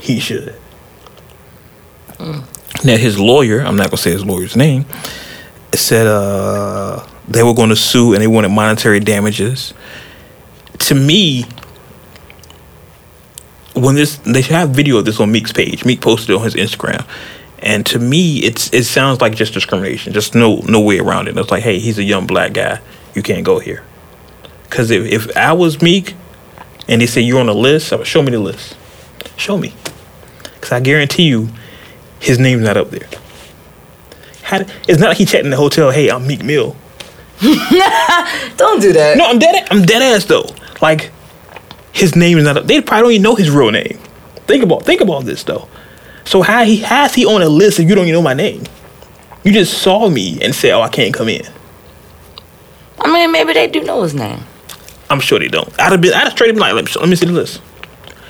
he 0.00 0.18
should. 0.20 0.54
Now, 2.84 2.96
his 2.96 3.20
lawyer, 3.20 3.60
I'm 3.60 3.76
not 3.76 3.90
going 3.90 3.96
to 3.96 4.02
say 4.02 4.10
his 4.10 4.24
lawyer's 4.24 4.56
name, 4.56 4.86
said 5.74 6.06
uh, 6.06 7.06
they 7.28 7.42
were 7.42 7.54
going 7.54 7.68
to 7.68 7.76
sue 7.76 8.14
and 8.14 8.22
they 8.22 8.26
wanted 8.26 8.48
monetary 8.48 9.00
damages. 9.00 9.74
To 10.80 10.94
me, 10.94 11.44
when 13.78 13.94
this 13.94 14.16
they 14.18 14.42
should 14.42 14.56
have 14.56 14.70
video 14.70 14.98
of 14.98 15.04
this 15.04 15.20
on 15.20 15.32
Meek's 15.32 15.52
page. 15.52 15.84
Meek 15.84 16.00
posted 16.00 16.30
it 16.30 16.36
on 16.36 16.44
his 16.44 16.54
Instagram, 16.54 17.06
and 17.60 17.84
to 17.86 17.98
me, 17.98 18.38
it's 18.38 18.72
it 18.72 18.84
sounds 18.84 19.20
like 19.20 19.34
just 19.34 19.54
discrimination. 19.54 20.12
Just 20.12 20.34
no 20.34 20.56
no 20.68 20.80
way 20.80 20.98
around 20.98 21.28
it. 21.28 21.36
It's 21.36 21.50
like, 21.50 21.62
hey, 21.62 21.78
he's 21.78 21.98
a 21.98 22.04
young 22.04 22.26
black 22.26 22.52
guy. 22.52 22.80
You 23.14 23.22
can't 23.22 23.44
go 23.44 23.58
here. 23.58 23.84
Because 24.64 24.90
if 24.90 25.06
if 25.06 25.36
I 25.36 25.52
was 25.52 25.82
Meek, 25.82 26.14
and 26.88 27.00
they 27.00 27.06
say 27.06 27.20
you're 27.20 27.40
on 27.40 27.48
a 27.48 27.54
list, 27.54 27.92
I 27.92 27.96
would 27.96 28.06
show 28.06 28.22
me 28.22 28.32
the 28.32 28.40
list. 28.40 28.76
Show 29.36 29.58
me, 29.58 29.74
because 30.42 30.72
I 30.72 30.80
guarantee 30.80 31.24
you, 31.24 31.48
his 32.20 32.38
name's 32.38 32.62
not 32.64 32.76
up 32.76 32.90
there. 32.90 33.08
How, 34.42 34.60
it's 34.88 34.98
not 34.98 35.08
like 35.08 35.18
he 35.18 35.26
checked 35.26 35.44
in 35.44 35.50
the 35.50 35.56
hotel. 35.56 35.90
Hey, 35.90 36.10
I'm 36.10 36.26
Meek 36.26 36.42
Mill. 36.42 36.76
Don't 37.40 38.80
do 38.80 38.92
that. 38.94 39.14
No, 39.16 39.26
I'm 39.26 39.38
dead. 39.38 39.68
I'm 39.70 39.82
dead 39.82 40.02
ass 40.02 40.24
though. 40.24 40.46
Like 40.82 41.10
his 41.98 42.14
name 42.14 42.38
is 42.38 42.44
not. 42.44 42.66
They 42.66 42.80
probably 42.80 43.02
don't 43.02 43.12
even 43.12 43.22
know 43.22 43.34
his 43.34 43.50
real 43.50 43.70
name. 43.70 43.98
Think 44.46 44.62
about 44.62 44.84
think 44.84 45.00
about 45.00 45.24
this 45.24 45.42
though. 45.42 45.68
So 46.24 46.42
how 46.42 46.64
he 46.64 46.78
has 46.78 47.14
he 47.14 47.26
on 47.26 47.42
a 47.42 47.48
list 47.48 47.80
if 47.80 47.88
you 47.88 47.94
don't 47.94 48.04
even 48.04 48.14
know 48.14 48.22
my 48.22 48.34
name? 48.34 48.64
You 49.44 49.52
just 49.52 49.82
saw 49.82 50.08
me 50.08 50.40
and 50.42 50.54
said, 50.54 50.72
"Oh, 50.72 50.82
I 50.82 50.88
can't 50.88 51.12
come 51.12 51.28
in." 51.28 51.42
I 53.00 53.12
mean, 53.12 53.32
maybe 53.32 53.52
they 53.52 53.66
do 53.66 53.82
know 53.82 54.02
his 54.02 54.14
name. 54.14 54.40
I'm 55.10 55.20
sure 55.20 55.38
they 55.38 55.48
don't. 55.48 55.68
I'd 55.80 55.92
have 55.92 56.00
been. 56.00 56.12
I'd 56.12 56.24
have 56.24 56.32
straight 56.32 56.52
been 56.52 56.60
like, 56.60 56.74
let 56.74 56.84
me, 56.84 56.92
let 57.00 57.08
me 57.08 57.16
see 57.16 57.26
the 57.26 57.32
list. 57.32 57.60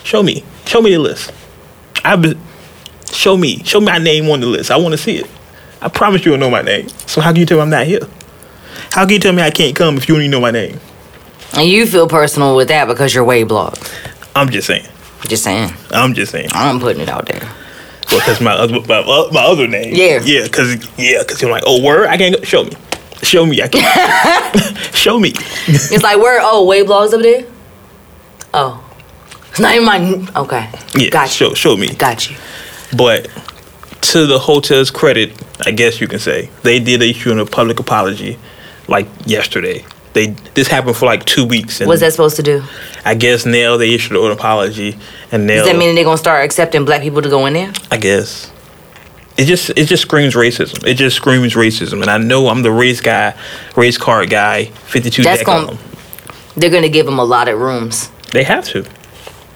Show 0.05 0.23
me. 0.23 0.45
Show 0.67 0.81
me 0.81 0.93
the 0.93 0.99
list. 0.99 1.33
I've 2.05 2.23
been. 2.23 2.39
Show 3.13 3.37
me. 3.37 3.63
Show 3.65 3.81
me 3.81 3.87
my 3.87 3.99
name 3.99 4.29
on 4.31 4.41
the 4.41 4.47
list. 4.47 4.71
I 4.71 4.77
want 4.77 4.93
to 4.93 4.99
see 4.99 5.17
it. 5.17 5.31
I 5.81 5.89
promise 5.89 6.25
you 6.25 6.33
will 6.33 6.39
know 6.39 6.51
my 6.51 6.63
name. 6.63 6.89
So 7.07 7.21
how 7.21 7.33
can 7.33 7.41
you 7.41 7.47
tell 7.47 7.59
me 7.59 7.63
I'm 7.63 7.71
not 7.71 7.87
here? 7.87 8.01
How 8.93 9.05
can 9.05 9.15
you 9.15 9.19
tell 9.19 9.33
me 9.33 9.43
I 9.43 9.51
can't 9.51 9.77
come 9.77 9.97
if 9.97 10.09
you 10.09 10.15
don't 10.15 10.23
even 10.23 10.31
know 10.31 10.41
my 10.41 10.51
name? 10.51 10.81
And 11.57 11.69
you 11.69 11.87
feel 11.87 12.07
personal 12.09 12.55
with 12.57 12.69
that 12.69 12.87
because 12.87 13.15
you're 13.15 13.25
way 13.25 13.43
blocked. 13.43 13.93
I'm 14.37 14.51
just 14.51 14.67
saying. 14.67 14.87
Just 15.23 15.43
saying. 15.43 15.73
I'm 15.91 16.15
just 16.15 16.31
saying. 16.33 16.49
I'm 16.53 16.79
putting 16.79 17.03
it 17.03 17.09
out 17.09 17.27
there. 17.27 17.41
Well, 18.11 18.21
that's 18.27 18.41
my 18.41 18.53
other 18.53 18.81
my, 18.83 18.99
uh, 19.01 19.29
my 19.33 19.43
other 19.45 19.67
name. 19.67 19.95
Yeah. 19.95 20.21
Yeah, 20.23 20.49
cause 20.49 20.77
yeah, 20.97 21.23
cause 21.25 21.43
you're 21.43 21.51
like, 21.51 21.65
oh, 21.67 21.83
word, 21.83 22.07
I 22.07 22.17
can't 22.17 22.37
go. 22.37 22.43
Show 22.43 22.65
me, 22.65 22.73
show 23.23 23.45
me, 23.45 23.63
I 23.63 23.69
can't. 23.69 24.79
show 24.95 25.19
me. 25.19 25.33
It's 25.67 26.03
like 26.03 26.17
where? 26.19 26.39
Oh, 26.43 26.65
way 26.65 26.83
blogs 26.85 27.13
up 27.13 27.21
there. 27.23 27.45
Oh, 28.55 28.83
it's 29.51 29.61
not 29.61 29.75
even 29.75 29.85
my. 29.87 30.27
Okay. 30.37 30.71
Yeah, 30.95 31.11
Got 31.11 31.29
you. 31.29 31.49
show 31.49 31.55
show 31.55 31.77
me. 31.77 31.95
Got 31.95 32.31
you. 32.31 32.37
But 32.97 33.29
to 34.03 34.27
the 34.27 34.39
hotel's 34.39 34.91
credit, 34.91 35.33
I 35.67 35.73
guess 35.73 36.01
you 36.01 36.09
can 36.09 36.19
say 36.19 36.49
they 36.63 36.79
did 36.79 37.03
issue 37.03 37.39
a 37.39 37.45
public 37.45 37.79
apology, 37.79 38.39
like 38.87 39.07
yesterday. 39.27 39.85
They 40.15 40.29
this 40.55 40.69
happened 40.69 40.97
for 40.97 41.07
like 41.07 41.25
two 41.25 41.45
weeks, 41.45 41.81
and 41.81 41.89
What's 41.89 42.01
that 42.01 42.13
supposed 42.13 42.37
to 42.37 42.43
do? 42.43 42.63
I 43.05 43.15
guess 43.15 43.45
now 43.47 43.77
they 43.77 43.95
issued 43.95 44.17
an 44.17 44.31
apology, 44.33 44.97
and 45.31 45.47
now 45.47 45.57
Does 45.57 45.67
that 45.67 45.77
mean 45.77 45.95
they're 45.95 46.05
gonna 46.05 46.17
start 46.19 46.45
accepting 46.45 46.85
black 46.85 47.03
people 47.03 47.23
to 47.23 47.29
go 47.29 47.47
in 47.47 47.53
there? 47.53 47.73
I 47.91 47.99
guess. 47.99 48.51
It 49.37 49.45
just 49.45 49.71
it 49.71 49.85
just 49.87 50.03
screams 50.03 50.35
racism. 50.35 50.85
It 50.87 50.95
just 50.95 51.17
screams 51.17 51.55
racism, 51.55 52.01
and 52.03 52.11
I 52.11 52.19
know 52.19 52.49
I'm 52.49 52.63
the 52.63 52.73
race 52.73 53.01
guy, 53.01 53.35
race 53.77 53.97
card 53.99 54.31
guy, 54.31 54.65
fifty 54.67 55.11
two. 55.11 55.23
That's 55.23 55.43
gonna. 55.45 55.79
They're 56.57 56.71
gonna 56.71 56.89
give 56.89 57.07
them 57.07 57.21
a 57.21 57.25
lot 57.25 57.47
of 57.49 57.59
rooms. 57.61 58.11
They 58.33 58.43
have 58.43 58.65
to. 58.71 58.85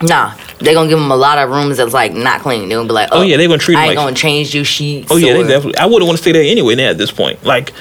Nah, 0.03 0.35
they're 0.61 0.75
gonna 0.75 0.89
give 0.89 0.99
them 0.99 1.11
a 1.11 1.17
lot 1.17 1.39
of 1.39 1.51
rooms 1.51 1.77
that's 1.79 1.93
like 1.95 2.13
not 2.13 2.43
clean. 2.43 2.69
They're 2.69 2.79
gonna 2.79 2.89
be 2.89 2.93
like, 2.95 3.09
oh, 3.11 3.21
Oh, 3.21 3.23
yeah, 3.23 3.37
they're 3.37 3.49
gonna 3.49 3.59
treat 3.59 3.75
oh, 3.77 3.79
'em 3.79 3.85
I 3.85 3.89
ain't 3.89 3.97
like- 3.97 4.07
gonna 4.07 4.17
change 4.17 4.55
you 4.55 4.63
sheets. 4.63 5.09
Oh 5.11 5.17
yeah, 5.17 5.33
they 5.33 5.43
definitely. 5.43 5.77
I 5.79 5.87
wouldn't 5.87 6.07
want 6.07 6.17
to 6.19 6.23
stay 6.23 6.33
there 6.33 6.43
anyway. 6.43 6.75
Now 6.77 6.91
at 6.91 6.99
this 6.99 7.11
point, 7.11 7.43
like 7.45 7.73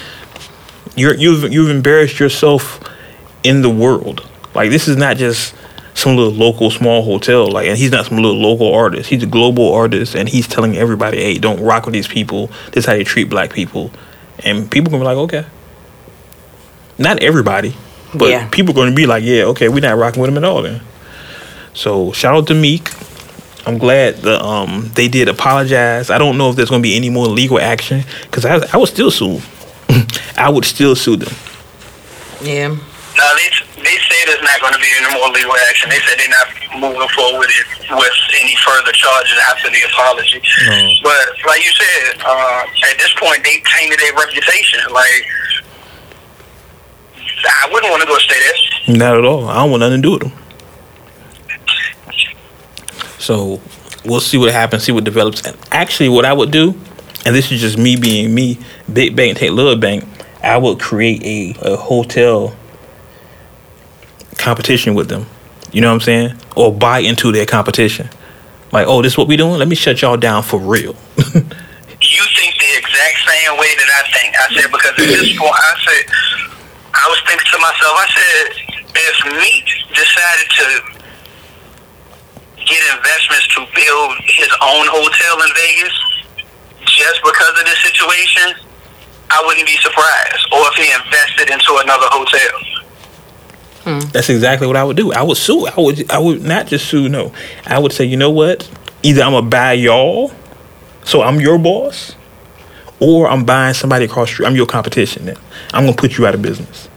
you're 0.96 1.16
you've 1.16 1.52
you've 1.52 1.70
embarrassed 1.70 2.20
yourself 2.20 2.80
in 3.44 3.62
the 3.62 3.70
world. 3.70 4.28
Like 4.54 4.70
this 4.70 4.88
is 4.88 4.98
not 4.98 5.18
just 5.18 5.54
some 5.94 6.16
little 6.16 6.34
local 6.34 6.72
small 6.72 7.04
hotel. 7.04 7.50
Like, 7.52 7.68
and 7.68 7.78
he's 7.78 7.92
not 7.92 8.06
some 8.06 8.18
little 8.18 8.40
local 8.40 8.74
artist. 8.74 9.10
He's 9.10 9.24
a 9.24 9.28
global 9.28 9.74
artist, 9.74 10.16
and 10.16 10.28
he's 10.30 10.48
telling 10.48 10.78
everybody, 10.78 11.18
"Hey, 11.22 11.38
don't 11.38 11.60
rock 11.60 11.86
with 11.86 11.94
these 11.94 12.08
people. 12.08 12.48
This 12.72 12.84
is 12.84 12.86
how 12.86 12.94
they 12.94 13.04
treat 13.04 13.30
black 13.30 13.54
people." 13.54 13.92
And 14.44 14.70
people 14.72 14.90
gonna 14.92 15.04
be 15.04 15.06
like, 15.08 15.18
"Okay." 15.18 15.46
Not 16.98 17.22
everybody, 17.24 17.76
but 18.14 18.30
Yeah. 18.30 18.48
people 18.52 18.74
gonna 18.74 18.92
be 18.92 19.06
like, 19.06 19.24
"Yeah, 19.24 19.44
okay, 19.46 19.70
we're 19.70 19.80
not 19.82 19.98
rocking 19.98 20.22
with 20.22 20.30
him 20.30 20.38
at 20.38 20.44
all." 20.44 20.62
Then. 20.62 20.82
So 21.74 22.12
shout 22.12 22.36
out 22.36 22.48
to 22.48 22.54
Meek. 22.54 22.90
I'm 23.66 23.78
glad 23.78 24.22
the 24.24 24.44
um 24.44 24.92
they 24.96 25.08
did 25.08 25.28
apologize. 25.30 26.10
I 26.10 26.18
don't 26.18 26.38
know 26.38 26.50
if 26.50 26.56
there's 26.56 26.70
gonna 26.70 26.82
be 26.82 26.96
any 26.96 27.10
more 27.10 27.28
legal 27.28 27.60
action 27.60 28.04
because 28.24 28.46
I 28.46 28.60
I 28.74 28.78
would 28.78 28.90
still 28.90 29.12
sue. 29.12 29.42
I 30.38 30.50
would 30.50 30.66
still 30.66 30.96
sue 30.96 31.18
them. 31.18 31.34
Yeah. 32.42 32.70
No, 32.70 33.26
they 33.36 33.50
they 33.84 33.98
say 34.08 34.18
there's 34.26 34.42
not 34.42 34.62
going 34.62 34.74
to 34.74 34.80
be 34.80 34.88
any 34.98 35.14
more 35.20 35.30
legal 35.30 35.54
action. 35.70 35.90
They 35.90 36.00
said 36.00 36.18
they're 36.18 36.32
not 36.32 36.48
moving 36.80 37.10
forward 37.10 37.40
with 37.40 37.50
it 37.52 37.68
with 37.92 38.18
any 38.42 38.56
further 38.66 38.92
charges 38.94 39.38
after 39.52 39.70
the 39.70 39.82
apology. 39.92 40.42
But 41.04 41.46
like 41.46 41.64
you 41.64 41.72
said, 41.72 42.22
uh, 42.26 42.64
at 42.90 42.98
this 42.98 43.14
point 43.20 43.44
they 43.44 43.62
tainted 43.78 44.00
their 44.00 44.14
reputation. 44.16 44.80
Like 44.92 45.28
I 47.46 47.70
wouldn't 47.72 47.92
want 47.92 48.02
to 48.02 48.08
go 48.08 48.18
stay 48.18 48.40
there. 48.40 48.98
Not 48.98 49.18
at 49.18 49.26
all. 49.26 49.48
I 49.50 49.56
don't 49.56 49.72
want 49.72 49.82
nothing 49.82 50.02
to 50.02 50.08
do 50.08 50.12
with 50.12 50.22
them. 50.22 50.32
So 53.20 53.62
we'll 54.06 54.20
see 54.20 54.38
what 54.38 54.52
happens, 54.52 54.84
see 54.84 54.92
what 54.92 55.04
develops. 55.04 55.46
And 55.46 55.56
actually, 55.72 56.10
what 56.10 56.26
I 56.26 56.34
would 56.34 56.52
do, 56.52 56.80
and 57.26 57.36
this 57.36 57.52
is 57.52 57.62
just 57.62 57.78
me 57.78 57.96
being 57.96 58.34
me, 58.34 58.58
Big 58.94 59.16
Bank 59.16 59.38
take 59.38 59.52
Little 59.52 59.76
Bank, 59.76 60.04
I 60.44 60.58
would 60.58 60.80
create 60.80 61.24
a, 61.24 61.74
a 61.74 61.78
hotel 61.78 62.56
competition 64.38 64.96
with 64.96 65.10
them. 65.10 65.26
You 65.72 65.82
know 65.82 65.90
what 65.90 65.96
I'm 65.96 66.02
saying? 66.02 66.38
Or 66.56 66.74
buy 66.74 67.00
into 67.00 67.32
their 67.32 67.46
competition. 67.46 68.10
Like, 68.72 68.88
oh, 68.88 69.02
this 69.02 69.14
is 69.14 69.18
what 69.18 69.28
we 69.28 69.38
doing? 69.38 69.60
Let 69.60 69.68
me 69.68 69.76
shut 69.76 70.02
y'all 70.02 70.18
down 70.18 70.44
for 70.44 70.60
real. 70.60 70.96
You 72.02 72.26
think 72.34 72.58
the 72.58 72.82
exact 72.82 73.18
same 73.30 73.54
way 73.62 73.70
that 73.78 73.90
I 73.94 74.02
think. 74.10 74.34
I 74.34 74.46
said 74.58 74.74
because 74.74 74.90
at 74.98 75.06
this 75.06 75.38
point, 75.38 75.54
I 75.54 75.74
said 75.86 76.04
I 76.98 77.06
was 77.14 77.22
thinking 77.30 77.46
to 77.46 77.58
myself. 77.62 77.94
I 77.94 78.08
said 78.10 78.46
if 78.98 79.16
Meek 79.38 79.70
decided 79.94 80.48
to 80.50 80.68
get 82.58 82.82
investments 82.98 83.48
to 83.54 83.62
build 83.70 84.18
his 84.34 84.50
own 84.66 84.90
hotel 84.90 85.46
in 85.46 85.50
Vegas 85.54 85.96
just 86.90 87.22
because 87.22 87.54
of 87.62 87.70
this 87.70 87.80
situation, 87.86 88.71
I 89.32 89.44
wouldn't 89.46 89.66
be 89.68 89.78
surprised. 89.78 90.48
Or 90.52 90.60
if 90.68 90.76
he 90.76 90.92
invested 90.92 91.50
into 91.50 91.78
another 91.84 92.08
hotel. 92.10 92.60
Hmm. 93.84 94.00
That's 94.12 94.30
exactly 94.30 94.68
what 94.68 94.76
I 94.76 94.84
would 94.84 94.98
do. 94.98 95.12
I 95.12 95.24
would 95.24 95.38
sue. 95.38 95.66
I 95.68 95.74
would. 95.80 96.12
I 96.12 96.20
would 96.20 96.44
not 96.44 96.68
just 96.68 96.88
sue. 96.88 97.10
No, 97.10 97.34
I 97.66 97.80
would 97.80 97.92
say, 97.92 98.06
you 98.06 98.18
know 98.18 98.30
what? 98.30 98.70
Either 99.04 99.24
I'm 99.24 99.32
gonna 99.32 99.48
buy 99.50 99.74
y'all, 99.74 100.32
so 101.04 101.24
I'm 101.24 101.40
your 101.42 101.58
boss, 101.58 102.16
or 103.00 103.28
I'm 103.28 103.44
buying 103.44 103.74
somebody 103.74 104.06
across 104.06 104.28
the 104.30 104.34
street. 104.36 104.46
I'm 104.46 104.56
your 104.56 104.68
competition. 104.68 105.26
Then 105.26 105.38
I'm 105.74 105.86
gonna 105.86 105.98
put 105.98 106.18
you 106.20 106.28
out 106.28 106.36
of 106.36 106.42
business. 106.44 106.90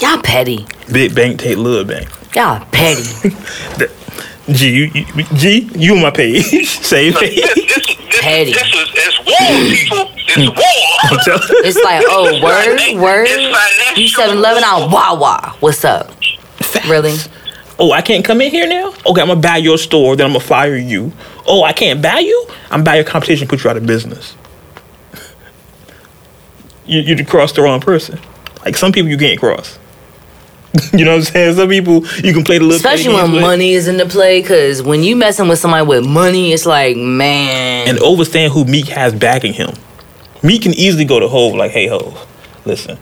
Y'all 0.00 0.20
petty. 0.22 0.66
Big 0.90 1.14
bank 1.14 1.40
take 1.40 1.58
little 1.58 1.84
bank. 1.84 2.08
Y'all 2.34 2.64
petty. 2.72 3.02
That- 3.78 3.90
G, 4.50 4.68
you, 4.68 4.90
you, 4.94 5.24
G, 5.36 5.70
you 5.74 5.94
on 5.96 6.02
my 6.02 6.10
page. 6.10 6.44
Same 6.68 7.14
Look, 7.14 7.22
page. 7.22 7.36
this, 7.36 7.54
this, 7.54 7.86
this, 7.86 8.20
Petty. 8.20 8.52
this 8.52 8.74
is 8.74 8.90
it's 8.92 9.18
war, 9.24 10.04
people. 10.04 10.13
It's 10.36 11.26
war. 11.26 11.38
It's 11.64 11.78
like, 11.82 12.04
oh, 12.08 12.42
word, 12.42 13.00
word. 13.00 13.28
You 13.96 14.08
7 14.08 14.36
Eleven 14.36 14.64
out 14.64 14.90
Wawa. 14.90 15.54
What's 15.60 15.84
up? 15.84 16.10
Really? 16.88 17.16
Oh, 17.78 17.92
I 17.92 18.02
can't 18.02 18.24
come 18.24 18.40
in 18.40 18.50
here 18.50 18.66
now? 18.66 18.88
Okay, 19.06 19.20
I'm 19.20 19.28
gonna 19.28 19.36
buy 19.36 19.56
your 19.56 19.78
store, 19.78 20.16
then 20.16 20.26
I'm 20.26 20.32
gonna 20.32 20.44
fire 20.44 20.76
you. 20.76 21.12
Oh, 21.46 21.64
I 21.64 21.72
can't 21.72 22.00
buy 22.00 22.20
you? 22.20 22.46
I'm 22.70 22.84
buy 22.84 22.96
your 22.96 23.04
competition, 23.04 23.48
put 23.48 23.64
you 23.64 23.70
out 23.70 23.76
of 23.76 23.86
business. 23.86 24.36
You 26.86 27.00
you 27.00 27.24
cross 27.24 27.52
the 27.52 27.62
wrong 27.62 27.80
person. 27.80 28.20
Like 28.62 28.76
some 28.76 28.92
people 28.92 29.08
you 29.08 29.16
can't 29.16 29.40
cross. 29.40 29.78
you 30.92 31.04
know 31.06 31.12
what 31.12 31.16
I'm 31.18 31.22
saying? 31.22 31.54
Some 31.54 31.68
people 31.70 32.06
you 32.22 32.34
can 32.34 32.44
play 32.44 32.58
the 32.58 32.64
little 32.64 32.82
petty 32.82 33.00
Especially 33.00 33.14
when 33.14 33.30
games 33.30 33.40
money 33.40 33.72
is 33.72 33.88
in 33.88 33.96
the 33.96 34.04
play, 34.04 34.42
because 34.42 34.82
when 34.82 35.02
you 35.02 35.16
messing 35.16 35.48
with 35.48 35.58
somebody 35.58 35.86
with 35.86 36.04
money, 36.06 36.52
it's 36.52 36.66
like, 36.66 36.96
man. 36.96 37.88
and 37.88 37.98
overstand 37.98 38.52
who 38.52 38.66
Meek 38.66 38.88
has 38.88 39.14
backing 39.14 39.54
him. 39.54 39.72
Meek 40.44 40.62
can 40.62 40.72
easily 40.74 41.04
go 41.06 41.18
to 41.18 41.26
Hove 41.26 41.54
like, 41.54 41.70
hey 41.72 41.88
Hove, 41.88 42.26
listen, 42.66 42.98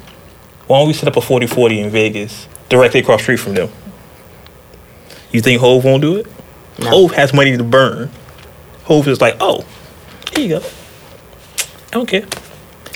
why 0.68 0.78
don't 0.78 0.86
we 0.86 0.95
set 0.95 1.09
up 1.09 1.16
a 1.16 1.20
40-40 1.20 1.78
in 1.78 1.90
Vegas 1.90 2.47
directly 2.68 3.01
across 3.01 3.18
the 3.20 3.24
street 3.24 3.40
from 3.40 3.55
them? 3.55 3.68
You 5.32 5.40
think 5.40 5.61
Hove 5.61 5.84
won't 5.84 6.03
do 6.03 6.16
it? 6.16 6.26
No. 6.78 6.88
Hove 6.90 7.12
has 7.12 7.34
money 7.34 7.57
to 7.57 7.64
burn. 7.64 8.11
Hove 8.84 9.09
is 9.09 9.20
like, 9.20 9.36
oh, 9.40 9.64
here 10.34 10.47
you 10.47 10.61
go. 10.61 10.66
I 11.88 11.90
don't 11.90 12.07
care. 12.07 12.26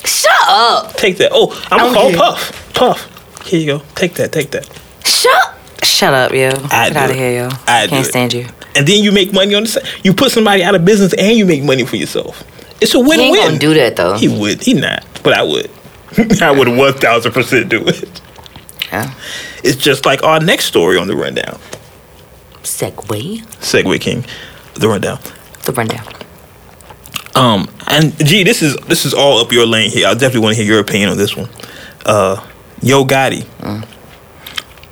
Shut 0.05 0.32
up. 0.47 0.94
Take 0.94 1.18
that. 1.18 1.30
Oh, 1.34 1.51
I'm 1.70 1.78
gonna 1.78 1.94
call 1.94 2.11
care. 2.11 2.18
Puff. 2.18 2.74
Puff. 2.74 3.47
Here 3.47 3.61
you 3.61 3.66
go. 3.66 3.82
Take 3.94 4.14
that. 4.14 4.32
Take 4.32 4.51
that. 4.53 4.68
Shut. 5.05 5.55
Shut 5.82 6.14
up, 6.14 6.32
yo. 6.32 6.49
I 6.70 6.88
Get 6.88 6.97
out 6.97 7.11
of 7.11 7.16
here, 7.16 7.32
yo. 7.32 7.49
I 7.66 7.86
Can't 7.88 8.07
it. 8.07 8.09
stand 8.09 8.32
you. 8.32 8.47
And 8.74 8.86
then 8.86 9.03
you 9.03 9.12
make 9.12 9.32
money 9.32 9.55
on 9.55 9.64
the 9.64 9.68
side. 9.68 9.84
You 10.03 10.12
put 10.14 10.30
somebody 10.30 10.62
out 10.62 10.74
of 10.74 10.84
business 10.84 11.14
and 11.14 11.36
you 11.36 11.44
make 11.47 11.62
money 11.62 11.84
for 11.84 11.97
yourself. 11.97 12.44
It's 12.81 12.95
a 12.95 12.99
He 12.99 13.03
win-win. 13.05 13.20
ain't 13.20 13.37
gonna 13.37 13.59
do 13.59 13.74
that 13.74 13.97
though. 13.97 14.14
He 14.16 14.29
would. 14.29 14.62
He 14.62 14.74
not. 14.74 15.05
But 15.22 15.33
I 15.35 15.43
would. 15.43 15.70
I 16.43 16.51
would 16.51 16.68
one 16.68 16.93
thousand 16.95 17.33
percent 17.33 17.68
do 17.68 17.83
it. 17.87 18.20
Yeah. 18.93 19.12
It's 19.64 19.77
just 19.77 20.07
like 20.07 20.22
our 20.22 20.39
next 20.41 20.66
story 20.66 20.97
on 20.99 21.07
the 21.09 21.16
rundown. 21.16 21.59
Segue. 22.62 23.43
Segue 23.61 24.01
King, 24.01 24.24
the 24.74 24.89
rundown. 24.89 25.18
The 25.64 25.72
rundown. 25.72 26.07
Um, 27.35 27.68
and 27.89 28.16
gee, 28.27 28.45
this 28.45 28.62
is 28.62 28.77
this 28.89 29.05
is 29.05 29.12
all 29.14 29.39
up 29.39 29.53
your 29.53 29.66
lane 29.66 29.91
here. 29.91 30.07
I 30.07 30.12
definitely 30.14 30.41
want 30.41 30.57
to 30.57 30.62
hear 30.62 30.72
your 30.72 30.81
opinion 30.81 31.11
on 31.11 31.16
this 31.16 31.37
one. 31.37 31.49
Uh, 32.05 32.45
Yo 32.83 33.05
Gotti. 33.05 33.47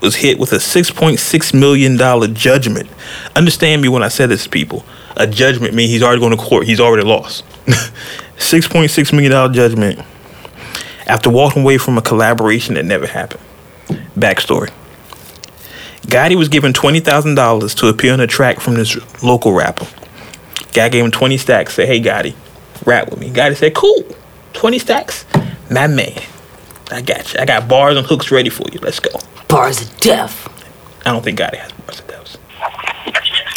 was 0.00 0.16
hit 0.16 0.38
with 0.38 0.52
a 0.52 0.56
$6.6 0.56 1.54
million 1.54 2.34
judgment. 2.34 2.88
Understand 3.36 3.80
me 3.82 3.88
when 3.88 4.02
I 4.02 4.08
say 4.08 4.26
this, 4.26 4.46
people. 4.46 4.84
A 5.16 5.26
judgment 5.26 5.74
means 5.74 5.90
he's 5.90 6.02
already 6.02 6.20
going 6.20 6.36
to 6.36 6.42
court. 6.42 6.66
He's 6.66 6.80
already 6.80 7.04
lost. 7.06 7.44
$6.6 8.36 9.12
million 9.12 9.52
judgment 9.52 10.00
after 11.06 11.30
walking 11.30 11.62
away 11.62 11.78
from 11.78 11.98
a 11.98 12.02
collaboration 12.02 12.74
that 12.74 12.84
never 12.84 13.06
happened. 13.06 13.42
Backstory. 14.16 14.72
Gotti 16.02 16.36
was 16.36 16.48
given 16.48 16.72
$20,000 16.72 17.76
to 17.78 17.88
appear 17.88 18.12
on 18.12 18.20
a 18.20 18.26
track 18.26 18.60
from 18.60 18.74
this 18.74 18.96
local 19.22 19.52
rapper. 19.52 19.86
Guy 20.72 20.88
gave 20.88 21.04
him 21.04 21.10
20 21.10 21.36
stacks, 21.38 21.74
said, 21.74 21.88
hey, 21.88 22.00
Gotti, 22.00 22.34
rap 22.84 23.10
with 23.10 23.18
me. 23.18 23.30
Gotti 23.30 23.56
said, 23.56 23.74
cool, 23.74 24.04
20 24.52 24.78
stacks? 24.78 25.24
My 25.70 25.86
man, 25.86 26.20
I 26.90 27.00
got 27.00 27.32
you. 27.32 27.40
I 27.40 27.46
got 27.46 27.68
bars 27.68 27.96
and 27.96 28.06
hooks 28.06 28.30
ready 28.30 28.50
for 28.50 28.64
you. 28.70 28.78
Let's 28.80 29.00
go. 29.00 29.10
Bars 29.48 29.80
of 29.80 30.00
death. 30.00 30.48
I 31.06 31.12
don't 31.12 31.22
think 31.24 31.38
Gotti 31.38 31.56
has 31.56 31.72
bars 31.72 32.00
of 32.00 32.06
death. 32.08 32.36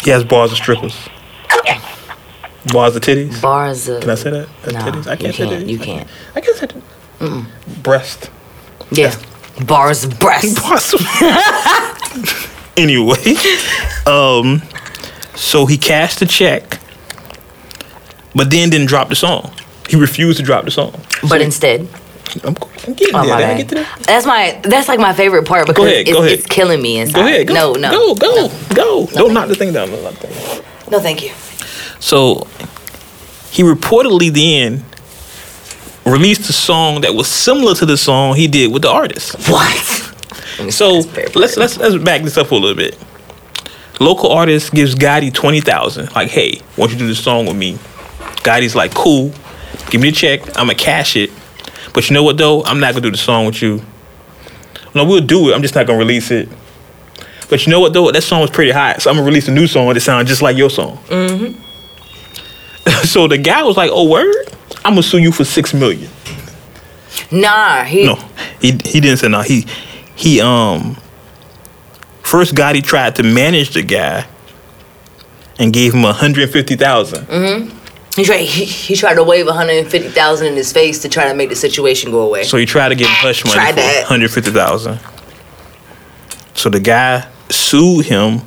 He 0.03 0.12
has 0.12 0.24
bars 0.24 0.51
of 0.51 0.58
strippers. 0.58 1.10
Bars 2.74 2.95
of 2.95 3.01
titties. 3.03 3.41
Bars 3.41 3.88
of. 3.89 4.01
Can 4.01 4.09
I 4.09 4.15
say 4.15 4.30
that? 4.32 4.47
No, 4.65 4.80
titties? 4.80 5.07
I 5.07 5.11
you 5.13 5.18
can't 5.18 5.36
say 5.36 5.47
can't. 5.47 5.49
that. 5.61 5.68
You 5.68 5.80
can't. 5.80 6.07
I 6.36 6.41
can't 6.41 6.57
say 6.57 6.68
that. 6.68 7.84
Breast. 7.84 8.30
Yeah. 8.91 9.15
Bars 9.65 10.03
of 10.03 10.20
breasts. 10.20 10.59
Possible. 10.59 11.05
anyway, 12.78 13.36
um, 14.05 14.61
so 15.36 15.65
he 15.65 15.78
cashed 15.78 16.20
the 16.20 16.26
check, 16.28 16.80
but 18.36 18.51
then 18.51 18.70
didn't 18.70 18.88
drop 18.88 19.09
the 19.09 19.15
song. 19.15 19.51
He 19.89 19.95
refused 19.95 20.38
to 20.39 20.43
drop 20.45 20.65
the 20.65 20.72
song. 20.72 20.93
But 21.28 21.41
instead, 21.41 21.88
I'm, 22.43 22.55
I'm 22.86 22.93
getting 22.93 23.15
oh 23.15 23.26
there. 23.26 23.26
my 23.26 23.26
Did 23.26 23.32
I 23.32 23.39
bad. 23.39 23.57
get 23.57 23.70
to 23.70 23.76
that? 23.76 23.99
That's 24.03 24.26
my. 24.28 24.59
That's 24.63 24.88
like 24.88 24.99
my 24.99 25.13
favorite 25.13 25.47
part 25.47 25.65
because 25.65 25.86
ahead, 25.86 26.01
it's, 26.07 26.11
go 26.11 26.22
ahead. 26.22 26.34
it's 26.39 26.45
killing 26.45 26.82
me 26.82 26.99
inside. 26.99 27.15
Go 27.15 27.26
ahead. 27.26 27.47
Go, 27.47 27.53
no, 27.53 27.74
no, 27.74 28.15
Go, 28.15 28.15
go, 28.76 29.05
go. 29.07 29.47
The 29.47 29.55
thing 29.55 29.74
down. 29.74 29.89
Don't 29.89 30.03
knock 30.03 30.13
the 30.13 30.28
thing 30.28 30.63
down. 30.63 30.91
no. 30.91 30.99
Thank 30.99 31.24
you. 31.24 31.32
So 32.00 32.48
he 33.52 33.64
reportedly 33.64 34.30
then 34.32 34.84
released 36.06 36.50
a 36.50 36.54
song 36.54 37.02
that 37.02 37.14
was 37.14 37.28
similar 37.28 37.76
to 37.76 37.86
the 37.86 37.98
song 37.98 38.36
he 38.36 38.48
did 38.48 38.72
with 38.72 38.84
the 38.84 38.90
artist. 38.90 39.36
What? 39.50 40.04
So 40.72 41.02
let's 41.36 41.56
let's 41.56 41.78
let's 41.78 41.98
back 42.04 42.24
this 42.24 42.36
up 42.36 42.50
a 42.50 42.56
little 42.56 42.76
bit. 42.76 42.98
Local 44.00 44.32
artist 44.32 44.74
gives 44.74 44.96
Gotti 44.96 45.32
twenty 45.32 45.62
thousand. 45.62 46.12
Like, 46.16 46.30
hey, 46.30 46.62
why 46.76 46.88
don't 46.88 46.94
you 46.94 46.98
do 46.98 47.06
this 47.08 47.24
song 47.24 47.46
with 47.46 47.56
me? 47.56 47.74
Gotti's 48.44 48.76
like, 48.76 48.92
cool. 48.96 49.32
Give 49.92 50.02
me 50.02 50.10
the 50.10 50.16
check. 50.16 50.58
I'ma 50.58 50.74
cash 50.74 51.16
it. 51.16 51.30
But 51.94 52.10
you 52.10 52.16
know 52.16 52.24
what 52.24 52.38
though? 52.38 52.64
I'm 52.64 52.80
not 52.80 52.94
gonna 52.94 53.02
do 53.02 53.12
the 53.12 53.18
song 53.18 53.46
with 53.46 53.62
you. 53.62 53.84
No, 54.96 55.06
we'll 55.06 55.22
do 55.22 55.50
it. 55.50 55.54
I'm 55.54 55.62
just 55.62 55.76
not 55.76 55.86
gonna 55.86 56.00
release 56.00 56.32
it. 56.32 56.50
But 57.50 57.66
you 57.66 57.72
know 57.72 57.80
what 57.80 57.94
though? 57.94 58.12
That 58.12 58.24
song 58.24 58.42
was 58.42 58.50
pretty 58.50 58.72
hot, 58.72 59.02
so 59.02 59.12
I'm 59.12 59.18
gonna 59.18 59.28
release 59.28 59.48
a 59.48 59.52
new 59.52 59.68
song 59.68 59.94
that 59.94 60.00
sounds 60.00 60.28
just 60.28 60.42
like 60.42 60.58
your 60.58 60.72
song. 60.72 60.98
Mm-hmm. 61.08 61.62
so 63.04 63.28
the 63.28 63.38
guy 63.38 63.64
was 63.64 63.78
like, 63.78 63.92
"Oh 63.94 64.10
word, 64.10 64.34
I'm 64.86 64.94
gonna 64.94 65.04
sue 65.04 65.18
you 65.20 65.32
for 65.32 65.44
six 65.44 65.74
million. 65.74 66.10
Nah, 67.32 67.84
he. 67.84 68.06
No, 68.06 68.16
he 68.62 68.72
he 68.86 69.00
didn't 69.00 69.18
say 69.18 69.28
no. 69.28 69.42
He 69.42 69.66
he 70.16 70.40
um 70.42 70.98
first 72.24 72.54
Gotti 72.56 72.84
tried 72.84 73.16
to 73.16 73.24
manage 73.24 73.72
the 73.74 73.84
guy 73.84 74.26
and 75.60 75.74
gave 75.74 75.94
him 75.94 76.06
a 76.06 76.14
hundred 76.14 76.50
fifty 76.52 76.76
thousand. 76.76 77.28
He 78.16 78.24
tried. 78.26 78.40
He, 78.46 78.66
he 78.66 78.96
tried 78.96 79.14
to 79.16 79.24
wave 79.24 79.46
150,000 79.46 80.48
in 80.48 80.56
his 80.56 80.74
face 80.74 81.04
to 81.04 81.10
try 81.10 81.28
to 81.28 81.36
make 81.36 81.50
the 81.50 81.56
situation 81.56 82.10
go 82.10 82.22
away. 82.22 82.44
So 82.46 82.58
he 82.58 82.66
tried 82.66 82.90
to 82.90 82.96
get 82.96 83.08
hush 83.08 83.46
money 83.46 83.54
Tried 83.56 83.70
for 83.72 83.76
that. 83.82 84.06
hundred 84.08 84.32
fifty 84.32 84.50
thousand. 84.52 85.00
So 86.56 86.70
the 86.70 86.80
guy 86.80 87.28
sued 87.50 88.06
him 88.08 88.42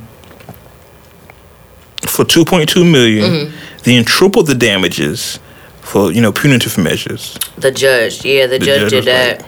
for 2.09 2.25
two 2.25 2.45
point 2.45 2.69
two 2.69 2.85
million, 2.85 3.31
Mm-hmm. 3.31 3.70
Then 3.83 4.05
tripled 4.05 4.47
the 4.47 4.55
damages 4.55 5.39
for 5.81 6.13
you 6.13 6.21
know 6.21 6.33
punitive 6.33 6.77
measures. 6.79 7.39
the 7.57 7.71
judge, 7.71 8.25
yeah, 8.25 8.47
the, 8.47 8.59
The 8.59 8.65
judge, 8.67 8.81
judge 8.81 8.91
did 8.91 8.97
was 8.97 9.05
that. 9.07 9.45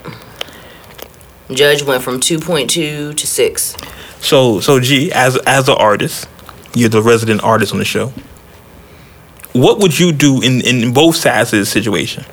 Judge 1.51 1.83
went 1.83 2.03
from 2.03 2.19
2.2 2.19 3.17
to 3.17 3.27
six. 3.27 3.77
So 4.21 4.61
so 4.61 4.81
G, 4.81 5.13
as 5.13 5.37
as 5.47 5.69
an 5.69 5.77
artist, 5.77 6.29
you're 6.75 6.89
the 6.89 7.03
resident 7.03 7.43
artist 7.43 7.73
on 7.73 7.79
the 7.79 7.85
show. 7.85 8.13
What 9.53 9.81
would 9.81 9.99
you 9.99 10.13
do 10.13 10.41
in, 10.41 10.63
in 10.63 10.95
both 10.95 11.17
sides 11.17 11.53
of 11.53 11.59
the 11.59 11.67
situation? 11.67 12.25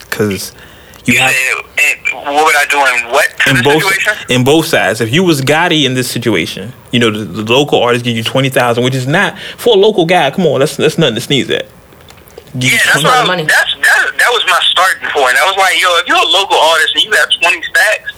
Because 0.00 0.52
you 1.04 1.14
You 1.14 1.20
have 1.20 1.30
said, 1.30 1.64
and 1.78 1.97
what 2.34 2.44
would 2.46 2.56
I 2.56 2.66
do 2.66 2.78
in 2.78 3.12
what 3.12 3.26
in 3.46 3.62
both 3.62 3.82
situation? 3.82 4.12
in 4.28 4.44
both 4.44 4.66
sides. 4.66 5.00
If 5.00 5.12
you 5.12 5.22
was 5.24 5.40
Gotti 5.40 5.84
in 5.84 5.94
this 5.94 6.10
situation, 6.10 6.72
you 6.92 7.00
know 7.00 7.10
the, 7.10 7.42
the 7.42 7.52
local 7.52 7.82
artist 7.82 8.04
give 8.04 8.16
you 8.16 8.22
twenty 8.24 8.48
thousand, 8.50 8.84
which 8.84 8.94
is 8.94 9.06
not 9.06 9.38
for 9.56 9.74
a 9.74 9.78
local 9.78 10.06
guy. 10.06 10.30
Come 10.30 10.46
on, 10.46 10.60
that's 10.60 10.76
that's 10.76 10.98
nothing 10.98 11.14
to 11.16 11.20
sneeze 11.20 11.50
at. 11.50 11.66
Give 12.58 12.72
Yeah, 12.72 12.78
that's 12.84 13.04
what 13.04 13.12
I, 13.12 13.26
money. 13.26 13.44
that's 13.44 13.74
that, 13.76 14.12
that 14.18 14.30
was 14.32 14.42
my 14.48 14.58
starting 14.72 15.08
point. 15.12 15.36
I 15.36 15.44
was 15.46 15.56
like, 15.60 15.76
yo, 15.80 15.88
if 16.00 16.08
you're 16.08 16.16
a 16.16 16.32
local 16.32 16.56
artist 16.56 16.94
and 16.96 17.04
you 17.04 17.10
got 17.12 17.28
20 17.40 17.62
stacks, 17.62 18.12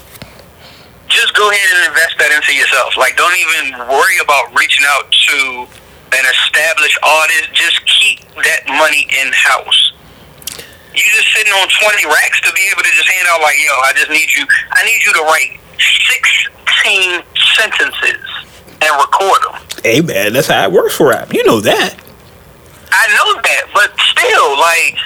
just 1.08 1.34
go 1.34 1.50
ahead 1.50 1.68
and 1.76 1.90
invest 1.90 2.14
that 2.18 2.30
into 2.30 2.54
yourself. 2.54 2.96
Like, 2.96 3.16
don't 3.18 3.34
even 3.34 3.74
worry 3.90 4.18
about 4.22 4.54
reaching 4.54 4.86
out 4.86 5.10
to 5.10 5.66
an 6.14 6.24
established 6.30 6.98
artist. 7.02 7.50
Just 7.58 7.82
keep 7.86 8.22
that 8.46 8.62
money 8.70 9.10
in 9.20 9.32
house. 9.34 9.92
You 11.00 11.08
just 11.16 11.32
sitting 11.32 11.52
on 11.56 11.66
20 11.68 12.06
racks 12.12 12.40
to 12.44 12.52
be 12.52 12.62
able 12.70 12.82
to 12.84 12.92
just 12.92 13.08
hand 13.08 13.26
out 13.32 13.40
like, 13.40 13.56
yo, 13.58 13.72
I 13.88 13.92
just 13.96 14.10
need 14.10 14.28
you. 14.36 14.44
I 14.72 14.84
need 14.84 15.00
you 15.04 15.12
to 15.16 15.22
write 15.24 15.56
16 15.80 17.22
sentences 17.56 18.20
and 18.82 18.90
record 19.00 19.40
them. 19.48 19.56
Hey 19.82 20.00
man, 20.00 20.32
that's 20.32 20.48
how 20.48 20.64
it 20.64 20.72
works 20.72 20.96
for 20.96 21.08
rap. 21.08 21.32
You 21.32 21.44
know 21.44 21.60
that. 21.60 21.96
I 22.92 23.04
know 23.16 23.40
that, 23.40 23.64
but 23.72 23.88
still, 24.12 24.50
like 24.60 24.96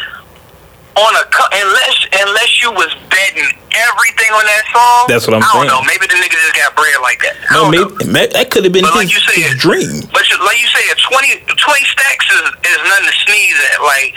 on 0.97 1.11
a 1.15 1.25
unless 1.63 1.97
unless 2.23 2.63
you 2.63 2.71
was 2.73 2.91
betting 3.11 3.51
everything 3.75 4.31
on 4.35 4.45
that 4.47 4.65
song. 4.71 5.05
That's 5.11 5.27
what 5.27 5.35
I'm 5.35 5.43
I 5.43 5.51
saying. 5.53 5.67
don't 5.69 5.83
know. 5.83 5.83
Maybe 5.87 6.07
the 6.07 6.15
nigga 6.19 6.39
just 6.39 6.55
got 6.55 6.75
bread 6.79 6.95
like 7.03 7.19
that. 7.23 7.35
I 7.51 7.55
No, 7.55 7.67
maybe 7.71 7.91
know. 8.07 8.27
that 8.35 8.51
could 8.51 8.63
have 8.65 8.73
been 8.73 8.87
But 8.87 8.95
like 8.95 9.11
you 9.13 9.19
said, 9.21 9.35
his 9.43 9.59
dream. 9.59 10.07
But 10.15 10.23
you, 10.31 10.39
like 10.47 10.59
you 10.63 10.71
said, 10.71 10.95
20, 11.11 11.51
20 11.51 11.85
stacks 11.91 12.27
is, 12.31 12.43
is 12.73 12.79
nothing 12.87 13.07
to 13.11 13.17
sneeze 13.27 13.59
at. 13.75 13.83
Like 13.83 14.15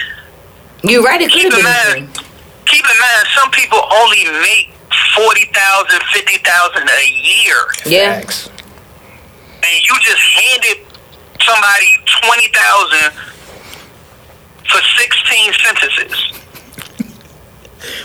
You're 0.84 1.04
right, 1.04 1.22
it 1.22 1.32
could 1.32 1.42
keep 1.42 1.52
have 1.54 1.60
in 1.60 1.66
been 1.66 1.74
his 1.74 2.16
mind, 2.16 2.28
keep 2.66 2.84
in 2.86 3.00
mind, 3.00 3.28
some 3.36 3.50
people 3.52 3.80
only 3.92 4.26
make 4.42 4.72
40,000, 5.16 6.02
50,000 6.14 6.90
a 6.90 7.10
year, 7.10 7.58
Yeah. 7.86 8.20
Facts. 8.22 8.50
and 9.64 9.76
you 9.90 9.96
just 10.02 10.22
handed 10.22 10.86
somebody 11.42 11.88
twenty 12.22 12.48
thousand 12.54 13.12
for 14.70 14.82
sixteen 14.98 15.54
sentences. 15.64 16.34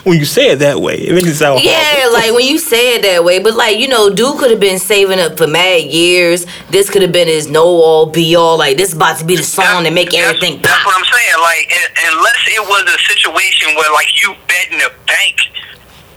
When 0.05 0.19
you 0.19 0.25
say 0.25 0.51
it 0.51 0.57
that 0.61 0.81
way, 0.81 0.97
it 0.97 1.15
makes 1.15 1.29
it 1.29 1.37
sound 1.37 1.61
horrible. 1.61 1.71
Yeah, 1.71 2.09
like 2.13 2.33
when 2.35 2.47
you 2.47 2.59
say 2.59 2.97
it 2.97 3.03
that 3.03 3.25
way, 3.25 3.39
but 3.39 3.55
like 3.55 3.79
you 3.79 3.89
know, 3.89 4.11
dude 4.11 4.39
could 4.39 4.51
have 4.51 4.61
been 4.61 4.79
saving 4.79 5.19
up 5.19 5.37
for 5.39 5.47
mad 5.47 5.83
years. 5.85 6.47
This 6.71 6.91
could 6.91 7.03
have 7.03 7.13
been 7.13 7.29
his 7.29 7.49
no 7.49 7.65
all 7.65 8.07
be 8.07 8.35
all. 8.37 8.59
Like 8.59 8.77
this 8.77 8.93
about 8.93 9.19
to 9.19 9.25
be 9.25 9.37
the 9.37 9.43
song 9.43 9.85
that 9.85 9.93
make 9.93 10.11
That's- 10.11 10.29
everything 10.29 10.61
That's, 10.63 10.75
pop. 10.75 10.87
what 10.87 10.97
I'm 10.99 11.05
saying. 11.05 11.39
Like, 11.43 11.73
unless 12.13 12.41
it 12.49 12.63
was 12.69 12.83
a 12.95 12.99
situation 13.11 13.75
where 13.77 13.93
like 13.93 14.11
you 14.23 14.35
betting 14.49 14.81
a 14.81 14.91
bank 15.07 15.37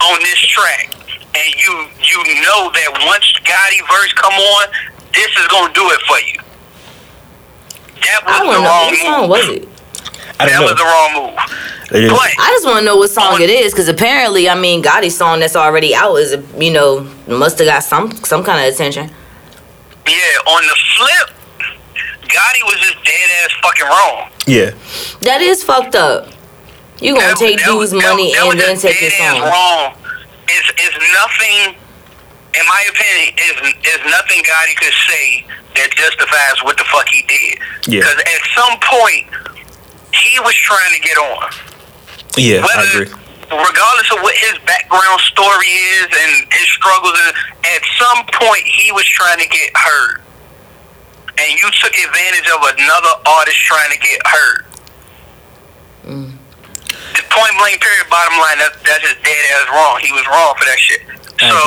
on 0.02 0.20
this 0.20 0.40
track, 0.40 0.94
and 1.36 1.50
you 1.56 1.72
you 2.00 2.42
know 2.44 2.72
that 2.72 2.90
once 3.08 3.26
Gotti 3.44 3.82
verse 3.90 4.14
come 4.14 4.34
on, 4.34 4.68
this 5.14 5.32
is 5.38 5.48
gonna 5.48 5.74
do 5.74 5.84
it 5.92 6.02
for 6.08 6.20
you. 6.20 6.40
That 8.02 8.22
was 8.26 8.36
I 8.36 8.40
the 8.42 8.46
want 8.48 8.58
to 8.58 8.62
know 8.62 8.70
wrong 8.70 9.30
what 9.30 9.44
song 9.44 9.54
was 9.54 9.58
it. 9.58 9.70
I 10.40 10.46
That 10.48 10.54
don't 10.54 10.64
was 10.66 10.76
the 10.76 10.84
wrong 10.84 11.14
move. 11.32 11.36
But 12.10 12.30
I 12.40 12.50
just 12.52 12.66
want 12.66 12.80
to 12.80 12.86
know 12.86 12.98
what 12.98 13.10
song 13.12 13.40
it 13.42 13.50
is 13.50 13.72
because 13.72 13.88
apparently, 13.88 14.50
I 14.50 14.56
mean, 14.56 14.82
Gotti's 14.84 15.16
song 15.16 15.40
that's 15.40 15.56
already 15.56 15.94
out 15.96 16.16
is 16.16 16.36
you 16.58 16.72
know 16.72 17.08
must 17.28 17.60
have 17.60 17.68
got 17.68 17.84
some 17.84 18.12
some 18.26 18.44
kind 18.44 18.68
of 18.68 18.74
attention. 18.74 19.10
yeah, 20.08 20.52
on 20.54 20.62
the 20.64 20.78
flip, 20.98 21.38
Gotti 22.24 22.64
was 22.66 22.76
just 22.82 22.98
dead 23.06 23.30
ass 23.44 23.52
fucking 23.62 23.86
wrong. 23.86 24.30
yeah. 24.48 24.72
That 25.22 25.42
is 25.42 25.64
fucked 25.64 25.96
up. 25.96 26.28
You 27.00 27.14
gonna 27.16 27.28
That- 27.30 27.38
take 27.38 27.58
that 27.60 27.66
dude's 27.68 27.92
that- 27.92 28.02
money 28.02 28.34
that 28.34 28.44
was 28.46 28.52
and 28.54 28.60
then 28.62 28.78
take 28.80 28.98
his 28.98 29.16
song. 29.18 29.42
Wrong. 29.42 29.94
It's 30.48 30.70
it's 30.78 30.98
nothing. 31.14 31.76
In 32.56 32.66
my 32.68 32.84
opinion, 32.90 33.36
is 33.38 33.56
is 33.84 34.00
nothing 34.10 34.42
Gotti 34.44 34.76
could 34.78 34.94
say 35.08 35.46
that 35.76 35.92
justifies 35.96 36.64
what 36.64 36.78
the 36.78 36.86
fuck 36.86 37.08
he 37.10 37.22
did. 37.24 37.60
Yeah. 37.88 38.00
Because 38.02 38.18
at 38.20 38.42
some 38.56 38.80
point, 38.80 39.28
he 40.16 40.40
was 40.40 40.56
trying 40.56 40.94
to 40.96 41.02
get 41.02 41.18
on. 41.18 41.52
Yeah, 42.38 42.66
I 42.68 42.84
agree. 42.92 43.08
regardless 43.48 44.10
of 44.12 44.20
what 44.20 44.36
his 44.36 44.60
background 44.68 45.22
story 45.22 45.72
is 46.00 46.08
and 46.12 46.32
his 46.52 46.68
struggles, 46.76 47.16
at 47.64 47.82
some 47.96 48.26
point 48.34 48.64
he 48.64 48.92
was 48.92 49.06
trying 49.06 49.40
to 49.40 49.48
get 49.48 49.72
heard, 49.76 50.22
and 51.40 51.50
you 51.56 51.68
took 51.80 51.96
advantage 51.96 52.48
of 52.52 52.60
another 52.76 53.14
artist 53.26 53.58
trying 53.64 53.92
to 53.92 54.00
get 54.00 54.20
heard. 54.28 54.66
Mm. 56.06 56.32
The 57.16 57.24
point 57.32 57.54
blank 57.58 57.80
period. 57.80 58.08
Bottom 58.12 58.38
line, 58.40 58.60
that, 58.60 58.76
that's 58.84 59.04
just 59.04 59.24
dead 59.24 59.44
ass 59.56 59.68
wrong. 59.72 60.00
He 60.04 60.12
was 60.12 60.28
wrong 60.28 60.54
for 60.60 60.66
that 60.68 60.80
shit. 60.80 61.02
I 61.40 61.48
So, 61.48 61.60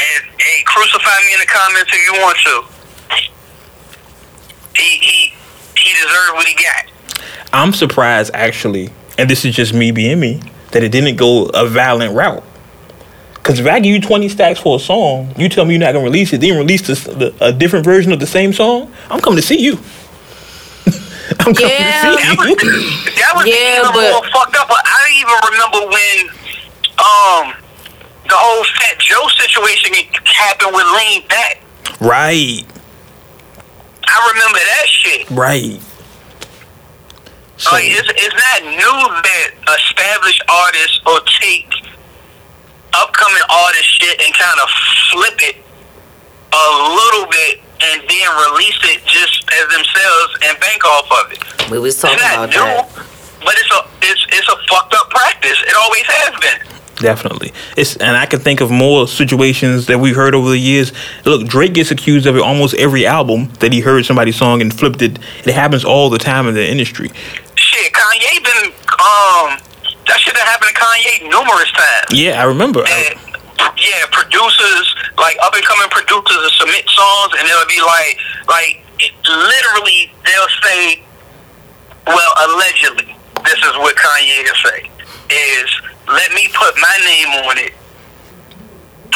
and, 0.00 0.22
hey, 0.40 0.64
crucify 0.64 1.16
me 1.28 1.34
in 1.36 1.40
the 1.40 1.50
comments 1.52 1.92
if 1.92 2.00
you 2.00 2.14
want 2.24 2.36
to. 2.48 2.54
He 4.76 4.96
he 4.96 5.34
he 5.76 5.92
deserved 5.92 6.40
what 6.40 6.46
he 6.48 6.54
got. 6.54 6.88
I'm 7.52 7.72
surprised 7.72 8.30
actually, 8.34 8.90
and 9.18 9.28
this 9.28 9.44
is 9.44 9.54
just 9.54 9.72
me 9.74 9.90
being 9.90 10.20
me, 10.20 10.40
that 10.72 10.82
it 10.82 10.90
didn't 10.92 11.16
go 11.16 11.46
a 11.46 11.66
violent 11.66 12.14
route. 12.14 12.44
Because 13.34 13.58
if 13.58 13.66
I 13.66 13.80
give 13.80 13.92
you 13.94 14.00
20 14.00 14.28
stacks 14.28 14.60
for 14.60 14.76
a 14.76 14.78
song, 14.80 15.34
you 15.36 15.48
tell 15.48 15.64
me 15.64 15.72
you're 15.74 15.80
not 15.80 15.92
gonna 15.92 16.04
release 16.04 16.32
it, 16.32 16.40
then 16.42 16.56
release 16.58 16.86
this, 16.86 17.04
the, 17.04 17.34
a 17.40 17.52
different 17.52 17.84
version 17.84 18.12
of 18.12 18.20
the 18.20 18.26
same 18.26 18.52
song, 18.52 18.92
I'm 19.10 19.20
coming 19.20 19.36
to 19.38 19.42
see 19.42 19.58
you. 19.60 19.72
I'm 21.40 21.54
coming 21.54 21.70
Yeah. 21.70 22.02
to 22.02 22.16
That 22.16 22.18
see 22.32 22.36
was 22.36 22.62
you. 22.62 23.12
that 23.16 23.32
was 23.34 23.46
Yeah, 23.46 23.80
even 23.80 23.92
but- 23.92 24.12
more 24.12 24.30
fucked 24.32 24.56
up. 24.56 24.68
But 24.68 24.82
I 24.84 25.12
even 25.16 25.36
remember 25.50 25.80
when 25.90 26.28
um 26.98 27.54
the 28.28 28.36
whole 28.36 28.62
Fat 28.64 28.98
Joe 28.98 29.26
situation 29.38 29.94
happened 30.24 30.74
with 30.74 30.86
Lean 30.86 31.26
Back. 31.28 31.62
right, 32.00 32.62
I 34.06 34.32
remember 34.34 34.58
that 34.58 34.86
shit. 34.86 35.30
right. 35.30 35.80
So, 37.60 37.76
Like 37.76 37.84
it's 37.92 38.08
it's 38.08 38.34
not 38.34 38.64
new 38.72 38.96
that 39.20 39.48
established 39.84 40.40
artists 40.48 40.96
will 41.04 41.20
take 41.44 41.68
upcoming 42.96 43.44
artist 43.52 43.84
shit 44.00 44.16
and 44.20 44.32
kind 44.34 44.58
of 44.64 44.68
flip 45.12 45.38
it 45.44 45.56
a 46.52 46.66
little 46.88 47.26
bit 47.30 47.60
and 47.84 48.00
then 48.08 48.28
release 48.48 48.80
it 48.84 49.04
just 49.04 49.44
as 49.52 49.64
themselves 49.68 50.30
and 50.48 50.58
bank 50.60 50.84
off 50.84 51.08
of 51.24 51.32
it. 51.32 51.70
We 51.70 51.78
was 51.78 51.94
It's 51.94 52.02
talking 52.02 52.18
not 52.18 52.48
about 52.48 52.50
new, 52.50 52.56
that. 52.64 52.88
but 53.44 53.54
it's 53.60 53.70
a 53.76 53.80
it's 54.08 54.24
it's 54.32 54.48
a 54.48 54.56
fucked 54.68 54.94
up 54.94 55.10
practice. 55.10 55.60
It 55.66 55.74
always 55.76 56.04
has 56.08 56.40
been. 56.40 56.66
Definitely. 56.96 57.52
It's 57.76 57.96
and 57.96 58.16
I 58.16 58.26
can 58.26 58.40
think 58.40 58.60
of 58.60 58.70
more 58.70 59.06
situations 59.08 59.86
that 59.86 59.98
we've 60.00 60.16
heard 60.16 60.34
over 60.34 60.48
the 60.50 60.58
years. 60.58 60.92
Look, 61.24 61.46
Drake 61.46 61.74
gets 61.74 61.90
accused 61.90 62.26
of 62.26 62.36
it 62.36 62.42
almost 62.42 62.74
every 62.74 63.06
album 63.06 63.50
that 63.60 63.72
he 63.72 63.80
heard 63.80 64.04
somebody's 64.04 64.36
song 64.36 64.60
and 64.60 64.72
flipped 64.72 65.00
it. 65.02 65.18
It 65.46 65.54
happens 65.54 65.84
all 65.84 66.10
the 66.10 66.18
time 66.18 66.46
in 66.48 66.54
the 66.54 66.66
industry. 66.68 67.10
Shit, 67.80 67.92
Kanye 67.96 68.44
been 68.44 68.64
um 69.00 69.56
that 70.04 70.20
shit 70.20 70.36
done 70.36 70.44
happened 70.44 70.68
to 70.68 70.76
Kanye 70.76 71.32
numerous 71.32 71.72
times. 71.72 72.12
Yeah, 72.12 72.36
I 72.36 72.44
remember. 72.44 72.84
And, 72.84 73.16
yeah, 73.80 74.04
producers 74.12 74.86
like 75.16 75.40
up 75.40 75.56
and 75.56 75.64
coming 75.64 75.88
producers 75.88 76.36
will 76.36 76.56
submit 76.60 76.84
songs 76.92 77.32
and 77.40 77.48
they'll 77.48 77.72
be 77.72 77.80
like 77.80 78.20
like 78.52 78.84
literally 79.24 80.12
they'll 80.28 80.54
say, 80.60 81.00
well, 82.04 82.32
allegedly, 82.52 83.16
this 83.48 83.56
is 83.64 83.72
what 83.80 83.96
Kanye 83.96 84.44
will 84.44 84.60
say 84.60 84.90
is 85.32 85.68
let 86.04 86.28
me 86.36 86.52
put 86.52 86.76
my 86.76 86.96
name 87.00 87.48
on 87.48 87.56
it. 87.64 87.72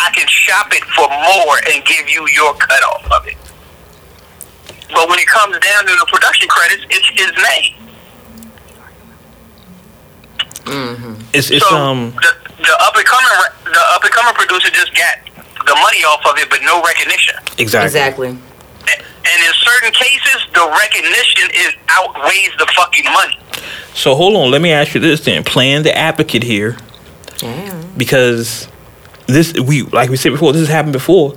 I 0.01 0.09
can 0.17 0.27
shop 0.27 0.73
it 0.73 0.85
for 0.97 1.05
more 1.05 1.57
and 1.69 1.85
give 1.85 2.09
you 2.09 2.25
your 2.33 2.55
cut 2.57 2.81
off 2.97 3.05
of 3.13 3.29
it. 3.29 3.37
But 4.89 5.05
when 5.13 5.19
it 5.19 5.29
comes 5.29 5.53
down 5.61 5.85
to 5.85 5.93
the 6.01 6.07
production 6.09 6.49
credits, 6.49 6.87
it's 6.89 7.09
his 7.13 7.33
name. 7.37 7.84
It's 11.33 11.51
it's 11.51 11.69
so 11.69 11.77
um 11.77 12.11
the, 12.13 12.33
the 12.59 12.75
up 12.81 12.97
and 12.97 13.05
coming 13.05 13.29
the 13.65 13.83
up 13.95 14.03
and 14.03 14.13
coming 14.13 14.35
producer 14.35 14.71
just 14.71 14.95
got 14.95 15.19
the 15.67 15.75
money 15.75 16.05
off 16.05 16.25
of 16.27 16.39
it, 16.39 16.49
but 16.51 16.61
no 16.63 16.83
recognition. 16.83 17.37
exactly. 17.59 17.87
Exactly. 17.87 18.29
And 18.29 19.43
in 19.43 19.53
certain 19.55 19.93
cases, 19.93 20.47
the 20.53 20.61
recognition 20.79 21.49
is 21.55 21.73
outweighs 21.89 22.51
the 22.59 22.71
fucking 22.77 23.05
money. 23.13 23.39
So 23.95 24.15
hold 24.15 24.37
on, 24.37 24.51
let 24.51 24.61
me 24.61 24.71
ask 24.71 24.95
you 24.95 25.01
this 25.01 25.25
then. 25.25 25.43
Playing 25.45 25.83
the 25.83 25.97
advocate 25.97 26.43
here 26.43 26.77
Damn. 27.39 27.95
because 27.97 28.69
this 29.27 29.55
we 29.59 29.83
like 29.83 30.11
we 30.11 30.17
said 30.17 30.33
before, 30.33 30.53
this 30.53 30.61
has 30.61 30.69
happened 30.69 30.93
before. 30.93 31.35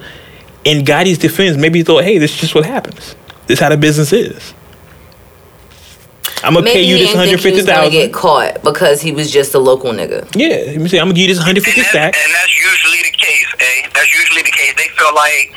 In 0.65 0.83
Gotti's 0.83 1.17
defense, 1.17 1.55
maybe 1.55 1.79
he 1.79 1.83
thought, 1.83 2.03
hey, 2.03 2.17
this 2.17 2.33
is 2.33 2.41
just 2.41 2.55
what 2.55 2.65
happens. 2.65 3.15
This 3.45 3.57
is 3.57 3.59
how 3.61 3.69
the 3.69 3.77
business 3.77 4.11
is. 4.11 4.53
I'm 6.43 6.53
gonna 6.53 6.65
pay 6.65 6.85
Maybe 6.85 6.87
you 6.87 6.95
he 6.95 7.01
this 7.01 7.09
didn't 7.11 7.19
hundred 7.19 7.41
think 7.41 7.55
he 7.55 7.61
fifty 7.61 7.61
was 7.65 7.65
gonna 7.65 7.89
get 7.89 8.13
caught 8.13 8.61
because 8.63 9.01
he 9.01 9.11
was 9.11 9.31
just 9.31 9.53
a 9.55 9.59
local 9.59 9.91
nigga. 9.91 10.21
Yeah, 10.37 10.71
let 10.71 10.81
me 10.81 10.87
say 10.87 10.99
I'm 10.99 11.09
gonna 11.09 11.15
give 11.17 11.27
you 11.29 11.33
this 11.33 11.41
hundred 11.43 11.65
And 11.65 11.65
fifty 11.65 11.81
that's, 11.81 11.91
stacks. 11.97 12.17
and 12.21 12.29
that's 12.33 12.53
usually 12.55 13.01
the 13.09 13.15
case, 13.17 13.49
eh? 13.59 13.89
That's 13.93 14.11
usually 14.13 14.43
the 14.43 14.53
case. 14.53 14.73
They 14.77 14.87
feel 14.93 15.13
like, 15.17 15.49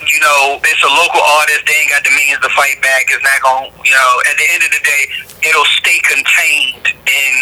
you 0.00 0.20
know, 0.20 0.58
it's 0.64 0.82
a 0.82 0.88
local 0.96 1.20
artist. 1.20 1.60
They 1.68 1.76
ain't 1.76 1.90
got 1.92 2.02
the 2.04 2.10
means 2.16 2.40
to 2.40 2.48
fight 2.56 2.80
back. 2.80 3.04
It's 3.12 3.22
not 3.22 3.38
going, 3.44 3.68
to 3.68 3.76
you 3.84 3.92
know, 3.92 4.10
at 4.32 4.36
the 4.40 4.46
end 4.48 4.62
of 4.64 4.70
the 4.72 4.82
day, 4.82 5.02
it'll 5.48 5.70
stay 5.76 5.98
contained 6.08 6.96
in 7.04 7.32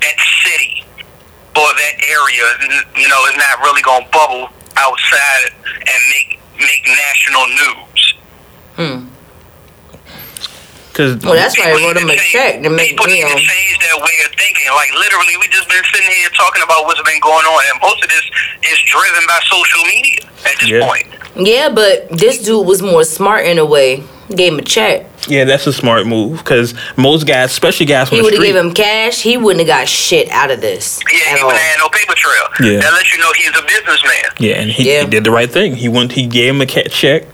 that 0.00 0.16
city 0.46 0.86
or 1.58 1.66
that 1.66 1.96
area. 2.06 2.46
N- 2.62 2.86
You 2.94 3.08
know, 3.10 3.20
it's 3.26 3.36
not 3.42 3.58
really 3.66 3.82
going 3.82 4.06
to 4.06 4.10
bubble 4.14 4.48
outside 4.78 5.50
and 5.66 6.00
make 6.14 6.38
make 6.62 6.82
national 6.86 7.44
news. 7.58 8.00
Hmm. 8.78 8.98
Because 11.00 11.24
Well, 11.24 11.34
that's 11.34 11.56
why 11.58 11.70
I 11.70 11.72
wrote 11.72 11.96
need 11.96 12.02
him 12.02 12.10
a 12.10 12.16
check 12.16 12.62
to 12.62 12.68
make 12.70 12.90
people 12.90 13.06
me 13.06 13.14
need 13.14 13.28
to 13.28 13.34
change 13.40 13.78
their 13.80 13.96
way 13.96 14.16
of 14.24 14.30
thinking. 14.36 14.66
Like 14.74 14.92
literally, 14.92 15.36
we 15.40 15.48
just 15.48 15.68
been 15.68 15.82
sitting 15.92 16.10
here 16.12 16.28
talking 16.36 16.62
about 16.62 16.84
what's 16.84 17.00
been 17.02 17.20
going 17.20 17.46
on, 17.46 17.62
and 17.72 17.80
most 17.80 18.02
of 18.04 18.08
this 18.10 18.24
is 18.70 18.78
driven 18.86 19.24
by 19.26 19.38
social 19.48 19.82
media 19.84 20.20
at 20.44 20.54
this 20.60 20.68
Yeah. 20.68 20.86
point. 20.86 21.06
Yeah, 21.36 21.68
but 21.70 22.08
this 22.10 22.38
dude 22.38 22.66
was 22.66 22.82
more 22.82 23.04
smart 23.04 23.46
in 23.46 23.58
a 23.58 23.64
way. 23.64 24.02
Gave 24.34 24.52
him 24.52 24.58
a 24.60 24.62
check. 24.62 25.06
yeah, 25.26 25.42
that's 25.44 25.66
a 25.66 25.72
smart 25.72 26.06
move. 26.06 26.38
Because 26.38 26.72
most 26.96 27.26
guys, 27.26 27.50
especially 27.50 27.86
guys 27.86 28.08
from 28.08 28.16
He 28.18 28.22
would 28.22 28.32
have 28.32 28.38
street, 28.40 28.52
gave 28.52 28.56
him 28.64 28.72
cash. 28.72 29.20
He 29.22 29.36
wouldn't 29.36 29.66
have 29.66 29.80
got 29.80 29.88
shit 29.88 30.28
out 30.30 30.52
of 30.52 30.60
this 30.60 31.00
Yeah, 31.10 31.18
at 31.32 31.36
he 31.36 31.40
all. 31.40 31.46
wouldn't 31.48 31.60
have 31.62 31.72
had 31.72 31.78
no 31.80 31.88
paper 31.88 32.14
trail. 32.14 32.44
Yeah. 32.72 32.80
That 32.80 32.92
lets 32.92 33.12
you 33.12 33.18
know 33.18 33.32
he's 33.36 33.48
a 33.58 33.62
businessman. 33.62 34.24
Yeah, 34.38 34.54
and 34.60 34.70
he, 34.70 34.92
Yeah. 34.92 35.00
he 35.00 35.06
did 35.08 35.24
the 35.24 35.32
right 35.32 35.50
thing. 35.50 35.74
He 35.74 35.88
went. 35.88 36.12
He 36.12 36.26
gave 36.26 36.50
him 36.50 36.60
a 36.60 36.66
cat 36.66 36.92
check. 36.92 37.24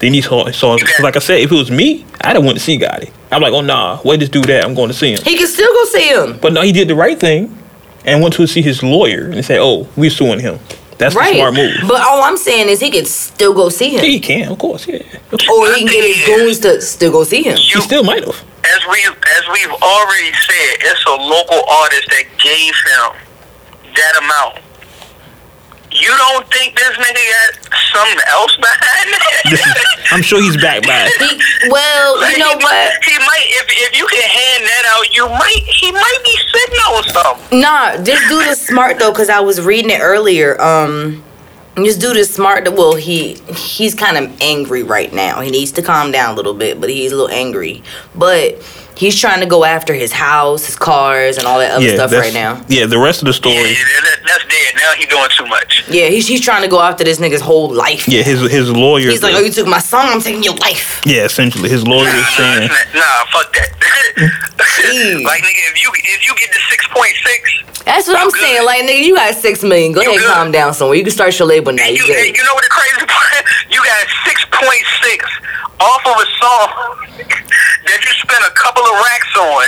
Then 0.00 0.14
he 0.14 0.20
saw. 0.22 0.50
saw 0.50 0.76
You 0.76 0.84
got- 0.86 1.00
like 1.00 1.16
I 1.16 1.20
said, 1.20 1.40
if 1.40 1.52
it 1.52 1.54
was 1.54 1.70
me, 1.70 2.04
I'd 2.22 2.36
have 2.36 2.44
went 2.44 2.56
to 2.58 2.64
see 2.64 2.78
Gotti. 2.78 3.10
I'm 3.30 3.42
like, 3.42 3.52
oh 3.52 3.60
nah, 3.60 4.00
wait 4.04 4.20
this 4.20 4.28
dude 4.28 4.44
that 4.46 4.64
I'm 4.64 4.74
going 4.74 4.88
to 4.88 4.94
see 4.94 5.12
him. 5.12 5.22
He 5.22 5.36
can 5.36 5.46
still 5.46 5.72
go 5.72 5.84
see 5.84 6.08
him. 6.08 6.38
But 6.40 6.52
no, 6.52 6.62
he 6.62 6.72
did 6.72 6.88
the 6.88 6.94
right 6.94 7.18
thing, 7.18 7.56
and 8.04 8.22
went 8.22 8.34
to 8.34 8.46
see 8.46 8.62
his 8.62 8.82
lawyer 8.82 9.26
and 9.30 9.44
said, 9.44 9.58
oh, 9.60 9.86
we're 9.96 10.10
suing 10.10 10.40
him. 10.40 10.58
That's 10.98 11.14
right. 11.14 11.32
the 11.32 11.38
smart 11.38 11.54
move. 11.54 11.76
But 11.88 12.02
all 12.02 12.22
I'm 12.24 12.36
saying 12.36 12.68
is 12.68 12.80
he 12.80 12.90
could 12.90 13.06
still 13.06 13.54
go 13.54 13.68
see 13.70 13.92
Yeah, 13.94 14.00
him. 14.00 14.04
he 14.04 14.20
can, 14.20 14.52
of 14.52 14.58
course, 14.58 14.86
yeah. 14.86 14.98
Or 15.32 15.72
he 15.72 15.84
can 15.84 15.86
get 15.86 16.04
his 16.16 16.26
goons 16.26 16.58
to 16.60 16.80
still 16.82 17.12
go 17.12 17.24
see 17.24 17.42
him. 17.42 17.56
He 17.56 17.72
You, 17.74 17.80
still 17.80 18.02
might 18.04 18.24
have. 18.24 18.36
as 18.64 18.80
we 18.90 18.98
as 19.06 19.44
we've 19.52 19.72
already 19.82 20.32
said, 20.32 20.76
it's 20.80 21.04
a 21.06 21.12
local 21.16 21.62
artist 21.70 22.08
that 22.10 22.24
gave 22.38 22.74
him 22.74 23.92
that 23.96 24.18
amount. 24.18 24.58
You 26.00 26.16
don't 26.16 26.46
think 26.48 26.74
this 26.76 26.96
nigga 26.96 27.20
got 27.20 27.78
something 27.92 28.20
else 28.28 28.56
behind 28.56 29.08
This 29.50 29.60
is, 29.60 29.66
that? 29.66 30.08
I'm 30.12 30.22
sure 30.22 30.40
he's 30.40 30.56
back 30.56 30.82
by 30.82 31.06
it. 31.06 31.12
He, 31.20 31.68
well, 31.70 32.20
Like, 32.20 32.32
you 32.32 32.38
know 32.38 32.56
he, 32.56 32.64
what? 32.64 33.04
He 33.04 33.18
might 33.18 33.46
if 33.48 33.66
if 33.68 33.98
you 33.98 34.06
can 34.06 34.28
hand 34.28 34.64
that 34.64 34.84
out, 34.96 35.14
you 35.14 35.28
might 35.28 35.62
he 35.66 35.92
might 35.92 36.20
be 36.24 36.36
sitting 36.52 36.78
on 36.88 37.02
something. 37.04 37.60
Nah, 37.60 37.96
this 37.96 38.20
dude 38.28 38.46
is 38.46 38.60
smart 38.60 38.98
though, 38.98 39.12
cause 39.12 39.28
I 39.28 39.40
was 39.40 39.60
reading 39.60 39.90
it 39.90 40.00
earlier. 40.00 40.60
Um, 40.60 41.22
this 41.76 41.96
dude 41.96 42.16
is 42.16 42.32
smart. 42.32 42.70
Well, 42.72 42.94
he 42.94 43.34
he's 43.54 43.94
kind 43.94 44.16
of 44.16 44.40
angry 44.40 44.82
right 44.82 45.12
now. 45.12 45.40
He 45.40 45.50
needs 45.50 45.72
to 45.72 45.82
calm 45.82 46.10
down 46.12 46.32
a 46.32 46.36
little 46.36 46.54
bit, 46.54 46.80
but 46.80 46.90
he's 46.90 47.12
a 47.12 47.16
little 47.16 47.30
angry. 47.30 47.82
But 48.14 48.62
he's 49.00 49.16
trying 49.18 49.40
to 49.40 49.46
go 49.46 49.64
after 49.64 49.92
his 49.94 50.12
house, 50.12 50.66
his 50.66 50.76
cars, 50.76 51.38
and 51.38 51.46
all 51.46 51.58
that 51.58 51.72
other 51.72 51.84
Yeah, 51.86 51.94
stuff 51.96 52.12
right 52.12 52.34
now. 52.34 52.62
yeah. 52.68 52.84
The 52.86 52.98
rest 52.98 53.22
of 53.22 53.26
the 53.26 53.32
Yeah, 53.32 53.42
story, 53.44 53.72
that, 53.74 54.18
that's 54.28 54.44
dead. 54.44 54.70
Now 54.76 54.92
he 55.00 55.06
doing 55.06 55.30
too 55.36 55.46
much. 55.46 55.84
Yeah, 55.88 56.08
he's 56.08 56.28
he's 56.28 56.40
trying 56.40 56.62
to 56.62 56.68
go 56.68 56.80
after 56.80 57.02
this 57.04 57.18
nigga's 57.18 57.40
whole 57.40 57.72
life. 57.72 58.06
yeah. 58.06 58.22
His 58.22 58.40
his 58.50 58.70
lawyer. 58.70 59.08
He's 59.10 59.22
like, 59.22 59.34
oh, 59.34 59.40
you 59.40 59.50
took 59.50 59.66
my 59.66 59.78
song. 59.80 60.06
I'm 60.12 60.20
taking 60.20 60.42
your 60.42 60.56
life. 60.56 61.00
yeah, 61.06 61.24
essentially, 61.24 61.68
his 61.70 61.86
lawyer 61.86 62.08
is 62.08 62.28
saying, 62.36 62.68
nah, 62.68 63.00
nah, 63.00 63.24
fuck 63.32 63.48
that. 63.54 63.70
Like 64.80 65.42
nigga, 65.42 65.62
if 65.72 65.82
you 65.82 65.90
if 65.94 66.26
you 66.26 66.34
get 66.36 66.50
the 66.52 66.60
six 66.70 66.86
point 66.88 67.14
six, 67.24 67.40
That's 67.84 68.06
what 68.08 68.16
I'm 68.18 68.26
You 68.26 68.32
good. 68.32 68.40
saying. 68.42 68.64
Like, 68.64 68.82
nigga, 68.84 69.02
you 69.04 69.14
got 69.16 69.34
six 69.34 69.62
million. 69.62 69.92
Go 69.92 70.00
You 70.02 70.10
ahead, 70.10 70.20
good. 70.20 70.32
calm 70.34 70.50
down 70.52 70.74
somewhere. 70.74 70.96
You 70.96 71.04
can 71.04 71.12
start 71.12 71.38
your 71.38 71.48
label 71.48 71.72
now. 71.72 71.86
You 71.86 72.04
you, 72.04 72.06
good? 72.06 72.36
you 72.36 72.44
know 72.44 72.54
what 72.54 72.64
the 72.64 72.70
crazy 72.70 73.06
part? 73.06 73.44
You 73.70 73.80
got 73.84 74.06
six 74.26 74.44
point 74.52 74.84
six 75.02 75.24
off 75.80 76.02
of 76.06 76.16
a 76.16 76.26
song 76.42 76.68
that 77.16 77.28
you 77.30 77.69
spent 78.40 78.52
a 78.52 78.54
couple 78.56 78.82
of 78.82 78.94
racks 79.04 79.32
on 79.36 79.66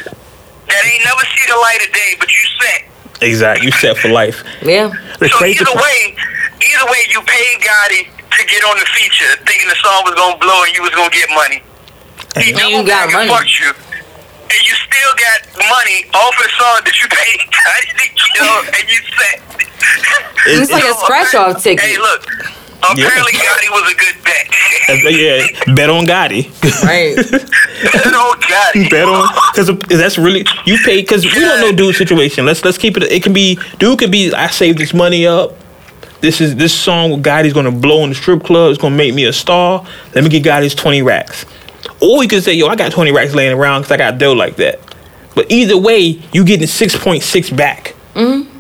that 0.69 0.81
ain't 0.89 1.05
never 1.05 1.25
see 1.37 1.45
the 1.49 1.57
light 1.61 1.81
of 1.85 1.93
day, 1.93 2.17
but 2.19 2.29
you 2.33 2.43
set. 2.61 2.81
exactly, 3.23 3.67
you 3.67 3.73
set 3.73 3.97
for 3.99 4.09
life. 4.09 4.43
Yeah. 4.63 4.89
The 5.21 5.29
So 5.29 5.37
crazy 5.37 5.61
either 5.61 5.67
part- 5.73 5.85
way, 5.85 6.17
either 6.17 6.87
way, 6.91 7.03
you 7.11 7.21
paid 7.23 7.61
Gotti 7.61 8.09
to 8.09 8.43
get 8.47 8.65
on 8.65 8.79
the 8.79 8.87
feature, 8.97 9.37
thinking 9.45 9.69
the 9.69 9.77
song 9.77 10.05
was 10.05 10.15
gonna 10.15 10.39
blow 10.39 10.63
and 10.65 10.73
you 10.75 10.83
was 10.83 10.91
gonna 10.97 11.11
get 11.11 11.29
money. 11.31 11.63
He 12.41 12.51
And- 12.51 12.59
you 12.59 12.71
double 12.73 12.85
got 12.85 13.07
back 13.09 13.13
money. 13.13 13.29
fucked 13.29 13.59
you, 13.61 13.69
and 13.69 14.61
you 14.65 14.75
still 14.75 15.13
got 15.21 15.69
money 15.69 16.07
off 16.15 16.35
a 16.41 16.49
song 16.57 16.81
that 16.85 16.97
you 17.01 17.09
paid 17.09 17.39
Gotti 17.53 17.91
to 17.93 18.27
get 18.33 18.49
on, 18.49 18.67
and 18.69 18.85
you 18.89 19.01
set. 19.19 19.39
It's 20.47 20.71
like 20.71 20.85
a 20.85 20.95
scratch 21.05 21.35
off 21.35 21.63
ticket. 21.63 21.85
Hey, 21.85 21.99
look. 21.99 22.25
Apparently, 22.91 23.33
Gotti 23.33 23.71
was 23.71 23.93
a 23.93 23.97
good 23.97 24.25
bet. 24.25 24.49
Uh, 24.89 25.09
yeah, 25.09 25.75
bet 25.75 25.89
on 25.89 26.05
Gotti. 26.05 26.51
Right. 26.85 27.15
oh 28.07 28.37
God. 28.49 28.91
bet 28.91 29.09
on 29.09 29.29
because 29.53 29.99
that's 30.01 30.19
really 30.19 30.45
you 30.67 30.79
pay 30.85 31.01
because 31.01 31.25
we 31.25 31.41
don't 31.41 31.61
know 31.61 31.73
dude's 31.73 31.99
situation. 31.99 32.45
Let's 32.45 32.65
let's 32.65 32.79
keep 32.79 32.97
it. 32.97 33.05
It 33.05 33.23
can 33.23 33.33
be 33.33 33.59
dude 33.79 33.99
could 33.99 34.11
be 34.11 34.33
I 34.33 34.49
saved 34.49 34.79
this 34.79 34.93
money 34.93 35.27
up. 35.27 35.55
This 36.21 36.41
is 36.41 36.57
this 36.57 36.75
song 36.75 37.11
with 37.11 37.23
Gotti's 37.25 37.53
gonna 37.53 37.73
blow 37.73 38.03
in 38.05 38.11
the 38.11 38.15
strip 38.15 38.43
club. 38.45 38.71
It's 38.71 38.81
gonna 38.81 38.97
make 38.97 39.15
me 39.15 39.25
a 39.25 39.33
star. 39.33 39.87
Let 40.15 40.25
me 40.25 40.31
get 40.31 40.43
Gotti's 40.43 40.75
twenty 40.75 41.03
racks. 41.03 41.47
Or 42.01 42.23
you 42.23 42.29
could 42.29 42.43
say, 42.43 42.55
yo, 42.55 42.67
I 42.67 42.77
got 42.77 42.93
twenty 42.93 43.13
racks 43.13 43.35
laying 43.35 43.57
around 43.57 43.83
because 43.83 43.93
I 43.93 43.97
got 43.97 44.19
dough 44.19 44.33
like 44.33 44.57
that. 44.57 44.81
But 45.35 45.51
either 45.51 45.79
way, 45.79 46.21
you 46.33 46.45
getting 46.45 46.67
six 46.67 46.97
point 46.97 47.23
six 47.23 47.49
back. 47.51 47.95
Mm-hmm. 48.15 48.52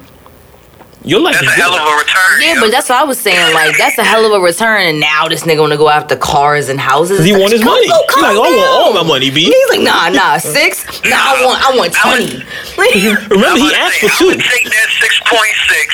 Your 1.04 1.18
life 1.20 1.34
That's 1.34 1.46
a 1.46 1.60
hell 1.60 1.74
of 1.74 1.82
a 1.82 1.96
return. 1.98 2.42
Yeah, 2.42 2.54
yo. 2.54 2.60
but 2.60 2.70
that's 2.70 2.88
what 2.88 2.98
I 2.98 3.04
was 3.04 3.18
saying. 3.18 3.54
Like, 3.54 3.76
that's 3.76 3.98
a 3.98 4.04
hell 4.04 4.24
of 4.24 4.32
a 4.32 4.40
return. 4.40 4.82
And 4.82 5.00
now 5.00 5.26
this 5.26 5.42
nigga 5.42 5.58
wanna 5.60 5.76
go 5.76 5.88
after 5.88 6.14
cars 6.14 6.68
and 6.68 6.78
houses. 6.78 7.18
Cause 7.18 7.26
he 7.26 7.32
want 7.32 7.50
his 7.50 7.60
calm- 7.62 7.74
money. 7.74 7.88
oh, 7.90 8.04
He's 8.06 8.14
calm 8.14 8.22
like, 8.22 8.34
I 8.38 8.38
want 8.38 8.70
all 8.70 8.92
my 8.94 9.02
money, 9.02 9.30
B. 9.30 9.50
He's 9.50 9.68
like, 9.70 9.82
nah, 9.82 10.08
nah, 10.10 10.38
six. 10.38 10.86
Nah, 11.02 11.16
I 11.18 11.42
want, 11.44 11.58
I 11.58 11.68
want 11.76 11.90
twenty. 11.92 12.38
Remember, 13.34 13.58
he 13.58 13.74
I'm 13.74 13.82
asked 13.82 13.98
for 13.98 14.10
two. 14.14 14.30
I'm 14.30 14.38
gonna 14.38 14.46
take 14.46 14.70
that 14.70 14.88
six 15.02 15.12
point 15.26 15.54
six. 15.66 15.88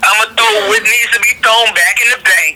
I'm 0.00 0.16
gonna 0.24 0.32
throw 0.40 0.56
what 0.72 0.80
needs 0.82 1.10
to 1.12 1.20
be 1.20 1.32
thrown 1.44 1.68
back 1.76 1.96
in 2.00 2.08
the 2.16 2.20
bank. 2.24 2.54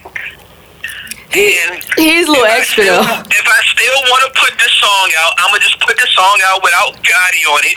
And 1.32 1.80
He's 1.96 2.28
a 2.28 2.32
little 2.32 2.44
extra 2.48 2.84
still- 2.84 3.04
though. 3.04 3.24
If 3.28 3.44
I 3.48 3.60
still 3.72 3.98
want 4.08 4.24
to 4.28 4.40
put 4.40 4.52
this 4.56 4.72
song 4.80 5.08
out, 5.20 5.32
I'm 5.36 5.48
gonna 5.52 5.60
just 5.64 5.80
put 5.80 5.96
the 6.00 6.08
song 6.16 6.36
out 6.48 6.62
without 6.64 6.96
Gotti 7.04 7.44
on 7.52 7.60
it. 7.68 7.76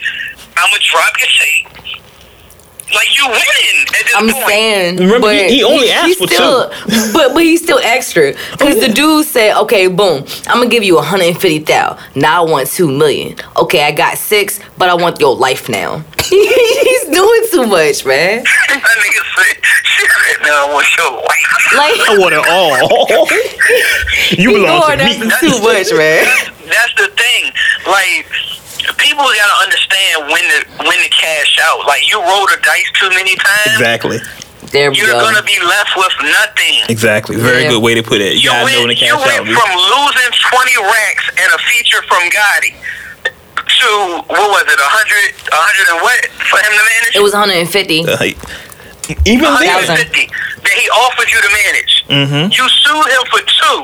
I'm 0.55 0.67
gonna 0.71 0.83
drop 0.91 1.11
your 1.19 1.31
tape. 1.35 1.67
Like 2.93 3.17
you 3.17 3.25
winning 3.27 3.87
at 3.87 4.05
this 4.05 4.13
I'm 4.15 4.29
point. 4.29 4.47
saying, 4.47 4.97
Remember, 4.97 5.19
but 5.27 5.35
he- 5.49 5.55
he 5.57 5.63
only 5.63 5.89
asked 5.89 6.05
he's 6.07 6.17
for 6.17 6.27
still, 6.27 6.69
but 7.13 7.33
but 7.33 7.43
he's 7.43 7.61
still 7.63 7.79
extra 7.83 8.33
because 8.51 8.79
the 8.79 8.89
dude 8.89 9.25
said, 9.25 9.57
okay, 9.61 9.87
boom, 9.87 10.23
I'm 10.47 10.57
gonna 10.59 10.67
give 10.69 10.83
you 10.83 10.95
150 10.95 11.59
thou. 11.59 11.97
Now 12.13 12.45
I 12.45 12.49
want 12.49 12.67
two 12.69 12.87
million. 12.87 13.37
Okay, 13.57 13.81
I 13.83 13.91
got 13.91 14.17
six, 14.19 14.59
but 14.77 14.87
I 14.89 14.93
want 14.93 15.19
your 15.19 15.35
life 15.35 15.67
now. 15.67 16.03
he's 16.29 17.05
doing 17.05 17.41
too 17.51 17.65
much, 17.65 18.05
man. 18.05 18.43
that 18.69 18.97
nigga 19.01 19.23
said, 19.35 19.57
"She 19.83 20.05
said, 20.07 20.49
I 20.51 20.71
want 20.71 20.87
your 20.97 21.11
wife." 21.11 21.51
Like 21.73 21.99
I 22.07 22.17
want 22.19 22.33
it 22.35 22.45
all. 22.47 23.27
you 24.37 24.51
belong 24.61 24.97
to 24.97 25.03
after 25.03 25.25
me. 25.25 25.31
too 25.39 25.59
much, 25.61 25.91
man. 25.91 26.25
That's 26.69 26.93
the 26.97 27.07
thing. 27.17 27.51
Like 27.87 28.25
people 28.97 29.23
gotta 29.23 29.57
understand 29.63 30.27
when 30.31 30.43
to 30.43 30.59
when 30.87 30.97
to 30.99 31.09
cash 31.09 31.57
out. 31.63 31.85
Like 31.87 32.07
you 32.09 32.19
roll 32.21 32.45
the 32.47 32.57
dice 32.63 32.89
too 32.99 33.09
many 33.09 33.35
times, 33.35 33.73
Exactly. 33.77 34.19
There 34.71 34.91
we 34.91 34.97
you're 34.97 35.07
go. 35.13 35.21
gonna 35.21 35.43
be 35.43 35.57
left 35.63 35.95
with 35.95 36.13
nothing. 36.23 36.81
Exactly. 36.89 37.35
Very 37.37 37.63
Yeah. 37.63 37.69
good 37.77 37.83
way 37.83 37.93
to 37.95 38.03
put 38.03 38.19
it. 38.21 38.33
You 38.33 38.39
You 38.41 38.49
gotta 38.49 38.59
know 38.59 38.65
when 38.65 38.87
went, 38.87 38.99
to 38.99 39.05
you 39.05 39.11
cash 39.13 39.21
out. 39.21 39.45
went 39.45 39.45
B. 39.45 39.53
from 39.53 39.71
losing 39.77 40.31
20 40.51 40.77
racks 40.83 41.25
and 41.37 41.49
a 41.53 41.59
feature 41.69 42.01
from 42.09 42.23
Gotti 42.29 42.73
to, 43.55 43.87
what 44.27 44.49
was 44.51 44.63
it, 44.67 44.79
a 44.79 44.89
100, 44.89 45.33
a 45.51 45.55
100 45.55 45.87
and 45.93 46.01
what 46.01 46.17
for 46.49 46.57
him 46.59 46.71
to 46.71 46.83
manage? 46.83 47.15
It 47.15 47.21
was 47.21 47.33
150. 47.33 48.05
Uh, 48.05 48.17
even 49.25 49.43
then, 49.59 49.85
150 49.85 50.29
that 50.63 50.73
he 50.73 50.89
offered 50.89 51.29
you 51.31 51.39
to 51.41 51.49
manage. 51.49 51.93
Mhm. 52.09 52.57
You 52.57 52.65
sued 52.69 53.09
him 53.11 53.23
for 53.29 53.41
two. 53.41 53.79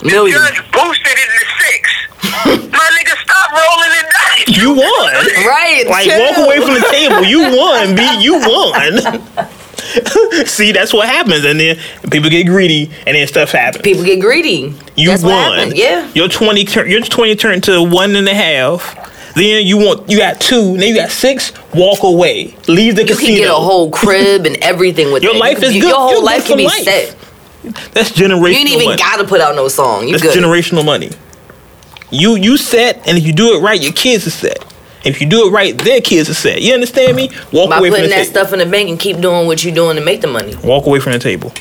The 0.00 0.06
Million. 0.06 0.38
judge 0.38 0.60
boosted 0.72 1.16
it 1.16 1.28
to 1.34 1.44
six. 1.62 1.82
My 2.70 2.86
nigga, 2.98 3.14
stop 3.22 3.52
rolling 3.52 3.92
the 3.96 4.04
dice. 4.12 4.56
you 4.58 4.70
won. 4.74 5.12
Right. 5.46 5.84
Like 5.88 6.04
chill. 6.04 6.20
walk 6.20 6.36
away 6.38 6.56
from 6.60 6.74
the 6.74 6.86
table. 6.90 7.24
You 7.24 7.56
won, 7.56 7.94
B. 7.94 8.02
You 8.20 8.34
won. 8.40 9.46
See, 10.46 10.72
that's 10.72 10.92
what 10.92 11.08
happens, 11.08 11.44
and 11.44 11.58
then 11.60 11.76
people 12.10 12.28
get 12.28 12.46
greedy, 12.46 12.90
and 13.06 13.16
then 13.16 13.26
stuff 13.26 13.52
happens. 13.52 13.82
People 13.82 14.04
get 14.04 14.20
greedy. 14.20 14.74
You 14.96 15.10
That's 15.10 15.22
won. 15.22 15.32
happened. 15.58 15.76
Yeah. 15.76 16.08
Your 16.14 16.28
twenty 16.28 16.64
turn. 16.64 16.90
Your 16.90 17.00
twenty 17.02 17.36
turned 17.36 17.62
to 17.64 17.82
one 17.82 18.16
and 18.16 18.28
a 18.28 18.34
half. 18.34 18.94
Then 19.36 19.66
you 19.66 19.76
want 19.76 20.10
you 20.10 20.18
got 20.18 20.40
two. 20.40 20.76
Then 20.78 20.88
you 20.88 20.96
got 20.96 21.10
six. 21.10 21.52
Walk 21.74 22.02
away. 22.02 22.56
Leave 22.68 22.96
the 22.96 23.02
You 23.02 23.08
casino. 23.08 23.26
can 23.28 23.36
get 23.36 23.50
a 23.50 23.54
whole 23.54 23.90
crib 23.90 24.46
and 24.46 24.56
everything 24.58 25.12
with 25.12 25.22
Your 25.22 25.34
it. 25.34 25.38
life 25.38 25.60
You- 25.60 25.68
is 25.68 25.74
you- 25.74 25.80
good. 25.82 25.88
Your 25.90 25.98
whole 25.98 26.12
You're 26.14 26.22
life 26.24 26.46
can 26.46 26.56
be 26.56 26.64
life. 26.64 26.82
set. 26.82 27.14
That's 27.92 28.10
generational. 28.12 28.50
You 28.52 28.56
ain't 28.58 28.68
even 28.70 28.84
money. 28.86 28.96
gotta 28.98 29.24
put 29.24 29.40
out 29.40 29.54
no 29.54 29.68
song. 29.68 30.06
You 30.08 30.16
That's 30.18 30.34
good. 30.34 30.42
generational 30.44 30.84
money. 30.84 31.10
You 32.10 32.36
you 32.36 32.56
set, 32.56 33.02
and 33.06 33.18
if 33.18 33.26
you 33.26 33.32
do 33.32 33.56
it 33.56 33.60
right, 33.60 33.80
your 33.80 33.92
kids 33.92 34.26
are 34.26 34.30
set. 34.30 34.64
If 35.04 35.20
you 35.20 35.26
do 35.28 35.46
it 35.46 35.50
right, 35.50 35.76
their 35.76 36.00
kids 36.00 36.28
are 36.30 36.34
set. 36.34 36.62
You 36.62 36.74
understand 36.74 37.16
me? 37.16 37.30
Walk 37.52 37.70
By 37.70 37.78
away 37.78 37.90
from 37.90 37.96
putting 37.96 38.10
the 38.10 38.16
that 38.16 38.22
table. 38.26 38.40
stuff 38.40 38.52
in 38.52 38.58
the 38.60 38.66
bank 38.66 38.88
and 38.88 38.98
keep 38.98 39.20
doing 39.20 39.46
what 39.46 39.62
you're 39.62 39.74
doing 39.74 39.96
to 39.96 40.02
make 40.02 40.20
the 40.20 40.26
money. 40.28 40.54
Walk 40.64 40.86
away 40.86 40.98
from 41.00 41.12
the 41.12 41.18
table. 41.18 41.52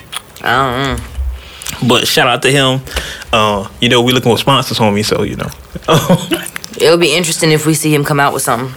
I 0.42 0.52
don't 0.52 0.98
know. 0.98 1.88
But 1.88 2.08
shout 2.08 2.28
out 2.28 2.42
to 2.44 2.52
him. 2.52 2.82
Uh, 3.34 3.68
you 3.82 3.90
know, 3.90 4.02
we 4.02 4.14
looking 4.14 4.32
for 4.32 4.38
sponsors, 4.38 4.78
homie. 4.80 5.04
So 5.04 5.24
you 5.24 5.36
know, 5.36 5.50
It'll 6.78 6.98
be 6.98 7.16
interesting 7.16 7.52
if 7.52 7.66
we 7.66 7.74
see 7.74 7.94
him 7.94 8.04
come 8.04 8.20
out 8.20 8.34
with 8.34 8.44
something. 8.44 8.74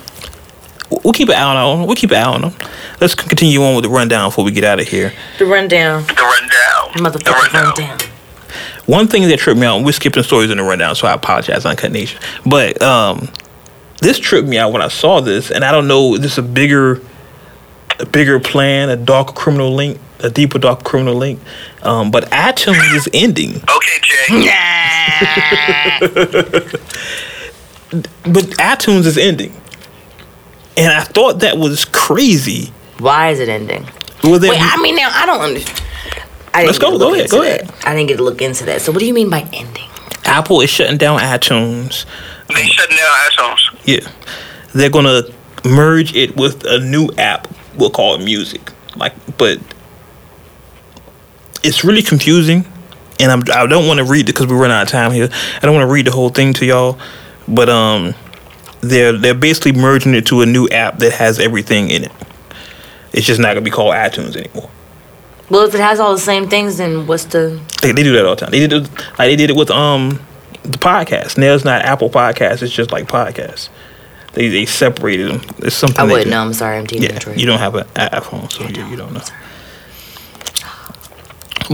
we'll 1.05 1.13
keep 1.13 1.29
an 1.29 1.35
eye 1.35 1.43
on 1.43 1.81
him. 1.81 1.87
We'll 1.87 1.97
keep 1.97 2.11
an 2.11 2.17
eye 2.17 2.25
on 2.25 2.43
him. 2.51 2.69
Let's 3.01 3.15
continue 3.15 3.63
on 3.63 3.75
with 3.75 3.85
the 3.85 3.91
rundown 3.91 4.29
before 4.29 4.45
we 4.45 4.51
get 4.53 4.65
out 4.65 4.81
of 4.81 4.89
here. 4.89 5.13
The 5.39 5.47
rundown. 5.47 6.03
The 6.05 6.15
rundown. 6.15 7.13
Motherfucker, 7.13 7.25
The 7.25 7.31
Motherfucker 7.31 7.77
rundown. 7.77 7.99
One 8.87 9.07
thing 9.07 9.29
that 9.29 9.39
tripped 9.39 9.61
me 9.61 9.67
out, 9.67 9.85
we're 9.85 9.93
skipping 9.93 10.23
stories 10.23 10.51
in 10.51 10.57
the 10.57 10.65
rundown, 10.65 10.95
so 10.95 11.07
I 11.07 11.13
apologize, 11.13 11.67
Uncut 11.67 11.93
Nation. 11.93 12.19
But 12.47 12.81
um, 12.81 13.29
this 14.01 14.19
tripped 14.19 14.49
me 14.49 14.57
out 14.57 14.73
when 14.73 14.81
I 14.81 14.89
saw 14.89 15.21
this, 15.21 15.51
and 15.51 15.63
I 15.65 15.73
don't 15.73 15.87
know, 15.87 16.15
is 16.15 16.21
this 16.21 16.39
a 16.39 16.43
bigger, 16.43 17.03
a 17.99 18.07
bigger 18.07 18.41
plan, 18.41 18.89
a 18.89 18.97
dark 18.97 19.35
criminal 19.35 19.75
link, 19.75 20.01
a 20.21 20.31
deeper 20.31 20.59
dark 20.59 20.85
criminal 20.85 21.17
link? 21.17 21.39
Um, 21.83 22.11
but 22.11 22.31
iTunes 22.31 22.95
is 22.95 23.09
ending. 23.13 23.57
Okay, 23.57 23.99
Jay. 24.03 24.49
But 27.91 28.45
iTunes 28.59 29.07
is 29.07 29.16
ending, 29.16 29.55
and 30.76 30.93
I 30.93 31.05
thought 31.05 31.41
that 31.41 31.57
was 31.57 31.84
crazy. 31.86 32.72
Why 32.99 33.30
is 33.30 33.41
it 33.41 33.49
ending? 33.49 33.86
Well, 34.22 34.39
then 34.39 34.51
Wait, 34.51 34.61
I 34.61 34.76
mean, 34.82 34.97
now 34.97 35.11
I 35.12 35.24
don't 35.26 35.41
understand. 35.41 35.82
I 36.53 36.64
Let's 36.66 36.78
didn't 36.78 36.93
go, 36.95 36.99
go 36.99 37.14
ahead, 37.14 37.30
go 37.30 37.43
that. 37.43 37.62
ahead. 37.62 37.74
I 37.84 37.95
didn't 37.95 38.09
get 38.09 38.16
to 38.18 38.24
look 38.24 38.43
into 38.43 38.64
that. 38.66 38.82
So, 38.82 38.91
what 38.93 38.99
do 39.01 39.07
you 39.07 39.14
mean 39.14 39.30
by 39.30 39.41
ending? 39.53 39.84
Apple 40.24 40.61
is 40.61 40.68
shutting 40.70 40.99
down 40.99 41.18
iTunes. 41.20 42.05
They 42.49 42.64
shutting 42.66 42.97
down 42.97 43.09
iTunes. 43.30 43.78
Yeah, 43.84 44.11
they're 44.74 44.91
gonna 44.91 45.22
merge 45.64 46.14
it 46.14 46.36
with 46.36 46.64
a 46.66 46.80
new 46.80 47.09
app. 47.16 47.49
We'll 47.76 47.91
call 47.91 48.16
it 48.16 48.24
Music. 48.24 48.72
Like, 48.97 49.14
but 49.39 49.59
it's 51.62 51.84
really 51.84 52.03
confusing, 52.03 52.66
and 53.20 53.30
I'm 53.32 53.43
I 53.53 53.66
don't 53.66 53.86
want 53.86 53.99
to 53.99 54.05
read 54.05 54.28
it 54.28 54.32
because 54.32 54.47
we 54.47 54.55
run 54.57 54.70
out 54.70 54.82
of 54.82 54.89
time 54.89 55.12
here. 55.12 55.28
I 55.57 55.61
don't 55.61 55.74
want 55.74 55.89
to 55.89 55.93
read 55.93 56.07
the 56.07 56.11
whole 56.12 56.30
thing 56.30 56.53
to 56.55 56.66
y'all, 56.66 56.99
but 57.49 57.69
um, 57.69 58.15
they're 58.81 59.13
they're 59.13 59.35
basically 59.35 59.73
merging 59.73 60.15
it 60.15 60.27
to 60.27 60.43
a 60.43 60.47
new 60.47 60.69
app 60.69 60.99
that 60.99 61.13
has 61.13 61.39
everything 61.39 61.91
in 61.91 62.05
it. 62.05 62.13
It's 63.13 63.27
just 63.27 63.41
not 63.41 63.49
gonna 63.55 63.63
be 63.63 63.71
called 63.71 63.95
iTunes 63.95 64.37
anymore. 64.37 64.71
Well, 65.51 65.67
if 65.67 65.75
it 65.75 65.81
has 65.81 65.99
all 65.99 66.13
the 66.13 66.21
same 66.21 66.49
things, 66.49 66.77
then 66.77 67.07
what's 67.07 67.25
the? 67.25 67.61
They, 67.81 67.93
they 67.93 68.03
do 68.03 68.13
that 68.13 68.27
all 68.27 68.35
the 68.37 68.41
time. 68.43 68.51
They 68.51 68.61
did 68.61 68.73
it 68.73 68.83
like 68.91 69.29
they 69.29 69.37
did 69.37 69.51
it 69.51 69.57
with 69.57 69.71
um 69.71 70.21
the 70.63 70.79
podcast. 70.79 71.39
Now 71.39 71.55
it's 71.55 71.65
not 71.65 71.83
Apple 71.83 72.11
Podcast. 72.11 72.63
It's 72.63 72.73
just 72.73 72.93
like 72.93 73.09
podcasts. 73.09 73.71
They 74.35 74.49
they 74.49 74.67
separated 74.67 75.31
them. 75.31 75.41
It's 75.59 75.75
something. 75.75 75.99
I 75.99 76.05
wouldn't 76.05 76.31
know. 76.31 76.43
I'm 76.43 76.53
sorry. 76.53 76.77
I'm 76.77 76.87
team 76.87 77.03
Yeah, 77.03 77.13
Android. 77.13 77.41
you 77.41 77.47
don't 77.47 77.59
have 77.59 77.75
an 77.75 77.87
iPhone, 77.95 78.53
so 78.53 78.65
you, 78.65 78.87
you 78.89 78.97
don't 78.97 79.15
know. 79.15 79.23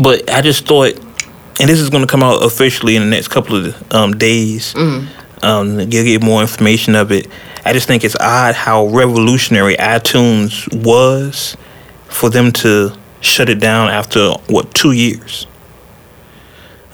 But 0.00 0.30
I 0.30 0.40
just 0.40 0.66
thought, 0.66 0.94
and 1.60 1.68
this 1.68 1.80
is 1.80 1.88
going 1.90 2.02
to 2.02 2.06
come 2.06 2.22
out 2.22 2.44
officially 2.44 2.96
in 2.96 3.02
the 3.02 3.08
next 3.08 3.28
couple 3.28 3.56
of 3.56 3.92
um, 3.92 4.16
days. 4.16 4.74
Mm-hmm. 4.74 5.23
Um, 5.44 5.78
you'll 5.78 5.88
get 6.04 6.22
more 6.22 6.40
information 6.40 6.94
of 6.94 7.12
it. 7.12 7.28
I 7.64 7.72
just 7.72 7.86
think 7.86 8.02
it's 8.04 8.16
odd 8.18 8.54
how 8.54 8.86
revolutionary 8.86 9.76
iTunes 9.76 10.66
was 10.84 11.56
for 12.08 12.30
them 12.30 12.50
to 12.52 12.92
shut 13.20 13.48
it 13.48 13.60
down 13.60 13.88
after 13.90 14.30
what 14.48 14.72
two 14.74 14.92
years. 14.92 15.46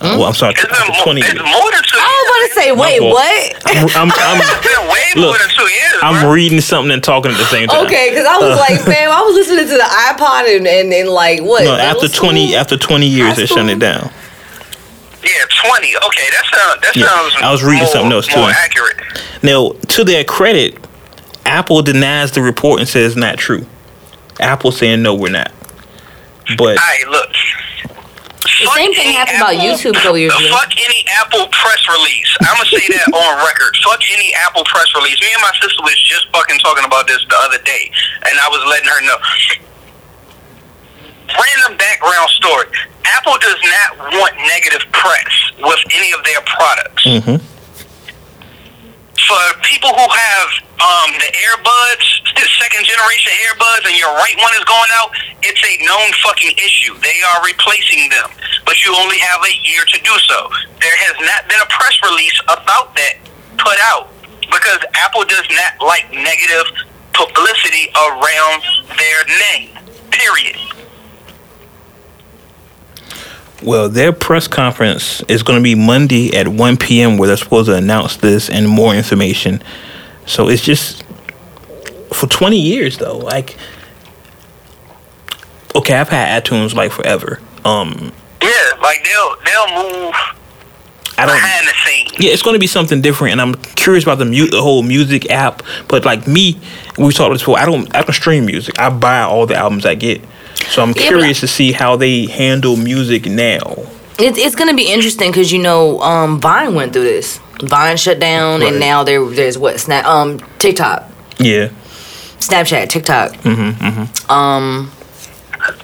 Uh, 0.01 0.17
well, 0.19 0.25
I'm 0.29 0.35
sorry, 0.35 0.53
It's, 0.55 0.63
been 0.65 0.71
after 0.73 0.93
mo- 0.93 1.05
twenty 1.05 1.21
it's 1.21 1.33
years. 1.35 1.43
more 1.45 1.71
than 1.71 1.83
two 1.85 1.99
I 2.01 2.09
was 2.09 2.27
about 2.27 2.49
to 2.49 2.61
say, 2.61 2.73
wait, 2.73 2.99
fault. 3.01 3.13
what? 3.13 3.67
I'm, 3.67 4.09
I'm, 4.09 4.13
I'm, 4.17 4.41
It's 4.57 4.67
been 4.67 4.89
way 4.89 5.05
Look, 5.17 5.29
more 5.29 5.39
than 5.39 5.49
two 5.55 5.71
years. 5.71 5.95
I'm 6.03 6.23
bro. 6.23 6.33
reading 6.33 6.61
something 6.63 6.91
and 6.93 7.05
talking 7.05 7.31
at 7.33 7.37
the 7.37 7.45
same 7.45 7.69
time. 7.69 7.85
Okay, 7.85 8.09
because 8.09 8.25
I 8.25 8.39
was 8.39 8.57
like, 8.59 8.81
fam, 8.81 9.11
I 9.11 9.21
was 9.21 9.35
listening 9.35 9.67
to 9.67 9.77
the 9.77 9.85
iPod 9.85 10.57
and, 10.57 10.67
and, 10.67 10.93
and 10.93 11.09
like, 11.11 11.43
what? 11.43 11.65
No, 11.69 11.75
after 11.75 12.09
twenty 12.09 12.49
school? 12.49 12.61
after 12.61 12.77
twenty 12.79 13.09
years, 13.09 13.37
they 13.37 13.45
shut 13.47 13.69
it 13.69 13.79
down. 13.79 14.11
Yeah, 15.23 15.45
20. 15.69 15.97
Okay, 15.97 16.29
that, 16.31 16.45
sound, 16.51 16.81
that 16.83 16.97
Yeah, 16.97 17.07
sounds 17.07 17.35
I 17.43 17.53
was 17.53 17.63
reading 17.63 17.81
more, 17.85 17.87
something 17.93 18.13
else, 18.13 18.29
more 18.35 18.49
too. 18.49 18.55
accurate. 18.57 18.97
Now, 19.43 19.73
to 19.89 20.05
their 20.05 20.25
credit, 20.25 20.79
Apple 21.45 21.83
denies 21.83 22.33
the 22.33 22.41
report 22.43 22.81
and 22.81 22.89
says 22.89 23.17
not 23.17 23.37
true. 23.39 23.67
Apple 24.41 24.73
saying 24.73 25.03
no, 25.03 25.15
we're 25.15 25.31
not. 25.31 25.53
But 26.57 26.79
All 26.81 26.85
right, 26.89 27.07
look. 27.09 27.29
The 28.41 28.73
same 28.77 28.93
thing 28.95 29.13
happened 29.13 29.37
about 29.37 29.57
YouTube 29.61 29.93
a 29.97 30.01
couple 30.01 30.19
years 30.19 30.33
ago. 30.33 30.49
Fuck 30.53 30.73
any 30.77 31.05
Apple 31.21 31.47
press 31.53 31.81
release. 31.89 32.29
I'm 32.41 32.57
gonna 32.57 32.69
say 32.69 32.85
that 32.97 33.09
on 33.13 33.33
record. 33.45 33.77
Fuck 33.85 34.01
any 34.13 34.33
Apple 34.35 34.65
press 34.65 34.89
release. 34.97 35.21
Me 35.21 35.29
and 35.33 35.41
my 35.45 35.53
sister 35.61 35.81
was 35.85 35.97
just 36.05 36.29
fucking 36.33 36.59
talking 36.61 36.85
about 36.85 37.07
this 37.07 37.21
the 37.29 37.37
other 37.45 37.61
day, 37.65 37.91
and 38.25 38.35
I 38.41 38.49
was 38.49 38.61
letting 38.69 38.89
her 38.89 39.01
know. 39.05 39.17
Random 41.29 41.79
background 41.79 42.31
story. 42.31 42.69
Apple 43.05 43.37
does 43.41 43.61
not 43.65 44.13
want 44.13 44.35
negative 44.37 44.85
press. 44.93 45.33
with 45.61 45.81
any 45.93 46.13
of 46.13 46.25
their 46.25 46.41
products. 46.43 47.05
Mm-hmm. 47.05 47.39
For 49.21 49.43
people 49.63 49.93
who 49.93 50.09
have 50.09 50.49
um, 50.81 51.11
the 51.21 51.31
earbuds, 51.45 52.07
the 52.35 52.49
second 52.61 52.83
generation 52.83 53.33
earbuds, 53.47 53.85
and 53.87 53.97
your 53.97 54.11
right 54.17 54.37
one 54.41 54.55
is 54.57 54.65
going 54.65 54.91
out, 54.97 55.13
it's 55.45 55.61
a 55.61 55.75
known 55.85 56.11
fucking 56.25 56.57
issue. 56.59 56.97
They 56.99 57.19
are 57.23 57.45
replacing 57.45 58.09
them, 58.11 58.33
but 58.65 58.83
you 58.83 58.97
only 58.97 59.19
have 59.21 59.41
a 59.45 59.55
year 59.69 59.85
to 59.85 59.99
do 60.01 60.15
so. 60.27 60.49
There 60.81 60.97
has 60.97 61.17
not 61.21 61.49
been 61.49 61.61
a 61.61 61.69
press 61.69 61.95
release 62.09 62.37
about 62.49 62.97
that 62.97 63.21
put 63.61 63.79
out 63.93 64.09
because 64.51 64.81
Apple 64.97 65.25
does 65.29 65.47
not 65.53 65.79
like 65.85 66.11
negative 66.11 66.67
publicity 67.13 67.93
around 67.95 68.63
their 68.97 69.21
name. 69.53 69.77
Period. 70.11 70.57
Well, 73.63 73.89
their 73.89 74.13
press 74.13 74.49
conference 74.49 75.23
is 75.29 75.43
going 75.43 75.59
to 75.59 75.63
be 75.63 75.75
Monday 75.75 76.35
at 76.37 76.49
1 76.49 76.77
p.m. 76.79 77.19
where 77.19 77.27
they're 77.29 77.37
supposed 77.37 77.67
to 77.69 77.77
announce 77.77 78.17
this 78.17 78.49
and 78.49 78.69
more 78.69 78.95
information. 78.95 79.63
So 80.27 80.49
it's 80.49 80.63
just 80.63 81.05
for 82.13 82.27
20 82.27 82.59
years 82.59 82.97
though. 82.99 83.19
Like, 83.19 83.57
okay, 85.75 85.95
I've 85.95 86.09
had 86.09 86.43
iTunes 86.45 86.75
like 86.75 86.93
forever. 86.93 87.41
Um, 87.65 88.13
Yeah, 88.43 88.51
like 88.83 89.05
they'll 89.05 89.37
they'll 89.45 89.83
move 89.83 90.15
I 91.19 91.27
don't. 91.27 91.37
behind 91.37 91.69
the 91.69 91.75
scenes. 91.85 92.13
Yeah, 92.25 92.31
it's 92.33 92.43
going 92.43 92.55
to 92.55 92.59
be 92.61 92.67
something 92.67 93.03
different, 93.03 93.33
and 93.33 93.41
I'm 93.43 93.55
curious 93.77 94.05
about 94.05 94.19
the 94.19 94.25
mu- 94.25 94.47
the 94.49 94.63
whole 94.63 94.83
music 94.83 95.31
app. 95.31 95.63
But 95.89 96.07
like 96.07 96.27
me, 96.27 96.59
we 96.97 97.13
talked 97.13 97.35
before. 97.39 97.59
I 97.59 97.67
don't. 97.67 97.95
I 97.95 98.01
don't 98.03 98.13
stream 98.15 98.47
music. 98.47 98.79
I 98.79 98.89
buy 98.89 99.21
all 99.21 99.45
the 99.47 99.57
albums 99.57 99.85
I 99.85 99.95
get. 99.97 100.23
So 100.69 100.83
I'm 100.83 100.91
Yeah, 100.97 101.03
curious 101.09 101.41
to 101.41 101.49
see 101.49 101.73
how 101.73 101.97
they 101.97 102.27
handle 102.27 102.77
music 102.77 103.27
now. 103.27 103.77
It's 104.19 104.39
it's 104.39 104.55
gonna 104.55 104.75
be 104.75 104.91
interesting 104.93 105.31
because 105.31 105.51
you 105.53 105.59
know 105.59 106.01
um, 106.01 106.41
Vine 106.41 106.75
went 106.75 106.93
through 106.93 107.05
this. 107.05 107.41
Vine 107.63 107.97
shut 107.97 108.19
down, 108.21 108.61
Right. 108.61 108.71
and 108.71 108.81
now 108.81 109.03
there 109.05 109.25
there's 109.25 109.57
what 109.59 109.81
Snap 109.81 110.05
um 110.05 110.39
TikTok, 110.59 111.11
Yeah. 111.39 111.69
Snapchat, 112.39 112.89
TikTok. 112.89 113.33
Mm-hmm. 113.43 114.31
Um, 114.33 114.91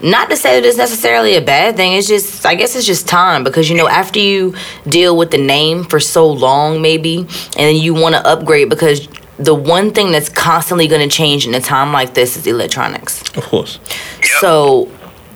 not 0.01 0.31
to 0.31 0.37
say 0.37 0.59
that 0.59 0.66
it's 0.66 0.79
necessarily 0.79 1.37
a 1.37 1.41
bad 1.43 1.77
thing. 1.77 1.93
It's 1.93 2.09
just 2.09 2.47
I 2.47 2.55
guess 2.55 2.74
it's 2.77 2.87
just 2.87 3.07
time 3.09 3.45
because 3.45 3.68
you 3.70 3.77
know 3.77 3.89
after 3.89 4.18
you 4.18 4.55
deal 4.89 5.16
with 5.16 5.31
the 5.31 5.39
name 5.39 5.85
for 5.85 6.01
so 6.01 6.27
long, 6.31 6.81
maybe, 6.83 7.18
and 7.18 7.27
then 7.55 7.77
you 7.77 7.93
want 7.95 8.14
to 8.14 8.27
upgrade 8.27 8.68
because 8.70 9.07
the 9.39 9.55
one 9.55 9.93
thing 9.93 10.12
that's 10.12 10.28
constantly 10.28 10.89
going 10.89 11.07
to 11.07 11.14
change 11.14 11.47
in 11.47 11.55
a 11.55 11.61
time 11.61 11.93
like 11.93 12.14
this 12.14 12.37
is 12.37 12.47
electronics. 12.47 13.22
Of 13.37 13.45
course. 13.45 13.78
Yep. 14.16 14.24
So, 14.41 14.84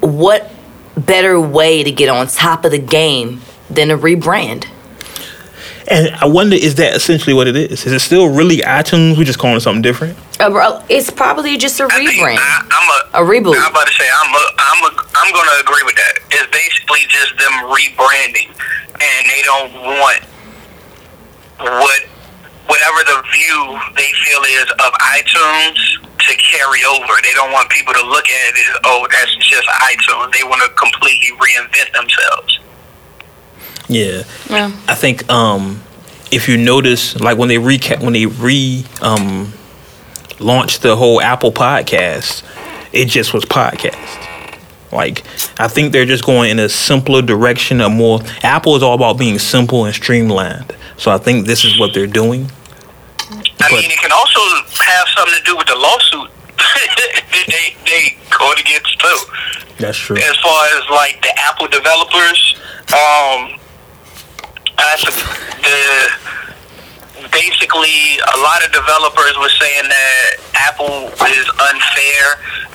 what 0.01 0.51
better 0.97 1.41
way 1.41 1.83
to 1.83 1.93
get 1.93 2.09
on 2.09 2.27
top 2.27 2.65
of 2.65 2.71
the 2.71 2.79
game 2.79 3.41
than 3.69 3.91
a 3.91 3.99
rebrand? 3.99 4.67
And 5.89 6.15
I 6.15 6.27
wonder, 6.27 6.55
is 6.55 6.77
that 6.77 6.95
essentially 6.95 7.35
what 7.35 7.49
it 7.49 7.57
is? 7.57 7.85
Is 7.85 7.93
it 7.93 7.99
still 8.01 8.29
really 8.33 8.59
iTunes? 8.59 9.19
We 9.19 9.25
just 9.25 9.41
calling 9.41 9.57
it 9.57 9.61
something 9.61 9.83
different? 9.83 10.17
Uh, 10.39 10.49
bro, 10.49 10.83
it's 10.89 11.11
probably 11.11 11.57
just 11.57 11.81
a 11.81 11.85
I 11.85 11.89
rebrand. 11.89 12.39
I, 12.39 12.63
I'm 12.71 13.25
a, 13.25 13.25
A 13.25 13.29
reboot. 13.29 13.57
I'm 13.59 13.71
about 13.73 13.87
to 13.89 13.93
say 13.93 14.07
I'm 14.09 14.33
a, 14.33 14.45
I'm 14.59 14.85
a, 14.85 15.03
I'm 15.17 15.33
going 15.35 15.49
to 15.51 15.61
agree 15.61 15.83
with 15.85 15.97
that. 15.97 16.13
It's 16.31 16.51
basically 16.53 17.01
just 17.09 17.37
them 17.37 17.53
rebranding, 17.67 18.49
and 18.95 19.29
they 19.29 19.43
don't 19.43 19.75
want 19.75 20.23
what 21.59 22.05
whatever 22.71 23.03
the 23.03 23.19
view 23.35 23.61
they 23.99 24.11
feel 24.23 24.43
is 24.63 24.71
of 24.71 24.93
iTunes 25.19 25.79
to 26.23 26.37
carry 26.37 26.85
over. 26.87 27.13
They 27.23 27.35
don't 27.35 27.51
want 27.51 27.69
people 27.71 27.93
to 27.95 28.05
look 28.07 28.29
at 28.29 28.55
it 28.55 28.59
as 28.71 28.81
oh 28.85 29.07
that's 29.11 29.35
just 29.37 29.67
iTunes. 29.91 30.33
They 30.33 30.45
want 30.45 30.63
to 30.63 30.71
completely 30.79 31.37
reinvent 31.37 31.93
themselves. 31.93 32.61
Yeah. 33.89 34.23
Yeah. 34.49 34.71
I 34.87 34.95
think 34.95 35.29
um, 35.29 35.83
if 36.31 36.49
you 36.49 36.57
notice, 36.57 37.19
like 37.19 37.37
when 37.37 37.49
they 37.49 37.57
recap, 37.57 38.03
when 38.03 38.13
they 38.13 38.27
re 38.27 38.85
um, 39.03 39.53
launched 40.39 40.83
the 40.83 40.95
whole 40.95 41.21
Apple 41.21 41.51
podcast, 41.51 42.45
it 42.93 43.07
just 43.07 43.35
was 43.35 43.45
podcast. 43.45 44.29
Like 44.93 45.25
I 45.59 45.69
think 45.69 45.93
they're 45.93 46.07
just 46.07 46.25
going 46.25 46.51
in 46.51 46.59
a 46.61 46.69
simpler 46.69 47.23
direction, 47.23 47.81
a 47.81 47.89
more 47.89 48.21
Apple 48.43 48.77
is 48.77 48.83
all 48.83 48.95
about 48.95 49.19
being 49.19 49.39
simple 49.39 49.85
and 49.85 49.95
streamlined. 49.95 50.77
So 50.97 51.11
I 51.11 51.19
think 51.19 51.47
this 51.47 51.65
is 51.65 51.79
what 51.79 51.95
they're 51.95 52.07
doing. 52.07 52.51
I 53.63 53.69
But- 53.69 53.73
mean, 53.81 53.91
it 53.91 53.99
can 54.01 54.13
also 54.13 54.41
have 54.81 55.07
something 55.17 55.37
to 55.39 55.45
do 55.45 55.57
with 55.57 55.67
the 55.67 55.77
lawsuit 55.77 56.31
that 56.57 57.45
they 57.47 57.77
they 57.87 58.17
going 58.31 58.59
against 58.59 58.99
too. 58.99 59.19
That's 59.79 59.97
true. 59.99 60.17
as 60.17 60.37
far 60.39 60.65
as 60.77 60.89
like 60.91 61.21
the 61.23 61.33
Apple 61.41 61.69
developers, 61.69 62.55
um, 62.93 63.57
I 64.79 64.97
the 65.61 67.29
basically 67.33 68.19
a 68.19 68.39
lot 68.41 68.65
of 68.65 68.73
developers 68.73 69.37
were 69.39 69.53
saying 69.61 69.89
that 69.89 70.27
Apple 70.55 71.09
is 71.29 71.47
unfair 71.49 72.25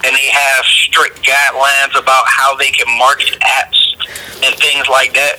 and 0.05 0.15
they 0.15 0.29
have 0.29 0.65
strict 0.65 1.21
guidelines 1.25 1.97
about 1.97 2.25
how 2.27 2.55
they 2.55 2.69
can 2.69 2.85
market 2.97 3.37
apps 3.41 3.79
and 4.45 4.53
things 4.55 4.87
like 4.87 5.13
that. 5.13 5.37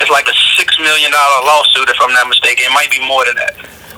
It's 0.00 0.10
like 0.10 0.28
a 0.28 0.34
six 0.56 0.78
million 0.78 1.10
dollar 1.10 1.46
lawsuit, 1.46 1.88
if 1.88 1.96
I'm 2.00 2.12
not 2.12 2.28
mistaken. 2.28 2.66
It 2.66 2.72
might 2.74 2.90
be 2.90 3.00
more 3.06 3.24
than 3.24 3.36
that. 3.36 3.54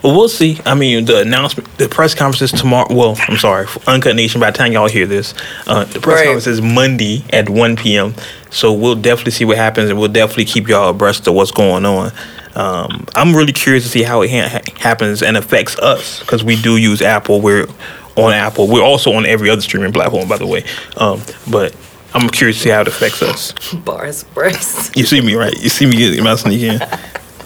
Well, 0.06 0.14
we'll 0.16 0.28
see. 0.28 0.60
I 0.64 0.74
mean, 0.74 1.04
the 1.04 1.20
announcement, 1.22 1.68
the 1.78 1.88
press 1.88 2.14
conference 2.14 2.52
is 2.52 2.60
tomorrow. 2.60 2.86
Well, 2.94 3.16
I'm 3.26 3.36
sorry, 3.38 3.66
for 3.66 3.80
Uncut 3.90 4.14
Nation. 4.14 4.40
By 4.40 4.52
the 4.52 4.56
time 4.58 4.70
y'all 4.72 4.88
hear 4.88 5.04
this, 5.04 5.34
uh, 5.66 5.82
the 5.82 5.98
press 5.98 6.18
Right. 6.20 6.24
conference 6.26 6.46
is 6.46 6.62
Monday 6.62 7.24
at 7.32 7.48
1 7.48 7.74
p.m. 7.74 8.14
So 8.50 8.72
we'll 8.72 8.94
definitely 8.94 9.32
see 9.32 9.44
what 9.44 9.56
happens, 9.56 9.90
and 9.90 9.98
we'll 9.98 10.06
definitely 10.08 10.44
keep 10.44 10.68
y'all 10.68 10.90
abreast 10.90 11.26
of 11.26 11.34
what's 11.34 11.50
going 11.50 11.84
on. 11.84 12.12
Um, 12.54 13.04
I'm 13.16 13.34
really 13.34 13.52
curious 13.52 13.82
to 13.82 13.90
see 13.90 14.04
how 14.04 14.22
it 14.22 14.30
ha- 14.30 14.60
happens 14.78 15.22
and 15.24 15.36
affects 15.36 15.76
us 15.80 16.20
because 16.20 16.44
we 16.44 16.54
do 16.62 16.76
use 16.76 17.02
Apple. 17.02 17.40
We're 17.40 17.66
on 18.14 18.32
Apple. 18.32 18.68
We're 18.68 18.84
also 18.84 19.12
on 19.12 19.26
every 19.26 19.50
other 19.50 19.60
streaming 19.60 19.92
platform, 19.92 20.28
by 20.28 20.38
the 20.38 20.46
way. 20.46 20.62
Um, 20.98 21.20
but 21.50 21.74
I'm 22.14 22.28
curious 22.30 22.58
to 22.58 22.62
see 22.62 22.70
how 22.70 22.82
it 22.82 22.86
affects 22.88 23.22
us. 23.22 23.52
Bars 23.74 24.22
breast. 24.22 24.96
You 24.96 25.04
see 25.04 25.20
me, 25.20 25.34
right? 25.34 25.52
You 25.60 25.68
see 25.68 25.84
me 25.84 25.96
get 25.96 26.22
my 26.22 26.36
sneak 26.36 26.62
in. 26.62 26.80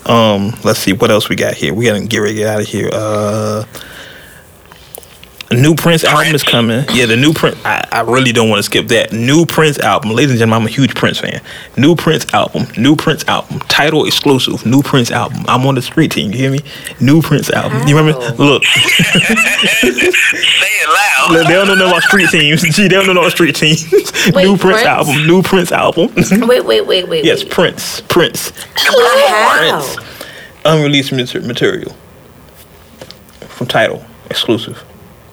Um, 0.06 0.54
let's 0.64 0.78
see 0.78 0.92
what 0.92 1.10
else 1.10 1.28
we 1.28 1.36
got 1.36 1.54
here. 1.54 1.74
We 1.74 1.86
gotta 1.86 2.04
get 2.06 2.18
ready 2.18 2.34
to 2.34 2.38
get 2.40 2.48
out 2.48 2.60
of 2.60 2.66
here. 2.66 2.90
Uh, 2.92 3.64
a 5.50 5.54
new 5.54 5.74
Prince 5.74 6.04
album 6.04 6.34
is 6.34 6.44
coming. 6.44 6.84
Yeah, 6.92 7.06
the 7.06 7.16
new 7.16 7.32
Prince. 7.32 7.56
I, 7.64 7.86
I 7.90 8.00
really 8.02 8.30
don't 8.30 8.48
want 8.48 8.60
to 8.60 8.62
skip 8.62 8.86
that. 8.88 9.12
New 9.12 9.44
Prince 9.46 9.78
album, 9.80 10.10
ladies 10.12 10.30
and 10.30 10.38
gentlemen. 10.38 10.62
I'm 10.62 10.68
a 10.68 10.70
huge 10.70 10.94
Prince 10.94 11.18
fan. 11.18 11.40
New 11.76 11.96
Prince 11.96 12.32
album. 12.32 12.66
New 12.76 12.94
Prince 12.94 13.24
album. 13.26 13.58
Tidal 13.60 14.06
exclusive. 14.06 14.64
New 14.64 14.80
Prince 14.82 15.10
album. 15.10 15.44
I'm 15.48 15.66
on 15.66 15.74
the 15.74 15.82
street 15.82 16.12
team. 16.12 16.30
You 16.30 16.38
hear 16.38 16.50
me? 16.52 16.60
New 17.00 17.20
Prince 17.20 17.50
album. 17.50 17.86
You 17.88 17.96
remember? 17.98 18.20
Look, 18.42 18.62
Say 18.64 19.88
it 19.88 20.88
loud. 20.88 21.46
they 21.46 21.52
don't 21.52 21.78
know 21.78 21.88
about 21.88 22.02
street 22.04 22.30
teams. 22.30 22.62
Gee, 22.76 22.82
they 22.82 22.88
don't 22.88 23.06
know 23.06 23.20
about 23.20 23.32
street 23.32 23.56
teams. 23.56 23.90
Wait, 24.32 24.44
new 24.44 24.56
Prince, 24.56 24.82
Prince? 24.82 24.86
album. 24.86 25.26
New 25.26 25.42
Prince 25.42 25.72
album. 25.72 26.12
Wait, 26.46 26.64
wait, 26.64 26.86
wait, 26.86 27.08
wait. 27.08 27.24
yes, 27.24 27.42
wait. 27.42 27.52
Prince. 27.52 28.00
Prince. 28.02 28.52
How? 28.76 29.80
Prince. 29.80 29.96
unreleased 30.64 31.10
mater- 31.12 31.40
material 31.40 31.96
from 33.48 33.66
Tidal 33.66 34.04
exclusive. 34.30 34.84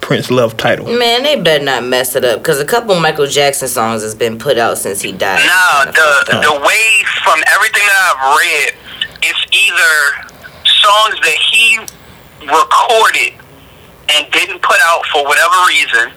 Prince 0.08 0.32
Love 0.32 0.56
Tidal. 0.56 0.88
Man, 0.88 1.24
they 1.24 1.36
better 1.36 1.66
not 1.66 1.84
mess 1.84 2.16
it 2.16 2.24
up 2.24 2.40
because 2.40 2.62
a 2.62 2.66
couple 2.66 2.98
Michael 2.98 3.28
Jackson 3.28 3.68
songs 3.68 4.02
has 4.04 4.16
been 4.16 4.40
put 4.40 4.58
out 4.58 4.78
since 4.78 5.02
he 5.02 5.12
died. 5.12 5.44
No, 5.44 5.92
the 5.92 6.40
the 6.48 6.56
way 6.64 7.04
from 7.26 7.44
everything 7.52 7.84
that 7.84 8.00
I've 8.08 8.24
read, 8.40 8.72
it's 9.20 9.44
either 9.52 10.32
songs 10.64 11.20
that 11.20 11.36
he 11.52 11.76
recorded 12.40 13.36
and 14.16 14.32
didn't 14.32 14.62
put 14.62 14.80
out 14.88 15.04
for 15.12 15.28
whatever 15.28 15.56
reason, 15.68 16.16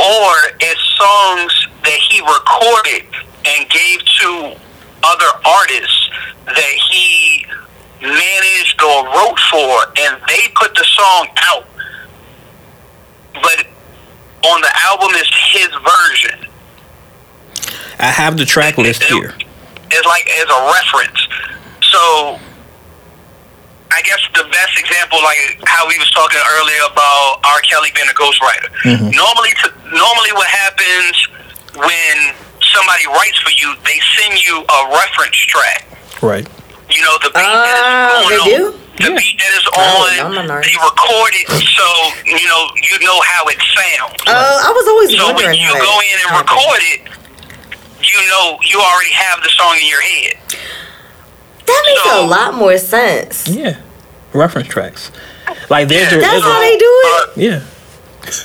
or 0.00 0.32
it's 0.64 0.80
songs 0.96 1.52
that 1.84 2.00
he 2.08 2.16
recorded 2.24 3.04
and 3.44 3.68
gave 3.68 4.00
to 4.24 4.56
other 5.04 5.30
artists 5.44 6.08
that 6.46 6.74
he 6.88 7.44
managed 8.00 8.80
or 8.80 9.04
wrote 9.04 9.38
for, 9.52 10.00
and 10.00 10.16
they 10.32 10.48
put 10.56 10.74
the 10.74 10.86
song 10.96 11.28
out. 11.52 11.66
But 13.34 13.66
on 14.44 14.60
the 14.60 14.70
album 14.90 15.10
is 15.16 15.28
his 15.52 15.68
version. 15.68 16.46
I 17.98 18.06
have 18.10 18.36
the 18.36 18.44
track 18.44 18.78
list 18.78 19.02
here. 19.04 19.34
It's 19.90 20.06
like 20.06 20.26
as 20.40 20.48
a 20.48 20.60
reference. 20.72 21.20
So 21.92 22.38
I 23.92 24.00
guess 24.02 24.20
the 24.34 24.44
best 24.50 24.74
example, 24.80 25.18
like 25.22 25.60
how 25.66 25.86
we 25.86 25.98
was 25.98 26.10
talking 26.10 26.40
earlier 26.58 26.82
about 26.90 27.40
R. 27.44 27.60
Kelly 27.68 27.90
being 27.94 28.08
a 28.08 28.16
ghostwriter. 28.16 28.68
Normally, 29.14 29.52
to, 29.62 29.68
normally 29.92 30.32
what 30.32 30.48
happens 30.48 31.14
when 31.76 32.34
somebody 32.72 33.06
writes 33.06 33.38
for 33.38 33.52
you, 33.60 33.74
they 33.84 34.00
send 34.18 34.42
you 34.44 34.64
a 34.64 34.78
reference 34.96 35.36
track. 35.36 35.86
Right. 36.22 36.48
You 36.90 37.00
know, 37.02 37.16
the 37.22 37.30
beat 37.30 37.44
Ah, 37.44 37.62
that 37.64 38.24
is 38.24 38.28
they 38.28 38.36
going 38.36 38.56
do? 38.58 38.66
on. 38.66 38.72
The 38.96 39.10
Yeah. 39.12 39.16
beat 39.16 39.38
that 39.38 39.52
is 39.56 39.66
Oh, 39.76 39.80
on, 39.80 40.21
I'm 40.32 40.44
an 40.44 40.50
artist. 40.50 40.72
they 40.72 40.76
record 40.80 41.32
it 41.36 41.48
so 41.52 41.86
you 42.24 42.46
know 42.48 42.62
you 42.76 42.96
know 43.04 43.20
how 43.28 43.44
it 43.48 43.58
sounds. 43.60 44.16
Uh, 44.26 44.32
I 44.32 44.70
was 44.72 44.86
always 44.88 45.10
So 45.16 45.28
when 45.34 45.54
you 45.54 45.66
how 45.66 45.74
go 45.74 45.84
that 45.84 46.04
in 46.08 46.18
and 46.20 46.30
happened. 46.30 46.56
record 46.56 46.82
it, 46.92 47.00
you 48.00 48.18
know 48.32 48.58
you 48.64 48.80
already 48.80 49.12
have 49.12 49.42
the 49.42 49.50
song 49.50 49.76
in 49.80 49.86
your 49.88 50.00
head. 50.02 50.34
That 51.66 51.82
makes 51.86 52.02
So- 52.02 52.24
a 52.24 52.26
lot 52.26 52.54
more 52.54 52.76
sense. 52.78 53.46
Yeah, 53.48 53.76
reference 54.32 54.68
tracks. 54.68 55.10
Like 55.70 55.88
there's 55.88 56.12
a, 56.12 56.18
That's 56.18 56.42
how 56.42 56.60
they 56.60 56.76
do 56.78 56.90
it. 57.04 57.30
yeah. 57.36 57.60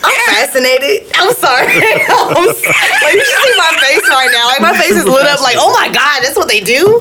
I'm 0.03 0.33
fascinated. 0.33 1.05
I'm 1.15 1.33
sorry. 1.35 1.67
I'm 1.67 2.49
s- 2.49 2.65
like, 2.65 3.13
you 3.13 3.23
should 3.23 3.43
see 3.43 3.57
my 3.57 3.77
face 3.79 4.09
right 4.09 4.29
now. 4.33 4.47
Like 4.47 4.61
my 4.61 4.73
face 4.77 4.91
is 4.97 5.05
lit 5.05 5.25
up. 5.27 5.39
Like, 5.41 5.55
oh 5.59 5.71
my 5.73 5.87
god, 5.93 6.23
that's 6.23 6.35
what 6.35 6.47
they 6.47 6.59
do. 6.61 6.99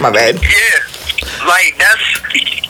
My 0.00 0.10
bad. 0.10 0.36
Yeah, 0.36 1.46
like 1.46 1.74
that's 1.76 2.67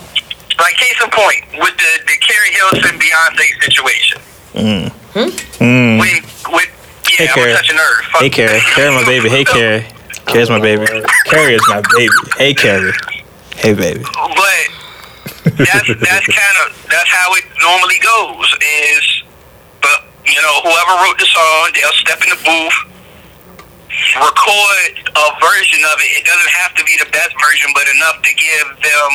like 0.59 0.75
case 0.77 0.99
in 1.03 1.11
point 1.11 1.43
with 1.63 1.77
the 1.77 1.93
the 2.07 2.17
Keri 2.21 2.51
Hilson 2.53 2.99
Beyonce 2.99 3.47
situation. 3.63 4.19
Mm. 4.55 5.99
When 5.99 6.23
with 6.55 6.69
Hey, 7.09 7.25
yeah, 7.25 7.31
I'm 7.31 7.35
Carrie. 7.35 7.53
a 7.53 7.73
nerve. 7.75 8.05
Fuck. 8.13 8.21
Hey 8.23 8.31
Carrie, 8.31 8.61
Carrie 8.61 8.95
my 8.95 9.05
baby. 9.05 9.29
Hey 9.29 9.45
Carrie, 9.45 9.87
Carrie's 10.27 10.51
my 10.51 10.61
baby. 10.61 10.87
Carrie 11.27 11.55
is 11.55 11.63
my 11.69 11.83
baby. 11.97 12.13
Hey 12.37 12.55
Carrie. 12.55 12.93
Hey 13.57 13.75
baby. 13.75 14.05
But 14.05 15.57
that's 15.57 15.89
that's 15.89 16.27
kind 16.31 16.57
of 16.63 16.87
that's 16.91 17.11
how 17.11 17.35
it 17.35 17.45
normally 17.63 17.99
goes. 17.99 18.47
Is 18.63 19.23
but 19.83 20.05
you 20.27 20.39
know 20.43 20.55
whoever 20.63 20.95
wrote 21.03 21.19
the 21.19 21.27
song, 21.27 21.71
they'll 21.75 21.99
step 21.99 22.23
in 22.23 22.29
the 22.31 22.39
booth, 22.45 22.79
record 24.15 24.95
a 25.11 25.27
version 25.43 25.81
of 25.91 25.97
it. 25.99 26.23
It 26.23 26.25
doesn't 26.27 26.53
have 26.63 26.75
to 26.77 26.85
be 26.85 26.95
the 27.03 27.11
best 27.11 27.35
version, 27.43 27.71
but 27.75 27.89
enough 27.91 28.23
to 28.23 28.31
give 28.35 28.67
them 28.85 29.11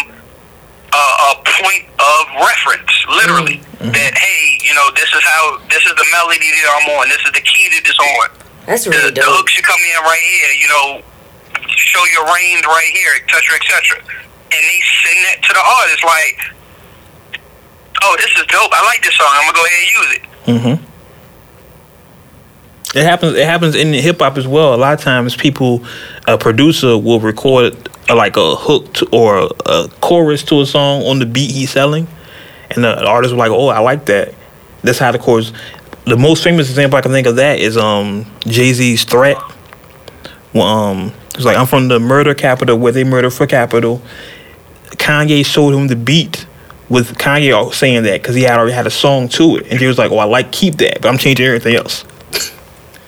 a, 0.93 1.03
a 1.33 1.41
point 1.41 1.89
of 1.97 2.21
reference, 2.37 2.93
literally. 3.09 3.57
That 3.83 4.13
hey, 4.15 4.55
you 4.63 4.71
know, 4.77 4.87
this 4.95 5.11
is 5.11 5.19
how 5.27 5.57
this 5.67 5.83
is 5.83 5.91
the 5.97 6.05
melody 6.15 6.47
that 6.47 6.67
I'm 6.79 6.87
on. 6.95 7.09
This 7.09 7.19
is 7.25 7.33
the 7.35 7.41
key 7.43 7.67
that 7.75 7.83
it's 7.83 7.99
on. 7.99 8.29
That's 8.65 8.85
The, 8.85 8.91
really 8.95 9.09
the 9.11 9.19
dope. 9.19 9.27
hook 9.35 9.49
should 9.49 9.65
come 9.65 9.75
in 9.81 9.97
right 10.07 10.23
here. 10.23 10.51
You 10.55 10.67
know, 10.71 10.85
show 11.67 11.99
your 12.15 12.23
range 12.31 12.63
right 12.63 12.87
here, 12.95 13.11
et 13.19 13.27
cetera, 13.27 13.59
et 13.59 13.65
cetera. 13.67 13.99
And 13.99 14.61
they 14.63 14.79
send 15.03 15.19
that 15.27 15.43
to 15.43 15.51
the 15.51 15.59
artist 15.59 15.99
like, 16.07 16.37
oh, 18.07 18.15
this 18.21 18.31
is 18.39 18.45
dope. 18.47 18.71
I 18.71 18.85
like 18.87 19.03
this 19.03 19.15
song. 19.19 19.27
I'm 19.35 19.51
gonna 19.51 19.59
go 19.59 19.65
ahead 19.67 19.83
and 19.83 19.91
use 19.91 20.09
it. 20.15 20.23
Mm-hmm. 20.47 20.79
It 22.97 23.03
happens. 23.03 23.35
It 23.35 23.45
happens 23.45 23.75
in 23.75 23.93
hip 23.93 24.19
hop 24.19 24.37
as 24.37 24.47
well. 24.47 24.73
A 24.73 24.77
lot 24.77 24.93
of 24.93 25.01
times, 25.01 25.35
people, 25.35 25.83
a 26.27 26.37
producer 26.37 26.97
will 26.97 27.19
record 27.19 27.75
like 28.10 28.38
a 28.38 28.56
hook 28.56 28.93
to, 28.95 29.08
or 29.12 29.49
a 29.66 29.88
chorus 30.01 30.43
to 30.43 30.62
a 30.62 30.66
song 30.66 31.04
on 31.04 31.20
the 31.20 31.26
beat 31.26 31.51
he's 31.51 31.72
selling, 31.72 32.08
and 32.72 32.84
the 32.84 33.06
artist 33.06 33.34
will 33.34 33.39
like, 33.39 33.51
"Oh, 33.51 33.68
I 33.68 33.80
like 33.80 34.06
that." 34.06 34.34
That's 34.82 34.99
how 34.99 35.12
the 35.12 35.20
chorus. 35.20 35.51
The 36.06 36.18
most 36.18 36.43
famous 36.43 36.70
example 36.70 36.97
I 36.97 37.01
can 37.01 37.12
think 37.12 37.28
of 37.28 37.38
that 37.38 37.60
is 37.60 37.78
um 37.78 38.26
Jay 38.45 38.74
Z's 38.74 39.04
"Threat." 39.06 39.38
Well, 40.54 40.68
um, 40.68 41.14
it's 41.36 41.45
like 41.45 41.58
I'm 41.58 41.66
from 41.66 41.88
the 41.88 41.99
murder 41.99 42.34
capital 42.34 42.78
where 42.78 42.91
they 42.91 43.04
murder 43.04 43.30
for 43.30 43.47
capital. 43.47 44.01
Kanye 44.91 45.45
showed 45.45 45.74
him 45.74 45.88
the 45.88 45.95
beat 45.95 46.45
with 46.89 47.18
Kanye 47.18 47.74
saying 47.74 48.04
that 48.04 48.22
because 48.22 48.36
he 48.36 48.43
had 48.43 48.58
already 48.60 48.74
had 48.74 48.86
a 48.86 48.91
song 48.91 49.28
to 49.30 49.58
it, 49.58 49.68
and 49.72 49.80
he 49.80 49.88
was 49.88 49.97
like, 49.97 50.12
"Oh, 50.12 50.18
I 50.18 50.26
like 50.26 50.51
keep 50.51 50.76
that, 50.76 51.01
but 51.01 51.10
I'm 51.10 51.18
changing 51.18 51.45
everything 51.45 51.76
else." 51.76 52.06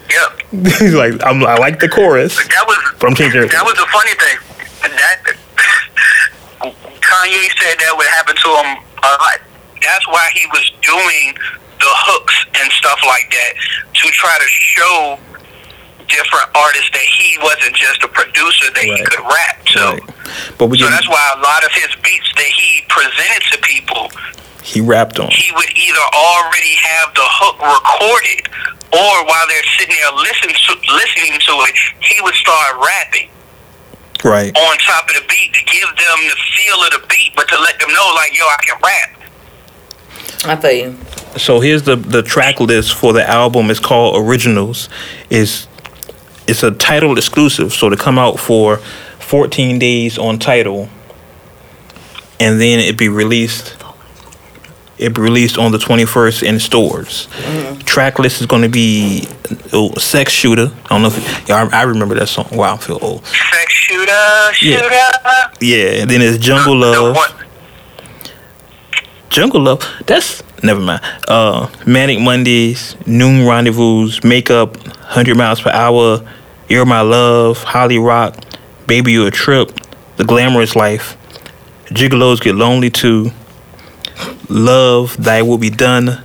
Yep. 0.10 0.40
He's 0.80 0.94
like, 0.94 1.14
I'm, 1.24 1.46
"I 1.46 1.58
like 1.58 1.80
the 1.80 1.90
chorus, 1.90 2.36
That 2.38 2.64
was 2.68 2.78
but 3.00 3.10
I'm 3.10 3.16
changing 3.16 3.38
everything." 3.38 3.58
that 3.58 3.66
was 3.66 3.76
the 3.76 3.86
funny 3.92 4.14
thing. 4.14 4.38
That 4.92 5.18
Kanye 6.62 7.48
said 7.58 7.78
that 7.80 7.94
would 7.98 8.08
happen 8.08 8.36
to 8.36 8.50
him 8.62 8.70
a 9.02 9.12
lot. 9.18 9.40
That's 9.82 10.08
why 10.08 10.30
he 10.34 10.46
was 10.54 10.66
doing 10.82 11.38
the 11.80 11.92
hooks 12.10 12.38
and 12.58 12.72
stuff 12.74 13.00
like 13.06 13.30
that 13.30 13.54
to 14.02 14.06
try 14.14 14.38
to 14.40 14.50
show 14.50 15.20
different 16.10 16.50
artists 16.56 16.90
that 16.94 17.06
he 17.06 17.38
wasn't 17.42 17.76
just 17.76 18.02
a 18.04 18.10
producer 18.10 18.70
that 18.74 18.86
he 18.86 18.98
could 19.06 19.22
rap 19.26 19.58
to. 19.74 19.82
Right. 19.82 20.58
But 20.58 20.70
we 20.70 20.78
So 20.80 20.90
that's 20.90 21.10
why 21.10 21.22
a 21.38 21.42
lot 21.42 21.62
of 21.66 21.72
his 21.74 21.92
beats 22.02 22.30
that 22.38 22.50
he 22.50 22.86
presented 22.90 23.42
to 23.54 23.58
people, 23.62 24.10
he 24.64 24.82
rapped 24.82 25.20
on. 25.20 25.30
he 25.30 25.52
would 25.54 25.70
either 25.70 26.06
already 26.14 26.74
have 26.78 27.14
the 27.14 27.26
hook 27.26 27.58
recorded, 27.62 28.50
or 28.94 29.14
while 29.30 29.46
they're 29.50 29.70
sitting 29.78 29.94
there 29.94 30.14
listening 30.18 30.58
to, 30.58 30.72
listening 30.94 31.38
to 31.38 31.54
it, 31.70 31.74
he 32.02 32.18
would 32.22 32.34
start 32.34 32.78
rapping 32.82 33.30
Right. 34.24 34.56
on 34.58 34.78
top 34.80 35.08
of 35.10 35.16
the 35.16 35.26
beat 35.28 35.54
to 35.54 35.64
give 35.66 35.88
them 35.88 36.18
the 36.30 36.36
feel 36.56 36.84
of 36.84 36.92
the 36.92 37.08
beat, 37.08 37.36
but 37.36 37.48
to 37.50 37.60
let 37.60 37.80
them 37.80 37.90
know, 37.94 38.12
like, 38.16 38.38
yo, 38.38 38.46
I 38.46 38.58
can 38.64 38.80
rap. 38.84 39.16
I 40.46 40.56
feel 40.56 40.72
you. 40.72 40.98
So 41.38 41.60
here's 41.60 41.84
the 41.84 41.96
the 41.96 42.24
track 42.24 42.60
list 42.60 42.96
for 42.96 43.14
the 43.14 43.28
album. 43.28 43.70
It's 43.70 43.80
called 43.80 44.26
Originals. 44.26 44.90
Is 45.30 45.68
it's 46.48 46.64
a 46.64 46.72
Tidal 46.72 47.18
exclusive. 47.18 47.74
So 47.74 47.90
to 47.90 47.98
come 47.98 48.18
out 48.18 48.40
for 48.40 48.78
14 49.20 49.80
days 49.80 50.18
on 50.18 50.40
Tidal, 50.40 50.88
and 52.40 52.62
then 52.62 52.80
it 52.80 52.98
be 52.98 53.10
released. 53.10 53.76
It 54.98 55.14
be 55.14 55.22
released 55.22 55.58
on 55.58 55.74
the 55.74 55.78
21st 55.78 56.44
in 56.44 56.58
stores. 56.58 57.28
Mm-hmm. 57.28 57.80
Track 57.80 58.18
list 58.18 58.40
is 58.40 58.48
going 58.48 58.62
to 58.62 58.70
be 58.70 59.28
oh, 59.74 59.94
Sex 59.96 60.32
Shooter. 60.32 60.72
I 60.86 60.88
don't 60.88 61.02
know 61.02 61.10
if 61.10 61.50
yeah, 61.50 61.68
I, 61.74 61.82
I 61.82 61.84
remember 61.84 62.16
that 62.16 62.28
song. 62.28 62.48
Wow, 62.54 62.76
I 62.76 62.78
feel 62.78 63.00
old. 63.02 63.26
Sex 63.26 63.74
shooter, 63.88 64.12
Yeah. 64.62 64.78
shooter. 64.82 64.90
Yeah, 65.62 66.02
and 66.02 66.10
then 66.12 66.22
it's 66.22 66.38
Jungle 66.44 66.76
Love. 66.78 67.18
Jungle 69.30 69.62
Love. 69.62 69.82
That's 70.06 70.42
never 70.64 70.80
mind. 70.80 71.02
Uh, 71.28 71.68
Manic 71.86 72.20
Mondays, 72.20 72.96
Noon 73.06 73.46
Rendezvous, 73.48 74.10
Makeup, 74.24 74.78
Hundred 74.88 75.38
Miles 75.38 75.62
Per 75.62 75.70
Hour, 75.72 76.22
You're 76.70 76.86
My 76.86 77.02
Love, 77.02 77.62
Holly 77.64 77.98
Rock, 78.00 78.36
Baby 78.88 79.12
You 79.14 79.26
a 79.28 79.32
Trip, 79.32 79.72
The 80.18 80.24
Glamorous 80.24 80.76
Life, 80.76 81.18
Gigolos 81.88 82.40
Get 82.42 82.56
Lonely 82.56 82.90
Too, 82.90 83.32
Love 84.50 85.16
Thy 85.22 85.42
Will 85.42 85.58
Be 85.58 85.70
Done, 85.70 86.24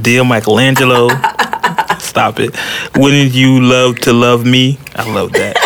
Dear 0.00 0.24
Michelangelo. 0.24 1.08
Stop 1.98 2.38
it. 2.40 2.54
Wouldn't 2.96 3.32
you 3.32 3.60
love 3.60 3.98
to 4.00 4.12
love 4.12 4.46
me? 4.46 4.78
I 4.94 5.12
love 5.12 5.32
that. 5.32 5.56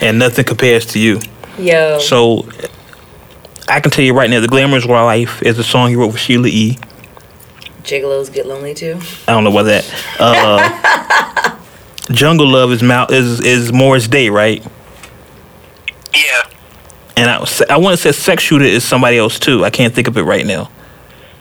And 0.00 0.18
nothing 0.18 0.44
compares 0.44 0.86
to 0.86 0.98
you. 0.98 1.20
Yo. 1.58 1.98
So 1.98 2.48
I 3.68 3.80
can 3.80 3.90
tell 3.90 4.04
you 4.04 4.14
right 4.14 4.28
now, 4.30 4.40
The 4.40 4.48
Glamorous 4.48 4.86
Life 4.86 5.42
is 5.42 5.58
a 5.58 5.64
song 5.64 5.90
he 5.90 5.96
wrote 5.96 6.08
with 6.12 6.18
Sheila 6.20 6.48
E. 6.48 6.78
Gigolos 7.82 8.32
get 8.32 8.46
lonely 8.46 8.74
too. 8.74 8.98
I 9.28 9.32
don't 9.32 9.44
know 9.44 9.50
about 9.50 9.64
that. 9.64 9.84
Uh, 10.18 11.56
Jungle 12.12 12.46
Love 12.48 12.72
is 12.72 12.82
Mal- 12.82 13.10
is 13.12 13.40
is 13.40 13.72
Morris 13.72 14.06
Day, 14.08 14.28
right? 14.28 14.64
Yeah. 16.14 16.42
And 17.16 17.30
I 17.30 17.38
was- 17.38 17.62
I 17.70 17.76
want 17.76 17.96
to 17.98 18.02
say 18.02 18.12
Sex 18.12 18.42
Shooter 18.42 18.64
is 18.64 18.84
somebody 18.84 19.16
else 19.18 19.38
too. 19.38 19.64
I 19.64 19.70
can't 19.70 19.94
think 19.94 20.08
of 20.08 20.16
it 20.16 20.22
right 20.22 20.44
now. 20.46 20.70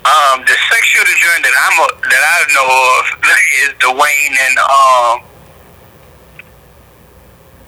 Um, 0.06 0.40
the 0.42 0.56
sex 0.72 0.86
shooter 0.88 1.12
joint 1.12 1.44
that 1.44 1.54
I'm 1.62 1.80
a, 1.84 2.10
that 2.10 2.24
I 2.26 2.40
know 2.56 2.68
of 2.98 3.20
is 3.62 3.70
Dwayne 3.80 4.36
and 4.48 4.58
um. 4.60 5.30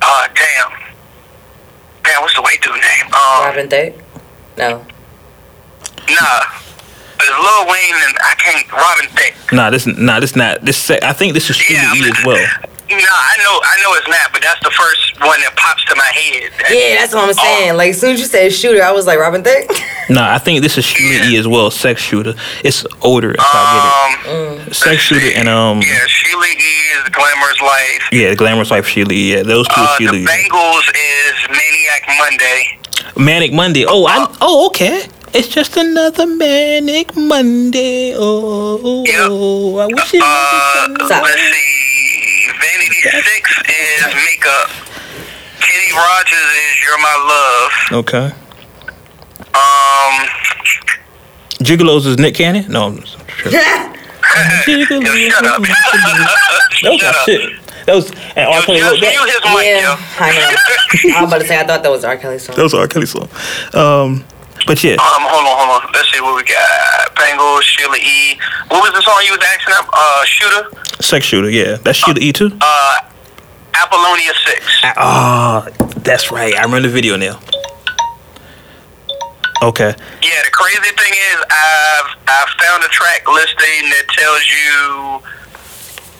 Uh, 0.01 0.27
damn. 0.33 0.80
Damn, 2.11 2.21
what's 2.23 2.35
the 2.35 2.41
white 2.41 2.61
dude 2.61 2.73
name? 2.73 3.05
Um, 3.07 3.45
Robin 3.45 3.69
Thicke. 3.69 3.95
No. 4.57 4.79
nah. 4.79 6.43
But 7.17 7.27
it's 7.27 7.39
Lil 7.39 7.67
Wayne 7.71 7.95
and 8.03 8.17
I 8.19 8.35
can't. 8.37 8.69
Robin 8.71 9.07
Thicke. 9.15 9.53
Nah, 9.53 9.69
this 9.69 9.87
nah, 9.87 10.19
this 10.19 10.35
not 10.35 10.59
this. 10.65 10.91
I 10.91 11.13
think 11.13 11.33
this 11.33 11.49
is 11.49 11.55
Sheila 11.55 11.79
Yeah, 11.79 11.93
E 11.95 12.03
I'm- 12.03 12.11
as 12.17 12.25
well. 12.25 12.47
Nah, 12.91 12.97
I 13.31 13.35
know, 13.39 13.55
I 13.63 13.75
know 13.81 13.93
it's 13.95 14.07
not, 14.07 14.33
but 14.33 14.41
that's 14.41 14.59
the 14.63 14.71
first 14.71 15.19
one 15.21 15.39
that 15.41 15.55
pops 15.55 15.85
to 15.85 15.95
my 15.95 16.11
head. 16.11 16.51
Yeah, 16.69 16.99
that's 16.99 17.13
what 17.13 17.23
I'm 17.23 17.29
Oh. 17.29 17.33
saying. 17.33 17.77
Like, 17.77 17.91
as 17.91 17.99
soon 18.01 18.13
as 18.15 18.19
you 18.19 18.25
said 18.25 18.51
shooter, 18.53 18.83
I 18.83 18.91
was 18.91 19.05
like, 19.07 19.17
Robin 19.19 19.43
Thicke. 19.43 19.71
Nah, 20.09 20.33
I 20.35 20.39
think 20.39 20.61
this 20.61 20.77
is 20.77 20.83
Sheila 20.83 21.25
E 21.27 21.37
as 21.37 21.47
well. 21.47 21.71
Sex 21.71 22.01
Shooter. 22.01 22.33
It's 22.65 22.85
older. 23.01 23.31
If 23.31 23.39
I 23.39 24.11
Um, 24.25 24.25
get 24.25 24.67
it. 24.67 24.75
Sex 24.75 25.01
Shooter 25.01 25.31
and 25.37 25.47
um 25.47 25.79
Yeah, 25.81 26.05
Sheila 26.05 26.47
E 26.47 26.51
is 26.97 27.09
Glamorous 27.11 27.61
Life. 27.61 28.03
yeah, 28.11 28.33
Glamorous 28.33 28.71
Life 28.71 28.85
Sheila 28.89 29.13
E. 29.13 29.31
Yeah, 29.35 29.43
those 29.43 29.69
two 29.69 29.79
Uh, 29.79 29.95
Sheila 29.97 30.11
the. 30.11 30.25
Bangles 30.25 30.83
is 30.89 31.35
Maniac 31.47 32.03
Monday. 32.17 32.77
Manic 33.15 33.53
Monday. 33.53 33.85
Oh, 33.87 34.05
I 34.05 34.27
oh 34.41 34.65
okay. 34.67 35.03
It's 35.33 35.47
just 35.47 35.77
another 35.77 36.25
manic 36.27 37.15
Monday. 37.15 38.13
Oh, 38.17 39.05
Yep. 39.07 39.15
oh 39.31 39.77
I 39.77 39.85
wish 39.85 40.13
it 40.13 40.21
Uh, 40.21 40.87
was 40.99 41.07
Stop. 41.07 41.23
let's 41.23 41.41
see. 41.41 42.30
Vanity 42.47 43.01
Six 43.01 43.61
is 43.69 44.05
Makeup. 44.25 44.69
Kenny 45.59 45.91
Rogers 45.93 46.51
is 46.69 46.81
You're 46.83 46.97
My 46.99 47.15
Love. 47.29 48.05
Okay. 48.05 48.27
Um, 49.53 50.13
Gigolos 51.63 52.05
is 52.05 52.17
Nick 52.17 52.35
Cannon? 52.35 52.65
No. 52.71 52.85
I'm 52.87 52.97
just 52.99 53.17
tripping. 53.27 53.59
yo, 55.01 55.29
shut 55.29 55.45
up. 55.45 55.61
That 56.83 56.89
was 56.91 56.99
shut 56.99 57.15
up. 57.15 57.25
shit. 57.25 57.59
That 57.85 57.95
was 57.95 58.11
and 58.35 58.47
R. 58.47 58.59
Yo, 58.59 58.61
Kelly 58.65 58.79
just 58.79 58.91
wrote 58.91 58.99
that. 59.01 59.63
yeah. 59.63 59.97
I 60.19 60.31
know. 60.31 61.17
I 61.17 61.21
was 61.21 61.29
about 61.31 61.41
to 61.41 61.47
say, 61.47 61.59
I 61.59 61.63
thought 61.65 61.83
that 61.83 61.91
was 61.91 62.03
R. 62.03 62.17
Kelly 62.17 62.39
song. 62.39 62.55
That 62.55 62.63
was 62.63 62.73
R. 62.73 62.87
Kelly 62.87 63.05
song. 63.05 63.27
Um, 63.73 64.23
but 64.65 64.83
yeah, 64.83 64.93
Um, 64.93 65.23
hold 65.25 65.45
on, 65.45 65.57
hold 65.57 65.83
on. 65.83 65.91
Let's 65.93 66.11
see 66.11 66.21
what 66.21 66.35
we 66.35 66.43
got. 66.43 67.15
Bangles, 67.15 67.63
Sheila 67.65 67.97
E. 67.97 68.37
What 68.69 68.83
was 68.83 68.93
the 68.93 69.01
song 69.01 69.21
you 69.25 69.31
was 69.33 69.41
asking 69.43 69.73
up? 69.77 69.89
Uh, 69.91 70.25
Shooter? 70.25 70.69
sex 71.01 71.25
shooter. 71.25 71.49
Yeah, 71.49 71.77
that's 71.83 71.97
Sheila 71.97 72.19
E 72.19 72.31
too. 72.31 72.51
Uh, 72.61 72.93
Apollonia 73.73 74.31
6. 74.45 74.65
Ah, 74.97 75.65
that's 75.97 76.31
right. 76.31 76.53
I 76.55 76.61
remember 76.63 76.87
the 76.87 76.93
video 76.93 77.15
now. 77.17 77.39
Okay. 79.63 79.93
Yeah, 80.23 80.41
the 80.43 80.49
crazy 80.51 80.79
thing 80.97 81.13
is, 81.13 81.37
I've 81.49 82.17
I 82.27 82.45
found 82.61 82.83
a 82.83 82.87
track 82.87 83.27
listing 83.27 83.89
that 83.93 84.05
tells 84.09 84.43
you 84.49 85.21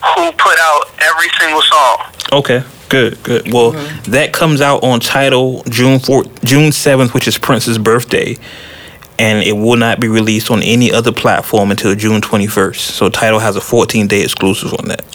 who 0.03 0.31
put 0.33 0.57
out 0.59 0.85
every 0.99 1.29
single 1.39 1.61
song. 1.61 1.97
Okay. 2.31 2.63
Good. 2.89 3.23
Good. 3.23 3.53
Well, 3.53 3.71
that 4.09 4.33
comes 4.33 4.59
out 4.59 4.83
on 4.83 4.99
Tidal 4.99 5.63
June 5.63 5.99
4th, 5.99 6.43
June 6.43 6.71
7th, 6.71 7.13
which 7.13 7.27
is 7.27 7.37
Prince's 7.37 7.77
birthday, 7.77 8.35
and 9.17 9.43
it 9.43 9.53
will 9.53 9.77
not 9.77 10.01
be 10.01 10.09
released 10.09 10.51
on 10.51 10.61
any 10.61 10.91
other 10.91 11.13
platform 11.13 11.71
until 11.71 11.95
June 11.95 12.19
21st. 12.19 12.75
So 12.75 13.07
Tidal 13.09 13.39
has 13.39 13.55
a 13.55 13.61
14 13.61 14.07
day 14.07 14.21
exclusive 14.23 14.73
on 14.73 14.89
that. 14.89 15.05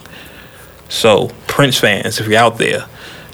So 0.88 1.32
Prince 1.48 1.78
fans, 1.78 2.18
if 2.18 2.28
you're 2.28 2.38
out 2.38 2.58
there, 2.58 2.86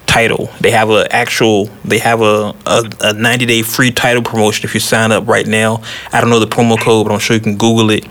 Tidal 0.07 0.51
they 0.61 0.73
have 0.73 0.91
a 0.91 1.07
actual 1.15 1.71
they 1.85 1.99
have 1.99 2.21
a, 2.21 2.55
a, 2.67 2.91
a 3.01 3.13
90 3.15 3.47
day 3.47 3.63
free 3.63 3.91
Tidal 3.93 4.23
promotion 4.23 4.67
if 4.67 4.75
you 4.75 4.81
sign 4.81 5.13
up 5.13 5.27
right 5.29 5.47
now. 5.47 5.83
I 6.13 6.21
don't 6.21 6.31
know 6.31 6.41
the 6.41 6.47
promo 6.47 6.79
code, 6.79 7.07
but 7.07 7.15
I'm 7.15 7.21
sure 7.21 7.37
you 7.37 7.43
can 7.43 7.57
Google 7.57 7.91
it. 7.91 8.07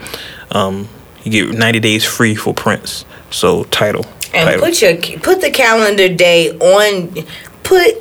Um, 0.50 0.88
you 1.22 1.30
get 1.30 1.56
90 1.56 1.80
days 1.80 2.04
free 2.04 2.34
for 2.34 2.54
Prince. 2.54 3.04
So 3.32 3.64
Tidal. 3.64 4.04
And 4.34 4.48
Tidal. 4.48 4.60
put 4.60 4.80
your 4.82 4.96
put 5.20 5.40
the 5.40 5.50
calendar 5.50 6.08
day 6.14 6.50
on. 6.58 7.24
Put 7.62 7.96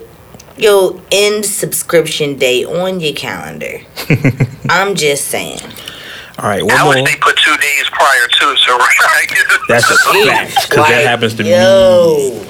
your 0.58 1.00
end 1.12 1.46
subscription 1.46 2.38
day 2.38 2.64
on 2.66 3.00
your 3.00 3.14
calendar. 3.14 3.82
I'm 4.70 4.96
just 4.96 5.28
saying. 5.28 5.60
All 6.40 6.50
right, 6.50 6.62
I 6.62 6.64
one 6.64 6.88
wish 6.90 6.98
more. 6.98 7.06
they 7.08 7.16
put 7.18 7.38
two 7.38 7.56
days 7.58 7.84
prior 7.92 8.28
too. 8.40 8.56
So 8.58 8.78
That's 9.68 9.90
a 9.90 9.96
fact 10.26 10.70
because 10.70 10.88
that 10.88 11.04
happens 11.06 11.36
to 11.36 11.44
me. 11.44 11.52
Yo. 11.52 12.46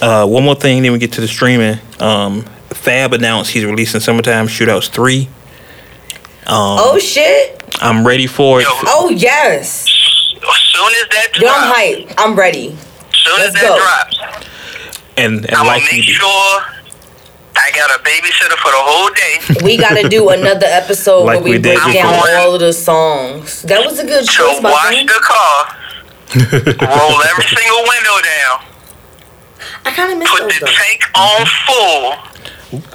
Uh, 0.00 0.26
one 0.26 0.44
more 0.44 0.54
thing, 0.54 0.82
then 0.82 0.92
we 0.92 0.98
get 0.98 1.12
to 1.12 1.20
the 1.20 1.26
streaming. 1.26 1.78
Um, 1.98 2.42
Fab 2.70 3.12
announced 3.12 3.50
he's 3.50 3.64
releasing 3.64 4.00
Summertime 4.00 4.46
Shootouts 4.46 4.88
three. 4.90 5.28
Um, 6.46 6.78
Oh 6.80 6.98
shit. 6.98 7.60
I'm 7.80 8.06
ready 8.06 8.26
for 8.26 8.60
it. 8.60 8.64
Yo. 8.64 8.70
Oh 8.86 9.10
yes. 9.10 9.86
As 10.48 10.56
soon 10.72 10.92
as 11.02 11.08
that 11.10 11.28
Yo, 11.40 11.48
I'm 11.48 11.68
drops, 11.68 11.78
hyped. 11.78 12.14
I'm 12.18 12.34
ready. 12.36 12.76
soon 13.12 13.38
Let's 13.38 13.54
that 13.54 13.62
go. 13.62 13.76
drops, 13.76 14.18
And, 15.16 15.44
and 15.46 15.56
I'm 15.56 15.66
like 15.66 15.82
gonna 15.82 15.92
you 15.92 15.98
make 15.98 16.06
do. 16.06 16.12
sure 16.12 16.62
I 17.56 17.70
got 17.74 17.90
a 17.90 18.02
babysitter 18.04 18.56
for 18.62 18.70
the 18.70 18.82
whole 18.82 19.10
day 19.14 19.64
We 19.64 19.76
gotta 19.76 20.08
do 20.08 20.28
another 20.30 20.66
episode 20.66 21.24
Like 21.24 21.40
where 21.42 21.42
we, 21.42 21.50
we 21.52 21.58
did 21.58 21.76
break 21.76 21.92
down 21.92 22.14
before. 22.14 22.30
all 22.36 22.54
of 22.54 22.60
the 22.60 22.72
songs. 22.72 23.62
That 23.62 23.84
was 23.84 23.98
a 23.98 24.04
good 24.06 24.26
to 24.26 24.26
choice, 24.26 24.62
my 24.62 24.70
wash 24.70 24.86
friend. 24.88 25.08
the 25.08 25.20
car, 25.22 25.58
roll 26.86 27.22
every 27.24 27.44
single 27.44 27.82
window 27.88 28.16
down, 28.22 28.58
I 29.84 29.90
kind 29.92 30.12
of 30.12 30.18
miss 30.18 30.30
put 30.30 30.40
those 30.40 30.58
the 30.60 30.60
though. 30.60 30.66
tank 30.66 31.00
on 31.14 31.46
mm-hmm. 31.46 31.66
full, 31.66 32.27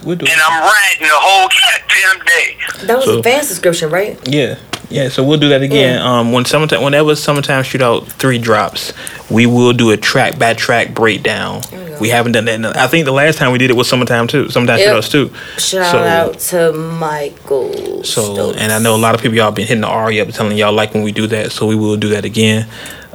We'll 0.04 0.16
do 0.18 0.26
and. 0.26 0.40
I'm 0.42 0.62
riding 0.62 1.08
the 1.08 1.14
whole 1.14 1.50
goddamn 1.50 2.26
day. 2.26 2.58
That 2.88 2.96
was 2.98 3.06
So- 3.06 3.20
a 3.20 3.24
fan 3.24 3.44
subscription, 3.44 3.90
right? 3.90 4.18
Yeah, 4.28 4.56
yeah. 4.90 5.10
So 5.10 5.24
we'll 5.24 5.40
do 5.40 5.50
that 5.50 5.62
again. 5.64 6.00
Um, 6.02 6.32
when 6.32 6.46
summertime, 6.46 6.84
whenever 6.84 7.16
Summertime 7.16 7.64
Shootout 7.64 8.08
three 8.08 8.38
drops, 8.38 8.94
we 9.32 9.46
will 9.48 9.74
do 9.74 9.90
a 9.92 9.98
track 9.98 10.38
by 10.38 10.54
track 10.54 10.94
breakdown. 10.94 11.62
we 12.00 12.10
haven't 12.10 12.34
done 12.34 12.46
that. 12.46 12.56
In, 12.56 12.66
I 12.66 12.88
think 12.88 13.06
the 13.06 13.12
last 13.14 13.38
time 13.38 13.52
we 13.52 13.58
did 13.60 13.70
it 13.70 13.76
was 13.76 13.88
Summertime 13.88 14.28
too. 14.28 14.50
Summertime 14.50 14.80
Yep. 14.80 14.96
Shootouts 14.96 15.12
too. 15.12 15.32
Shout 15.58 15.92
So- 15.92 15.98
out 16.04 16.40
to 16.40 16.72
Michael. 16.74 18.04
So, 18.04 18.34
Stokes. 18.34 18.58
and 18.58 18.72
I 18.72 18.80
know 18.80 18.96
a 18.96 18.98
lot 18.98 19.16
of 19.16 19.22
people 19.22 19.38
y'all 19.38 19.52
been 19.52 19.66
hitting 19.68 19.82
the 19.82 19.88
Ari 19.88 20.20
up, 20.22 20.30
telling 20.30 20.58
y'all 20.58 20.74
like 20.74 20.94
when 20.94 21.04
we 21.04 21.12
do 21.12 21.28
that. 21.28 21.52
So 21.52 21.66
we 21.66 21.76
will 21.76 21.96
do 21.98 22.10
that 22.10 22.26
again. 22.26 22.68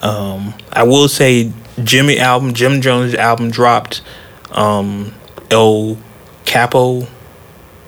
Um, 0.02 0.54
I 0.72 0.84
will 0.84 1.08
say 1.08 1.52
Jimmy 1.84 2.18
album, 2.18 2.54
Jim 2.54 2.80
Jones 2.80 3.14
album 3.14 3.50
dropped. 3.50 4.00
Um, 4.52 5.12
El 5.50 5.98
Capo 6.48 7.06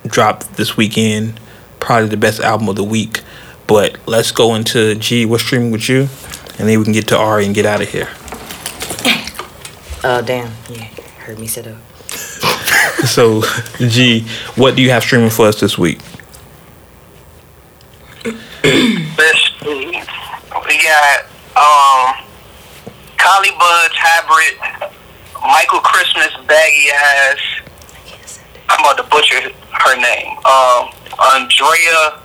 dropped 0.06 0.54
this 0.54 0.76
weekend. 0.76 1.40
Probably 1.80 2.08
the 2.10 2.18
best 2.18 2.40
album 2.40 2.68
of 2.68 2.76
the 2.76 2.84
week. 2.84 3.22
But 3.66 3.98
let's 4.06 4.32
go 4.32 4.54
into 4.54 4.94
G. 4.96 5.24
What's 5.24 5.42
streaming 5.42 5.70
with 5.70 5.88
you, 5.88 6.08
and 6.58 6.68
then 6.68 6.78
we 6.78 6.84
can 6.84 6.92
get 6.92 7.08
to 7.08 7.16
Ari 7.16 7.46
and 7.46 7.54
get 7.54 7.64
out 7.64 7.80
of 7.80 7.88
here. 7.88 8.08
Oh 10.04 10.22
damn! 10.24 10.52
Yeah, 10.68 10.84
heard 11.24 11.38
me 11.38 11.46
sit 11.46 11.66
up. 11.66 11.78
So, 13.06 13.42
G, 13.78 14.26
what 14.56 14.76
do 14.76 14.82
you 14.82 14.90
have 14.90 15.02
streaming 15.02 15.30
for 15.30 15.46
us 15.46 15.58
this 15.58 15.78
week? 15.78 16.00
Let's 18.22 19.50
see. 19.62 20.02
We 20.66 20.82
got 20.82 21.24
um, 21.56 22.24
Collie 23.16 23.56
Buddz 23.56 23.96
Hybrid, 23.96 24.92
Michael 25.40 25.80
Christmas 25.80 26.28
Baggy 26.46 26.90
Eyes. 26.92 27.69
I'm 28.70 28.80
about 28.80 28.96
to 28.98 29.04
butcher 29.10 29.50
her 29.50 29.96
name. 29.96 30.38
Um, 30.46 30.94
Andreya 31.18 32.20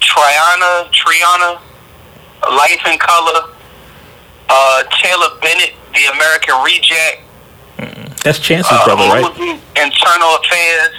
Triana, 0.00 0.90
Triana, 0.92 1.60
Life 2.50 2.82
in 2.92 2.98
Color, 2.98 3.48
uh, 4.48 4.82
Taylor 5.00 5.38
Bennett, 5.40 5.74
The 5.94 6.12
American 6.12 6.54
Reject, 6.64 7.22
That's 8.24 8.38
Chance's 8.38 8.70
uh, 8.72 8.84
brother, 8.84 9.04
right? 9.08 9.60
Internal 9.76 10.36
Affairs, 10.36 10.94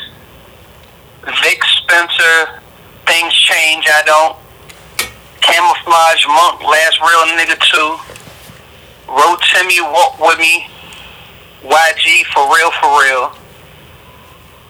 Vic 1.43 1.61
Spencer, 1.77 2.61
Things 3.05 3.33
Change, 3.33 3.85
I 3.87 4.01
Don't, 4.05 4.37
Camouflage 5.41 6.25
Monk, 6.27 6.63
Last 6.63 6.99
Real 7.01 7.25
Nigga 7.37 7.59
2, 7.59 9.11
Rotimi 9.11 9.83
Walk 9.91 10.19
With 10.19 10.39
Me, 10.39 10.65
YG 11.61 12.25
For 12.33 12.43
Real 12.55 12.71
For 12.79 13.03
Real, 13.03 13.42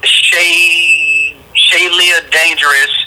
Shay, 0.03 1.35
Shay 1.53 1.89
Leah 1.89 2.21
Dangerous, 2.31 3.05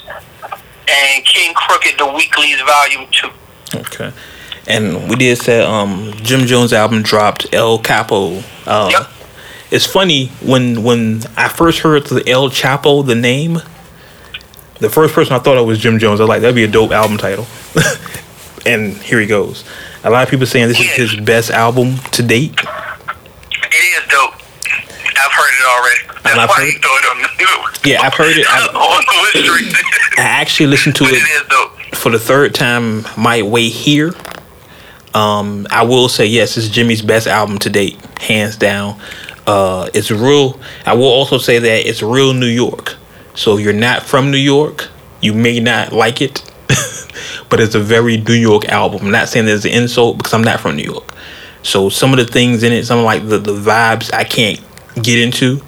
and 0.89 1.25
King 1.25 1.55
Crooked, 1.55 1.99
The 1.99 2.07
Weeklies 2.07 2.61
Volume 2.63 3.07
2. 3.13 3.79
Okay. 3.81 4.13
And 4.69 5.09
we 5.09 5.17
did 5.17 5.39
say 5.39 5.63
um 5.63 6.13
Jim 6.23 6.47
Jones 6.47 6.73
album 6.73 7.03
dropped 7.03 7.47
El 7.53 7.79
Capo. 7.79 8.43
Uh 8.67 8.89
Yep. 8.91 9.09
it's 9.71 9.87
funny 9.87 10.27
when 10.43 10.83
when 10.83 11.23
I 11.37 11.49
first 11.49 11.81
heard 11.81 12.07
the 12.07 12.29
El 12.29 12.51
Chapo 12.51 13.07
the 13.07 13.15
name, 13.15 13.61
the 14.81 14.91
first 14.91 15.15
person 15.15 15.35
I 15.35 15.39
thought 15.39 15.57
of 15.57 15.67
was 15.67 15.79
Jim 15.79 15.99
Jones. 15.99 16.21
I 16.21 16.25
was 16.25 16.29
like 16.29 16.41
that'd 16.41 16.55
be 16.57 16.65
a 16.65 16.69
dope 16.69 16.91
album 16.91 17.17
title. 17.17 17.47
and 18.67 18.95
here 18.97 19.21
he 19.21 19.27
goes. 19.27 19.65
A 20.03 20.11
lot 20.11 20.23
of 20.25 20.31
people 20.31 20.47
saying 20.47 20.69
this 20.69 20.81
is 20.81 20.91
his 20.93 21.17
best 21.17 21.51
album 21.51 21.97
to 22.13 22.23
date. 22.23 22.55
It 22.59 24.03
is 24.03 24.09
dope. 24.09 24.35
I've 24.35 25.33
heard 25.33 25.53
it 25.55 25.67
already. 25.69 26.06
That's 26.27 26.33
And 26.33 26.41
I've 26.41 26.51
heard- 26.51 26.67
you 26.67 27.11
on 27.11 27.23
the. 27.23 27.89
Yeah, 27.89 28.03
I've 28.03 28.15
heard 28.15 28.37
it. 28.37 28.47
Street. 28.47 29.75
I 30.19 30.23
actually 30.23 30.67
listened 30.67 30.97
to 30.97 31.05
it 31.07 31.95
for 31.97 32.11
the 32.11 32.19
third 32.19 32.55
time 32.55 33.07
my 33.17 33.43
way 33.43 33.69
here. 33.69 34.13
Um, 35.15 35.67
I 35.71 35.85
will 35.85 36.09
say 36.09 36.27
yes, 36.27 36.57
it's 36.57 36.69
Jimmy's 36.69 37.01
best 37.01 37.27
album 37.27 37.59
to 37.61 37.71
date, 37.71 37.99
hands 38.21 38.57
down. 38.57 39.01
Uh, 39.47 39.89
it's 39.95 40.11
real. 40.11 40.59
I 40.85 40.95
will 40.95 41.05
also 41.05 41.39
say 41.39 41.59
that 41.59 41.89
it's 41.89 42.03
real 42.03 42.35
New 42.35 42.47
York. 42.47 42.97
So 43.35 43.57
if 43.57 43.65
you're 43.65 43.73
not 43.73 44.03
from 44.03 44.31
New 44.31 44.37
York, 44.39 44.89
you 45.21 45.33
may 45.33 45.61
not 45.61 45.93
like 45.93 46.21
it, 46.21 46.43
but 47.49 47.61
it's 47.61 47.75
a 47.75 47.81
very 47.81 48.17
New 48.17 48.35
York 48.35 48.65
album. 48.69 49.03
I'm 49.07 49.11
not 49.13 49.29
saying 49.29 49.47
there's 49.47 49.65
an 49.65 49.73
insult 49.73 50.19
because 50.19 50.35
I'm 50.35 50.43
not 50.45 50.61
from 50.61 50.77
New 50.77 50.83
York. 50.85 51.15
So 51.63 51.89
some 51.89 52.13
of 52.13 52.19
the 52.19 52.27
things 52.27 52.63
in 52.63 52.73
it, 52.73 52.85
some 52.85 52.99
of 52.99 53.05
like 53.05 53.27
the, 53.29 53.39
the 53.39 53.53
vibes 53.55 54.13
I 54.13 54.25
can't 54.25 54.61
get 55.03 55.19
into, 55.19 55.61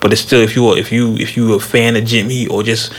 but 0.00 0.12
it's 0.12 0.20
still 0.22 0.40
if 0.40 0.54
you 0.56 0.66
are 0.68 0.76
if 0.78 0.90
you 0.92 1.14
if 1.16 1.36
you 1.36 1.54
a 1.54 1.60
fan 1.60 1.96
of 1.96 2.04
Jimmy 2.04 2.46
or 2.46 2.62
just 2.62 2.92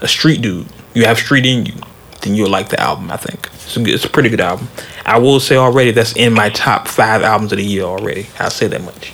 a 0.00 0.08
street 0.08 0.40
dude, 0.42 0.66
you 0.94 1.04
have 1.04 1.18
street 1.18 1.46
in 1.46 1.66
you, 1.66 1.74
then 2.22 2.34
you'll 2.34 2.50
like 2.50 2.68
the 2.68 2.80
album. 2.80 3.10
I 3.10 3.16
think 3.16 3.48
it's 3.52 3.76
a, 3.76 3.80
good- 3.80 3.94
it's 3.94 4.04
a 4.04 4.10
pretty 4.10 4.28
good 4.28 4.40
album. 4.40 4.68
I 5.06 5.18
will 5.18 5.40
say 5.40 5.56
already 5.56 5.90
that's 5.92 6.14
in 6.16 6.32
my 6.32 6.50
top 6.50 6.88
five 6.88 7.22
albums 7.22 7.52
of 7.52 7.58
the 7.58 7.64
year 7.64 7.82
already. 7.84 8.26
I'll 8.38 8.50
say 8.50 8.66
that 8.68 8.82
much 8.82 9.12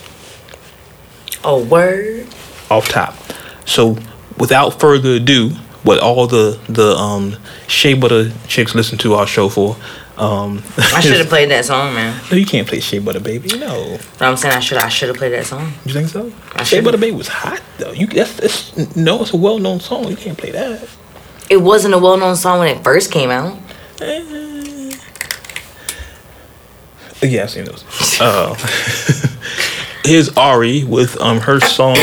Oh 1.44 1.64
word. 1.64 2.26
off 2.70 2.88
top. 2.88 3.14
So 3.64 3.96
without 4.38 4.78
further 4.80 5.14
ado, 5.14 5.50
what 5.82 5.98
all 6.00 6.26
the 6.26 6.58
the 6.68 6.94
um 6.96 7.36
Shea 7.66 7.94
Butter 7.94 8.30
chicks 8.46 8.74
listen 8.74 8.98
to 8.98 9.14
our 9.14 9.26
show 9.26 9.48
for. 9.48 9.76
Um, 10.20 10.62
I 10.94 11.01
should 11.02 11.16
have 11.16 11.28
played 11.28 11.51
that 11.51 11.64
song, 11.64 11.94
man. 11.94 12.20
No, 12.30 12.36
you 12.36 12.44
can't 12.44 12.68
play 12.68 12.80
Shea 12.80 12.98
Butter 12.98 13.20
Baby. 13.20 13.59
No, 13.59 13.98
But 14.18 14.28
I'm 14.28 14.36
saying 14.36 14.55
I 14.55 14.60
should 14.60 14.76
I 14.78 14.88
should 14.88 15.09
have 15.09 15.16
played 15.16 15.32
that 15.32 15.47
song. 15.47 15.72
you 15.86 15.94
think 15.94 16.09
so? 16.09 16.30
I 16.55 16.62
Shea. 16.62 16.80
Butter 16.82 16.98
Baby 16.98 17.16
was 17.16 17.28
hot 17.28 17.62
though. 17.78 17.92
You 17.92 18.06
that's, 18.06 18.34
that's 18.36 18.97
no, 18.97 19.22
it's 19.22 19.32
a 19.32 19.36
well 19.38 19.59
known 19.59 19.80
song. 19.80 20.09
You 20.09 20.16
can't 20.16 20.36
play 20.36 20.51
that. 20.51 20.86
It 21.48 21.56
wasn't 21.62 21.94
a 21.94 21.98
well 21.98 22.16
known 22.18 22.36
song 22.36 22.59
when 22.60 22.68
it 22.76 22.84
first 22.84 23.10
came 23.10 23.30
out. 23.30 23.59
Eh. 24.02 24.92
Yeah, 27.22 27.42
I've 27.42 27.51
seen 27.51 27.64
those. 27.64 27.84
Uh, 28.20 28.55
here's 30.05 30.30
Ari 30.36 30.84
with 30.84 31.20
um 31.20 31.38
her 31.40 31.60
song 31.60 31.92
of 31.92 31.98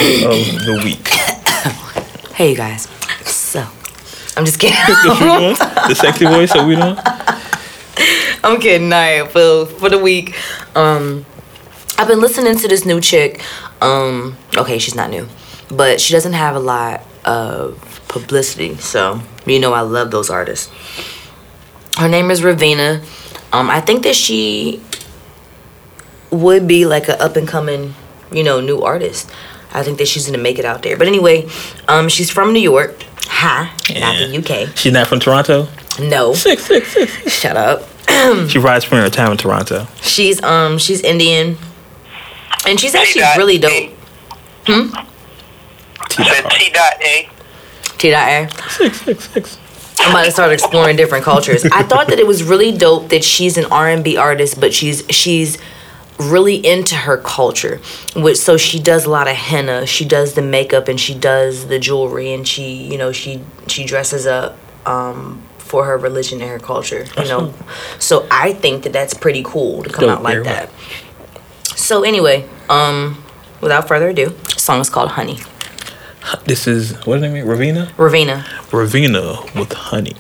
the 0.66 0.82
week. 0.84 1.08
Hey 2.38 2.52
you 2.52 2.56
guys. 2.56 2.84
So 3.26 3.66
I'm 4.38 4.46
just 4.46 4.60
kidding. 4.60 4.78
What 4.78 5.04
you 5.04 5.20
doing? 5.20 5.56
The 5.88 5.96
sexy 5.96 6.26
voice 6.26 6.54
that 6.54 6.68
we 6.68 6.76
doing? 6.76 6.96
I'm 8.44 8.60
kidding. 8.60 8.92
All 8.94 9.00
right, 9.00 9.30
for 9.32 9.66
for 9.66 9.90
the 9.90 9.98
week, 10.00 10.36
um, 10.76 11.26
I've 11.98 12.08
been 12.08 12.22
listening 12.22 12.58
to 12.58 12.68
this 12.68 12.86
new 12.86 13.02
chick. 13.02 13.42
Um, 13.82 14.38
okay, 14.56 14.80
she's 14.80 14.96
not 14.96 15.10
new, 15.10 15.28
but 15.70 16.00
she 16.02 16.14
doesn't 16.14 16.34
have 16.34 16.56
a 16.56 16.60
lot 16.60 17.04
of 17.26 18.02
publicity. 18.08 18.76
So 18.78 19.22
you 19.46 19.60
know 19.60 19.74
I 19.74 19.82
love 19.82 20.12
those 20.12 20.30
artists. 20.30 20.72
Her 21.98 22.08
name 22.08 22.30
is 22.32 22.42
Raveena. 22.42 23.02
Um, 23.54 23.70
I 23.70 23.82
think 23.82 24.04
that 24.04 24.16
she 24.16 24.82
would 26.32 26.68
be 26.68 26.86
like 26.86 27.08
an 27.08 27.16
up 27.20 27.36
and 27.38 27.48
coming, 27.48 27.94
you 28.32 28.44
know, 28.44 28.60
new 28.62 28.82
artist. 28.82 29.32
I 29.74 29.84
think 29.84 29.98
that 29.98 30.08
she's 30.08 30.26
gonna 30.26 30.38
make 30.38 30.60
it 30.60 30.66
out 30.66 30.84
there. 30.84 30.98
But 30.98 31.08
anyway, 31.08 31.48
um, 31.88 32.10
she's 32.10 32.30
from 32.30 32.54
New 32.54 32.60
York. 32.62 33.04
Ha, 33.28 33.74
not 34.00 34.18
the 34.18 34.38
UK. 34.38 34.76
She's 34.78 34.94
not 34.94 35.08
from 35.08 35.20
Toronto. 35.20 35.68
No, 36.00 36.34
Six, 36.34 36.66
six, 36.66 36.92
six. 36.94 37.12
shut 37.32 37.58
up. 37.58 37.84
She 38.50 38.60
rides 38.60 38.84
from 38.86 39.00
her 39.00 39.10
town 39.10 39.32
in 39.32 39.38
Toronto. 39.38 39.88
She's 40.02 40.42
um 40.44 40.78
she's 40.78 41.02
Indian, 41.02 41.58
and 42.68 42.80
she's 42.80 42.96
actually 42.96 43.22
T-Dot 43.22 43.38
really 43.38 43.58
dope. 43.58 43.72
A. 43.72 43.96
Hmm. 44.66 44.90
T 46.10 46.24
I 46.24 46.34
said 46.34 46.44
dot 46.44 46.52
T 46.52 46.70
dot 46.72 46.94
A. 47.02 47.30
T 47.98 48.10
dot 48.12 48.28
A. 48.30 48.70
Six, 48.70 49.02
six, 49.02 49.30
six. 49.30 49.58
I'm 50.00 50.12
about 50.12 50.26
to 50.26 50.32
start 50.32 50.52
exploring 50.52 50.96
different 50.96 51.26
cultures. 51.26 51.66
I 51.66 51.84
thought 51.84 52.08
that 52.08 52.20
it 52.20 52.28
was 52.28 52.44
really 52.44 52.72
dope 52.72 53.10
that 53.10 53.24
she's 53.24 53.58
an 53.58 53.66
R 53.66 53.90
and 53.90 54.04
B 54.04 54.16
artist, 54.18 54.60
but 54.60 54.74
she's 54.74 55.06
she's 55.10 55.58
really 56.20 56.56
into 56.56 56.96
her 56.96 57.18
culture. 57.18 57.82
Which 58.16 58.38
so 58.38 58.58
she 58.58 58.80
does 58.80 59.06
a 59.06 59.10
lot 59.10 59.28
of 59.28 59.36
henna. 59.36 59.86
She 59.86 60.06
does 60.06 60.34
the 60.34 60.42
makeup 60.42 60.88
and 60.88 61.00
she 61.00 61.14
does 61.14 61.68
the 61.68 61.80
jewelry 61.80 62.34
and 62.34 62.48
she 62.48 62.74
you 62.92 62.98
know 62.98 63.12
she 63.12 63.42
she 63.68 63.86
dresses 63.86 64.26
up 64.26 64.58
um, 64.86 65.44
for 65.68 65.86
her 65.86 65.98
religion 65.98 66.42
and 66.42 66.50
her 66.50 66.60
culture. 66.60 67.06
You 67.18 67.26
know, 67.26 67.54
so 68.00 68.28
I 68.32 68.54
think 68.54 68.84
that 68.84 68.94
that's 68.94 69.14
pretty 69.14 69.44
cool 69.44 69.84
to 69.84 69.90
come 69.90 70.06
Dope, 70.06 70.18
out 70.18 70.24
like 70.24 70.44
that. 70.44 70.70
So 71.76 72.04
anyway, 72.04 72.48
um, 72.70 73.24
without 73.62 73.88
further 73.88 74.10
ado, 74.10 74.30
the 74.30 74.60
song 74.60 74.80
is 74.80 74.90
called 74.90 75.12
Honey. 75.12 75.40
This 76.46 76.68
is 76.68 76.94
what's 77.06 77.24
her 77.24 77.30
name? 77.30 77.46
Raveena. 77.46 77.88
Raveena. 77.94 78.44
Raveena 78.72 79.58
with 79.58 79.72
honey. 79.72 80.16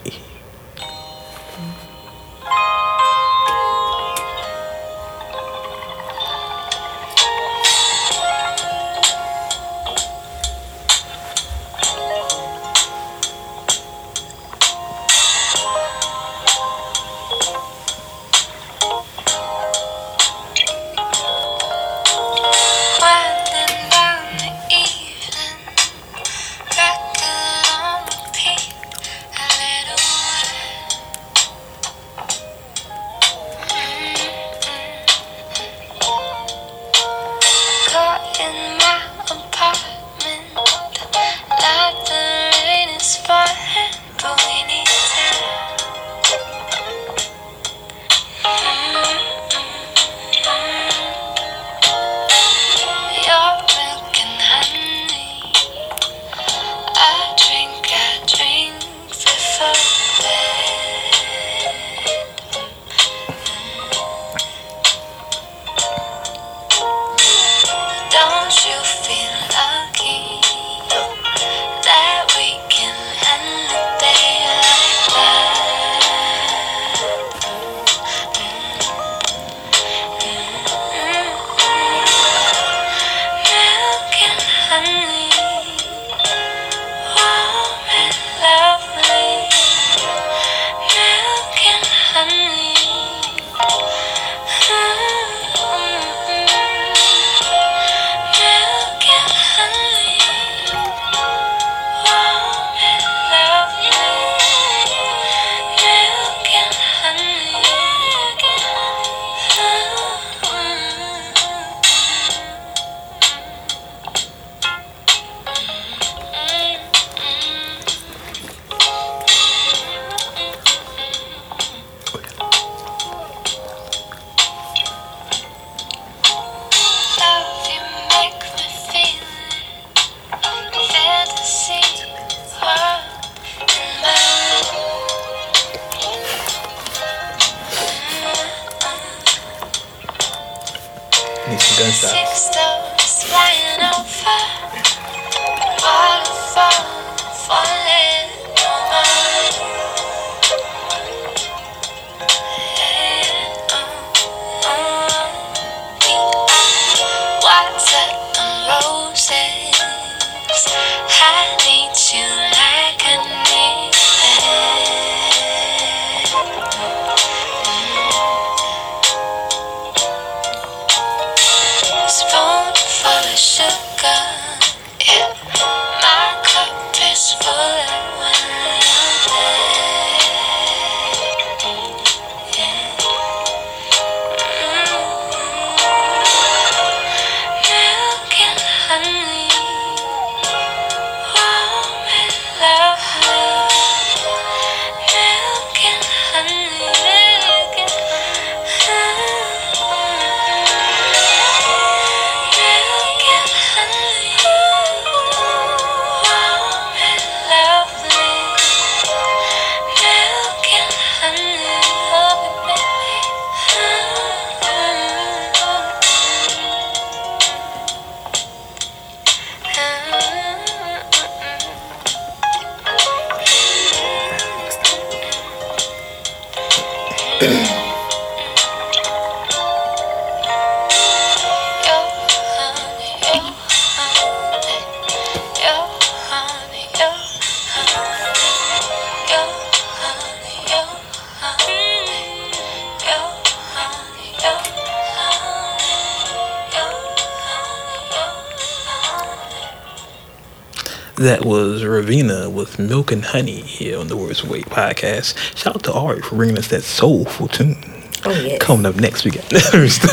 That 251.17 251.45
was 251.45 251.81
Raveena 251.81 252.51
with 252.51 252.77
Milk 252.77 253.11
and 253.11 253.25
Honey 253.25 253.61
here 253.61 253.97
on 253.99 254.07
the 254.07 254.15
Words 254.15 254.43
Away 254.43 254.61
podcast. 254.61 255.35
Shout 255.57 255.75
out 255.75 255.83
to 255.85 255.93
Ari 255.93 256.21
for 256.21 256.35
bringing 256.35 256.57
us 256.59 256.67
that 256.67 256.83
soulful 256.83 257.47
tune. 257.47 257.75
Oh 258.23 258.31
yeah. 258.31 258.57
Coming 258.59 258.85
up 258.85 258.95
next 258.97 259.25
weekend. 259.25 259.45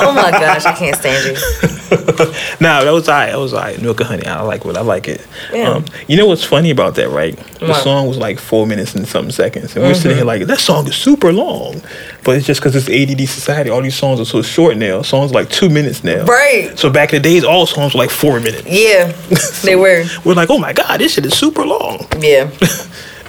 Oh 0.01 0.15
my 0.15 0.31
gosh, 0.31 0.65
I 0.65 0.73
can't 0.73 0.97
stand 0.97 1.27
you. 1.37 1.74
nah, 2.61 2.85
that 2.85 2.91
was 2.93 3.09
alright. 3.09 3.31
That 3.33 3.39
was 3.39 3.55
alright. 3.55 3.81
Milk 3.81 4.01
and 4.01 4.09
Honey. 4.09 4.27
I 4.27 4.43
like 4.43 4.65
what 4.65 4.77
I 4.77 4.81
like 4.83 5.09
it. 5.09 5.27
Yeah. 5.53 5.71
Um, 5.71 5.85
you 6.09 6.17
know 6.17 6.27
what's 6.27 6.45
funny 6.45 6.71
about 6.71 6.95
that, 6.97 7.09
right? 7.11 7.37
The 7.61 7.75
song 7.75 8.07
was 8.07 8.19
like 8.19 8.39
four 8.39 8.67
minutes 8.67 8.95
and 8.95 9.07
something 9.09 9.33
seconds, 9.33 9.75
and 9.75 9.85
we're 9.85 9.95
sitting 9.95 10.17
here 10.19 10.27
like 10.27 10.47
that 10.47 10.61
song 10.61 10.87
is 10.87 10.97
super 10.97 11.33
long, 11.33 11.81
but 12.25 12.37
it's 12.37 12.47
just 12.47 12.61
because 12.61 12.77
it's 12.77 12.89
ADD 12.89 13.27
society. 13.29 13.71
All 13.71 13.81
these 13.83 13.97
songs 13.97 14.21
are 14.21 14.25
so 14.25 14.43
short 14.43 14.77
now. 14.77 15.03
Songs 15.03 15.33
like 15.33 15.49
two 15.51 15.69
minutes 15.71 16.05
now. 16.05 16.25
Right. 16.25 16.79
So 16.79 16.91
back 16.91 17.13
in 17.13 17.23
the 17.23 17.29
days, 17.29 17.45
all 17.45 17.67
songs 17.67 17.95
were 17.95 17.99
like 17.99 18.11
four 18.11 18.39
minutes. 18.41 18.67
Yeah, 18.67 19.13
they 19.65 19.77
were. 19.77 20.05
We're 20.25 20.35
like, 20.35 20.51
oh 20.51 20.59
my 20.59 20.73
god, 20.73 21.01
this 21.01 21.15
shit 21.15 21.25
is 21.27 21.35
super 21.37 21.65
long. 21.65 22.07
Yeah. 22.21 22.51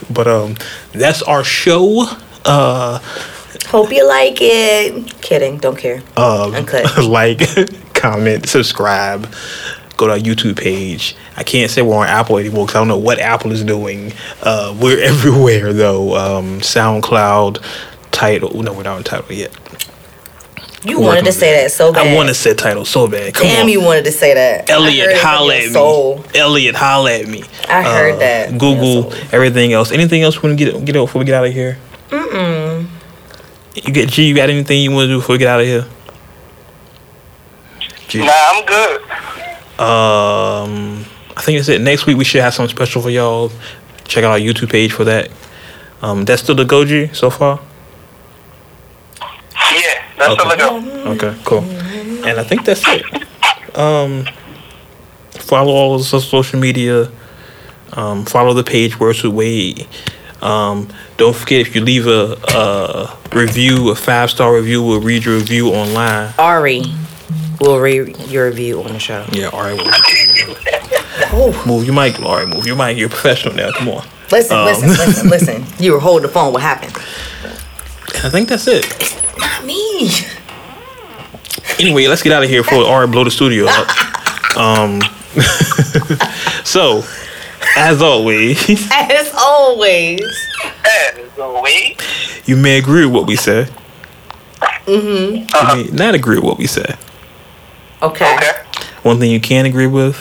But 0.08 0.28
um, 0.28 0.56
that's 0.92 1.24
our 1.24 1.44
show. 1.44 2.06
Uh, 2.46 3.00
Hope 3.68 3.92
you 3.92 4.08
like 4.08 4.38
it. 4.40 5.20
Kidding. 5.22 5.58
Don't 5.58 5.78
care. 5.78 6.04
um, 6.16 6.54
Uncut. 6.54 7.04
like, 7.06 7.40
comment, 7.96 8.48
subscribe, 8.48 9.34
go 9.98 10.08
to 10.08 10.14
our 10.14 10.20
YouTube 10.20 10.58
page. 10.58 11.16
I 11.38 11.44
can't 11.44 11.72
say 11.72 11.82
we're 11.82 11.96
on 11.98 12.08
Apple 12.08 12.38
anymore 12.38 12.66
because 12.66 12.76
I 12.76 12.80
don't 12.80 12.88
know 12.88 12.98
what 12.98 13.20
Apple 13.20 13.52
is 13.52 13.64
doing. 13.64 14.14
Uh, 14.42 14.76
we're 14.80 15.00
everywhere 15.04 15.74
though. 15.74 16.16
Um, 16.16 16.60
SoundCloud, 16.62 17.64
Tidal. 18.12 18.62
No, 18.62 18.74
we're 18.74 18.84
not 18.84 18.98
on 18.98 19.04
Tidal 19.04 19.32
yet. 19.34 19.56
You 20.84 21.00
wanted 21.00 21.26
to 21.26 21.32
say 21.32 21.64
that 21.64 21.72
so 21.72 21.92
bad. 21.92 22.06
I 22.06 22.16
want 22.16 22.30
to 22.30 22.36
say 22.36 22.54
Tidal 22.54 22.86
so 22.86 23.08
bad. 23.08 23.34
Come 23.34 23.48
Damn, 23.48 23.64
on. 23.64 23.70
you 23.72 23.82
wanted 23.82 24.06
to 24.06 24.12
say 24.12 24.36
that. 24.36 24.70
Elliot, 24.70 25.18
holla 25.18 25.56
at 25.56 25.72
soul. 25.72 26.18
me. 26.20 26.24
Elliot, 26.36 26.76
holla 26.76 27.12
at 27.12 27.28
me. 27.28 27.44
I 27.68 27.82
heard 27.82 28.20
that 28.20 28.52
Google 28.60 29.12
everything 29.32 29.74
else. 29.74 29.92
Anything 29.92 30.22
else 30.22 30.42
we 30.42 30.50
want 30.50 30.60
to 30.60 30.66
get 30.66 30.86
get 30.86 30.96
out 30.96 31.08
before 31.08 31.20
we 31.20 31.26
get 31.26 31.34
out 31.34 31.46
of 31.48 31.54
here? 31.54 31.80
Mm-mm. 32.10 32.88
You 33.74 33.94
get 33.94 34.10
G. 34.10 34.26
You 34.28 34.36
got 34.36 34.52
anything 34.52 34.82
you 34.84 34.92
want 34.92 35.06
to 35.06 35.14
do 35.14 35.18
before 35.20 35.34
we 35.34 35.40
get 35.40 35.48
out 35.48 35.60
of 35.60 35.66
here? 35.66 35.86
G. 38.08 38.20
Nah, 38.20 38.32
I'm 38.32 38.66
good. 38.66 39.02
Um, 39.80 41.06
I 41.36 41.42
think 41.42 41.58
that's 41.60 41.70
it. 41.70 41.82
Next 41.82 42.06
week 42.06 42.18
we 42.18 42.24
should 42.24 42.42
have 42.42 42.54
something 42.54 42.76
special 42.76 43.02
for 43.02 43.10
y'all. 43.10 43.52
Check 44.06 44.24
out 44.24 44.32
our 44.32 44.40
YouTube 44.40 44.72
page 44.72 44.94
for 44.94 45.04
that. 45.06 45.30
Um, 46.02 46.24
that's 46.26 46.44
still 46.44 46.56
the 46.56 46.64
Goji 46.66 47.14
so 47.16 47.30
far. 47.30 47.60
Yeah, 49.74 50.04
that's 50.18 50.32
Okay. 50.34 50.44
all 50.44 50.52
I 50.52 50.56
go. 50.56 51.12
Okay, 51.12 51.36
cool. 51.44 51.64
And 52.26 52.40
I 52.40 52.44
think 52.44 52.64
that's 52.66 52.84
it. 52.88 53.06
Um, 53.78 54.26
follow 55.32 55.74
all 55.74 55.98
the 55.98 56.04
social 56.04 56.60
media. 56.60 57.10
Um, 57.94 58.26
follow 58.26 58.54
the 58.54 58.64
page 58.64 59.00
Words 59.00 59.24
with 59.24 59.34
Wade. 59.34 59.88
Um, 60.42 60.90
don't 61.18 61.36
forget 61.36 61.62
if 61.62 61.76
you 61.76 61.82
leave 61.82 62.08
a, 62.08 62.38
a 62.54 63.18
review, 63.36 63.90
a 63.90 63.96
five 63.96 64.30
star 64.30 64.54
review, 64.54 64.84
we'll 64.84 65.02
read 65.02 65.26
your 65.26 65.36
review 65.38 65.70
online. 65.70 66.34
Ari 66.38 66.84
will 67.60 67.80
read 67.80 68.18
your 68.28 68.48
review 68.50 68.82
on 68.84 68.94
the 68.94 69.00
show. 69.00 69.26
Yeah, 69.32 69.48
all 69.50 69.62
right. 69.62 69.80
Well, 71.32 71.66
move 71.66 71.86
your 71.86 71.94
mic, 71.96 72.20
Laurie. 72.20 72.46
Move 72.46 72.66
your 72.68 72.76
mic. 72.76 72.98
You're 72.98 73.08
a 73.08 73.10
professional 73.10 73.54
now. 73.56 73.72
Come 73.72 73.90
on. 73.90 74.06
Listen, 74.32 74.58
Um, 74.58 74.66
listen, 74.66 74.90
listen, 74.90 75.30
listen. 75.62 75.66
You 75.84 75.94
were 75.94 76.00
holding 76.00 76.28
the 76.28 76.34
phone. 76.34 76.54
What 76.54 76.62
happened? 76.62 76.94
I 78.24 78.30
think 78.30 78.50
that's 78.50 78.68
it. 78.68 78.86
Not 79.38 79.66
me. 79.66 80.10
Anyway, 81.80 82.08
let's 82.08 82.24
get 82.24 82.32
out 82.32 82.44
of 82.44 82.50
here 82.50 82.64
before 82.64 82.84
Ari 82.88 83.08
blow 83.08 83.24
the 83.24 83.32
studio 83.32 83.66
up. 83.68 84.58
Um, 84.58 85.02
so, 86.64 87.04
as 87.78 88.02
always, 88.02 88.58
As 88.92 89.34
always. 89.38 90.22
As 90.86 91.40
always. 91.40 91.98
you 92.46 92.56
may 92.56 92.78
agree 92.78 93.06
with 93.06 93.14
what 93.14 93.28
we 93.28 93.36
said. 93.36 93.70
Mm-hmm. 94.86 95.78
You 95.80 95.92
may 95.92 95.92
not 95.92 96.16
agree 96.16 96.36
with 96.36 96.46
what 96.46 96.58
we 96.58 96.68
said. 96.68 96.98
Okay. 98.06 98.36
Okay. 98.36 98.52
One 99.04 99.20
thing 99.20 99.32
you 99.32 99.40
can 99.40 99.66
agree 99.66 99.88
with, 99.88 100.18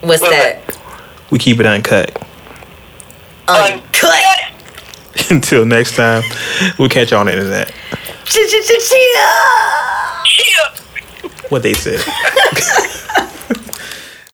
What's 0.00 0.20
that? 0.22 0.60
we 1.30 1.38
keep 1.38 1.60
it 1.60 1.66
uncut. 1.66 2.10
Uncut. 3.48 4.10
Until 5.30 5.64
next 5.64 5.96
time, 5.96 6.22
we'll 6.78 6.88
catch 6.88 7.10
you 7.10 7.16
on 7.16 7.26
the 7.26 7.32
internet. 7.32 7.68
Ch-ch-ch-chia. 8.24 9.28
Cheer. 10.24 11.30
What 11.50 11.62
they 11.62 11.74
said. 11.74 12.00